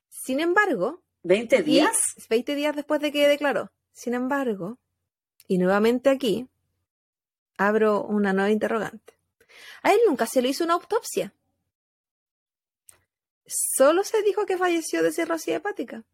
Sin 0.08 0.40
embargo, 0.40 1.02
¿20 1.24 1.64
días? 1.64 1.96
20 2.28 2.54
días 2.54 2.76
después 2.76 3.00
de 3.00 3.12
que 3.12 3.28
declaró. 3.28 3.72
Sin 3.92 4.14
embargo, 4.14 4.78
y 5.46 5.58
nuevamente 5.58 6.10
aquí, 6.10 6.48
abro 7.58 8.04
una 8.04 8.32
nueva 8.32 8.50
interrogante. 8.50 9.18
A 9.82 9.92
él 9.92 9.98
nunca 10.06 10.26
se 10.26 10.40
le 10.40 10.48
hizo 10.48 10.64
una 10.64 10.74
autopsia. 10.74 11.34
Solo 13.50 14.04
se 14.04 14.22
dijo 14.22 14.46
que 14.46 14.56
falleció 14.56 15.02
de 15.02 15.10
cirrosis 15.10 15.54
hepática. 15.54 16.04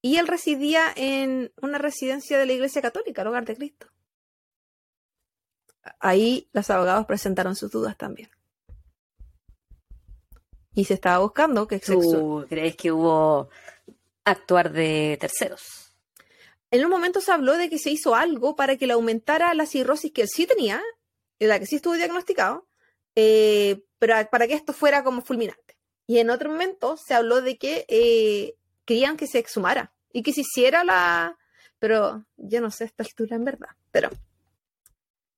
Y 0.00 0.16
él 0.16 0.26
residía 0.26 0.90
en 0.96 1.52
una 1.60 1.76
residencia 1.76 2.38
de 2.38 2.46
la 2.46 2.54
Iglesia 2.54 2.80
Católica, 2.80 3.20
el 3.20 3.28
Hogar 3.28 3.44
de 3.44 3.54
Cristo. 3.54 3.86
Ahí 6.00 6.48
los 6.52 6.70
abogados 6.70 7.06
presentaron 7.06 7.54
sus 7.54 7.70
dudas 7.70 7.98
también. 7.98 8.30
Y 10.74 10.86
se 10.86 10.94
estaba 10.94 11.18
buscando 11.18 11.68
que 11.68 11.78
¿Tú 11.80 12.46
crees 12.48 12.76
que 12.76 12.90
hubo 12.90 13.50
actuar 14.24 14.72
de 14.72 15.18
terceros? 15.20 15.94
En 16.70 16.82
un 16.82 16.90
momento 16.90 17.20
se 17.20 17.30
habló 17.30 17.58
de 17.58 17.68
que 17.68 17.78
se 17.78 17.90
hizo 17.90 18.14
algo 18.14 18.56
para 18.56 18.78
que 18.78 18.86
le 18.86 18.94
aumentara 18.94 19.52
la 19.52 19.66
cirrosis 19.66 20.12
que 20.12 20.22
él 20.22 20.28
sí 20.28 20.46
tenía, 20.46 20.82
la 21.38 21.58
que 21.58 21.66
sí 21.66 21.76
estuvo 21.76 21.94
diagnosticado, 21.94 22.66
eh, 23.14 23.84
pero 23.98 24.14
para 24.30 24.46
que 24.46 24.54
esto 24.54 24.72
fuera 24.72 25.04
como 25.04 25.20
fulminante. 25.20 25.76
Y 26.06 26.18
en 26.18 26.30
otro 26.30 26.50
momento 26.50 26.96
se 26.96 27.14
habló 27.14 27.40
de 27.42 27.58
que 27.58 27.86
eh, 27.88 28.56
querían 28.84 29.16
que 29.16 29.26
se 29.26 29.38
exhumara 29.38 29.92
y 30.12 30.22
que 30.22 30.32
se 30.32 30.42
hiciera 30.42 30.84
la... 30.84 31.38
Pero 31.78 32.24
yo 32.36 32.60
no 32.60 32.70
sé 32.70 32.84
esta 32.84 33.02
altura 33.02 33.36
en 33.36 33.44
verdad, 33.44 33.70
pero 33.90 34.10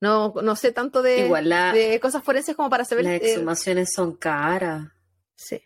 no, 0.01 0.35
no 0.43 0.57
sé 0.57 0.73
tanto 0.73 1.01
de, 1.01 1.29
de 1.73 2.01
cosas 2.01 2.23
forenses 2.23 2.55
como 2.55 2.69
para 2.69 2.85
saber... 2.85 3.05
Las 3.05 3.15
eh, 3.15 3.33
exhumaciones 3.33 3.93
son 3.95 4.17
caras. 4.17 4.89
Sí. 5.35 5.63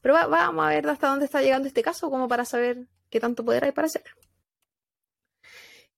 Pero 0.00 0.14
vamos 0.14 0.64
a 0.64 0.68
ver 0.68 0.86
hasta 0.88 1.08
dónde 1.08 1.24
está 1.24 1.40
llegando 1.40 1.68
este 1.68 1.82
caso 1.82 2.10
como 2.10 2.28
para 2.28 2.44
saber 2.44 2.88
qué 3.08 3.20
tanto 3.20 3.44
poder 3.44 3.64
hay 3.64 3.72
para 3.72 3.86
hacer. 3.86 4.04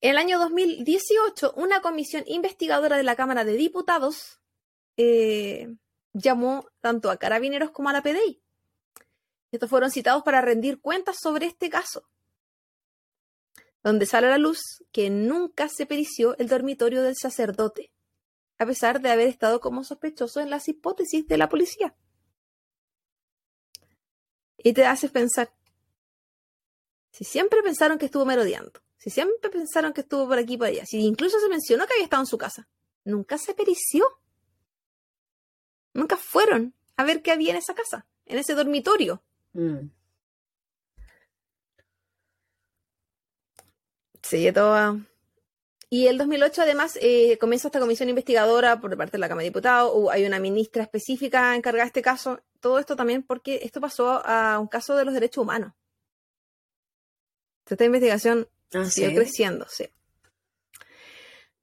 En 0.00 0.10
el 0.10 0.18
año 0.18 0.38
2018, 0.38 1.54
una 1.56 1.80
comisión 1.80 2.24
investigadora 2.26 2.96
de 2.96 3.02
la 3.02 3.16
Cámara 3.16 3.44
de 3.44 3.54
Diputados 3.54 4.40
eh, 4.96 5.74
llamó 6.14 6.66
tanto 6.80 7.10
a 7.10 7.18
carabineros 7.18 7.70
como 7.70 7.90
a 7.90 7.92
la 7.92 8.02
PDI 8.02 8.44
estos 9.54 9.70
fueron 9.70 9.90
citados 9.90 10.22
para 10.24 10.40
rendir 10.40 10.80
cuentas 10.80 11.16
sobre 11.20 11.46
este 11.46 11.70
caso, 11.70 12.08
donde 13.82 14.06
sale 14.06 14.26
a 14.26 14.30
la 14.30 14.38
luz 14.38 14.60
que 14.90 15.10
nunca 15.10 15.68
se 15.68 15.86
perició 15.86 16.36
el 16.38 16.48
dormitorio 16.48 17.02
del 17.02 17.14
sacerdote, 17.16 17.92
a 18.58 18.66
pesar 18.66 19.00
de 19.00 19.10
haber 19.10 19.28
estado 19.28 19.60
como 19.60 19.84
sospechoso 19.84 20.40
en 20.40 20.50
las 20.50 20.68
hipótesis 20.68 21.26
de 21.28 21.38
la 21.38 21.48
policía. 21.48 21.96
Y 24.58 24.72
te 24.72 24.86
haces 24.86 25.10
pensar, 25.12 25.52
si 27.12 27.24
siempre 27.24 27.62
pensaron 27.62 27.98
que 27.98 28.06
estuvo 28.06 28.24
merodeando, 28.24 28.80
si 28.96 29.10
siempre 29.10 29.50
pensaron 29.50 29.92
que 29.92 30.00
estuvo 30.00 30.26
por 30.26 30.38
aquí 30.38 30.54
y 30.54 30.56
por 30.56 30.66
allá, 30.66 30.84
si 30.86 30.98
incluso 30.98 31.38
se 31.38 31.48
mencionó 31.48 31.86
que 31.86 31.92
había 31.92 32.04
estado 32.04 32.22
en 32.22 32.26
su 32.26 32.38
casa, 32.38 32.68
nunca 33.04 33.38
se 33.38 33.54
perició. 33.54 34.04
Nunca 35.94 36.16
fueron 36.16 36.74
a 36.96 37.04
ver 37.04 37.22
qué 37.22 37.32
había 37.32 37.50
en 37.52 37.56
esa 37.56 37.74
casa, 37.74 38.06
en 38.26 38.38
ese 38.38 38.54
dormitorio. 38.54 39.22
Mm. 39.52 39.88
Sí, 44.22 44.50
todo 44.52 45.00
Y 45.90 46.06
el 46.06 46.18
2008 46.18 46.62
además 46.62 46.98
eh, 47.00 47.38
comienza 47.38 47.68
esta 47.68 47.78
comisión 47.78 48.08
investigadora 48.08 48.80
por 48.80 48.96
parte 48.96 49.12
de 49.12 49.18
la 49.18 49.28
Cámara 49.28 49.42
de 49.44 49.50
Diputados, 49.50 49.92
o 49.94 50.10
hay 50.10 50.24
una 50.24 50.38
ministra 50.38 50.82
específica 50.82 51.54
encargada 51.54 51.84
de 51.84 51.88
este 51.88 52.02
caso, 52.02 52.42
todo 52.60 52.78
esto 52.78 52.96
también 52.96 53.22
porque 53.22 53.60
esto 53.62 53.80
pasó 53.80 54.26
a 54.26 54.58
un 54.58 54.66
caso 54.66 54.96
de 54.96 55.04
los 55.04 55.14
derechos 55.14 55.42
humanos. 55.42 55.72
Esta 57.66 57.84
investigación 57.84 58.48
Ah, 58.74 58.84
siguió 58.86 59.10
¿sí? 59.10 59.16
creciendo, 59.16 59.66
sí. 59.68 59.88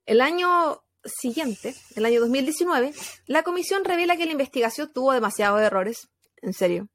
El 0.05 0.21
año 0.21 0.83
siguiente, 1.03 1.75
el 1.95 2.05
año 2.05 2.19
2019, 2.21 2.93
la 3.25 3.43
comisión 3.43 3.83
revela 3.83 4.17
que 4.17 4.25
la 4.25 4.31
investigación 4.31 4.91
tuvo 4.93 5.13
demasiados 5.13 5.61
errores, 5.61 6.09
en 6.41 6.53
serio. 6.53 6.87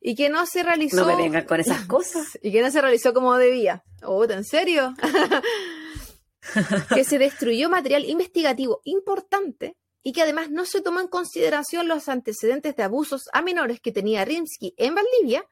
Y 0.00 0.14
que 0.14 0.28
no 0.28 0.44
se 0.46 0.62
realizó. 0.62 0.96
No 0.96 1.06
me 1.06 1.16
vengan 1.16 1.46
con 1.46 1.60
esas 1.60 1.86
cosas. 1.86 2.38
Y 2.42 2.52
que 2.52 2.60
no 2.60 2.70
se 2.70 2.80
realizó 2.80 3.14
como 3.14 3.36
debía. 3.36 3.82
Oh, 4.02 4.24
¿en 4.24 4.44
serio? 4.44 4.94
que 6.94 7.04
se 7.04 7.18
destruyó 7.18 7.70
material 7.70 8.04
investigativo 8.04 8.80
importante 8.84 9.76
y 10.02 10.12
que 10.12 10.22
además 10.22 10.50
no 10.50 10.66
se 10.66 10.82
tomó 10.82 11.00
en 11.00 11.08
consideración 11.08 11.88
los 11.88 12.08
antecedentes 12.08 12.76
de 12.76 12.82
abusos 12.82 13.28
a 13.32 13.40
menores 13.40 13.80
que 13.80 13.92
tenía 13.92 14.24
Rimsky 14.24 14.74
en 14.76 14.94
Valdivia, 14.94 15.48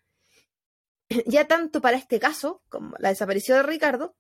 ya 1.27 1.47
tanto 1.47 1.81
para 1.81 1.97
este 1.97 2.21
caso, 2.21 2.63
como 2.69 2.95
la 2.99 3.09
desaparición 3.09 3.59
de 3.59 3.63
Ricardo, 3.63 4.15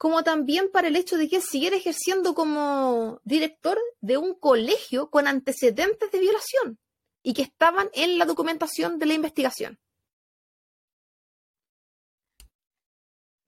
como 0.00 0.24
también 0.24 0.70
para 0.72 0.88
el 0.88 0.96
hecho 0.96 1.18
de 1.18 1.28
que 1.28 1.36
él 1.36 1.42
siguiera 1.42 1.76
ejerciendo 1.76 2.34
como 2.34 3.20
director 3.22 3.78
de 4.00 4.16
un 4.16 4.32
colegio 4.32 5.10
con 5.10 5.26
antecedentes 5.26 6.10
de 6.10 6.18
violación 6.18 6.78
y 7.22 7.34
que 7.34 7.42
estaban 7.42 7.90
en 7.92 8.18
la 8.18 8.24
documentación 8.24 8.98
de 8.98 9.04
la 9.04 9.12
investigación. 9.12 9.78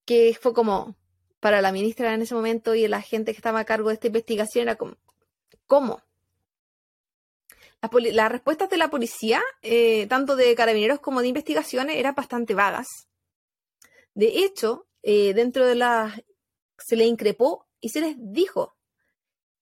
Que 0.04 0.36
fue 0.38 0.52
como, 0.52 0.94
para 1.40 1.62
la 1.62 1.72
ministra 1.72 2.12
en 2.12 2.20
ese 2.20 2.34
momento 2.34 2.74
y 2.74 2.86
la 2.86 3.00
gente 3.00 3.32
que 3.32 3.38
estaba 3.38 3.60
a 3.60 3.64
cargo 3.64 3.88
de 3.88 3.94
esta 3.94 4.08
investigación, 4.08 4.64
era 4.64 4.76
como, 4.76 4.98
¿cómo? 5.66 6.02
Las, 7.80 8.30
respuestas 8.30 8.68
de 8.68 8.76
la 8.76 8.90
policía, 8.90 9.40
eh, 9.62 10.06
tanto 10.06 10.36
de 10.36 10.54
carabineros 10.54 11.00
como 11.00 11.22
de 11.22 11.28
investigaciones, 11.28 11.96
eran 11.96 12.14
bastante 12.14 12.52
vagas. 12.52 13.08
De 14.12 14.44
hecho, 14.44 14.86
eh, 15.02 15.32
dentro 15.32 15.66
de 15.66 15.76
las... 15.76 16.22
se 16.84 16.96
le 16.96 17.04
increpó 17.06 17.68
y 17.80 17.88
se 17.90 18.00
les 18.00 18.16
dijo, 18.18 18.76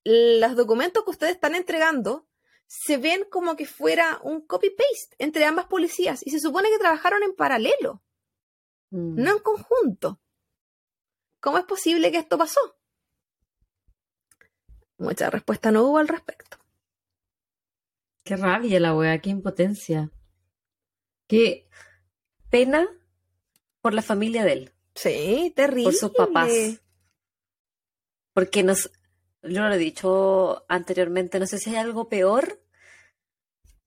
los 0.04 0.56
documentos 0.56 1.04
que 1.04 1.10
ustedes 1.10 1.34
están 1.34 1.54
entregando 1.54 2.26
se 2.66 2.96
ven 2.98 3.24
como 3.30 3.56
que 3.56 3.66
fuera 3.66 4.20
un 4.22 4.46
copy-paste 4.46 5.16
entre 5.18 5.44
ambas 5.44 5.66
policías 5.66 6.24
y 6.26 6.30
se 6.30 6.40
supone 6.40 6.68
que 6.70 6.78
trabajaron 6.78 7.22
en 7.22 7.34
paralelo, 7.34 8.02
Mm. 8.92 9.22
no 9.22 9.30
en 9.32 9.38
conjunto. 9.38 10.20
¿Cómo 11.40 11.58
es 11.58 11.64
posible 11.64 12.10
que 12.10 12.18
esto 12.18 12.36
pasó? 12.36 12.60
Mucha 14.98 15.30
respuesta 15.30 15.70
no 15.70 15.84
hubo 15.84 15.98
al 15.98 16.08
respecto. 16.08 16.58
Qué 18.24 18.36
rabia 18.36 18.78
la 18.80 18.94
wea, 18.94 19.18
qué 19.20 19.30
impotencia. 19.30 20.10
Qué 21.26 21.68
pena 22.50 22.86
por 23.80 23.94
la 23.94 24.02
familia 24.02 24.44
de 24.44 24.52
él, 24.52 24.74
Sí, 24.94 25.52
terrible. 25.56 25.84
por 25.84 25.94
sus 25.94 26.10
papás. 26.10 26.50
Porque 28.32 28.62
nos, 28.62 28.90
yo 29.42 29.62
lo 29.62 29.74
he 29.74 29.78
dicho 29.78 30.64
anteriormente, 30.68 31.38
no 31.40 31.46
sé 31.46 31.58
si 31.58 31.70
hay 31.70 31.76
algo 31.76 32.08
peor 32.08 32.60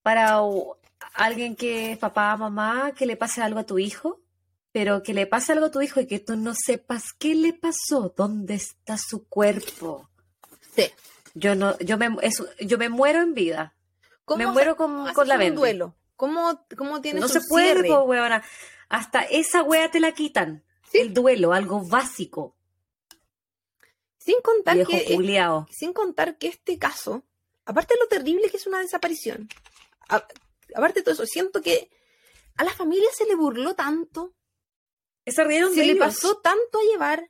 para 0.02 0.42
alguien 1.14 1.56
que 1.56 1.92
es 1.94 1.98
papá, 1.98 2.36
mamá, 2.38 2.94
que 2.96 3.06
le 3.06 3.16
pase 3.18 3.42
algo 3.42 3.60
a 3.60 3.66
tu 3.66 3.80
hijo, 3.80 4.22
pero 4.72 5.04
que 5.04 5.14
le 5.14 5.28
pase 5.28 5.54
algo 5.54 5.68
a 5.68 5.72
tu 5.72 5.82
hijo 5.82 6.00
y 6.02 6.08
que 6.08 6.20
tú 6.20 6.36
no 6.36 6.54
sepas 6.56 7.14
qué 7.14 7.36
le 7.36 7.54
pasó, 7.54 8.14
dónde 8.16 8.56
está 8.56 8.98
su 8.98 9.28
cuerpo. 9.28 10.10
Sí. 10.76 10.86
Yo 11.36 11.56
no, 11.56 11.78
yo 11.80 11.98
me, 11.98 12.10
es- 12.22 12.44
yo 12.60 12.78
me 12.78 12.90
muero 12.90 13.22
en 13.22 13.34
vida. 13.34 13.76
¿Cómo 14.26 14.38
Me 14.40 14.48
muero 14.48 14.76
con, 14.76 15.14
con 15.14 15.28
la 15.28 15.38
Bendy. 15.38 15.56
duelo? 15.58 15.96
¿Cómo, 16.16 16.66
cómo 16.78 17.02
tienes 17.02 17.22
No 17.22 17.28
se 17.28 17.42
puede, 17.50 17.84
po. 17.88 18.08
Hasta 18.90 19.22
esa 19.24 19.64
wea 19.64 19.90
te 19.90 20.00
la 20.00 20.12
quitan. 20.14 20.64
Sí. 20.92 21.00
El 21.00 21.14
duelo, 21.14 21.54
algo 21.54 21.82
básico. 21.82 22.56
Sin 24.24 24.40
contar 24.42 24.76
Viejo 24.76 24.92
que 24.92 25.16
culiao. 25.16 25.68
sin 25.72 25.92
contar 25.94 26.38
que 26.38 26.48
este 26.48 26.78
caso, 26.80 27.24
aparte 27.66 27.94
de 27.96 28.00
lo 28.00 28.08
terrible 28.08 28.50
que 28.50 28.58
es 28.58 28.68
una 28.68 28.80
desaparición, 28.80 29.50
a- 30.08 30.26
aparte 30.76 31.00
de 31.00 31.04
todo 31.04 31.14
eso, 31.14 31.26
siento 31.26 31.62
que 31.62 31.90
a 32.56 32.64
la 32.64 32.74
familia 32.74 33.10
se 33.14 33.26
le 33.26 33.36
burló 33.36 33.76
tanto, 33.76 34.34
Se 35.26 35.44
rieron 35.44 35.74
se 35.74 35.82
de 35.82 35.88
le 35.88 35.92
ellos. 35.94 36.06
pasó 36.06 36.38
tanto 36.38 36.80
a 36.80 36.84
llevar. 36.92 37.30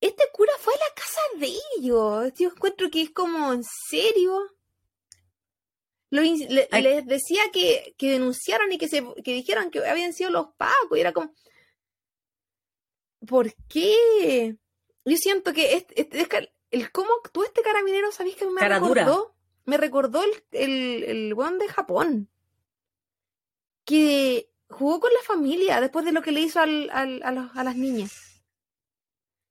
Este 0.00 0.22
cura 0.32 0.52
fue 0.60 0.74
a 0.74 0.78
la 0.78 0.94
casa 0.94 1.20
de 1.38 1.54
ellos. 1.78 2.32
Yo 2.38 2.48
encuentro 2.50 2.90
que 2.90 3.02
es 3.02 3.10
como, 3.10 3.52
¿en 3.52 3.62
serio? 3.90 4.40
Lo 6.10 6.22
le- 6.22 6.68
les 6.70 7.06
decía 7.06 7.42
que, 7.52 7.94
que 7.98 8.10
denunciaran 8.12 8.70
y 8.72 8.78
que, 8.78 8.88
se, 8.88 9.02
que 9.24 9.32
dijeran 9.32 9.70
que 9.70 9.84
habían 9.86 10.12
sido 10.12 10.30
los 10.30 10.48
pacos. 10.56 10.96
Y 10.96 11.00
era 11.00 11.12
como, 11.12 11.34
¿por 13.26 13.52
qué? 13.68 14.56
Yo 15.04 15.16
siento 15.16 15.52
que 15.52 15.74
este, 15.74 16.00
este- 16.00 16.52
el 16.70 16.90
cómo 16.92 17.10
actuó 17.22 17.44
este 17.44 17.62
carabinero, 17.62 18.10
¿sabéis 18.12 18.36
que 18.36 18.46
me 18.46 18.60
recordó? 19.04 19.34
Me 19.66 19.76
recordó 19.76 20.22
el, 20.24 20.44
el, 20.52 21.04
el 21.04 21.34
weón 21.34 21.58
de 21.58 21.68
Japón. 21.68 22.28
Que 23.84 24.50
jugó 24.68 25.00
con 25.00 25.12
la 25.12 25.20
familia 25.22 25.80
después 25.80 26.04
de 26.04 26.12
lo 26.12 26.22
que 26.22 26.32
le 26.32 26.40
hizo 26.40 26.60
al- 26.60 26.90
al- 26.90 27.22
a, 27.22 27.30
los- 27.32 27.54
a 27.56 27.64
las 27.64 27.76
niñas. 27.76 28.42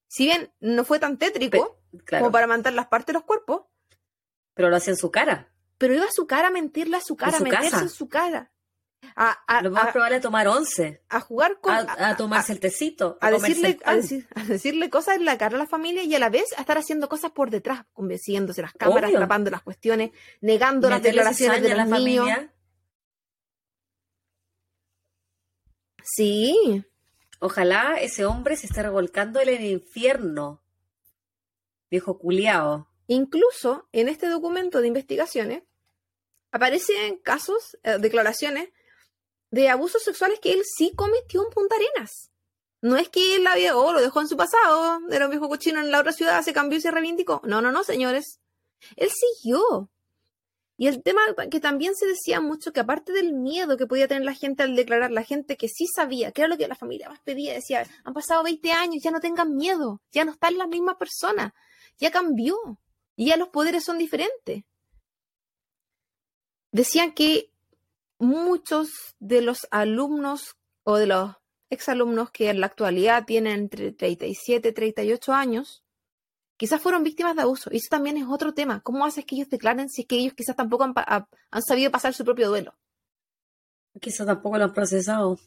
Si 0.07 0.25
bien 0.25 0.53
no 0.59 0.83
fue 0.85 0.99
tan 0.99 1.17
tétrico 1.17 1.79
Claro, 2.05 2.23
como 2.25 2.31
para 2.31 2.47
mantener 2.47 2.75
las 2.75 2.87
partes 2.87 3.07
de 3.07 3.13
los 3.13 3.23
cuerpos, 3.23 3.63
pero 4.53 4.69
lo 4.69 4.75
hacía 4.75 4.91
en 4.93 4.97
su 4.97 5.11
cara. 5.11 5.51
pero 5.77 5.93
iba 5.95 6.05
a 6.05 6.11
su 6.11 6.25
cara 6.27 6.47
a 6.47 6.51
mentirle 6.51 6.97
a 6.97 7.01
su 7.01 7.15
cara, 7.15 7.37
su 7.37 7.43
a 7.43 7.45
meterse 7.45 7.69
casa. 7.71 7.83
en 7.83 7.89
su 7.89 8.07
cara. 8.09 8.51
A, 9.15 9.31
a- 9.31 9.61
Lo 9.61 9.71
más 9.71 9.87
a- 9.87 9.91
probable 9.91 10.15
es 10.17 10.21
tomar 10.21 10.47
once, 10.47 11.01
a 11.09 11.19
jugar 11.19 11.59
con. 11.61 11.73
a, 11.73 12.17
tomarse 12.17 12.53
el 12.53 12.59
tecito, 12.59 13.17
a 13.21 13.31
decirle, 13.31 13.77
a, 13.83 13.85
pan. 13.85 14.01
decir- 14.01 14.27
a 14.35 14.43
decirle 14.45 14.89
cosas 14.89 15.15
en 15.17 15.25
la 15.25 15.37
cara 15.37 15.55
a 15.55 15.59
la 15.59 15.67
familia 15.67 16.03
y 16.03 16.13
a 16.15 16.19
la 16.19 16.29
vez 16.29 16.53
a 16.57 16.61
estar 16.61 16.77
haciendo 16.77 17.07
cosas 17.09 17.31
por 17.31 17.49
detrás, 17.49 17.85
convenciéndose 17.93 18.61
las 18.61 18.73
cámaras, 18.73 19.09
Obvio. 19.09 19.19
tapando 19.19 19.49
las 19.51 19.61
cuestiones, 19.61 20.11
negando 20.41 20.89
las 20.89 21.01
declaraciones 21.03 21.61
de 21.61 21.69
los 21.69 21.77
la 21.77 21.85
niños. 21.85 22.25
familia. 22.27 22.53
Sí, 26.03 26.83
Ojalá 27.39 27.95
ese 27.99 28.25
hombre 28.25 28.55
se 28.55 28.67
esté 28.67 28.83
revolcando 28.83 29.41
en 29.41 29.49
el 29.49 29.65
infierno. 29.65 30.61
Viejo 31.91 32.17
culiao. 32.17 32.87
incluso 33.07 33.87
en 33.91 34.07
este 34.07 34.27
documento 34.29 34.79
de 34.81 34.87
investigaciones 34.87 35.61
aparecen 36.51 37.17
casos, 37.17 37.77
eh, 37.83 37.97
declaraciones 37.99 38.69
de 39.53 39.69
abusos 39.69 40.01
sexuales 40.01 40.39
que 40.39 40.51
él 40.51 40.63
sí 40.65 40.93
cometió 40.95 41.43
en 41.43 41.51
Punta 41.51 41.75
Arenas. 41.75 42.31
No 42.81 42.97
es 42.97 43.07
que 43.07 43.35
él 43.35 43.45
había, 43.45 43.77
oh, 43.77 43.93
lo 43.93 44.01
dejó 44.01 44.19
en 44.19 44.27
su 44.27 44.35
pasado, 44.35 44.99
era 45.11 45.25
un 45.25 45.29
viejo 45.29 45.47
cochino 45.47 45.79
en 45.79 45.91
la 45.91 45.99
otra 45.99 46.11
ciudad, 46.11 46.41
se 46.41 46.53
cambió 46.53 46.79
y 46.79 46.81
se 46.81 46.89
reivindicó. 46.89 47.39
No, 47.45 47.61
no, 47.61 47.71
no, 47.71 47.83
señores. 47.83 48.39
Él 48.95 49.11
siguió. 49.11 49.91
Y 50.75 50.87
el 50.87 51.03
tema 51.03 51.21
que 51.51 51.59
también 51.59 51.95
se 51.95 52.07
decía 52.07 52.41
mucho, 52.41 52.73
que 52.73 52.79
aparte 52.79 53.13
del 53.13 53.33
miedo 53.33 53.77
que 53.77 53.85
podía 53.85 54.07
tener 54.07 54.25
la 54.25 54.33
gente 54.33 54.63
al 54.63 54.75
declarar, 54.75 55.11
la 55.11 55.23
gente 55.23 55.55
que 55.55 55.67
sí 55.67 55.85
sabía, 55.85 56.31
que 56.31 56.41
era 56.41 56.47
lo 56.47 56.57
que 56.57 56.67
la 56.67 56.73
familia 56.73 57.09
más 57.09 57.19
pedía, 57.19 57.53
decía, 57.53 57.85
han 58.03 58.13
pasado 58.15 58.41
20 58.41 58.71
años, 58.71 59.03
ya 59.03 59.11
no 59.11 59.19
tengan 59.19 59.55
miedo, 59.55 60.01
ya 60.11 60.25
no 60.25 60.31
están 60.31 60.57
las 60.57 60.67
mismas 60.67 60.95
personas, 60.95 61.53
ya 61.99 62.09
cambió, 62.09 62.55
y 63.15 63.27
ya 63.27 63.37
los 63.37 63.49
poderes 63.49 63.83
son 63.83 63.99
diferentes. 63.99 64.63
Decían 66.71 67.13
que 67.13 67.52
muchos 68.23 68.89
de 69.19 69.41
los 69.41 69.67
alumnos 69.71 70.55
o 70.83 70.97
de 70.97 71.07
los 71.07 71.35
exalumnos 71.69 72.31
que 72.31 72.49
en 72.49 72.59
la 72.59 72.67
actualidad 72.67 73.25
tienen 73.25 73.53
entre 73.61 73.91
37 73.91 74.69
y 74.69 74.73
38 74.73 75.33
años, 75.33 75.83
quizás 76.57 76.81
fueron 76.81 77.03
víctimas 77.03 77.35
de 77.35 77.41
abuso. 77.43 77.69
Y 77.71 77.77
eso 77.77 77.87
también 77.89 78.17
es 78.17 78.25
otro 78.29 78.53
tema. 78.53 78.81
¿Cómo 78.81 79.05
haces 79.05 79.25
que 79.25 79.35
ellos 79.35 79.49
declaren 79.49 79.89
si 79.89 80.01
es 80.01 80.07
que 80.07 80.15
ellos 80.17 80.33
quizás 80.33 80.55
tampoco 80.55 80.83
han, 80.83 80.93
pa- 80.93 81.05
ha- 81.07 81.27
han 81.51 81.61
sabido 81.63 81.91
pasar 81.91 82.13
su 82.13 82.23
propio 82.23 82.49
duelo? 82.49 82.75
Quizás 83.99 84.25
tampoco 84.25 84.57
lo 84.57 84.65
han 84.65 84.73
procesado. 84.73 85.37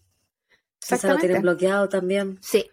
Quizás 0.81 1.03
lo 1.05 1.17
tienen 1.21 1.43
bloqueado 1.43 1.89
también. 1.89 2.39
Sí. 2.43 2.71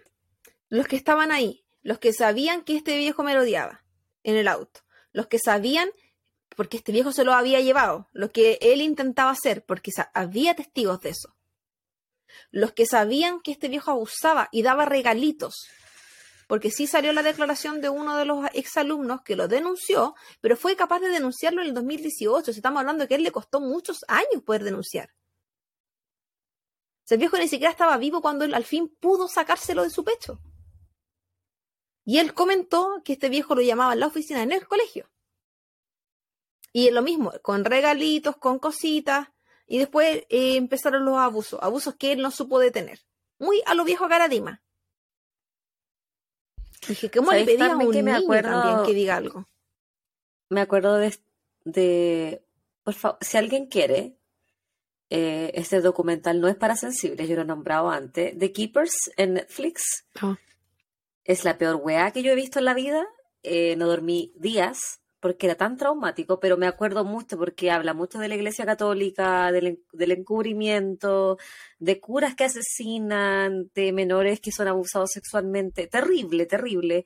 Los 0.70 0.88
que 0.88 0.95
estaban 0.95 1.32
ahí, 1.32 1.66
los 1.82 1.99
que 1.99 2.14
sabían 2.14 2.64
que 2.64 2.76
este 2.76 2.97
viejo 2.97 3.24
me 3.24 3.38
odiaba 3.38 3.84
en 4.24 4.36
el 4.36 4.47
auto, 4.47 4.82
los 5.12 5.28
que 5.28 5.38
sabían 5.39 5.89
porque 6.56 6.78
este 6.78 6.91
viejo 6.91 7.12
se 7.12 7.24
lo 7.24 7.34
había 7.34 7.60
llevado, 7.62 8.10
lo 8.14 8.32
que 8.32 8.58
él 8.62 8.82
intentaba 8.82 9.32
hacer, 9.32 9.66
porque 9.66 9.91
había 10.14 10.56
testigos 10.56 11.01
de 11.01 11.10
eso. 11.10 11.36
Los 12.51 12.72
que 12.72 12.86
sabían 12.86 13.41
que 13.41 13.51
este 13.51 13.68
viejo 13.68 13.91
abusaba 13.91 14.49
y 14.51 14.64
daba 14.64 14.86
regalitos, 14.86 15.68
porque 16.47 16.72
sí 16.72 16.88
salió 16.88 17.14
la 17.14 17.24
declaración 17.24 17.82
de 17.82 17.89
uno 17.89 18.18
de 18.18 18.26
los 18.26 18.45
exalumnos 18.54 19.22
que 19.22 19.36
lo 19.36 19.47
denunció, 19.47 20.16
pero 20.41 20.58
fue 20.58 20.76
capaz 20.76 20.99
de 20.99 21.10
denunciarlo 21.10 21.62
en 21.62 21.68
el 21.68 21.74
2018. 21.74 22.51
Si 22.51 22.60
estamos 22.60 22.80
hablando 22.80 23.04
de 23.04 23.08
que 23.08 23.16
a 23.16 23.18
él 23.18 23.24
le 23.24 23.32
costó 23.32 23.60
muchos 23.60 24.04
años 24.08 24.43
poder 24.45 24.64
denunciar. 24.64 25.10
El 27.10 27.20
viejo 27.20 27.38
ni 27.38 27.47
siquiera 27.47 27.70
estaba 27.70 27.95
vivo 27.97 28.24
cuando 28.24 28.43
él 28.43 28.56
al 28.56 28.64
fin 28.64 28.88
pudo 28.99 29.28
sacárselo 29.28 29.84
de 29.84 29.91
su 29.91 30.04
pecho. 30.04 30.39
Y 32.06 32.18
él 32.18 32.34
comentó 32.34 33.01
que 33.06 33.14
este 33.14 33.30
viejo 33.30 33.54
lo 33.54 33.62
llamaba 33.62 33.93
en 33.93 33.99
la 33.99 34.08
oficina 34.08 34.41
en 34.41 34.51
el 34.51 34.68
colegio. 34.68 35.12
Y 36.74 36.89
lo 36.89 37.03
mismo, 37.03 37.32
con 37.43 37.63
regalitos, 37.63 38.36
con 38.36 38.57
cositas. 38.59 39.30
Y 39.67 39.78
después 39.78 40.26
eh, 40.30 40.57
empezaron 40.57 41.05
los 41.05 41.17
abusos, 41.17 41.59
abusos 41.61 41.95
que 41.95 42.11
él 42.11 42.21
no 42.21 42.32
supo 42.32 42.59
detener. 42.59 42.99
Muy 43.39 43.61
a 43.65 43.76
lo 43.76 43.86
viejo 43.86 44.09
Caradima. 44.09 44.61
Dije, 46.88 47.09
¿cómo 47.11 47.32
le 47.32 47.45
pedía 47.45 47.71
a 47.71 47.78
un 47.78 47.91
que 47.91 48.03
me 48.03 48.11
acuerdo, 48.11 48.49
también 48.49 48.86
que 48.86 48.93
diga 48.93 49.15
algo? 49.15 49.47
Me 50.49 50.61
acuerdo 50.61 50.97
de, 50.97 51.17
de 51.63 52.43
por 52.84 52.93
favor, 52.95 53.17
si 53.21 53.38
alguien 53.38 53.67
quiere, 53.67 54.17
eh, 55.09 55.51
este 55.53 55.80
documental 55.80 56.41
no 56.41 56.47
es 56.47 56.55
para 56.55 56.76
sensibles, 56.76 57.30
yo 57.30 57.36
lo 57.36 57.43
he 57.43 57.45
nombrado 57.45 57.89
antes, 57.89 58.38
The 58.38 58.51
Keepers 58.51 59.11
en 59.15 59.36
Netflix. 59.36 60.05
Ah. 60.21 60.38
Es 61.24 61.45
la 61.45 61.57
peor 61.57 61.78
weá 61.78 62.11
que 62.11 62.21
yo 62.21 62.32
he 62.32 62.36
visto 62.36 62.59
en 62.59 62.65
la 62.65 62.74
vida. 62.74 63.07
Eh, 63.43 63.76
no 63.78 63.88
dormí 63.88 64.34
días 64.36 65.03
porque 65.24 65.45
era 65.45 65.55
tan 65.55 65.78
traumático, 65.78 66.41
pero 66.41 66.57
me 66.57 66.67
acuerdo 66.67 67.05
mucho 67.05 67.38
porque 67.38 67.71
habla 67.71 67.93
mucho 67.93 68.19
de 68.19 68.28
la 68.28 68.36
Iglesia 68.36 68.65
Católica, 68.65 69.53
del, 69.53 69.82
del, 69.93 70.11
encubrimiento, 70.11 71.38
de 71.80 72.01
curas 72.01 72.36
que 72.36 72.43
asesinan, 72.43 73.71
de 73.74 73.93
menores 73.93 74.41
que 74.41 74.51
son 74.51 74.67
abusados 74.67 75.11
sexualmente. 75.11 75.88
Terrible, 75.88 76.45
terrible. 76.45 77.05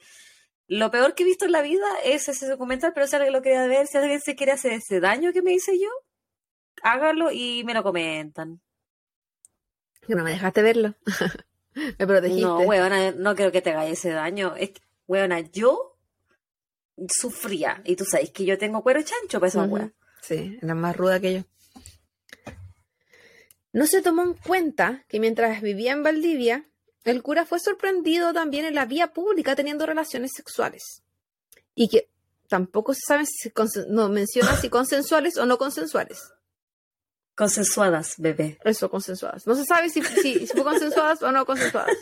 Lo 0.65 0.89
peor 0.89 1.13
que 1.13 1.21
he 1.21 1.25
visto 1.27 1.45
en 1.45 1.51
la 1.51 1.61
vida 1.61 1.85
es 2.03 2.27
ese 2.27 2.47
documental, 2.47 2.91
pero 2.95 3.05
si 3.05 3.15
alguien 3.15 3.33
lo 3.33 3.43
quería 3.43 3.67
ver, 3.67 3.85
si 3.85 3.99
alguien 3.99 4.19
se 4.19 4.35
quiere 4.35 4.53
hacer 4.53 4.71
ese 4.71 4.99
daño 4.99 5.31
que 5.31 5.43
me 5.43 5.53
hice 5.53 5.77
yo, 5.79 5.89
hágalo 6.81 7.31
y 7.31 7.63
me 7.65 7.75
lo 7.75 7.83
comentan. 7.83 8.59
Que 10.01 10.15
no 10.15 10.23
me 10.23 10.31
dejaste 10.31 10.63
verlo. 10.63 10.95
me 11.99 12.07
protegiste. 12.07 12.41
No, 12.41 12.61
weona, 12.61 13.11
no 13.11 13.35
creo 13.35 13.51
que 13.51 13.61
te 13.61 13.69
haga 13.69 13.85
ese 13.85 14.09
daño. 14.09 14.55
Es 14.55 14.71
que, 14.71 14.81
weona, 15.05 15.39
yo 15.41 15.96
sufría. 17.09 17.81
Y 17.85 17.95
tú 17.95 18.05
sabes 18.05 18.31
que 18.31 18.45
yo 18.45 18.57
tengo 18.57 18.81
cuero 18.81 19.01
chancho 19.01 19.39
para 19.39 19.47
esa 19.47 19.91
Sí, 20.21 20.57
era 20.61 20.75
más 20.75 20.95
ruda 20.95 21.19
que 21.19 21.33
yo. 21.33 21.43
No 23.71 23.85
se 23.85 24.01
tomó 24.01 24.23
en 24.23 24.33
cuenta 24.33 25.05
que 25.07 25.19
mientras 25.19 25.61
vivía 25.61 25.91
en 25.91 26.03
Valdivia, 26.03 26.67
el 27.03 27.21
cura 27.21 27.45
fue 27.45 27.59
sorprendido 27.59 28.33
también 28.33 28.65
en 28.65 28.75
la 28.75 28.85
vía 28.85 29.13
pública 29.13 29.55
teniendo 29.55 29.85
relaciones 29.85 30.31
sexuales. 30.35 31.03
Y 31.75 31.87
que 31.87 32.09
tampoco 32.47 32.93
se 32.93 33.01
sabe 33.07 33.25
si 33.25 33.51
no 33.89 34.09
menciona 34.09 34.55
si 34.57 34.69
consensuales 34.71 35.37
o 35.37 35.45
no 35.45 35.57
consensuales. 35.57 36.33
Consensuadas, 37.35 38.15
bebé. 38.17 38.57
Eso, 38.63 38.89
consensuadas. 38.89 39.45
No 39.45 39.53
se 39.53 39.63
sabe 39.63 39.89
si, 39.89 40.01
si, 40.01 40.47
fue 40.47 40.63
consensuadas 40.63 41.21
o 41.21 41.31
no 41.31 41.45
consensuadas. 41.45 41.95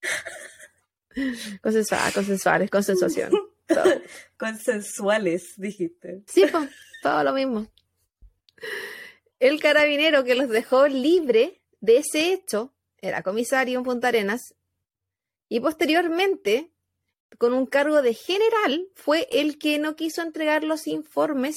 Consensuadas, 1.62 2.12
consensuales, 2.12 2.70
consensuación. 2.70 3.30
Consensuales, 4.36 5.54
dijiste. 5.56 6.22
Sí, 6.26 6.44
pues, 6.50 6.70
todo 7.02 7.24
lo 7.24 7.32
mismo. 7.32 7.66
El 9.38 9.60
carabinero 9.60 10.24
que 10.24 10.34
los 10.34 10.48
dejó 10.48 10.86
libre 10.86 11.62
de 11.80 11.98
ese 11.98 12.32
hecho 12.32 12.74
era 12.98 13.22
comisario 13.22 13.78
en 13.78 13.84
Punta 13.84 14.08
Arenas 14.08 14.54
y 15.48 15.60
posteriormente, 15.60 16.72
con 17.38 17.52
un 17.52 17.66
cargo 17.66 18.00
de 18.00 18.14
general, 18.14 18.88
fue 18.94 19.28
el 19.30 19.58
que 19.58 19.78
no 19.78 19.96
quiso 19.96 20.22
entregar 20.22 20.64
los 20.64 20.86
informes 20.86 21.56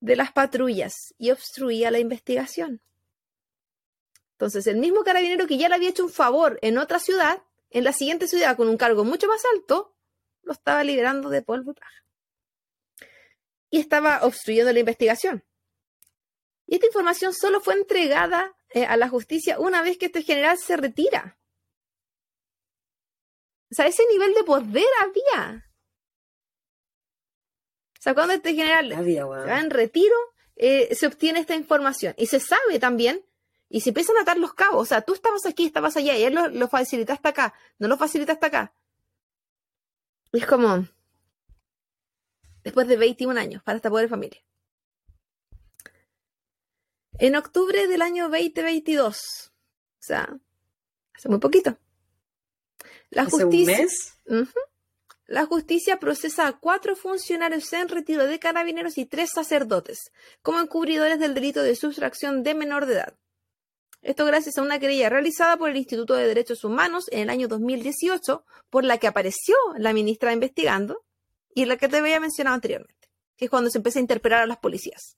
de 0.00 0.16
las 0.16 0.32
patrullas 0.32 1.14
y 1.18 1.30
obstruía 1.30 1.90
la 1.90 2.00
investigación. 2.00 2.80
Entonces, 4.32 4.66
el 4.66 4.78
mismo 4.78 5.04
carabinero 5.04 5.46
que 5.46 5.56
ya 5.56 5.68
le 5.68 5.76
había 5.76 5.90
hecho 5.90 6.04
un 6.04 6.10
favor 6.10 6.58
en 6.62 6.78
otra 6.78 6.98
ciudad, 6.98 7.40
en 7.70 7.84
la 7.84 7.92
siguiente 7.92 8.26
ciudad 8.26 8.56
con 8.56 8.68
un 8.68 8.76
cargo 8.76 9.04
mucho 9.04 9.28
más 9.28 9.42
alto, 9.54 9.94
lo 10.42 10.52
estaba 10.52 10.84
liberando 10.84 11.28
de 11.28 11.42
polvo 11.42 11.74
y 13.70 13.80
estaba 13.80 14.20
obstruyendo 14.22 14.72
la 14.72 14.80
investigación. 14.80 15.44
Y 16.66 16.76
esta 16.76 16.86
información 16.86 17.32
solo 17.32 17.60
fue 17.60 17.74
entregada 17.74 18.54
eh, 18.70 18.84
a 18.84 18.96
la 18.96 19.08
justicia 19.08 19.58
una 19.58 19.82
vez 19.82 19.98
que 19.98 20.06
este 20.06 20.22
general 20.22 20.58
se 20.58 20.76
retira. 20.76 21.38
O 23.70 23.74
sea, 23.74 23.86
ese 23.86 24.04
nivel 24.10 24.34
de 24.34 24.44
poder 24.44 24.86
había. 25.00 25.72
O 27.98 28.02
sea, 28.02 28.14
cuando 28.14 28.34
este 28.34 28.54
general 28.54 28.92
va 28.92 29.60
en 29.60 29.70
retiro, 29.70 30.16
eh, 30.56 30.94
se 30.94 31.06
obtiene 31.06 31.40
esta 31.40 31.54
información. 31.54 32.14
Y 32.18 32.26
se 32.26 32.40
sabe 32.40 32.78
también, 32.78 33.24
y 33.70 33.80
se 33.80 33.90
empiezan 33.90 34.18
a 34.18 34.22
atar 34.22 34.36
los 34.36 34.52
cabos. 34.52 34.82
O 34.82 34.84
sea, 34.84 35.00
tú 35.00 35.14
estabas 35.14 35.46
aquí, 35.46 35.64
estabas 35.64 35.96
allá, 35.96 36.16
y 36.16 36.24
él 36.24 36.34
lo, 36.34 36.48
lo 36.48 36.68
facilitaste 36.68 37.28
acá, 37.28 37.54
no 37.78 37.88
lo 37.88 37.96
facilitaste 37.96 38.44
acá. 38.44 38.74
Es 40.32 40.46
como, 40.46 40.86
después 42.64 42.88
de 42.88 42.96
21 42.96 43.38
años 43.38 43.62
para 43.62 43.76
esta 43.76 43.90
pobre 43.90 44.08
familia. 44.08 44.40
En 47.18 47.36
octubre 47.36 47.86
del 47.86 48.00
año 48.00 48.28
2022, 48.30 49.16
o 49.16 49.52
sea, 49.98 50.40
hace 51.14 51.28
muy 51.28 51.38
poquito, 51.38 51.76
la 53.10 53.26
justicia, 53.26 53.86
la 55.26 55.46
justicia 55.46 56.00
procesa 56.00 56.46
a 56.46 56.58
cuatro 56.58 56.96
funcionarios 56.96 57.70
en 57.74 57.88
retiro 57.88 58.26
de 58.26 58.38
carabineros 58.38 58.96
y 58.96 59.04
tres 59.04 59.30
sacerdotes 59.30 60.12
como 60.40 60.60
encubridores 60.60 61.20
del 61.20 61.34
delito 61.34 61.62
de 61.62 61.76
sustracción 61.76 62.42
de 62.42 62.54
menor 62.54 62.86
de 62.86 62.94
edad. 62.94 63.18
Esto 64.02 64.24
gracias 64.24 64.58
a 64.58 64.62
una 64.62 64.80
querella 64.80 65.08
realizada 65.08 65.56
por 65.56 65.70
el 65.70 65.76
Instituto 65.76 66.14
de 66.14 66.26
Derechos 66.26 66.64
Humanos 66.64 67.06
en 67.12 67.20
el 67.20 67.30
año 67.30 67.46
2018, 67.46 68.44
por 68.68 68.84
la 68.84 68.98
que 68.98 69.06
apareció 69.06 69.54
la 69.78 69.92
ministra 69.92 70.32
investigando 70.32 71.04
y 71.54 71.66
la 71.66 71.76
que 71.76 71.88
te 71.88 71.98
había 71.98 72.18
mencionado 72.18 72.54
anteriormente, 72.54 73.08
que 73.36 73.44
es 73.44 73.50
cuando 73.50 73.70
se 73.70 73.78
empieza 73.78 74.00
a 74.00 74.02
interpelar 74.02 74.42
a 74.42 74.46
las 74.46 74.58
policías. 74.58 75.16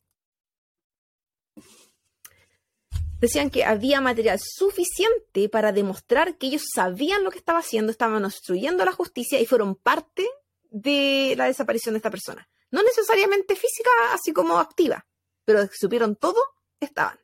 Decían 3.20 3.48
que 3.48 3.64
había 3.64 4.02
material 4.02 4.38
suficiente 4.38 5.48
para 5.48 5.72
demostrar 5.72 6.36
que 6.36 6.48
ellos 6.48 6.64
sabían 6.74 7.24
lo 7.24 7.30
que 7.30 7.38
estaba 7.38 7.60
haciendo, 7.60 7.90
estaban 7.90 8.22
obstruyendo 8.22 8.84
la 8.84 8.92
justicia 8.92 9.40
y 9.40 9.46
fueron 9.46 9.76
parte 9.76 10.28
de 10.68 11.32
la 11.38 11.46
desaparición 11.46 11.94
de 11.94 11.98
esta 11.98 12.10
persona. 12.10 12.46
No 12.70 12.82
necesariamente 12.82 13.56
física, 13.56 13.88
así 14.12 14.34
como 14.34 14.58
activa, 14.58 15.06
pero 15.46 15.66
supieron 15.72 16.16
todo, 16.16 16.38
estaban. 16.80 17.23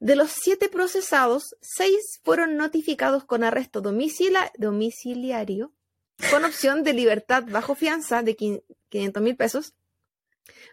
De 0.00 0.16
los 0.16 0.30
siete 0.30 0.68
procesados, 0.68 1.56
seis 1.60 2.20
fueron 2.22 2.56
notificados 2.56 3.24
con 3.24 3.44
arresto 3.44 3.80
domiciliario 3.80 5.72
con 6.30 6.44
opción 6.44 6.84
de 6.84 6.92
libertad 6.92 7.44
bajo 7.48 7.74
fianza 7.74 8.22
de 8.22 8.36
500 8.36 9.22
mil 9.22 9.36
pesos. 9.36 9.74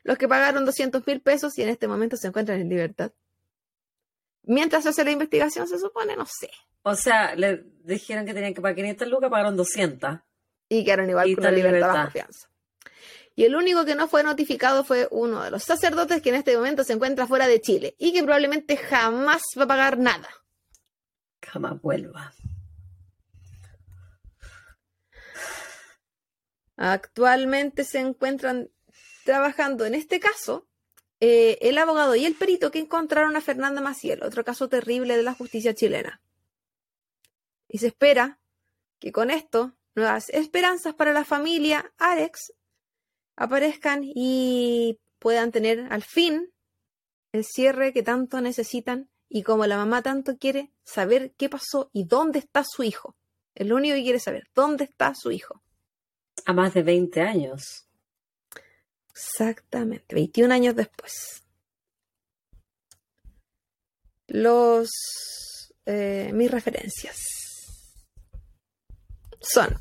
Los 0.04 0.18
que 0.18 0.28
pagaron 0.28 0.66
200 0.66 1.06
mil 1.08 1.22
pesos 1.22 1.58
y 1.58 1.64
en 1.64 1.70
este 1.70 1.88
momento 1.88 2.18
se 2.18 2.28
encuentran 2.28 2.60
en 2.60 2.70
libertad. 2.70 3.12
Mientras 4.44 4.84
se 4.84 4.90
hace 4.90 5.04
la 5.04 5.12
investigación, 5.12 5.68
se 5.68 5.80
supone, 5.80 6.16
no 6.16 6.26
sé. 6.26 6.50
O 6.84 6.96
sea, 6.96 7.36
le 7.36 7.64
dijeron 7.84 8.26
que 8.26 8.34
tenían 8.34 8.54
que 8.54 8.62
pagar 8.62 8.76
500 8.76 9.08
lucas, 9.08 9.30
pagaron 9.30 9.56
200. 9.56 10.20
Y 10.68 10.84
quedaron 10.84 11.10
igual 11.10 11.36
con 11.36 11.44
la 11.44 11.52
libertad 11.52 11.94
bajo 11.94 12.12
fianza 12.12 12.51
y 13.36 13.46
el 13.46 13.56
único 13.56 13.86
que 13.86 13.96
no 13.96 14.08
fue 14.08 14.24
notificado 14.24 14.84
fue 14.84 15.08
uno 15.12 15.44
de 15.44 15.52
los 15.52 15.64
sacerdotes 15.64 16.22
que 16.22 16.30
en 16.30 16.36
este 16.36 16.56
momento 16.56 16.84
se 16.84 16.94
encuentra 16.94 17.28
fuera 17.28 17.48
de 17.48 17.62
Chile 17.62 17.96
y 17.98 18.14
que 18.14 18.24
probablemente 18.24 18.78
jamás 18.78 19.42
va 19.58 19.64
a 19.64 19.68
pagar 19.68 19.98
nada. 19.98 20.30
Jamás 21.42 21.82
vuelva. 21.82 22.34
Actualmente 26.76 27.84
se 27.84 28.00
encuentran 28.00 28.70
trabajando 29.24 29.86
en 29.86 29.96
este 29.96 30.20
caso 30.20 30.68
eh, 31.20 31.60
el 31.62 31.78
abogado 31.78 32.16
y 32.16 32.26
el 32.26 32.36
perito 32.36 32.72
que 32.72 32.80
encontraron 32.80 33.36
a 33.36 33.42
Fernanda 33.42 33.80
Maciel, 33.80 34.24
otro 34.24 34.44
caso 34.44 34.68
terrible 34.68 35.16
de 35.16 35.24
la 35.24 35.36
justicia 35.36 35.76
chilena. 35.76 36.22
Y 37.68 37.78
se 37.78 37.88
espera 37.88 38.40
que 39.00 39.12
con 39.12 39.30
esto 39.30 39.76
nuevas 39.94 40.30
esperanzas 40.30 40.96
para 40.96 41.14
la 41.14 41.24
familia 41.24 41.94
Arex 41.98 42.54
aparezcan 43.42 44.02
y 44.04 45.00
puedan 45.20 45.52
tener 45.52 45.88
al 45.92 46.04
fin 46.04 46.54
el 47.32 47.44
cierre 47.44 47.92
que 47.92 48.04
tanto 48.04 48.40
necesitan 48.40 49.10
y 49.30 49.44
como 49.44 49.66
la 49.66 49.78
mamá 49.78 50.04
tanto 50.04 50.38
quiere 50.38 50.72
saber 50.84 51.34
qué 51.38 51.50
pasó 51.50 51.90
y 51.92 52.04
dónde 52.04 52.40
está 52.40 52.64
su 52.64 52.84
hijo. 52.84 53.16
Es 53.56 53.66
lo 53.66 53.78
único 53.78 53.96
que 53.96 54.04
quiere 54.04 54.20
saber, 54.20 54.50
dónde 54.54 54.84
está 54.84 55.14
su 55.16 55.32
hijo. 55.32 55.64
A 56.46 56.54
más 56.54 56.74
de 56.74 56.84
20 56.84 57.22
años. 57.22 57.88
Exactamente, 59.10 60.16
21 60.16 60.54
años 60.54 60.76
después. 60.76 61.44
Los 64.28 64.90
eh, 65.86 66.32
mis 66.34 66.52
referencias 66.52 67.18
son 69.40 69.76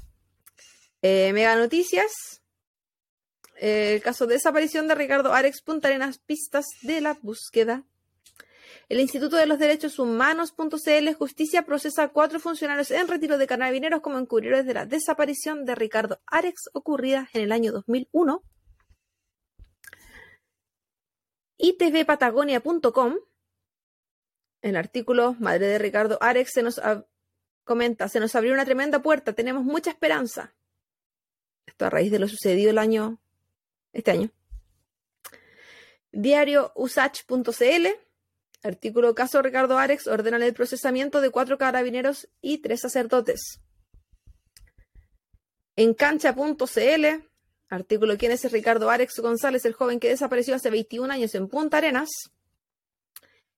eh, 1.02 1.32
Mega 1.32 1.56
Noticias, 1.56 2.39
el 3.60 4.02
caso 4.02 4.26
de 4.26 4.34
desaparición 4.34 4.88
de 4.88 4.94
Ricardo 4.94 5.32
Arex 5.34 5.62
Punta 5.62 5.88
Arenas, 5.88 6.18
pistas 6.18 6.66
de 6.82 7.00
la 7.00 7.18
búsqueda. 7.20 7.84
El 8.88 9.00
Instituto 9.00 9.36
de 9.36 9.46
los 9.46 9.58
Derechos 9.58 9.98
Humanos.cl 9.98 11.14
Justicia 11.14 11.62
procesa 11.62 12.04
a 12.04 12.08
cuatro 12.08 12.40
funcionarios 12.40 12.90
en 12.90 13.06
retiro 13.06 13.38
de 13.38 13.46
carabineros 13.46 14.00
como 14.00 14.18
encubridores 14.18 14.66
de 14.66 14.74
la 14.74 14.86
desaparición 14.86 15.64
de 15.64 15.74
Ricardo 15.74 16.20
Arex 16.26 16.70
ocurrida 16.72 17.28
en 17.32 17.42
el 17.42 17.52
año 17.52 17.70
2001. 17.72 18.42
itvpatagonia.com 21.58 23.16
el 24.62 24.76
artículo 24.76 25.36
Madre 25.38 25.66
de 25.66 25.78
Ricardo 25.78 26.18
Arex 26.20 26.50
se 26.52 26.62
nos 26.62 26.80
comenta, 27.64 28.08
se 28.08 28.20
nos 28.20 28.34
abrió 28.34 28.52
una 28.52 28.64
tremenda 28.64 29.00
puerta, 29.00 29.32
tenemos 29.32 29.64
mucha 29.64 29.90
esperanza. 29.90 30.54
Esto 31.66 31.86
a 31.86 31.90
raíz 31.90 32.10
de 32.10 32.18
lo 32.18 32.28
sucedido 32.28 32.70
el 32.70 32.78
año, 32.78 33.20
este 33.92 34.10
año. 34.10 34.30
Diario 36.12 36.72
usach.cl, 36.74 37.86
artículo 38.62 39.14
caso 39.14 39.42
Ricardo 39.42 39.78
Arex, 39.78 40.06
ordenan 40.06 40.42
el 40.42 40.54
procesamiento 40.54 41.20
de 41.20 41.30
cuatro 41.30 41.58
carabineros 41.58 42.28
y 42.40 42.58
tres 42.58 42.80
sacerdotes. 42.80 43.60
En 45.76 45.94
cancha.cl, 45.94 47.06
artículo 47.68 48.18
¿Quién 48.18 48.32
es 48.32 48.50
Ricardo 48.50 48.90
Arex 48.90 49.18
González, 49.20 49.64
el 49.64 49.72
joven 49.72 50.00
que 50.00 50.08
desapareció 50.08 50.54
hace 50.54 50.70
21 50.70 51.12
años 51.12 51.34
en 51.34 51.48
Punta 51.48 51.78
Arenas? 51.78 52.10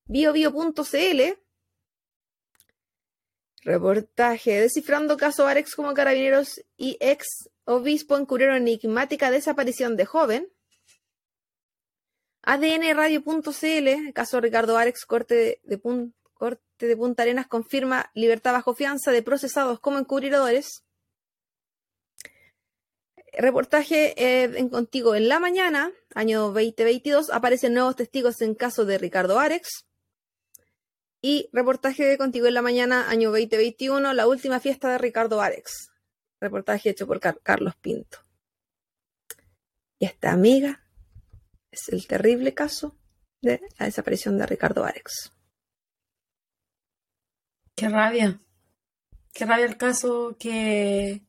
biobio.cl, 0.05 1.39
reportaje 3.63 4.61
descifrando 4.61 5.17
caso 5.17 5.47
Arex 5.47 5.75
como 5.75 5.95
carabineros 5.95 6.61
y 6.77 6.99
ex 7.01 7.49
obispo 7.65 8.17
encubrieron 8.17 8.57
enigmática 8.57 9.31
desaparición 9.31 9.97
de 9.97 10.07
joven. 10.07 10.49
ADNradio.cl, 12.43 14.13
caso 14.13 14.41
Ricardo 14.41 14.77
Arex, 14.77 15.05
corte 15.07 15.61
de, 15.63 15.81
corte 16.35 16.87
de 16.87 16.97
Punta 16.97 17.23
Arenas, 17.23 17.47
confirma 17.47 18.11
libertad 18.15 18.53
bajo 18.53 18.75
fianza 18.75 19.13
de 19.13 19.23
procesados 19.23 19.79
como 19.79 19.99
encubridores. 19.99 20.85
Reportaje 23.33 24.13
eh, 24.23 24.59
en 24.59 24.69
Contigo 24.69 25.15
en 25.15 25.29
la 25.29 25.39
mañana, 25.39 25.93
año 26.15 26.51
2022, 26.51 27.31
aparecen 27.31 27.75
nuevos 27.75 27.97
testigos 27.97 28.43
en 28.43 28.55
caso 28.55 28.85
de 28.85 28.99
Ricardo 28.99 29.39
Arex. 29.39 29.87
Y 31.25 31.49
reportaje 31.53 32.05
de 32.05 32.19
Contigo 32.19 32.49
en 32.49 32.55
la 32.55 32.63
Mañana, 32.63 33.09
año 33.09 33.31
2021, 33.31 34.13
la 34.13 34.27
última 34.27 34.59
fiesta 34.59 34.91
de 34.91 34.99
Ricardo 34.99 35.41
Arex. 35.41 35.92
Reportaje 36.43 36.91
hecho 36.91 37.07
por 37.07 37.21
Carlos 37.21 37.77
Pinto. 37.77 38.19
Y 40.01 40.07
esta 40.07 40.33
amiga 40.33 40.85
es 41.71 41.89
el 41.91 42.05
terrible 42.09 42.53
caso 42.53 42.99
de 43.41 43.61
la 43.79 43.87
desaparición 43.87 44.37
de 44.37 44.47
Ricardo 44.47 44.85
Arex. 44.85 45.31
Qué 47.77 47.89
rabia. 47.89 48.41
Qué 49.33 49.47
rabia 49.47 49.67
el 49.67 49.77
caso 49.77 50.37
que... 50.37 51.23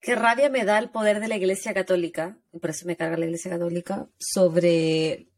Qué 0.00 0.14
rabia 0.14 0.50
me 0.50 0.66
da 0.66 0.78
el 0.78 0.90
poder 0.90 1.18
de 1.18 1.28
la 1.28 1.36
Iglesia 1.36 1.72
Católica, 1.72 2.36
por 2.60 2.68
eso 2.68 2.84
me 2.84 2.96
carga 2.96 3.16
la 3.16 3.24
Iglesia 3.24 3.52
Católica, 3.52 4.06
sobre 4.18 5.28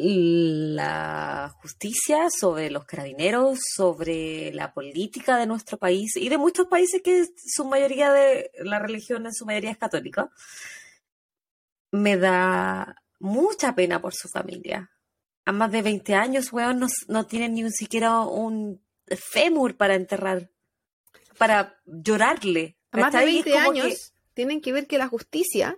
la 0.00 1.52
justicia, 1.60 2.28
sobre 2.30 2.70
los 2.70 2.84
carabineros, 2.84 3.58
sobre 3.74 4.52
la 4.52 4.72
política 4.72 5.36
de 5.36 5.46
nuestro 5.46 5.76
país 5.78 6.16
y 6.16 6.28
de 6.28 6.38
muchos 6.38 6.66
países 6.66 7.02
que 7.02 7.26
su 7.36 7.64
mayoría 7.64 8.12
de 8.12 8.50
la 8.60 8.78
religión 8.78 9.26
en 9.26 9.34
su 9.34 9.44
mayoría 9.44 9.72
es 9.72 9.78
católica, 9.78 10.30
me 11.90 12.16
da 12.16 12.94
mucha 13.18 13.74
pena 13.74 14.00
por 14.00 14.14
su 14.14 14.28
familia. 14.28 14.90
A 15.44 15.52
más 15.52 15.72
de 15.72 15.82
20 15.82 16.14
años, 16.14 16.52
weón, 16.52 16.86
no, 17.08 17.26
tienen 17.26 17.54
ni 17.54 17.70
siquiera 17.70 18.20
un 18.20 18.80
fémur 19.06 19.76
para 19.76 19.94
enterrar, 19.94 20.50
para 21.38 21.80
llorarle. 21.86 22.76
A 22.92 22.98
más 22.98 23.12
de 23.12 23.24
20 23.24 23.58
años 23.58 24.12
tienen 24.34 24.60
que 24.60 24.72
ver 24.72 24.86
que 24.86 24.98
la 24.98 25.08
justicia 25.08 25.76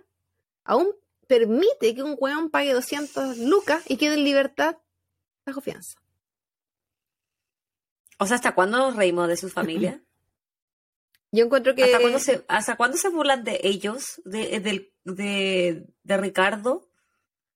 aún 0.63 0.87
permite 1.31 1.95
que 1.95 2.03
un 2.03 2.17
weón 2.19 2.49
pague 2.49 2.73
200 2.73 3.37
lucas 3.37 3.83
y 3.87 3.95
quede 3.95 4.15
en 4.15 4.25
libertad 4.25 4.75
bajo 5.45 5.61
fianza. 5.61 5.97
O 8.19 8.27
sea, 8.27 8.35
¿hasta 8.35 8.53
cuándo 8.53 8.77
nos 8.79 8.97
reímos 8.97 9.29
de 9.29 9.37
sus 9.37 9.53
familias? 9.53 10.01
Yo 11.31 11.45
encuentro 11.45 11.73
que... 11.73 11.83
¿Hasta 12.49 12.75
cuándo 12.75 12.97
se, 12.97 13.09
burlan 13.09 13.45
de 13.45 13.61
ellos, 13.63 14.21
de, 14.25 14.59
de, 15.05 15.87
de, 16.03 16.17
Ricardo? 16.17 16.89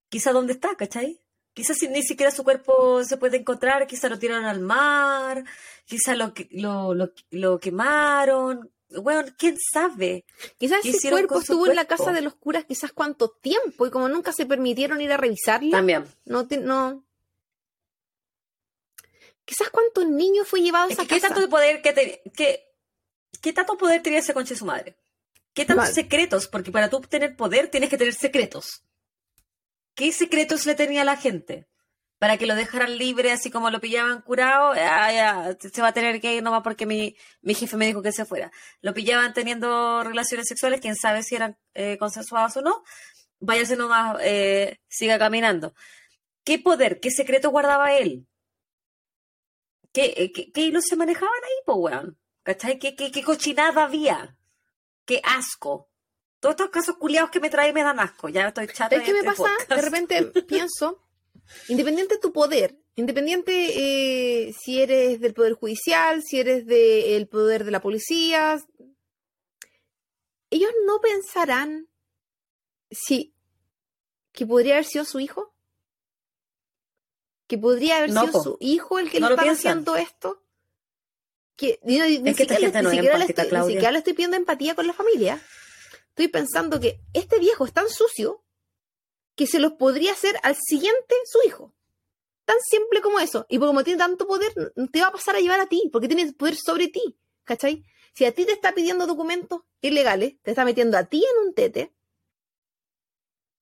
Quizá 0.07 0.31
dónde 0.31 0.53
está, 0.53 0.77
¿cachai? 0.77 1.19
Quizás 1.53 1.77
ni 1.89 2.01
siquiera 2.01 2.31
su 2.31 2.45
cuerpo 2.45 3.03
se 3.03 3.17
puede 3.17 3.35
encontrar, 3.35 3.87
quizá 3.87 4.07
lo 4.07 4.17
tiraron 4.17 4.45
al 4.45 4.61
mar, 4.61 5.43
quizá 5.83 6.15
lo, 6.15 6.33
lo, 6.51 6.93
lo, 6.93 7.11
lo 7.31 7.59
quemaron, 7.59 8.71
bueno, 8.89 9.23
quién 9.37 9.57
sabe. 9.59 10.25
Quizás 10.57 10.85
ese 10.85 11.09
cuerpo 11.09 11.39
estuvo 11.39 11.67
en 11.67 11.75
la 11.75 11.85
casa 11.85 12.11
de 12.11 12.21
los 12.21 12.35
curas 12.35 12.65
quizás 12.65 12.91
cuánto 12.91 13.29
tiempo 13.29 13.85
y 13.85 13.91
como 13.91 14.09
nunca 14.09 14.31
se 14.31 14.45
permitieron 14.45 15.01
ir 15.01 15.11
a 15.11 15.17
revisarlo. 15.17 15.71
También. 15.71 16.05
No, 16.25 16.47
no. 16.61 17.05
Quizás 19.43 19.69
cuántos 19.69 20.07
niños 20.07 20.47
fue 20.47 20.61
llevado 20.61 20.89
a 20.89 20.91
esa 20.91 21.05
¿Qué 21.05 21.19
tanto 21.19 21.47
poder 21.49 21.81
que, 21.81 22.73
qué 23.41 23.53
tanto 23.53 23.77
poder 23.77 24.01
tenía 24.01 24.19
ese 24.19 24.33
conche 24.33 24.55
su 24.55 24.65
madre? 24.65 24.97
¿Qué 25.53 25.65
tantos 25.65 25.89
secretos? 25.89 26.47
Porque 26.47 26.71
para 26.71 26.89
tú 26.89 26.99
tener 27.01 27.35
poder 27.35 27.69
tienes 27.69 27.89
que 27.89 27.97
tener 27.97 28.13
secretos. 28.13 28.83
¿Qué 29.93 30.11
secretos 30.11 30.65
le 30.65 30.75
tenía 30.75 31.03
a 31.03 31.05
la 31.05 31.15
gente? 31.15 31.67
Para 32.17 32.37
que 32.37 32.45
lo 32.45 32.55
dejaran 32.55 32.97
libre, 32.97 33.31
así 33.31 33.51
como 33.51 33.69
lo 33.69 33.81
pillaban 33.81 34.21
curado, 34.21 34.73
se 34.73 35.81
va 35.81 35.87
a 35.89 35.93
tener 35.93 36.21
que 36.21 36.35
ir 36.35 36.43
nomás 36.43 36.63
porque 36.63 36.85
mi, 36.85 37.15
mi 37.41 37.53
jefe 37.53 37.75
me 37.77 37.87
dijo 37.87 38.01
que 38.01 38.11
se 38.11 38.25
fuera. 38.25 38.51
Lo 38.81 38.93
pillaban 38.93 39.33
teniendo 39.33 40.03
relaciones 40.03 40.47
sexuales, 40.47 40.79
quién 40.79 40.95
sabe 40.95 41.23
si 41.23 41.35
eran 41.35 41.57
eh, 41.73 41.97
consensuadas 41.97 42.55
o 42.57 42.61
no, 42.61 42.83
váyase 43.39 43.75
nomás, 43.75 44.17
eh, 44.21 44.79
siga 44.87 45.19
caminando. 45.19 45.73
¿Qué 46.43 46.59
poder, 46.59 46.99
qué 46.99 47.11
secreto 47.11 47.49
guardaba 47.49 47.93
él? 47.93 48.27
¿Qué, 49.91 50.13
eh, 50.17 50.31
qué, 50.31 50.61
hilos 50.61 50.85
se 50.85 50.95
manejaban 50.95 51.43
ahí, 51.43 51.63
po, 51.65 51.75
weón? 51.75 52.17
¿Cachai? 52.43 52.79
¿Qué, 52.79 52.95
qué, 52.95 53.23
cochinada 53.23 53.85
había? 53.85 54.37
¿Qué 55.05 55.21
asco? 55.23 55.89
Todos 56.39 56.53
estos 56.53 56.69
casos 56.69 56.97
culiados 56.97 57.31
que 57.31 57.39
me 57.39 57.49
traen 57.49 57.73
me 57.73 57.81
dan 57.81 57.99
asco. 57.99 58.29
Ya 58.29 58.47
estoy 58.47 58.67
chata. 58.67 58.95
Es 58.95 59.03
que 59.03 59.13
me 59.13 59.19
este 59.19 59.31
pasa, 59.31 59.49
de 59.67 59.81
repente 59.81 60.23
pienso 60.47 61.04
Independiente 61.67 62.15
de 62.15 62.21
tu 62.21 62.31
poder, 62.33 62.77
independiente 62.95 63.51
eh, 64.47 64.53
si 64.53 64.81
eres 64.81 65.19
del 65.19 65.33
poder 65.33 65.53
judicial, 65.53 66.23
si 66.23 66.39
eres 66.39 66.65
del 66.65 67.27
poder 67.27 67.63
de 67.63 67.71
la 67.71 67.81
policía, 67.81 68.57
ellos 70.49 70.71
no 70.85 71.01
pensarán 71.01 71.89
si 72.91 73.33
que 74.31 74.45
podría 74.45 74.75
haber 74.75 74.85
sido 74.85 75.05
su 75.05 75.19
hijo, 75.19 75.55
que 77.47 77.57
podría 77.57 77.97
haber 77.97 78.11
sido 78.11 78.43
su 78.43 78.57
hijo 78.59 78.99
el 78.99 79.09
que 79.09 79.19
le 79.19 79.27
estaba 79.27 79.51
haciendo 79.51 79.95
esto. 79.95 80.41
Que, 81.55 81.79
ni, 81.83 81.99
siquiera, 82.33 83.91
le 83.91 83.97
estoy 83.99 84.13
pidiendo 84.13 84.35
empatía 84.35 84.75
con 84.75 84.87
la 84.87 84.93
familia. 84.93 85.41
Estoy 86.09 86.27
pensando 86.27 86.81
que 86.81 86.99
este 87.13 87.39
viejo 87.39 87.65
es 87.65 87.71
tan 87.71 87.87
sucio 87.89 88.43
que 89.35 89.47
se 89.47 89.59
los 89.59 89.73
podría 89.73 90.13
hacer 90.13 90.35
al 90.43 90.55
siguiente 90.55 91.15
su 91.25 91.39
hijo. 91.47 91.73
Tan 92.45 92.57
simple 92.61 93.01
como 93.01 93.19
eso. 93.19 93.45
Y 93.49 93.59
como 93.59 93.83
tiene 93.83 93.97
tanto 93.97 94.27
poder, 94.27 94.53
te 94.91 95.01
va 95.01 95.07
a 95.07 95.11
pasar 95.11 95.35
a 95.35 95.39
llevar 95.39 95.59
a 95.59 95.67
ti, 95.67 95.89
porque 95.91 96.07
tiene 96.07 96.31
poder 96.33 96.55
sobre 96.55 96.87
ti. 96.87 97.17
¿Cachai? 97.43 97.85
Si 98.13 98.25
a 98.25 98.33
ti 98.33 98.45
te 98.45 98.53
está 98.53 98.73
pidiendo 98.73 99.07
documentos 99.07 99.61
ilegales, 99.81 100.41
te 100.41 100.51
está 100.51 100.63
metiendo 100.63 100.97
a 100.97 101.03
ti 101.05 101.23
en 101.23 101.47
un 101.47 101.53
tete. 101.53 101.93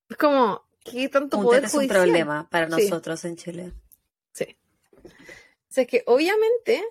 Es 0.10 0.18
como, 0.18 0.68
¿qué 0.84 1.10
tanto 1.10 1.38
un 1.38 1.46
poder 1.46 1.64
tete 1.64 1.68
es 1.68 1.82
un 1.82 1.88
problema 1.88 2.48
para 2.50 2.68
nosotros 2.68 3.24
en 3.26 3.36
Chile. 3.36 3.74
Sí. 4.32 4.58
O 5.04 5.10
sea, 5.70 5.84
es 5.84 5.90
que 5.90 6.04
obviamente. 6.06 6.84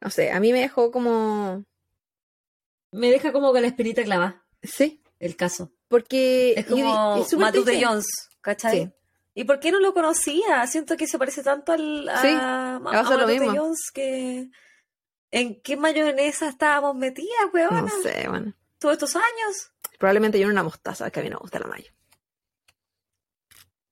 No 0.00 0.10
sé, 0.10 0.32
a 0.32 0.40
mí 0.40 0.52
me 0.52 0.60
dejó 0.60 0.90
como. 0.90 1.64
Me 2.92 3.10
deja 3.10 3.32
como 3.32 3.52
con 3.52 3.62
la 3.62 3.68
espinita 3.68 4.02
clavada. 4.02 4.45
Sí. 4.66 5.02
El 5.18 5.36
caso. 5.36 5.72
Porque. 5.88 6.54
Es 6.56 6.66
como 6.66 7.24
Matute 7.38 7.82
Jones, 7.82 8.06
¿cachai? 8.40 8.92
¿Y 9.34 9.44
por 9.44 9.60
qué 9.60 9.70
no 9.70 9.80
lo 9.80 9.92
conocía? 9.92 10.66
Siento 10.66 10.96
que 10.96 11.06
se 11.06 11.18
parece 11.18 11.42
tanto 11.42 11.72
al, 11.72 12.08
a, 12.08 12.22
sí, 12.22 12.28
a, 12.30 12.78
Matute 12.80 13.48
Jones 13.48 13.90
que. 13.92 14.50
¿En 15.30 15.60
qué 15.60 15.76
mayonesa 15.76 16.48
estábamos 16.48 16.96
metidas, 16.96 17.52
weón? 17.52 17.86
No 17.86 18.02
sé, 18.02 18.26
bueno. 18.28 18.54
Todos 18.78 18.94
estos 18.94 19.16
años. 19.16 19.72
Probablemente 19.98 20.38
yo 20.38 20.44
era 20.44 20.52
una 20.52 20.62
mostaza, 20.62 21.10
que 21.10 21.20
a 21.20 21.22
mí 21.22 21.28
no 21.28 21.36
me 21.36 21.40
gusta 21.40 21.58
la 21.58 21.66
mayo. 21.66 21.92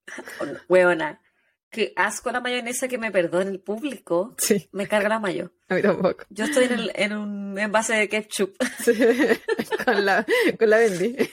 Huevona. 0.68 1.20
Qué 1.74 1.92
asco 1.96 2.30
la 2.30 2.40
mayonesa 2.40 2.86
que 2.86 2.98
me 2.98 3.10
perdone 3.10 3.50
el 3.50 3.58
público. 3.58 4.36
Sí. 4.38 4.68
Me 4.70 4.86
carga 4.86 5.08
la 5.08 5.18
mayo. 5.18 5.50
A 5.68 5.74
mí 5.74 5.82
tampoco. 5.82 6.24
Yo 6.30 6.44
estoy 6.44 6.68
en, 6.94 7.12
un 7.16 7.58
envase 7.58 7.94
de 7.94 8.08
ketchup. 8.08 8.54
Con 9.84 10.04
la, 10.04 10.24
con 10.56 10.70
la 10.70 10.78
Bendy. 10.78 11.16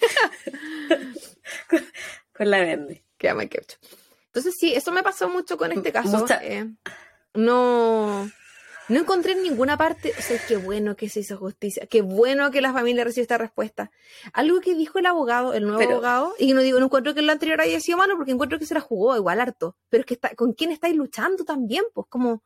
con, 2.33 2.49
la 2.49 2.59
Bendy. 2.59 3.03
Queda 3.19 3.35
mal 3.35 3.49
que 3.49 3.59
hecho. 3.59 3.77
Entonces 4.25 4.55
sí, 4.59 4.73
eso 4.73 4.91
me 4.91 5.03
pasó 5.03 5.29
mucho 5.29 5.57
con 5.57 5.71
este 5.71 5.91
caso. 5.91 6.17
Mucha- 6.17 6.43
eh, 6.43 6.67
no, 7.35 8.29
no 8.91 8.99
encontré 8.99 9.31
en 9.33 9.43
ninguna 9.43 9.77
parte, 9.77 10.13
o 10.17 10.21
sea, 10.21 10.39
qué 10.47 10.57
bueno 10.57 10.95
que 10.95 11.09
se 11.09 11.21
hizo 11.21 11.37
justicia, 11.37 11.85
qué 11.87 12.01
bueno 12.01 12.51
que 12.51 12.61
la 12.61 12.73
familia 12.73 13.03
recibió 13.03 13.23
esta 13.23 13.37
respuesta. 13.37 13.91
Algo 14.33 14.59
que 14.61 14.75
dijo 14.75 14.99
el 14.99 15.05
abogado, 15.05 15.53
el 15.53 15.63
nuevo 15.63 15.79
Pero- 15.79 15.91
abogado, 15.93 16.33
y 16.39 16.53
no 16.53 16.61
digo, 16.61 16.79
no 16.79 16.85
encuentro 16.85 17.13
que 17.13 17.21
lo 17.21 17.31
anterior 17.31 17.59
haya 17.61 17.79
sido 17.79 17.97
malo, 17.97 18.15
porque 18.17 18.31
encuentro 18.31 18.59
que 18.59 18.65
se 18.65 18.73
la 18.73 18.81
jugó 18.81 19.15
igual 19.15 19.39
harto. 19.41 19.75
Pero 19.89 20.01
es 20.01 20.05
que 20.05 20.13
está, 20.15 20.35
¿con 20.35 20.53
quién 20.53 20.71
estáis 20.71 20.95
luchando 20.95 21.43
también? 21.45 21.83
Pues 21.93 22.07
como... 22.09 22.43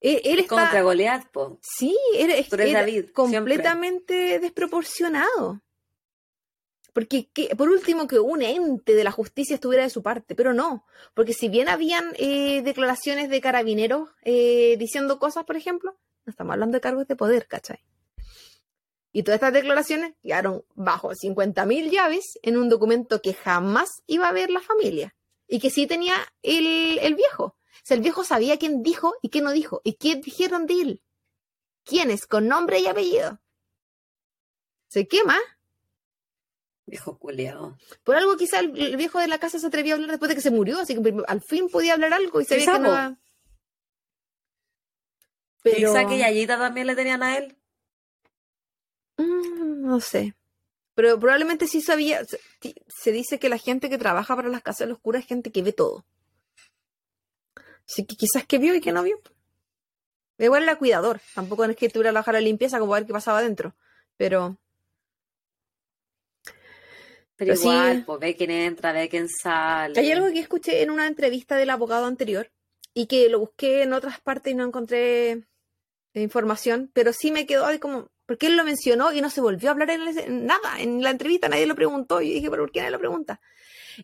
Él, 0.00 0.20
él 0.24 0.38
está... 0.40 0.56
Contra 0.56 0.82
Goliat, 0.82 1.26
po. 1.30 1.58
Sí, 1.62 1.96
era, 2.16 2.34
es- 2.34 2.50
David, 2.50 3.06
completamente 3.14 4.38
desproporcionado. 4.38 5.62
Porque, 6.96 7.28
que- 7.28 7.54
por 7.54 7.68
último, 7.68 8.06
que 8.06 8.18
un 8.18 8.40
ente 8.40 8.94
de 8.94 9.04
la 9.04 9.12
justicia 9.12 9.52
estuviera 9.56 9.84
de 9.84 9.90
su 9.90 10.02
parte, 10.02 10.34
pero 10.34 10.54
no. 10.54 10.86
Porque 11.12 11.34
si 11.34 11.50
bien 11.50 11.68
habían 11.68 12.14
eh, 12.16 12.62
declaraciones 12.62 13.28
de 13.28 13.42
carabineros 13.42 14.08
eh, 14.22 14.78
diciendo 14.78 15.18
cosas, 15.18 15.44
por 15.44 15.56
ejemplo, 15.58 15.98
no 16.24 16.30
estamos 16.30 16.54
hablando 16.54 16.74
de 16.76 16.80
cargos 16.80 17.06
de 17.06 17.14
poder, 17.14 17.48
¿cachai? 17.48 17.84
Y 19.12 19.24
todas 19.24 19.36
estas 19.36 19.52
declaraciones 19.52 20.14
quedaron 20.22 20.64
bajo 20.74 21.10
50.000 21.14 21.90
llaves 21.90 22.38
en 22.40 22.56
un 22.56 22.70
documento 22.70 23.20
que 23.20 23.34
jamás 23.34 23.90
iba 24.06 24.26
a 24.28 24.32
ver 24.32 24.48
la 24.48 24.60
familia. 24.60 25.14
Y 25.46 25.60
que 25.60 25.68
sí 25.68 25.86
tenía 25.86 26.14
el, 26.40 26.98
el 27.00 27.14
viejo. 27.14 27.44
O 27.44 27.58
sea, 27.84 27.98
el 27.98 28.02
viejo 28.02 28.24
sabía 28.24 28.58
quién 28.58 28.82
dijo 28.82 29.12
y 29.20 29.28
quién 29.28 29.44
no 29.44 29.52
dijo. 29.52 29.82
Y 29.84 29.96
qué 29.96 30.16
dijeron 30.16 30.64
de 30.64 30.80
él. 30.80 31.02
¿Quiénes? 31.84 32.26
Con 32.26 32.48
nombre 32.48 32.78
y 32.78 32.86
apellido. 32.86 33.38
Se 34.88 35.06
quema. 35.06 35.38
Viejo 36.86 37.18
culeado. 37.18 37.76
Por 38.04 38.14
algo 38.14 38.36
quizá 38.36 38.60
el, 38.60 38.78
el 38.80 38.96
viejo 38.96 39.18
de 39.18 39.26
la 39.26 39.38
casa 39.38 39.58
se 39.58 39.66
atrevió 39.66 39.94
a 39.94 39.96
hablar 39.96 40.10
después 40.10 40.28
de 40.28 40.36
que 40.36 40.40
se 40.40 40.52
murió, 40.52 40.78
así 40.78 40.94
que 40.94 41.14
al 41.26 41.42
fin 41.42 41.68
podía 41.68 41.94
hablar 41.94 42.14
algo 42.14 42.40
y 42.40 42.44
sabía 42.44 42.64
Quizá, 42.64 42.72
que 42.74 42.78
no 42.78 43.18
Pero 45.62 45.92
Quizá 45.92 46.06
que 46.06 46.18
Yayita 46.18 46.58
también 46.58 46.86
le 46.86 46.94
tenían 46.94 47.24
a 47.24 47.38
él. 47.38 47.56
Mm, 49.16 49.82
no 49.82 50.00
sé. 50.00 50.36
Pero 50.94 51.18
probablemente 51.18 51.66
sí 51.66 51.82
sabía. 51.82 52.24
Se, 52.24 52.38
se 52.88 53.12
dice 53.12 53.38
que 53.40 53.48
la 53.48 53.58
gente 53.58 53.90
que 53.90 53.98
trabaja 53.98 54.36
para 54.36 54.48
las 54.48 54.62
casas 54.62 54.86
de 54.86 54.86
los 54.86 55.00
curas 55.00 55.22
es 55.22 55.28
gente 55.28 55.50
que 55.50 55.62
ve 55.62 55.72
todo. 55.72 56.06
Así 57.88 58.06
que 58.06 58.16
quizás 58.16 58.46
que 58.46 58.58
vio 58.58 58.74
y 58.74 58.80
que 58.80 58.92
no 58.92 59.02
vio. 59.02 59.20
Igual 60.38 60.62
era 60.62 60.78
cuidador. 60.78 61.20
Tampoco 61.34 61.64
es 61.64 61.76
que 61.76 61.88
tuviera 61.88 62.12
la 62.12 62.20
bajar 62.20 62.34
la 62.34 62.40
limpieza 62.40 62.78
como 62.78 62.94
a 62.94 62.98
ver 62.98 63.06
qué 63.06 63.12
pasaba 63.12 63.38
adentro. 63.38 63.74
Pero 64.16 64.58
Pero 67.36 67.50
Pero 67.50 67.56
sí. 67.56 67.68
igual, 67.68 68.04
pues 68.06 68.20
ve 68.20 68.36
quién 68.36 68.50
entra, 68.50 68.92
ve 68.92 69.08
quién 69.08 69.28
sale. 69.28 69.98
Hay 70.00 70.10
algo 70.10 70.32
que 70.32 70.40
escuché 70.40 70.82
en 70.82 70.90
una 70.90 71.06
entrevista 71.06 71.56
del 71.56 71.70
abogado 71.70 72.06
anterior 72.06 72.50
y 72.94 73.06
que 73.06 73.28
lo 73.28 73.40
busqué 73.40 73.82
en 73.82 73.92
otras 73.92 74.20
partes 74.20 74.52
y 74.52 74.56
no 74.56 74.64
encontré 74.64 75.30
eh, 75.30 75.42
información, 76.14 76.90
pero 76.94 77.12
sí 77.12 77.30
me 77.30 77.46
quedó 77.46 77.66
ahí 77.66 77.78
como, 77.78 78.08
porque 78.24 78.46
él 78.46 78.56
lo 78.56 78.64
mencionó 78.64 79.12
y 79.12 79.20
no 79.20 79.28
se 79.28 79.42
volvió 79.42 79.68
a 79.68 79.72
hablar 79.72 79.90
en, 79.90 80.18
en 80.18 80.46
nada, 80.46 80.80
en 80.80 81.02
la 81.02 81.10
entrevista 81.10 81.48
nadie 81.48 81.66
lo 81.66 81.74
preguntó 81.74 82.22
y 82.22 82.28
yo 82.28 82.34
dije, 82.36 82.50
pero 82.50 82.62
¿por 82.62 82.72
qué 82.72 82.80
nadie 82.80 82.92
lo 82.92 82.98
pregunta? 82.98 83.40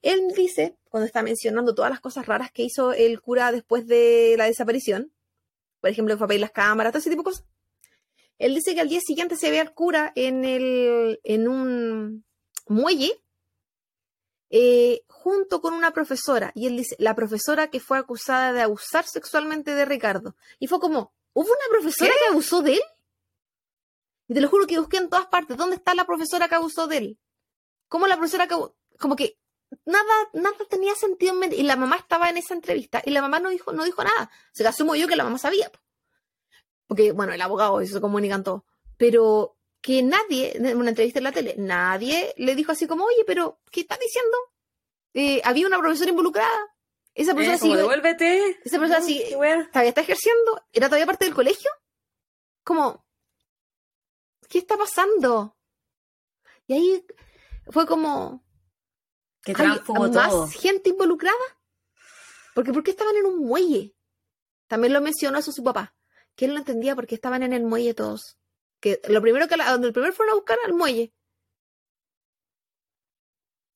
Él 0.02 0.20
dice, 0.36 0.76
cuando 0.90 1.06
está 1.06 1.22
mencionando 1.22 1.74
todas 1.74 1.90
las 1.90 2.00
cosas 2.00 2.26
raras 2.26 2.52
que 2.52 2.62
hizo 2.62 2.92
el 2.92 3.20
cura 3.22 3.50
después 3.50 3.86
de 3.86 4.34
la 4.36 4.44
desaparición, 4.44 5.10
por 5.80 5.88
ejemplo, 5.88 6.16
fue 6.18 6.26
a 6.26 6.28
pedir 6.28 6.40
las 6.42 6.52
cámaras, 6.52 6.92
todo 6.92 7.00
ese 7.00 7.10
tipo 7.10 7.22
de 7.22 7.30
cosas, 7.30 7.44
él 8.38 8.54
dice 8.54 8.74
que 8.74 8.80
al 8.80 8.88
día 8.88 9.00
siguiente 9.00 9.36
se 9.36 9.50
ve 9.50 9.60
al 9.60 9.72
cura 9.72 10.12
en, 10.14 10.44
el, 10.44 11.20
en 11.24 11.48
un 11.48 12.24
muelle 12.72 13.22
eh, 14.50 15.04
junto 15.08 15.60
con 15.60 15.72
una 15.74 15.92
profesora. 15.92 16.52
Y 16.54 16.66
él 16.66 16.76
dice, 16.76 16.96
la 16.98 17.14
profesora 17.14 17.70
que 17.70 17.80
fue 17.80 17.98
acusada 17.98 18.52
de 18.52 18.62
abusar 18.62 19.06
sexualmente 19.06 19.74
de 19.74 19.84
Ricardo. 19.84 20.36
Y 20.58 20.66
fue 20.66 20.78
como, 20.80 21.14
¿hubo 21.32 21.46
una 21.46 21.70
profesora 21.70 22.12
que 22.20 22.30
abusó 22.30 22.60
de 22.62 22.74
él? 22.74 22.82
Y 24.28 24.34
te 24.34 24.40
lo 24.40 24.48
juro 24.48 24.66
que 24.66 24.78
busqué 24.78 24.98
en 24.98 25.08
todas 25.08 25.26
partes, 25.26 25.56
¿dónde 25.56 25.76
está 25.76 25.94
la 25.94 26.04
profesora 26.04 26.48
que 26.48 26.54
abusó 26.54 26.86
de 26.86 26.96
él? 26.98 27.18
¿Cómo 27.88 28.06
la 28.06 28.16
profesora 28.16 28.46
que... 28.46 28.56
Como 28.98 29.16
que 29.16 29.38
nada, 29.84 30.30
nada 30.34 30.56
tenía 30.68 30.94
sentido 30.94 31.32
en 31.32 31.38
mente. 31.38 31.56
Y 31.56 31.62
la 31.62 31.76
mamá 31.76 31.96
estaba 31.96 32.28
en 32.28 32.36
esa 32.36 32.54
entrevista 32.54 33.02
y 33.04 33.10
la 33.10 33.22
mamá 33.22 33.40
no 33.40 33.48
dijo, 33.48 33.72
no 33.72 33.84
dijo 33.84 34.04
nada. 34.04 34.30
Se 34.52 34.66
asumo 34.66 34.94
yo 34.94 35.08
que 35.08 35.16
la 35.16 35.24
mamá 35.24 35.38
sabía. 35.38 35.70
po. 35.70 35.78
Porque, 36.86 37.12
bueno, 37.12 37.32
el 37.32 37.40
abogado, 37.40 37.80
eso 37.80 37.94
se 37.94 38.00
comunican 38.00 38.44
todos. 38.44 38.62
Pero 38.98 39.56
que 39.82 40.02
nadie, 40.02 40.56
en 40.56 40.76
una 40.78 40.88
entrevista 40.90 41.18
en 41.18 41.24
la 41.24 41.32
tele, 41.32 41.54
nadie 41.58 42.32
le 42.38 42.54
dijo 42.54 42.72
así 42.72 42.86
como, 42.86 43.04
oye, 43.04 43.24
pero, 43.26 43.60
¿qué 43.70 43.80
estás 43.82 43.98
diciendo? 43.98 44.36
Eh, 45.12 45.42
había 45.44 45.66
una 45.66 45.78
profesora 45.78 46.10
involucrada. 46.10 46.74
Esa 47.14 47.32
Eh, 47.32 47.34
profesora 47.34 47.58
como 47.58 47.72
sigue- 47.72 47.80
devuélvete. 47.82 48.60
esa 48.64 48.78
profesora 48.78 49.00
No, 49.00 49.06
sigue- 49.06 49.30
todavía 49.70 49.88
está 49.90 50.00
ejerciendo, 50.00 50.64
era 50.72 50.86
todavía 50.86 51.04
parte 51.06 51.26
del 51.26 51.34
colegio. 51.34 51.70
Como, 52.64 53.04
¿qué 54.48 54.58
está 54.58 54.76
pasando? 54.78 55.58
Y 56.68 56.74
ahí 56.74 57.06
fue 57.70 57.86
como, 57.86 58.44
Que 59.44 59.50
¿hay 59.50 59.56
tránsfugo 59.56 60.08
más 60.08 60.30
todo. 60.30 60.48
gente 60.48 60.90
involucrada? 60.90 61.36
Porque 62.54 62.72
¿por 62.72 62.82
qué 62.84 62.92
estaban 62.92 63.16
en 63.16 63.26
un 63.26 63.40
muelle? 63.46 63.94
También 64.68 64.92
lo 64.92 65.00
mencionó 65.00 65.38
eso 65.38 65.52
su 65.52 65.64
papá, 65.64 65.94
que 66.36 66.44
él 66.46 66.52
no 66.54 66.58
entendía 66.58 66.94
por 66.94 67.06
qué 67.06 67.14
estaban 67.16 67.42
en 67.42 67.52
el 67.52 67.64
muelle 67.64 67.94
todos. 67.94 68.38
Que 68.82 69.00
lo 69.08 69.22
primero 69.22 69.46
que 69.46 69.56
la- 69.56 69.70
donde 69.70 69.86
el 69.86 69.92
primero 69.92 70.12
fueron 70.12 70.32
a 70.32 70.36
buscar 70.36 70.58
al 70.66 70.74
muelle. 70.74 71.12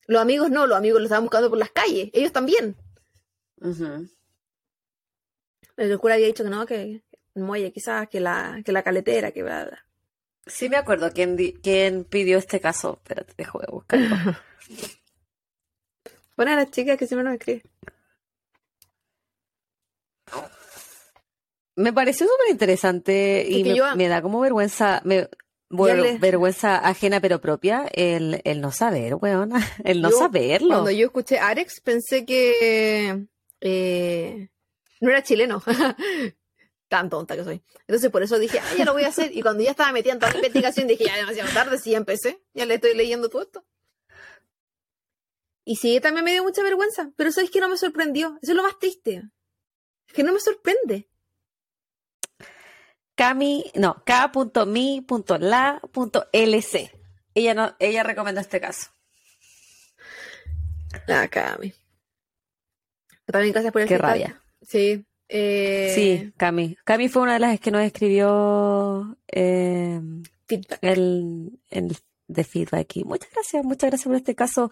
Los 0.09 0.21
amigos 0.21 0.51
no, 0.51 0.67
los 0.67 0.77
amigos 0.77 1.01
lo 1.01 1.05
estaban 1.07 1.25
buscando 1.25 1.49
por 1.49 1.59
las 1.59 1.71
calles, 1.71 2.11
ellos 2.13 2.33
también. 2.33 2.77
Ujú. 3.61 4.09
El 5.77 5.99
cura 5.99 6.15
había 6.15 6.27
dicho 6.27 6.43
que 6.45 6.51
no, 6.51 6.67
que 6.67 7.03
el 7.35 7.43
muelle 7.43 7.73
quizás, 7.73 8.09
que 8.09 8.19
la, 8.21 8.61
que 8.65 8.73
la 8.73 8.83
caletera, 8.83 9.31
que 9.31 9.43
bla, 9.43 9.65
bla. 9.65 9.87
Sí 10.47 10.69
me 10.69 10.77
acuerdo 10.77 11.11
quién, 11.13 11.37
quién 11.63 12.05
pidió 12.05 12.39
este 12.39 12.61
caso. 12.61 12.95
Espérate, 13.03 13.35
dejo 13.37 13.59
de 13.61 13.67
buscarlo. 13.71 14.37
Pon 16.37 16.49
a 16.49 16.57
las 16.57 16.71
chicas 16.71 16.99
que 16.99 17.07
siempre 17.07 17.25
nos 17.25 17.35
escriben. 17.35 17.63
Me 21.77 21.93
pareció 21.93 22.27
súper 22.27 22.51
interesante 22.51 23.47
y 23.49 23.69
Es 23.71 23.97
me, 23.97 24.09
da 24.09 24.23
como 24.23 24.41
vergüenza, 24.41 25.03
me, 25.05 25.29
le- 25.69 26.19
vergüenza 26.19 26.77
ajena 26.79 27.21
pero 27.21 27.41
propia 27.41 27.87
el, 27.93 28.41
el 28.45 28.63
no 28.63 28.73
saber, 28.73 29.15
weón. 29.17 29.53
El 29.85 30.01
no 30.01 30.11
Yo, 30.11 30.19
saberlo. 30.19 30.69
Cuando 30.69 30.91
yo 30.91 31.07
escuché 31.07 31.39
Arex, 31.39 31.81
pensé 31.83 32.25
que 32.25 33.27
eh, 33.61 34.49
no 35.01 35.11
era 35.11 35.23
chileno. 35.23 35.63
Tan 36.89 37.11
tonta 37.11 37.37
que 37.37 37.45
soy. 37.45 37.63
Entonces, 37.89 38.11
por 38.11 38.23
eso 38.23 38.39
dije, 38.39 38.61
ah, 38.61 38.75
ya 38.79 38.85
lo 38.85 38.93
voy 38.93 39.03
a 39.05 39.09
hacer. 39.09 39.37
Y 39.37 39.43
cuando 39.43 39.63
ya 39.63 39.71
estaba 39.73 39.93
metida 39.93 40.13
en 40.13 40.21
toda 40.21 40.33
la 40.33 40.39
investigación, 40.39 40.87
dije, 40.87 41.05
ya 41.05 41.17
demasiado 41.17 41.53
tarde, 41.53 41.79
sí, 41.79 41.91
ya 41.91 41.97
empecé. 41.99 42.41
Ya 42.55 42.65
le 42.65 42.75
estoy 42.75 42.95
leyendo 42.95 43.29
todo 43.29 43.43
esto. 43.43 43.65
Y 45.65 45.77
sí, 45.77 45.99
también 46.01 46.25
me 46.25 46.31
dio 46.31 46.45
mucha 46.45 46.63
vergüenza. 46.63 47.11
Pero 47.17 47.33
¿sabes 47.33 47.51
que 47.51 47.61
no 47.61 47.69
me 47.69 47.77
sorprendió? 47.77 48.39
Eso 48.41 48.53
es 48.53 48.57
lo 48.57 48.63
más 48.63 48.79
triste. 48.79 49.25
Es 50.07 50.15
que 50.15 50.23
no 50.23 50.33
me 50.33 50.39
sorprende. 50.39 51.09
Cami, 53.17 53.65
no, 53.75 54.03
k.mi.la.lc. 54.05 55.07
Ella 57.35 57.55
no, 57.55 57.75
ella 57.79 58.03
recomendó 58.03 58.41
este 58.41 58.61
caso. 58.61 58.91
Ah, 61.09 61.29
Cami. 61.29 61.73
También 63.27 63.53
gracias 63.53 63.73
por 63.73 63.83
el 63.83 63.89
Qué 63.89 63.99
rabia. 63.99 64.41
Sí. 64.63 65.05
eh, 65.29 65.93
Sí, 65.95 66.33
Cami. 66.37 66.77
Cami 66.85 67.09
fue 67.09 67.23
una 67.23 67.35
de 67.35 67.41
las 67.41 67.61
que 67.61 67.71
nos 67.71 67.83
escribió 67.83 69.17
eh, 69.29 70.01
feedback. 70.47 70.79
el, 70.83 71.59
el 71.71 71.97
de 72.29 72.45
feedback. 72.45 72.97
Y 72.97 73.05
muchas 73.05 73.31
gracias, 73.33 73.65
muchas 73.65 73.91
gracias 73.91 74.07
por 74.07 74.17
este 74.17 74.35
caso. 74.35 74.71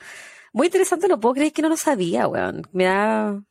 Muy 0.52 0.66
interesante, 0.68 1.08
no 1.08 1.18
puedo 1.18 1.34
creer 1.34 1.52
que 1.52 1.62
no 1.62 1.68
lo 1.68 1.76
sabía, 1.76 2.28
weón. 2.28 2.62
Me 2.72 2.84
da. 2.84 3.42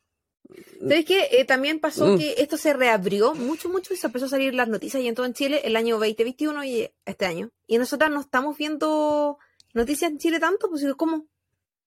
¿Sabes 0.80 1.04
qué? 1.04 1.28
Eh, 1.32 1.44
también 1.44 1.80
pasó 1.80 2.06
Mm. 2.08 2.18
que 2.18 2.34
esto 2.38 2.56
se 2.56 2.72
reabrió 2.72 3.34
mucho, 3.34 3.68
mucho 3.68 3.94
y 3.94 3.96
se 3.96 4.06
empezó 4.06 4.26
a 4.26 4.28
salir 4.28 4.54
las 4.54 4.68
noticias 4.68 5.02
y 5.02 5.08
en 5.08 5.14
todo 5.14 5.26
en 5.26 5.32
Chile 5.34 5.62
el 5.64 5.76
año 5.76 5.98
2021 5.98 6.64
y 6.64 6.90
este 7.06 7.26
año. 7.26 7.50
Y 7.66 7.78
nosotras 7.78 8.10
no 8.10 8.20
estamos 8.20 8.56
viendo 8.56 9.38
noticias 9.72 10.10
en 10.10 10.18
Chile 10.18 10.38
tanto, 10.40 10.68
pues 10.68 10.84
¿cómo? 10.96 11.26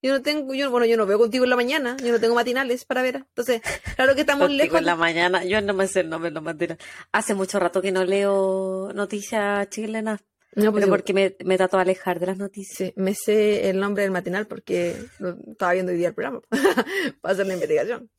Yo 0.01 0.11
no 0.13 0.21
tengo, 0.21 0.53
yo, 0.53 0.69
bueno, 0.69 0.85
yo 0.85 0.95
no 0.97 1.05
veo 1.07 1.17
contigo 1.17 1.43
en 1.43 1.49
la 1.49 1.55
mañana, 1.55 1.97
yo 1.97 2.11
no 2.11 2.19
tengo 2.19 2.35
matinales 2.35 2.85
para 2.85 3.01
ver. 3.01 3.15
Entonces, 3.15 3.61
claro 3.95 4.13
que 4.13 4.21
estamos 4.21 4.47
Contigo 4.47 4.63
lejos. 4.63 4.79
en 4.79 4.85
la 4.85 4.95
mañana, 4.95 5.43
yo 5.43 5.59
no 5.61 5.73
me 5.73 5.87
sé 5.87 6.01
el 6.01 6.09
nombre, 6.09 6.29
no 6.29 6.41
mentira. 6.41 6.77
Hace 7.11 7.33
mucho 7.33 7.59
rato 7.59 7.81
que 7.81 7.91
no 7.91 8.03
leo 8.05 8.91
noticias 8.93 9.67
chilenas, 9.69 10.19
No, 10.55 10.71
pues, 10.71 10.85
porque 10.87 11.13
me, 11.13 11.35
me 11.45 11.57
trato 11.57 11.77
de 11.77 11.81
alejar 11.83 12.19
de 12.19 12.27
las 12.27 12.37
noticias. 12.37 12.77
sí, 12.77 12.93
me 12.95 13.15
sé 13.15 13.69
el 13.69 13.79
nombre 13.79 14.03
del 14.03 14.11
matinal 14.11 14.45
porque 14.47 14.95
lo 15.19 15.35
estaba 15.51 15.73
viendo 15.73 15.91
hoy 15.91 15.97
día 15.97 16.09
el 16.09 16.13
programa 16.13 16.41
para 17.21 17.33
hacer 17.33 17.47
la 17.47 17.53
investigación. 17.55 18.09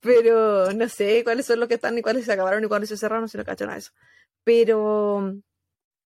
Pero 0.00 0.72
no 0.72 0.88
sé 0.88 1.22
cuáles 1.24 1.46
son 1.46 1.60
los 1.60 1.68
que 1.68 1.74
están 1.74 1.96
y 1.98 2.02
cuáles 2.02 2.24
se 2.24 2.32
acabaron 2.32 2.64
y 2.64 2.68
cuáles 2.68 2.88
se 2.88 2.96
cerraron, 2.96 3.22
no 3.22 3.28
sé 3.28 3.38
no 3.38 3.44
cacho 3.44 3.64
nada 3.64 3.74
de 3.76 3.80
eso. 3.80 3.92
Pero 4.44 5.34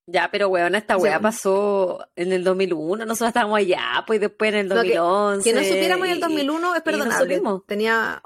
Ya, 0.06 0.31
pero 0.31 0.48
weón, 0.48 0.74
esta 0.74 0.97
weá 0.97 1.20
pasó 1.20 2.09
en 2.16 2.32
el 2.32 2.43
2001, 2.43 3.05
nosotros 3.05 3.28
estábamos 3.28 3.59
allá, 3.59 4.05
pues 4.06 4.20
después 4.20 4.48
en 4.55 4.60
el 4.60 4.69
No, 4.69 4.77
que- 4.82 4.97
2011. 4.97 5.44
Que 5.51 5.55
no 5.55 5.62
supiéramos 5.62 6.06
en 6.06 6.12
el 6.12 6.19
y- 6.19 6.20
2001 6.23 6.74
es 6.74 6.78
no 6.81 6.85
perdonable. 6.85 7.35
supimos. 7.36 7.66
Tenía 7.66 8.23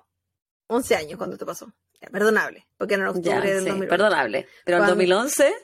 11 0.69 0.95
años 0.97 1.19
cuando 1.19 1.37
te 1.37 1.45
pasó. 1.45 1.73
Ya, 2.01 2.09
perdonable, 2.09 2.67
porque 2.79 2.95
era 2.95 3.03
en 3.05 3.09
octubre 3.09 3.31
Ya, 3.31 3.41
del 3.41 3.59
sí, 3.63 3.69
2001. 3.69 3.89
perdonable. 3.89 4.47
Pero 4.65 4.77
en 4.77 4.81
Cuando- 4.83 4.95
2011 4.95 5.55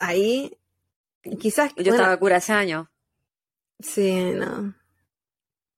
Ahí, 0.00 0.58
quizás. 1.40 1.70
yo 1.76 1.84
bueno, 1.84 1.94
estaba 1.94 2.16
cura 2.18 2.36
hace 2.36 2.52
años. 2.52 2.88
Sí, 3.78 4.32
no. 4.34 4.74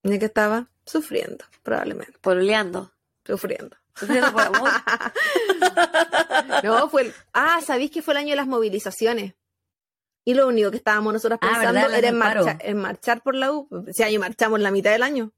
Ya 0.03 0.17
que 0.19 0.25
estaba 0.25 0.69
sufriendo, 0.85 1.45
probablemente. 1.61 2.17
Pololeando. 2.19 2.92
Sufriendo. 3.25 3.75
Sufriendo 3.95 4.31
por 4.31 4.41
amor. 4.41 4.69
No, 6.63 6.89
fue 6.89 7.03
el... 7.03 7.13
Ah, 7.33 7.61
¿sabéis 7.65 7.91
que 7.91 8.01
fue 8.01 8.13
el 8.13 8.17
año 8.19 8.29
de 8.31 8.35
las 8.37 8.47
movilizaciones? 8.47 9.35
Y 10.25 10.33
lo 10.33 10.47
único 10.47 10.71
que 10.71 10.77
estábamos 10.77 11.13
nosotros 11.13 11.39
Ah, 11.41 11.47
pensando. 11.47 11.73
Las 11.89 11.93
era 11.93 12.07
en, 12.09 12.15
marcha- 12.17 12.57
en 12.61 12.77
marchar 12.77 13.21
por 13.21 13.35
la 13.35 13.51
U. 13.51 13.67
Ese 13.87 14.03
año 14.03 14.19
marchamos 14.19 14.59
la 14.59 14.71
mitad 14.71 14.91
del 14.91 15.03
año. 15.03 15.31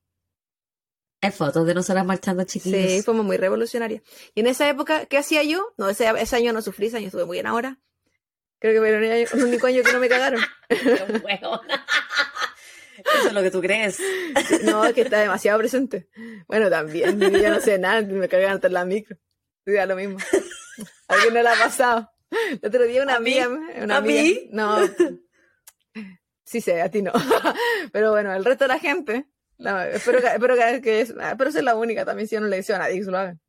Hay 1.21 1.31
fotos 1.31 1.65
de 1.65 1.73
nosotras 1.73 2.05
marchando 2.05 2.43
chiquillos. 2.43 2.91
Sí, 2.91 3.01
fuimos 3.01 3.25
muy 3.25 3.37
revolucionarias. 3.37 4.03
Y 4.35 4.41
en 4.41 4.47
esa 4.47 4.69
época, 4.69 5.05
¿qué 5.05 5.17
hacía 5.17 5.43
yo? 5.43 5.73
No, 5.77 5.89
ese, 5.89 6.07
ese 6.19 6.35
año 6.35 6.53
no 6.53 6.61
sufrí, 6.61 6.87
ese 6.87 6.97
año 6.97 7.07
estuve 7.07 7.25
muy 7.25 7.35
bien 7.37 7.47
ahora. 7.47 7.79
Creo 8.59 8.73
que 8.73 8.79
fue 8.79 8.89
el 8.89 8.95
único 8.97 9.13
año- 9.13 9.27
el 9.33 9.43
único 9.49 9.67
año 9.67 9.83
que 9.83 9.93
no 9.93 9.99
me 9.99 10.09
cagaron. 10.09 10.41
Eso 12.97 13.27
es 13.27 13.33
lo 13.33 13.41
que 13.41 13.51
tú 13.51 13.61
crees. 13.61 13.99
No, 14.63 14.83
es 14.85 14.93
que 14.93 15.01
está 15.01 15.19
demasiado 15.19 15.59
presente. 15.59 16.09
Bueno, 16.47 16.69
también, 16.69 17.19
yo 17.19 17.49
no 17.49 17.59
sé 17.61 17.77
nada, 17.77 18.01
me 18.01 18.27
cagaron 18.27 18.55
hasta 18.55 18.67
en 18.67 18.73
la 18.73 18.85
micro. 18.85 19.17
Lo 19.65 19.95
mismo. 19.95 20.17
A 21.07 21.13
alguien 21.13 21.33
no 21.33 21.41
le 21.43 21.49
ha 21.49 21.55
pasado. 21.55 22.11
El 22.29 22.59
otro 22.63 22.83
día 22.83 23.01
una 23.03 23.15
¿A 23.15 23.19
mí? 23.19 23.37
amiga, 23.39 23.83
una 23.83 23.95
¿A 23.95 23.97
amiga- 23.97 24.21
mí? 24.23 24.49
no, 24.51 24.77
sí 26.43 26.61
sé, 26.61 26.81
a 26.81 26.89
ti 26.89 27.01
no. 27.01 27.11
Pero 27.91 28.11
bueno, 28.11 28.33
el 28.33 28.43
resto 28.45 28.65
de 28.65 28.67
la 28.69 28.79
gente, 28.79 29.25
espero 29.93 30.19
que, 30.21 30.27
espero 30.27 30.55
que, 30.55 30.81
que 30.81 31.01
es, 31.01 31.09
espero 31.11 31.51
ser 31.51 31.63
la 31.63 31.75
única 31.75 32.03
también, 32.05 32.27
si 32.27 32.35
yo 32.35 32.41
no 32.41 32.47
le 32.47 32.57
deseo 32.57 32.75
a 32.75 32.79
nadie 32.79 32.97
que 32.99 33.05
se 33.05 33.11
lo 33.11 33.17
hagan. 33.17 33.39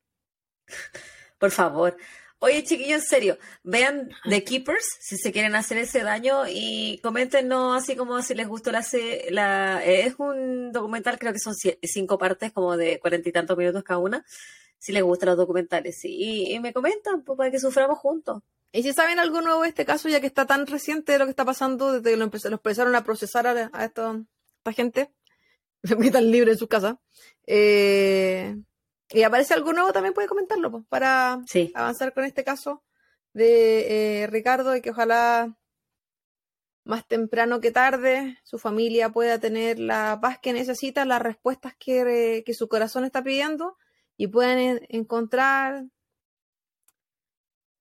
Por 1.39 1.51
favor. 1.51 1.97
Oye, 2.39 2.63
chiquillos, 2.65 3.03
en 3.03 3.09
serio, 3.09 3.39
vean 3.63 4.11
The 4.29 4.45
Keepers 4.45 4.85
si 5.01 5.17
se 5.17 5.33
quieren 5.33 5.55
hacer 5.55 5.79
ese 5.79 6.03
daño 6.03 6.43
y 6.47 6.99
coméntenos 7.03 7.83
así 7.83 7.97
como 7.97 8.21
si 8.23 8.35
les 8.35 8.47
gustó 8.47 8.71
la... 8.73 8.85
la 9.31 9.83
es 9.85 10.15
un 10.19 10.71
documental, 10.71 11.19
creo 11.19 11.33
que 11.33 11.39
son 11.39 11.55
cinco 11.55 12.19
partes, 12.19 12.53
como 12.53 12.77
de 12.77 12.99
cuarenta 13.01 13.29
y 13.29 13.33
tantos 13.33 13.57
minutos 13.57 13.83
cada 13.83 13.99
una, 14.01 14.25
si 14.79 14.93
les 14.93 15.03
gustan 15.03 15.31
los 15.31 15.39
documentales. 15.39 15.99
Y, 16.05 16.59
me 16.61 16.75
comentan 16.75 17.23
pues, 17.25 17.39
para 17.39 17.51
que 17.51 17.59
suframos 17.59 17.99
juntos. 17.99 18.43
Y 18.71 18.83
si 18.83 18.93
saben 18.93 19.19
algo 19.19 19.41
nuevo 19.41 19.63
de 19.63 19.69
este 19.71 19.87
caso, 19.87 20.09
ya 20.11 20.21
que 20.21 20.27
está 20.27 20.45
tan 20.47 20.67
reciente 20.67 21.19
lo 21.19 21.25
que 21.25 21.31
está 21.31 21.47
pasando 21.47 21.93
desde 21.95 22.11
que 22.11 22.17
lo, 22.19 22.31
empe- 22.31 22.49
lo 22.51 22.57
empezaron 22.57 22.95
a 22.95 23.03
procesar 23.05 23.47
a, 23.47 23.71
a 23.73 23.85
esta 23.87 24.23
gente, 24.75 25.11
que 25.83 26.07
están 26.07 26.31
libres 26.31 26.53
en 26.55 26.59
sus 26.59 26.69
casas, 26.69 26.97
eh, 27.47 28.57
y 29.11 29.23
aparece 29.23 29.55
algo 29.55 29.73
nuevo, 29.73 29.93
también 29.93 30.15
puede 30.15 30.29
comentarlo, 30.29 30.71
pues, 30.71 30.85
para 30.89 31.41
Sí. 31.47 31.73
avanzar 31.75 32.13
con 32.13 32.25
este 32.25 32.45
caso 32.45 32.83
de 33.33 34.23
eh, 34.23 34.27
Ricardo 34.29 34.75
y 34.77 34.81
que 34.81 34.91
ojalá 34.91 35.57
más 36.85 37.07
temprano 37.07 37.61
que 37.61 37.71
tarde 37.73 38.39
su 38.45 38.59
familia 38.59 39.11
pueda 39.11 39.39
tener 39.41 39.79
la 39.79 40.19
paz 40.21 40.39
que 40.41 40.53
necesita, 40.53 41.05
las 41.05 41.21
respuestas 41.21 41.75
que, 41.79 42.43
que 42.47 42.55
su 42.55 42.69
corazón 42.69 43.05
está 43.05 43.23
pidiendo 43.23 43.77
y 44.17 44.29
puedan 44.29 44.59
en- 44.59 44.87
encontrar 44.89 45.85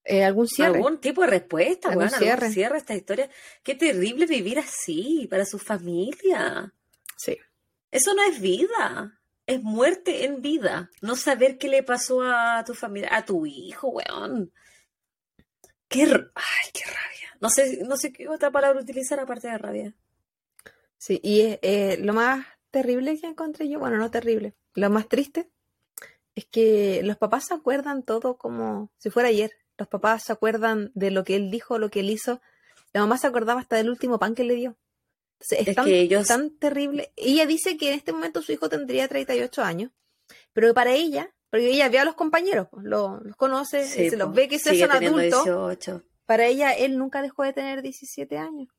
eh, 0.04 0.24
algún 0.24 0.48
cierre. 0.48 0.76
Algún 0.78 1.00
tipo 1.00 1.22
de 1.22 1.28
respuesta, 1.28 1.90
Algún 1.90 2.06
weón, 2.06 2.20
cierre. 2.20 2.32
algún 2.46 2.54
cierre 2.54 2.76
a 2.76 2.78
esta 2.80 2.96
historia. 2.96 3.30
Qué 3.64 3.74
terrible 3.76 4.26
vivir 4.28 4.60
así 4.60 5.28
para 5.30 5.46
su 5.46 5.58
familia. 5.58 6.74
Sí. 7.18 7.38
Eso 7.92 8.14
no 8.14 8.22
es 8.24 8.40
vida, 8.40 9.20
es 9.48 9.62
muerte 9.62 10.26
en 10.26 10.42
vida. 10.42 10.90
No 11.02 11.16
saber 11.16 11.58
qué 11.58 11.68
le 11.68 11.84
pasó 11.84 12.22
a 12.24 12.64
tu 12.66 12.74
familia, 12.74 13.10
a 13.16 13.26
tu 13.26 13.46
hijo, 13.46 13.90
weón. 13.90 14.52
Qué, 15.88 16.04
ay, 16.04 16.70
qué 16.74 16.84
rabia. 16.86 17.38
No 17.40 17.50
sé, 17.50 17.84
no 17.86 17.98
sé 17.98 18.12
qué 18.12 18.28
otra 18.28 18.52
palabra 18.52 18.82
utilizar 18.82 19.20
aparte 19.20 19.48
de 19.48 19.58
rabia. 19.58 19.96
Sí, 20.98 21.20
y 21.24 21.58
eh, 21.62 21.98
lo 22.02 22.14
más 22.14 22.46
terrible 22.72 23.20
que 23.20 23.28
encontré 23.28 23.70
yo, 23.70 23.80
bueno, 23.80 23.98
no 23.98 24.10
terrible, 24.10 24.56
lo 24.74 24.90
más 24.90 25.08
triste 25.08 25.50
es 26.36 26.46
que 26.46 27.02
los 27.04 27.18
papás 27.18 27.46
se 27.46 27.54
acuerdan 27.54 28.04
todo 28.04 28.38
como 28.38 28.92
si 28.98 29.10
fuera 29.10 29.30
ayer. 29.30 29.52
Los 29.78 29.88
papás 29.88 30.24
se 30.24 30.34
acuerdan 30.34 30.92
de 30.94 31.12
lo 31.12 31.24
que 31.24 31.36
él 31.36 31.50
dijo, 31.50 31.80
lo 31.80 31.90
que 31.90 32.02
él 32.02 32.10
hizo. 32.10 32.42
La 32.94 33.02
mamá 33.02 33.18
se 33.18 33.28
acordaba 33.28 33.62
hasta 33.62 33.78
del 33.78 33.90
último 33.90 34.20
pan 34.20 34.36
que 34.36 34.44
le 34.44 34.56
dio. 34.56 34.78
Entonces, 35.40 35.60
es, 35.60 35.68
Es 35.70 35.76
tan, 35.76 35.86
que 35.86 36.00
ellos- 36.00 36.28
tan 36.28 36.50
terrible. 36.58 37.12
Ella 37.16 37.46
dice 37.46 37.78
que 37.78 37.90
en 37.90 37.96
este 37.96 38.12
momento 38.14 38.42
su 38.42 38.52
hijo 38.52 38.70
tendría 38.70 39.08
38 39.08 39.62
años, 39.64 39.92
pero 40.54 40.74
para 40.74 40.94
ella, 40.94 41.34
porque 41.50 41.70
ella 41.70 41.90
ve 41.90 42.00
a 42.00 42.06
los 42.06 42.16
compañeros, 42.16 42.68
pues, 42.72 42.84
lo- 42.86 43.20
los 43.22 43.36
conoce, 43.36 43.86
Sí, 43.88 44.10
se 44.10 44.18
los 44.18 44.30
po, 44.30 44.34
ve 44.34 44.48
que 44.48 44.60
se 44.60 44.78
son 44.80 44.92
adultos. 44.92 45.44
18. 45.46 46.04
Para 46.26 46.48
ella, 46.48 46.72
él 46.74 46.98
nunca 46.98 47.22
dejó 47.22 47.44
de 47.44 47.54
tener 47.54 47.82
17 47.82 48.38
años. 48.38 48.70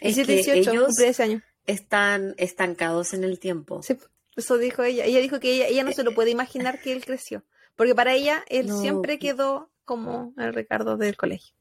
Es 0.00 0.16
17, 0.16 0.26
que 0.26 0.34
18, 0.54 0.70
ellos 0.70 0.84
cumple 0.86 1.08
ese 1.08 1.22
año. 1.24 1.42
están 1.66 2.34
estancados 2.38 3.12
en 3.14 3.24
el 3.24 3.38
tiempo. 3.40 3.82
Sí, 3.82 3.96
eso 4.36 4.58
dijo 4.58 4.82
ella. 4.84 5.04
Ella 5.04 5.20
dijo 5.20 5.40
que 5.40 5.54
ella, 5.54 5.66
ella 5.66 5.84
no 5.84 5.92
se 5.92 6.02
lo 6.04 6.14
puede 6.14 6.30
imaginar 6.30 6.80
que 6.80 6.92
él 6.92 7.04
creció. 7.04 7.44
Porque 7.76 7.94
para 7.94 8.12
ella, 8.14 8.44
él 8.48 8.66
No. 8.68 8.80
siempre 8.80 9.18
quedó 9.18 9.70
como 9.84 10.34
el 10.38 10.54
Ricardo 10.54 10.96
del 10.96 11.16
colegio. 11.16 11.54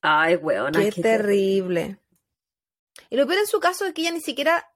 Ay, 0.00 0.36
weona, 0.36 0.78
Qué 0.78 0.90
qué 0.92 1.02
terrible. 1.02 1.98
Y 3.10 3.16
lo 3.16 3.26
peor 3.26 3.40
en 3.40 3.46
su 3.46 3.60
caso 3.60 3.86
es 3.86 3.92
que 3.92 4.02
ella 4.02 4.12
ni 4.12 4.20
siquiera. 4.20 4.70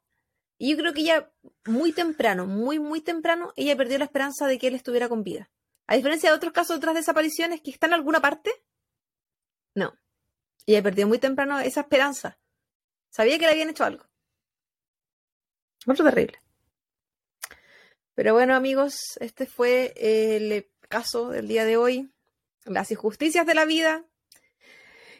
Yo 0.58 0.76
creo 0.76 0.92
que 0.92 1.02
ella, 1.02 1.32
muy 1.66 1.92
temprano, 1.92 2.46
muy, 2.46 2.78
muy 2.78 3.00
temprano, 3.00 3.52
ella 3.56 3.76
perdió 3.76 3.98
la 3.98 4.06
esperanza 4.06 4.46
de 4.46 4.58
que 4.58 4.66
él 4.66 4.74
estuviera 4.74 5.08
con 5.08 5.22
vida. 5.22 5.50
A 5.86 5.94
diferencia 5.94 6.30
de 6.30 6.36
otros 6.36 6.52
casos, 6.52 6.76
otras 6.76 6.94
desapariciones 6.94 7.60
que 7.60 7.70
están 7.70 7.90
en 7.90 7.94
alguna 7.94 8.20
parte, 8.20 8.50
no. 9.74 9.96
Ella 10.66 10.82
perdió 10.82 11.06
muy 11.06 11.18
temprano 11.18 11.58
esa 11.60 11.82
esperanza. 11.82 12.38
Sabía 13.10 13.38
que 13.38 13.46
le 13.46 13.52
habían 13.52 13.70
hecho 13.70 13.84
algo. 13.84 14.04
Otro 15.86 16.04
terrible. 16.04 16.42
Pero 18.14 18.34
bueno, 18.34 18.54
amigos, 18.54 19.16
este 19.20 19.46
fue 19.46 19.94
el 19.96 20.68
caso 20.88 21.30
del 21.30 21.48
día 21.48 21.64
de 21.64 21.76
hoy. 21.76 22.12
Las 22.64 22.90
injusticias 22.90 23.46
de 23.46 23.54
la 23.54 23.64
vida. 23.64 24.04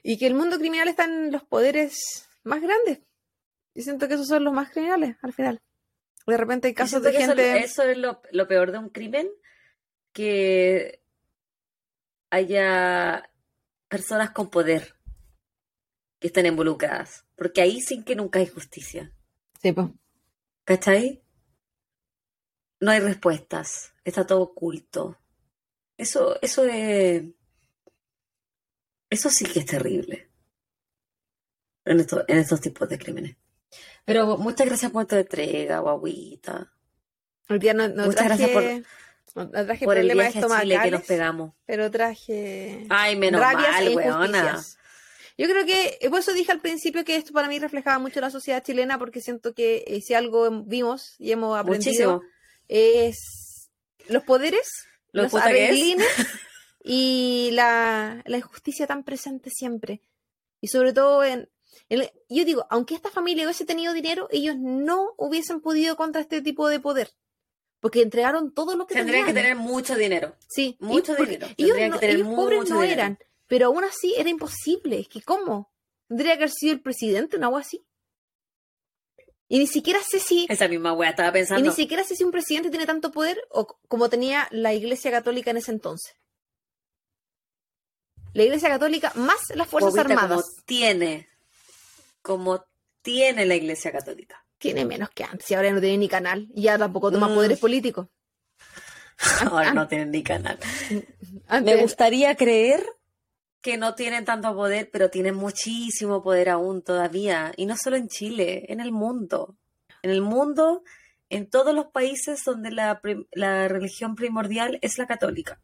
Y 0.02 0.18
que 0.18 0.26
el 0.26 0.34
mundo 0.34 0.58
criminal 0.58 0.88
está 0.88 1.04
en 1.04 1.32
los 1.32 1.44
poderes 1.44 2.27
más 2.48 2.60
grandes. 2.62 3.00
Y 3.74 3.82
siento 3.82 4.08
que 4.08 4.14
esos 4.14 4.26
son 4.28 4.42
los 4.44 4.52
más 4.52 4.70
criminales 4.70 5.16
al 5.22 5.32
final. 5.32 5.60
De 6.26 6.36
repente 6.36 6.68
hay 6.68 6.74
Yo 6.74 6.78
casos 6.78 7.02
de 7.02 7.10
eso- 7.10 7.18
gente. 7.20 7.58
Eso, 7.64 7.82
es 7.84 7.96
lo, 7.96 8.20
lo 8.32 8.48
peor 8.48 8.72
de 8.72 8.78
un 8.78 8.88
crimen, 8.90 9.30
que 10.12 11.02
haya 12.30 13.30
personas 13.88 14.30
con 14.32 14.50
poder 14.50 14.94
que 16.20 16.26
estén 16.26 16.46
involucradas, 16.46 17.24
porque 17.36 17.60
ahí 17.60 17.80
sí 17.80 18.02
que 18.04 18.16
nunca 18.16 18.40
hay 18.40 18.46
justicia, 18.48 19.12
Sí, 19.62 19.72
pues. 19.72 19.88
¿cachai? 20.64 21.22
No 22.80 22.90
hay 22.90 23.00
respuestas, 23.00 23.94
está 24.04 24.26
todo 24.26 24.42
oculto. 24.42 25.18
Eso, 25.96 26.36
eso 26.42 26.64
es, 26.64 27.22
eso 29.10 29.30
sí 29.30 29.44
que 29.46 29.60
es 29.60 29.66
terrible 29.66 30.27
en, 31.90 32.00
esto- 32.00 32.24
en 32.28 32.38
estos 32.38 32.60
tipos 32.60 32.88
de 32.88 32.98
crímenes. 32.98 33.36
Pero 34.04 34.38
muchas 34.38 34.66
gracias 34.66 34.90
por 34.92 35.06
tu 35.06 35.16
entrega, 35.16 35.80
guaguita. 35.80 36.72
Hoy 37.50 37.58
día 37.58 37.74
no, 37.74 37.88
no 37.88 38.06
Muchas 38.06 38.26
traje, 38.26 38.52
gracias 38.52 38.86
no, 39.34 39.44
no 39.44 39.50
traje 39.66 39.84
Por 39.84 39.98
el 39.98 40.10
viaje 40.12 40.38
a 40.40 40.60
Chile 40.60 40.78
que 40.82 40.90
nos 40.90 41.02
pegamos. 41.02 41.52
pero 41.66 41.90
traje 41.90 42.86
Ay, 42.88 43.16
menos 43.16 43.40
mal, 43.40 43.86
e 43.86 43.94
weona. 43.94 44.62
Yo 45.36 45.46
creo 45.46 45.64
que, 45.64 45.98
eh, 46.00 46.10
por 46.10 46.18
eso 46.18 46.32
dije 46.32 46.50
al 46.50 46.60
principio 46.60 47.04
que 47.04 47.14
esto 47.16 47.32
para 47.32 47.46
mí 47.46 47.58
reflejaba 47.60 47.98
mucho 48.00 48.20
la 48.20 48.30
sociedad 48.30 48.62
chilena, 48.64 48.98
porque 48.98 49.20
siento 49.20 49.54
que 49.54 49.84
eh, 49.86 50.00
si 50.00 50.14
algo 50.14 50.50
vimos 50.64 51.14
y 51.18 51.30
hemos 51.30 51.56
aprendido 51.56 52.14
Muchísimo. 52.14 52.22
es 52.66 53.70
los 54.08 54.24
poderes, 54.24 54.66
Lo 55.12 55.22
los 55.22 55.34
arreglines 55.34 56.06
y 56.82 57.50
la, 57.52 58.22
la 58.26 58.36
injusticia 58.38 58.86
tan 58.88 59.04
presente 59.04 59.50
siempre. 59.50 60.02
Y 60.60 60.68
sobre 60.68 60.92
todo 60.92 61.22
en, 61.22 61.48
Yo 61.88 62.44
digo, 62.44 62.66
aunque 62.70 62.94
esta 62.94 63.10
familia 63.10 63.44
hubiese 63.44 63.64
tenido 63.64 63.92
dinero, 63.92 64.28
ellos 64.30 64.56
no 64.58 65.14
hubiesen 65.16 65.60
podido 65.60 65.96
contra 65.96 66.20
este 66.20 66.42
tipo 66.42 66.68
de 66.68 66.80
poder. 66.80 67.12
Porque 67.80 68.02
entregaron 68.02 68.52
todo 68.52 68.74
lo 68.76 68.86
que 68.86 68.94
Tendrían 68.94 69.24
que 69.26 69.32
tenían. 69.32 69.54
tener 69.56 69.56
mucho 69.64 69.94
dinero. 69.96 70.34
Sí, 70.48 70.76
y 70.80 70.84
mucho 70.84 71.14
dinero. 71.14 71.46
Ellos, 71.56 71.76
no- 71.78 71.94
que 71.94 71.98
tener 72.00 72.16
ellos 72.16 72.34
pobres 72.34 72.58
mucho 72.60 72.74
no 72.74 72.80
dinero. 72.80 73.00
eran, 73.00 73.18
pero 73.46 73.66
aún 73.66 73.84
así 73.84 74.14
era 74.18 74.28
imposible. 74.28 74.98
Es 75.00 75.08
que, 75.08 75.22
¿cómo? 75.22 75.72
Tendría 76.08 76.32
que 76.32 76.44
haber 76.44 76.50
sido 76.50 76.72
el 76.72 76.80
presidente, 76.80 77.36
una 77.36 77.46
agua 77.46 77.60
así. 77.60 77.84
Y 79.46 79.58
ni 79.60 79.66
siquiera 79.66 80.00
sé 80.02 80.18
si. 80.18 80.46
Esa 80.48 80.66
misma 80.68 80.92
wea 80.92 81.10
estaba 81.10 81.28
Y 81.28 81.32
pensando. 81.32 81.70
ni 81.70 81.74
siquiera 81.74 82.02
sé 82.04 82.16
si 82.16 82.24
un 82.24 82.32
presidente 82.32 82.68
tiene 82.70 82.84
tanto 82.84 83.12
poder 83.12 83.40
o 83.50 83.66
como 83.88 84.08
tenía 84.10 84.48
la 84.50 84.74
Iglesia 84.74 85.10
Católica 85.10 85.50
en 85.52 85.58
ese 85.58 85.70
entonces. 85.70 86.14
la 88.34 88.42
Iglesia 88.44 88.68
Católica 88.68 89.12
más 89.16 89.38
las 89.54 89.68
Fuerzas 89.68 89.92
Bobita, 89.94 90.12
Armadas. 90.14 90.42
Como 90.42 90.62
tiene, 90.66 91.28
como 92.28 92.62
tiene 93.00 93.46
la 93.46 93.54
Iglesia 93.54 93.90
Católica. 93.90 94.44
Tiene 94.58 94.84
menos 94.84 95.08
que 95.10 95.24
antes, 95.24 95.50
y 95.50 95.54
ahora 95.54 95.72
no 95.72 95.80
tiene 95.80 95.96
ni 95.96 96.08
canal, 96.08 96.46
y 96.54 96.62
ya 96.62 96.76
tampoco 96.76 97.10
toma 97.10 97.28
Mm. 97.28 97.34
poderes 97.34 97.58
políticos. 97.58 98.08
Ahora 99.50 99.72
no 99.72 99.88
tienen 99.88 100.10
ni 100.10 100.22
canal. 100.22 100.58
Antes- 101.48 101.74
Me 101.76 101.80
gustaría 101.82 102.36
creer 102.36 102.84
que 103.62 103.78
no 103.78 103.94
tienen 103.94 104.24
tanto 104.26 104.54
poder, 104.54 104.90
pero 104.92 105.08
tienen 105.10 105.34
muchísimo 105.36 106.22
poder 106.22 106.50
aún 106.50 106.82
todavía. 106.82 107.52
Y 107.56 107.64
no 107.66 107.76
solo 107.76 107.96
en 107.96 108.08
Chile, 108.08 108.66
en 108.68 108.80
el 108.80 108.92
mundo. 108.92 109.56
En 110.02 110.10
el 110.10 110.20
mundo, 110.20 110.82
en 111.30 111.48
todos 111.48 111.74
los 111.74 111.86
países 111.86 112.44
donde 112.44 112.70
la, 112.70 113.00
religión 113.68 114.14
primordial 114.16 114.78
es 114.82 114.98
la 114.98 115.06
católica. 115.06 115.60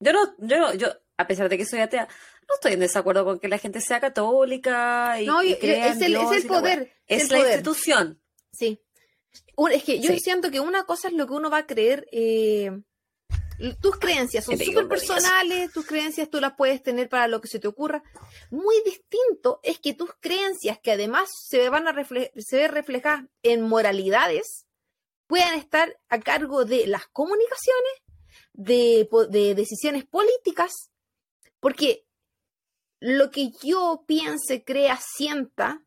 Yo 0.00 0.12
no, 0.12 0.34
yo 0.38 0.58
no, 0.58 0.74
yo, 0.74 0.88
a 1.16 1.26
pesar 1.26 1.48
de 1.48 1.58
que 1.58 1.66
soy 1.66 1.80
atea, 1.80 2.08
no 2.48 2.54
estoy 2.54 2.72
en 2.72 2.80
desacuerdo 2.80 3.24
con 3.24 3.38
que 3.38 3.48
la 3.48 3.58
gente 3.58 3.80
sea 3.80 4.00
católica 4.00 5.20
y, 5.20 5.26
No, 5.26 5.42
y 5.42 5.50
y- 5.50 5.52
es 5.52 5.62
el, 5.62 5.70
es 5.70 5.98
Dios 5.98 6.02
el 6.06 6.12
la 6.12 6.20
wea. 6.52 6.60
poder. 6.60 6.92
Es 7.06 7.22
el 7.24 7.28
la 7.28 7.36
poder. 7.38 7.52
institución. 7.54 8.22
Sí. 8.52 8.80
Es 9.70 9.84
que 9.84 10.00
yo 10.00 10.10
Sí. 10.12 10.20
siento 10.20 10.50
que 10.50 10.60
una 10.60 10.84
cosa 10.84 11.08
es 11.08 11.14
lo 11.14 11.26
que 11.26 11.34
uno 11.34 11.50
va 11.50 11.58
a 11.58 11.66
creer. 11.66 12.06
eh, 12.12 12.70
tus 13.80 13.96
creencias 13.96 14.44
son 14.44 14.58
súper 14.58 14.88
personales, 14.88 15.70
tus 15.72 15.86
creencias 15.86 16.28
tú 16.28 16.40
las 16.40 16.54
puedes 16.56 16.82
tener 16.82 17.08
para 17.08 17.28
lo 17.28 17.40
que 17.40 17.46
se 17.46 17.60
te 17.60 17.68
ocurra. 17.68 18.02
Muy 18.50 18.74
distinto 18.84 19.60
es 19.62 19.78
que 19.78 19.94
tus 19.94 20.10
creencias, 20.18 20.80
que 20.80 20.90
además 20.90 21.30
se 21.48 21.68
van 21.68 21.86
a 21.86 21.94
se 22.04 22.56
ven 22.56 22.72
reflejadas 22.72 23.24
en 23.44 23.62
moralidades, 23.62 24.66
puedan 25.28 25.54
estar 25.54 25.96
a 26.08 26.18
cargo 26.18 26.64
de 26.64 26.88
las 26.88 27.06
comunicaciones, 27.06 27.92
de 28.54 29.54
decisiones 29.54 30.04
políticas, 30.06 30.90
porque 31.62 32.08
lo 32.98 33.30
que 33.30 33.52
yo 33.62 34.02
piense, 34.04 34.64
crea, 34.64 34.98
sienta, 35.00 35.84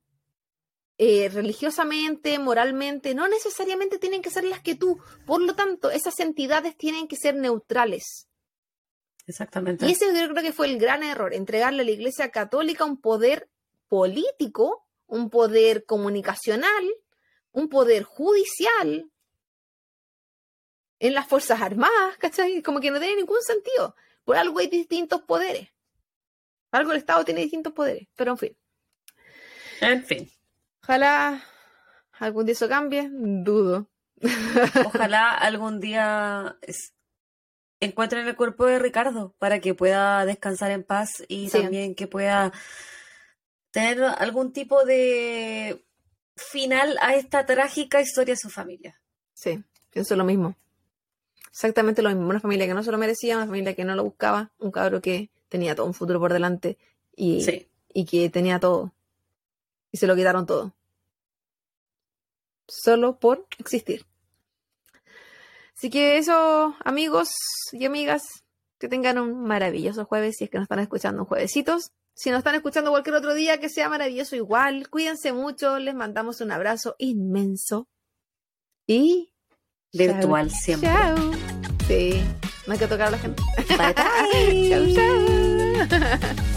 eh, 0.98 1.28
religiosamente, 1.28 2.40
moralmente, 2.40 3.14
no 3.14 3.28
necesariamente 3.28 4.00
tienen 4.00 4.22
que 4.22 4.30
ser 4.30 4.46
las 4.46 4.62
que 4.62 4.76
tú. 4.76 5.02
Por 5.26 5.42
lo 5.42 5.54
tanto, 5.54 5.92
esas 5.92 6.18
entidades 6.22 6.78
tienen 6.78 7.10
que 7.10 7.18
ser 7.18 7.36
neutrales. 7.36 8.30
Exactamente. 9.28 9.86
Y 9.86 9.92
ese 9.92 10.18
yo 10.18 10.30
creo 10.30 10.44
que 10.44 10.54
fue 10.54 10.68
el 10.68 10.80
gran 10.80 11.04
error, 11.04 11.34
entregarle 11.34 11.82
a 11.82 11.86
la 11.86 11.92
Iglesia 11.92 12.32
Católica 12.32 12.86
un 12.86 13.02
poder 13.02 13.50
político, 13.90 14.88
un 15.08 15.30
poder 15.30 15.84
comunicacional, 15.84 16.90
un 17.52 17.68
poder 17.68 18.04
judicial 18.04 19.12
en 21.00 21.14
las 21.14 21.28
Fuerzas 21.28 21.60
Armadas, 21.60 22.16
¿cachai? 22.18 22.62
Como 22.62 22.80
que 22.80 22.92
no 22.92 23.00
tiene 23.02 23.18
ningún 23.18 23.42
sentido. 23.42 23.94
Por 24.26 24.36
algo 24.38 24.60
hay 24.60 24.68
distintos 24.68 25.22
poderes. 25.22 25.70
Algo 26.72 26.92
el 26.92 26.98
Estado 26.98 27.24
tiene 27.24 27.42
distintos 27.42 27.72
poderes. 27.74 28.08
Pero 28.16 28.32
en 28.32 28.38
fin. 28.38 28.58
En 29.82 30.04
fin. 30.06 30.30
Ojalá 30.84 31.42
algún 32.20 32.46
día 32.46 32.54
eso 32.54 32.68
cambie, 32.68 33.10
dudo. 33.12 33.90
Ojalá 34.86 35.32
algún 35.32 35.80
día 35.80 36.58
encuentren 37.80 38.28
el 38.28 38.36
cuerpo 38.36 38.66
de 38.66 38.80
Ricardo 38.80 39.36
para 39.38 39.60
que 39.60 39.74
pueda 39.74 40.26
descansar 40.26 40.72
en 40.72 40.84
paz 40.84 41.24
y 41.28 41.50
Sí. 41.50 41.62
también 41.62 41.96
que 41.96 42.08
pueda 42.08 42.52
tener 43.72 44.02
algún 44.04 44.54
tipo 44.54 44.86
de 44.86 45.86
final 46.38 46.98
a 47.02 47.16
esta 47.16 47.46
trágica 47.46 48.02
historia 48.02 48.34
de 48.34 48.40
su 48.40 48.50
familia. 48.50 49.00
Sí, 49.34 49.64
pienso 49.92 50.16
lo 50.16 50.24
mismo. 50.24 50.56
Exactamente 51.56 52.02
lo 52.02 52.10
mismo. 52.10 52.28
Una 52.28 52.42
familia 52.42 52.68
que 52.68 52.74
no 52.74 52.84
se 52.84 52.92
lo 52.92 52.98
merecía, 52.98 53.38
una 53.38 53.46
familia 53.48 53.74
que 53.74 53.86
no 53.86 53.96
lo 53.96 54.04
buscaba, 54.04 54.52
un 54.60 54.72
cabro 54.72 55.00
que 55.00 55.30
tenía 55.48 55.74
todo 55.74 55.86
un 55.86 55.94
futuro 55.94 56.20
por 56.20 56.34
delante 56.34 56.78
y, 57.16 57.44
Sí. 57.44 57.70
y 57.94 58.04
que 58.04 58.30
tenía 58.30 58.60
todo. 58.60 58.94
Y 59.90 59.98
se 59.98 60.06
lo 60.06 60.18
quitaron 60.18 60.46
todo. 60.46 60.76
Solo 62.68 63.20
por 63.20 63.48
existir. 63.58 64.06
Así 65.78 65.90
que 65.90 66.18
eso, 66.18 66.76
amigos 66.84 67.30
y 67.72 67.86
amigas, 67.86 68.24
que 68.78 68.90
tengan 68.90 69.18
un 69.18 69.44
maravilloso 69.46 70.04
jueves 70.04 70.36
si 70.38 70.44
es 70.44 70.50
que 70.50 70.58
nos 70.58 70.66
están 70.66 70.80
escuchando 70.80 71.22
un 71.22 71.26
juevesitos. 71.28 71.94
Si 72.14 72.32
nos 72.32 72.40
están 72.40 72.56
escuchando 72.56 72.92
cualquier 72.92 73.16
otro 73.16 73.34
día, 73.34 73.62
que 73.62 73.70
sea 73.70 73.88
maravilloso 73.88 74.36
igual. 74.36 74.90
Cuídense 74.90 75.32
mucho, 75.32 75.80
les 75.80 75.96
mandamos 75.96 76.42
un 76.42 76.52
abrazo 76.52 76.96
inmenso. 76.98 77.88
Y 78.86 79.32
Virtual 79.96 80.50
Chao. 80.50 80.60
siempre. 80.60 80.90
Chao. 80.90 81.32
Sí, 81.88 82.24
no 82.68 82.74
hay 82.74 82.80
que 82.80 82.88
tocar 82.88 83.08
a 83.08 83.12
la 83.12 83.18
gente. 83.18 83.42
Bye 83.70 83.94
bye. 83.94 84.70
chao, 84.96 85.90
chao. 85.90 86.52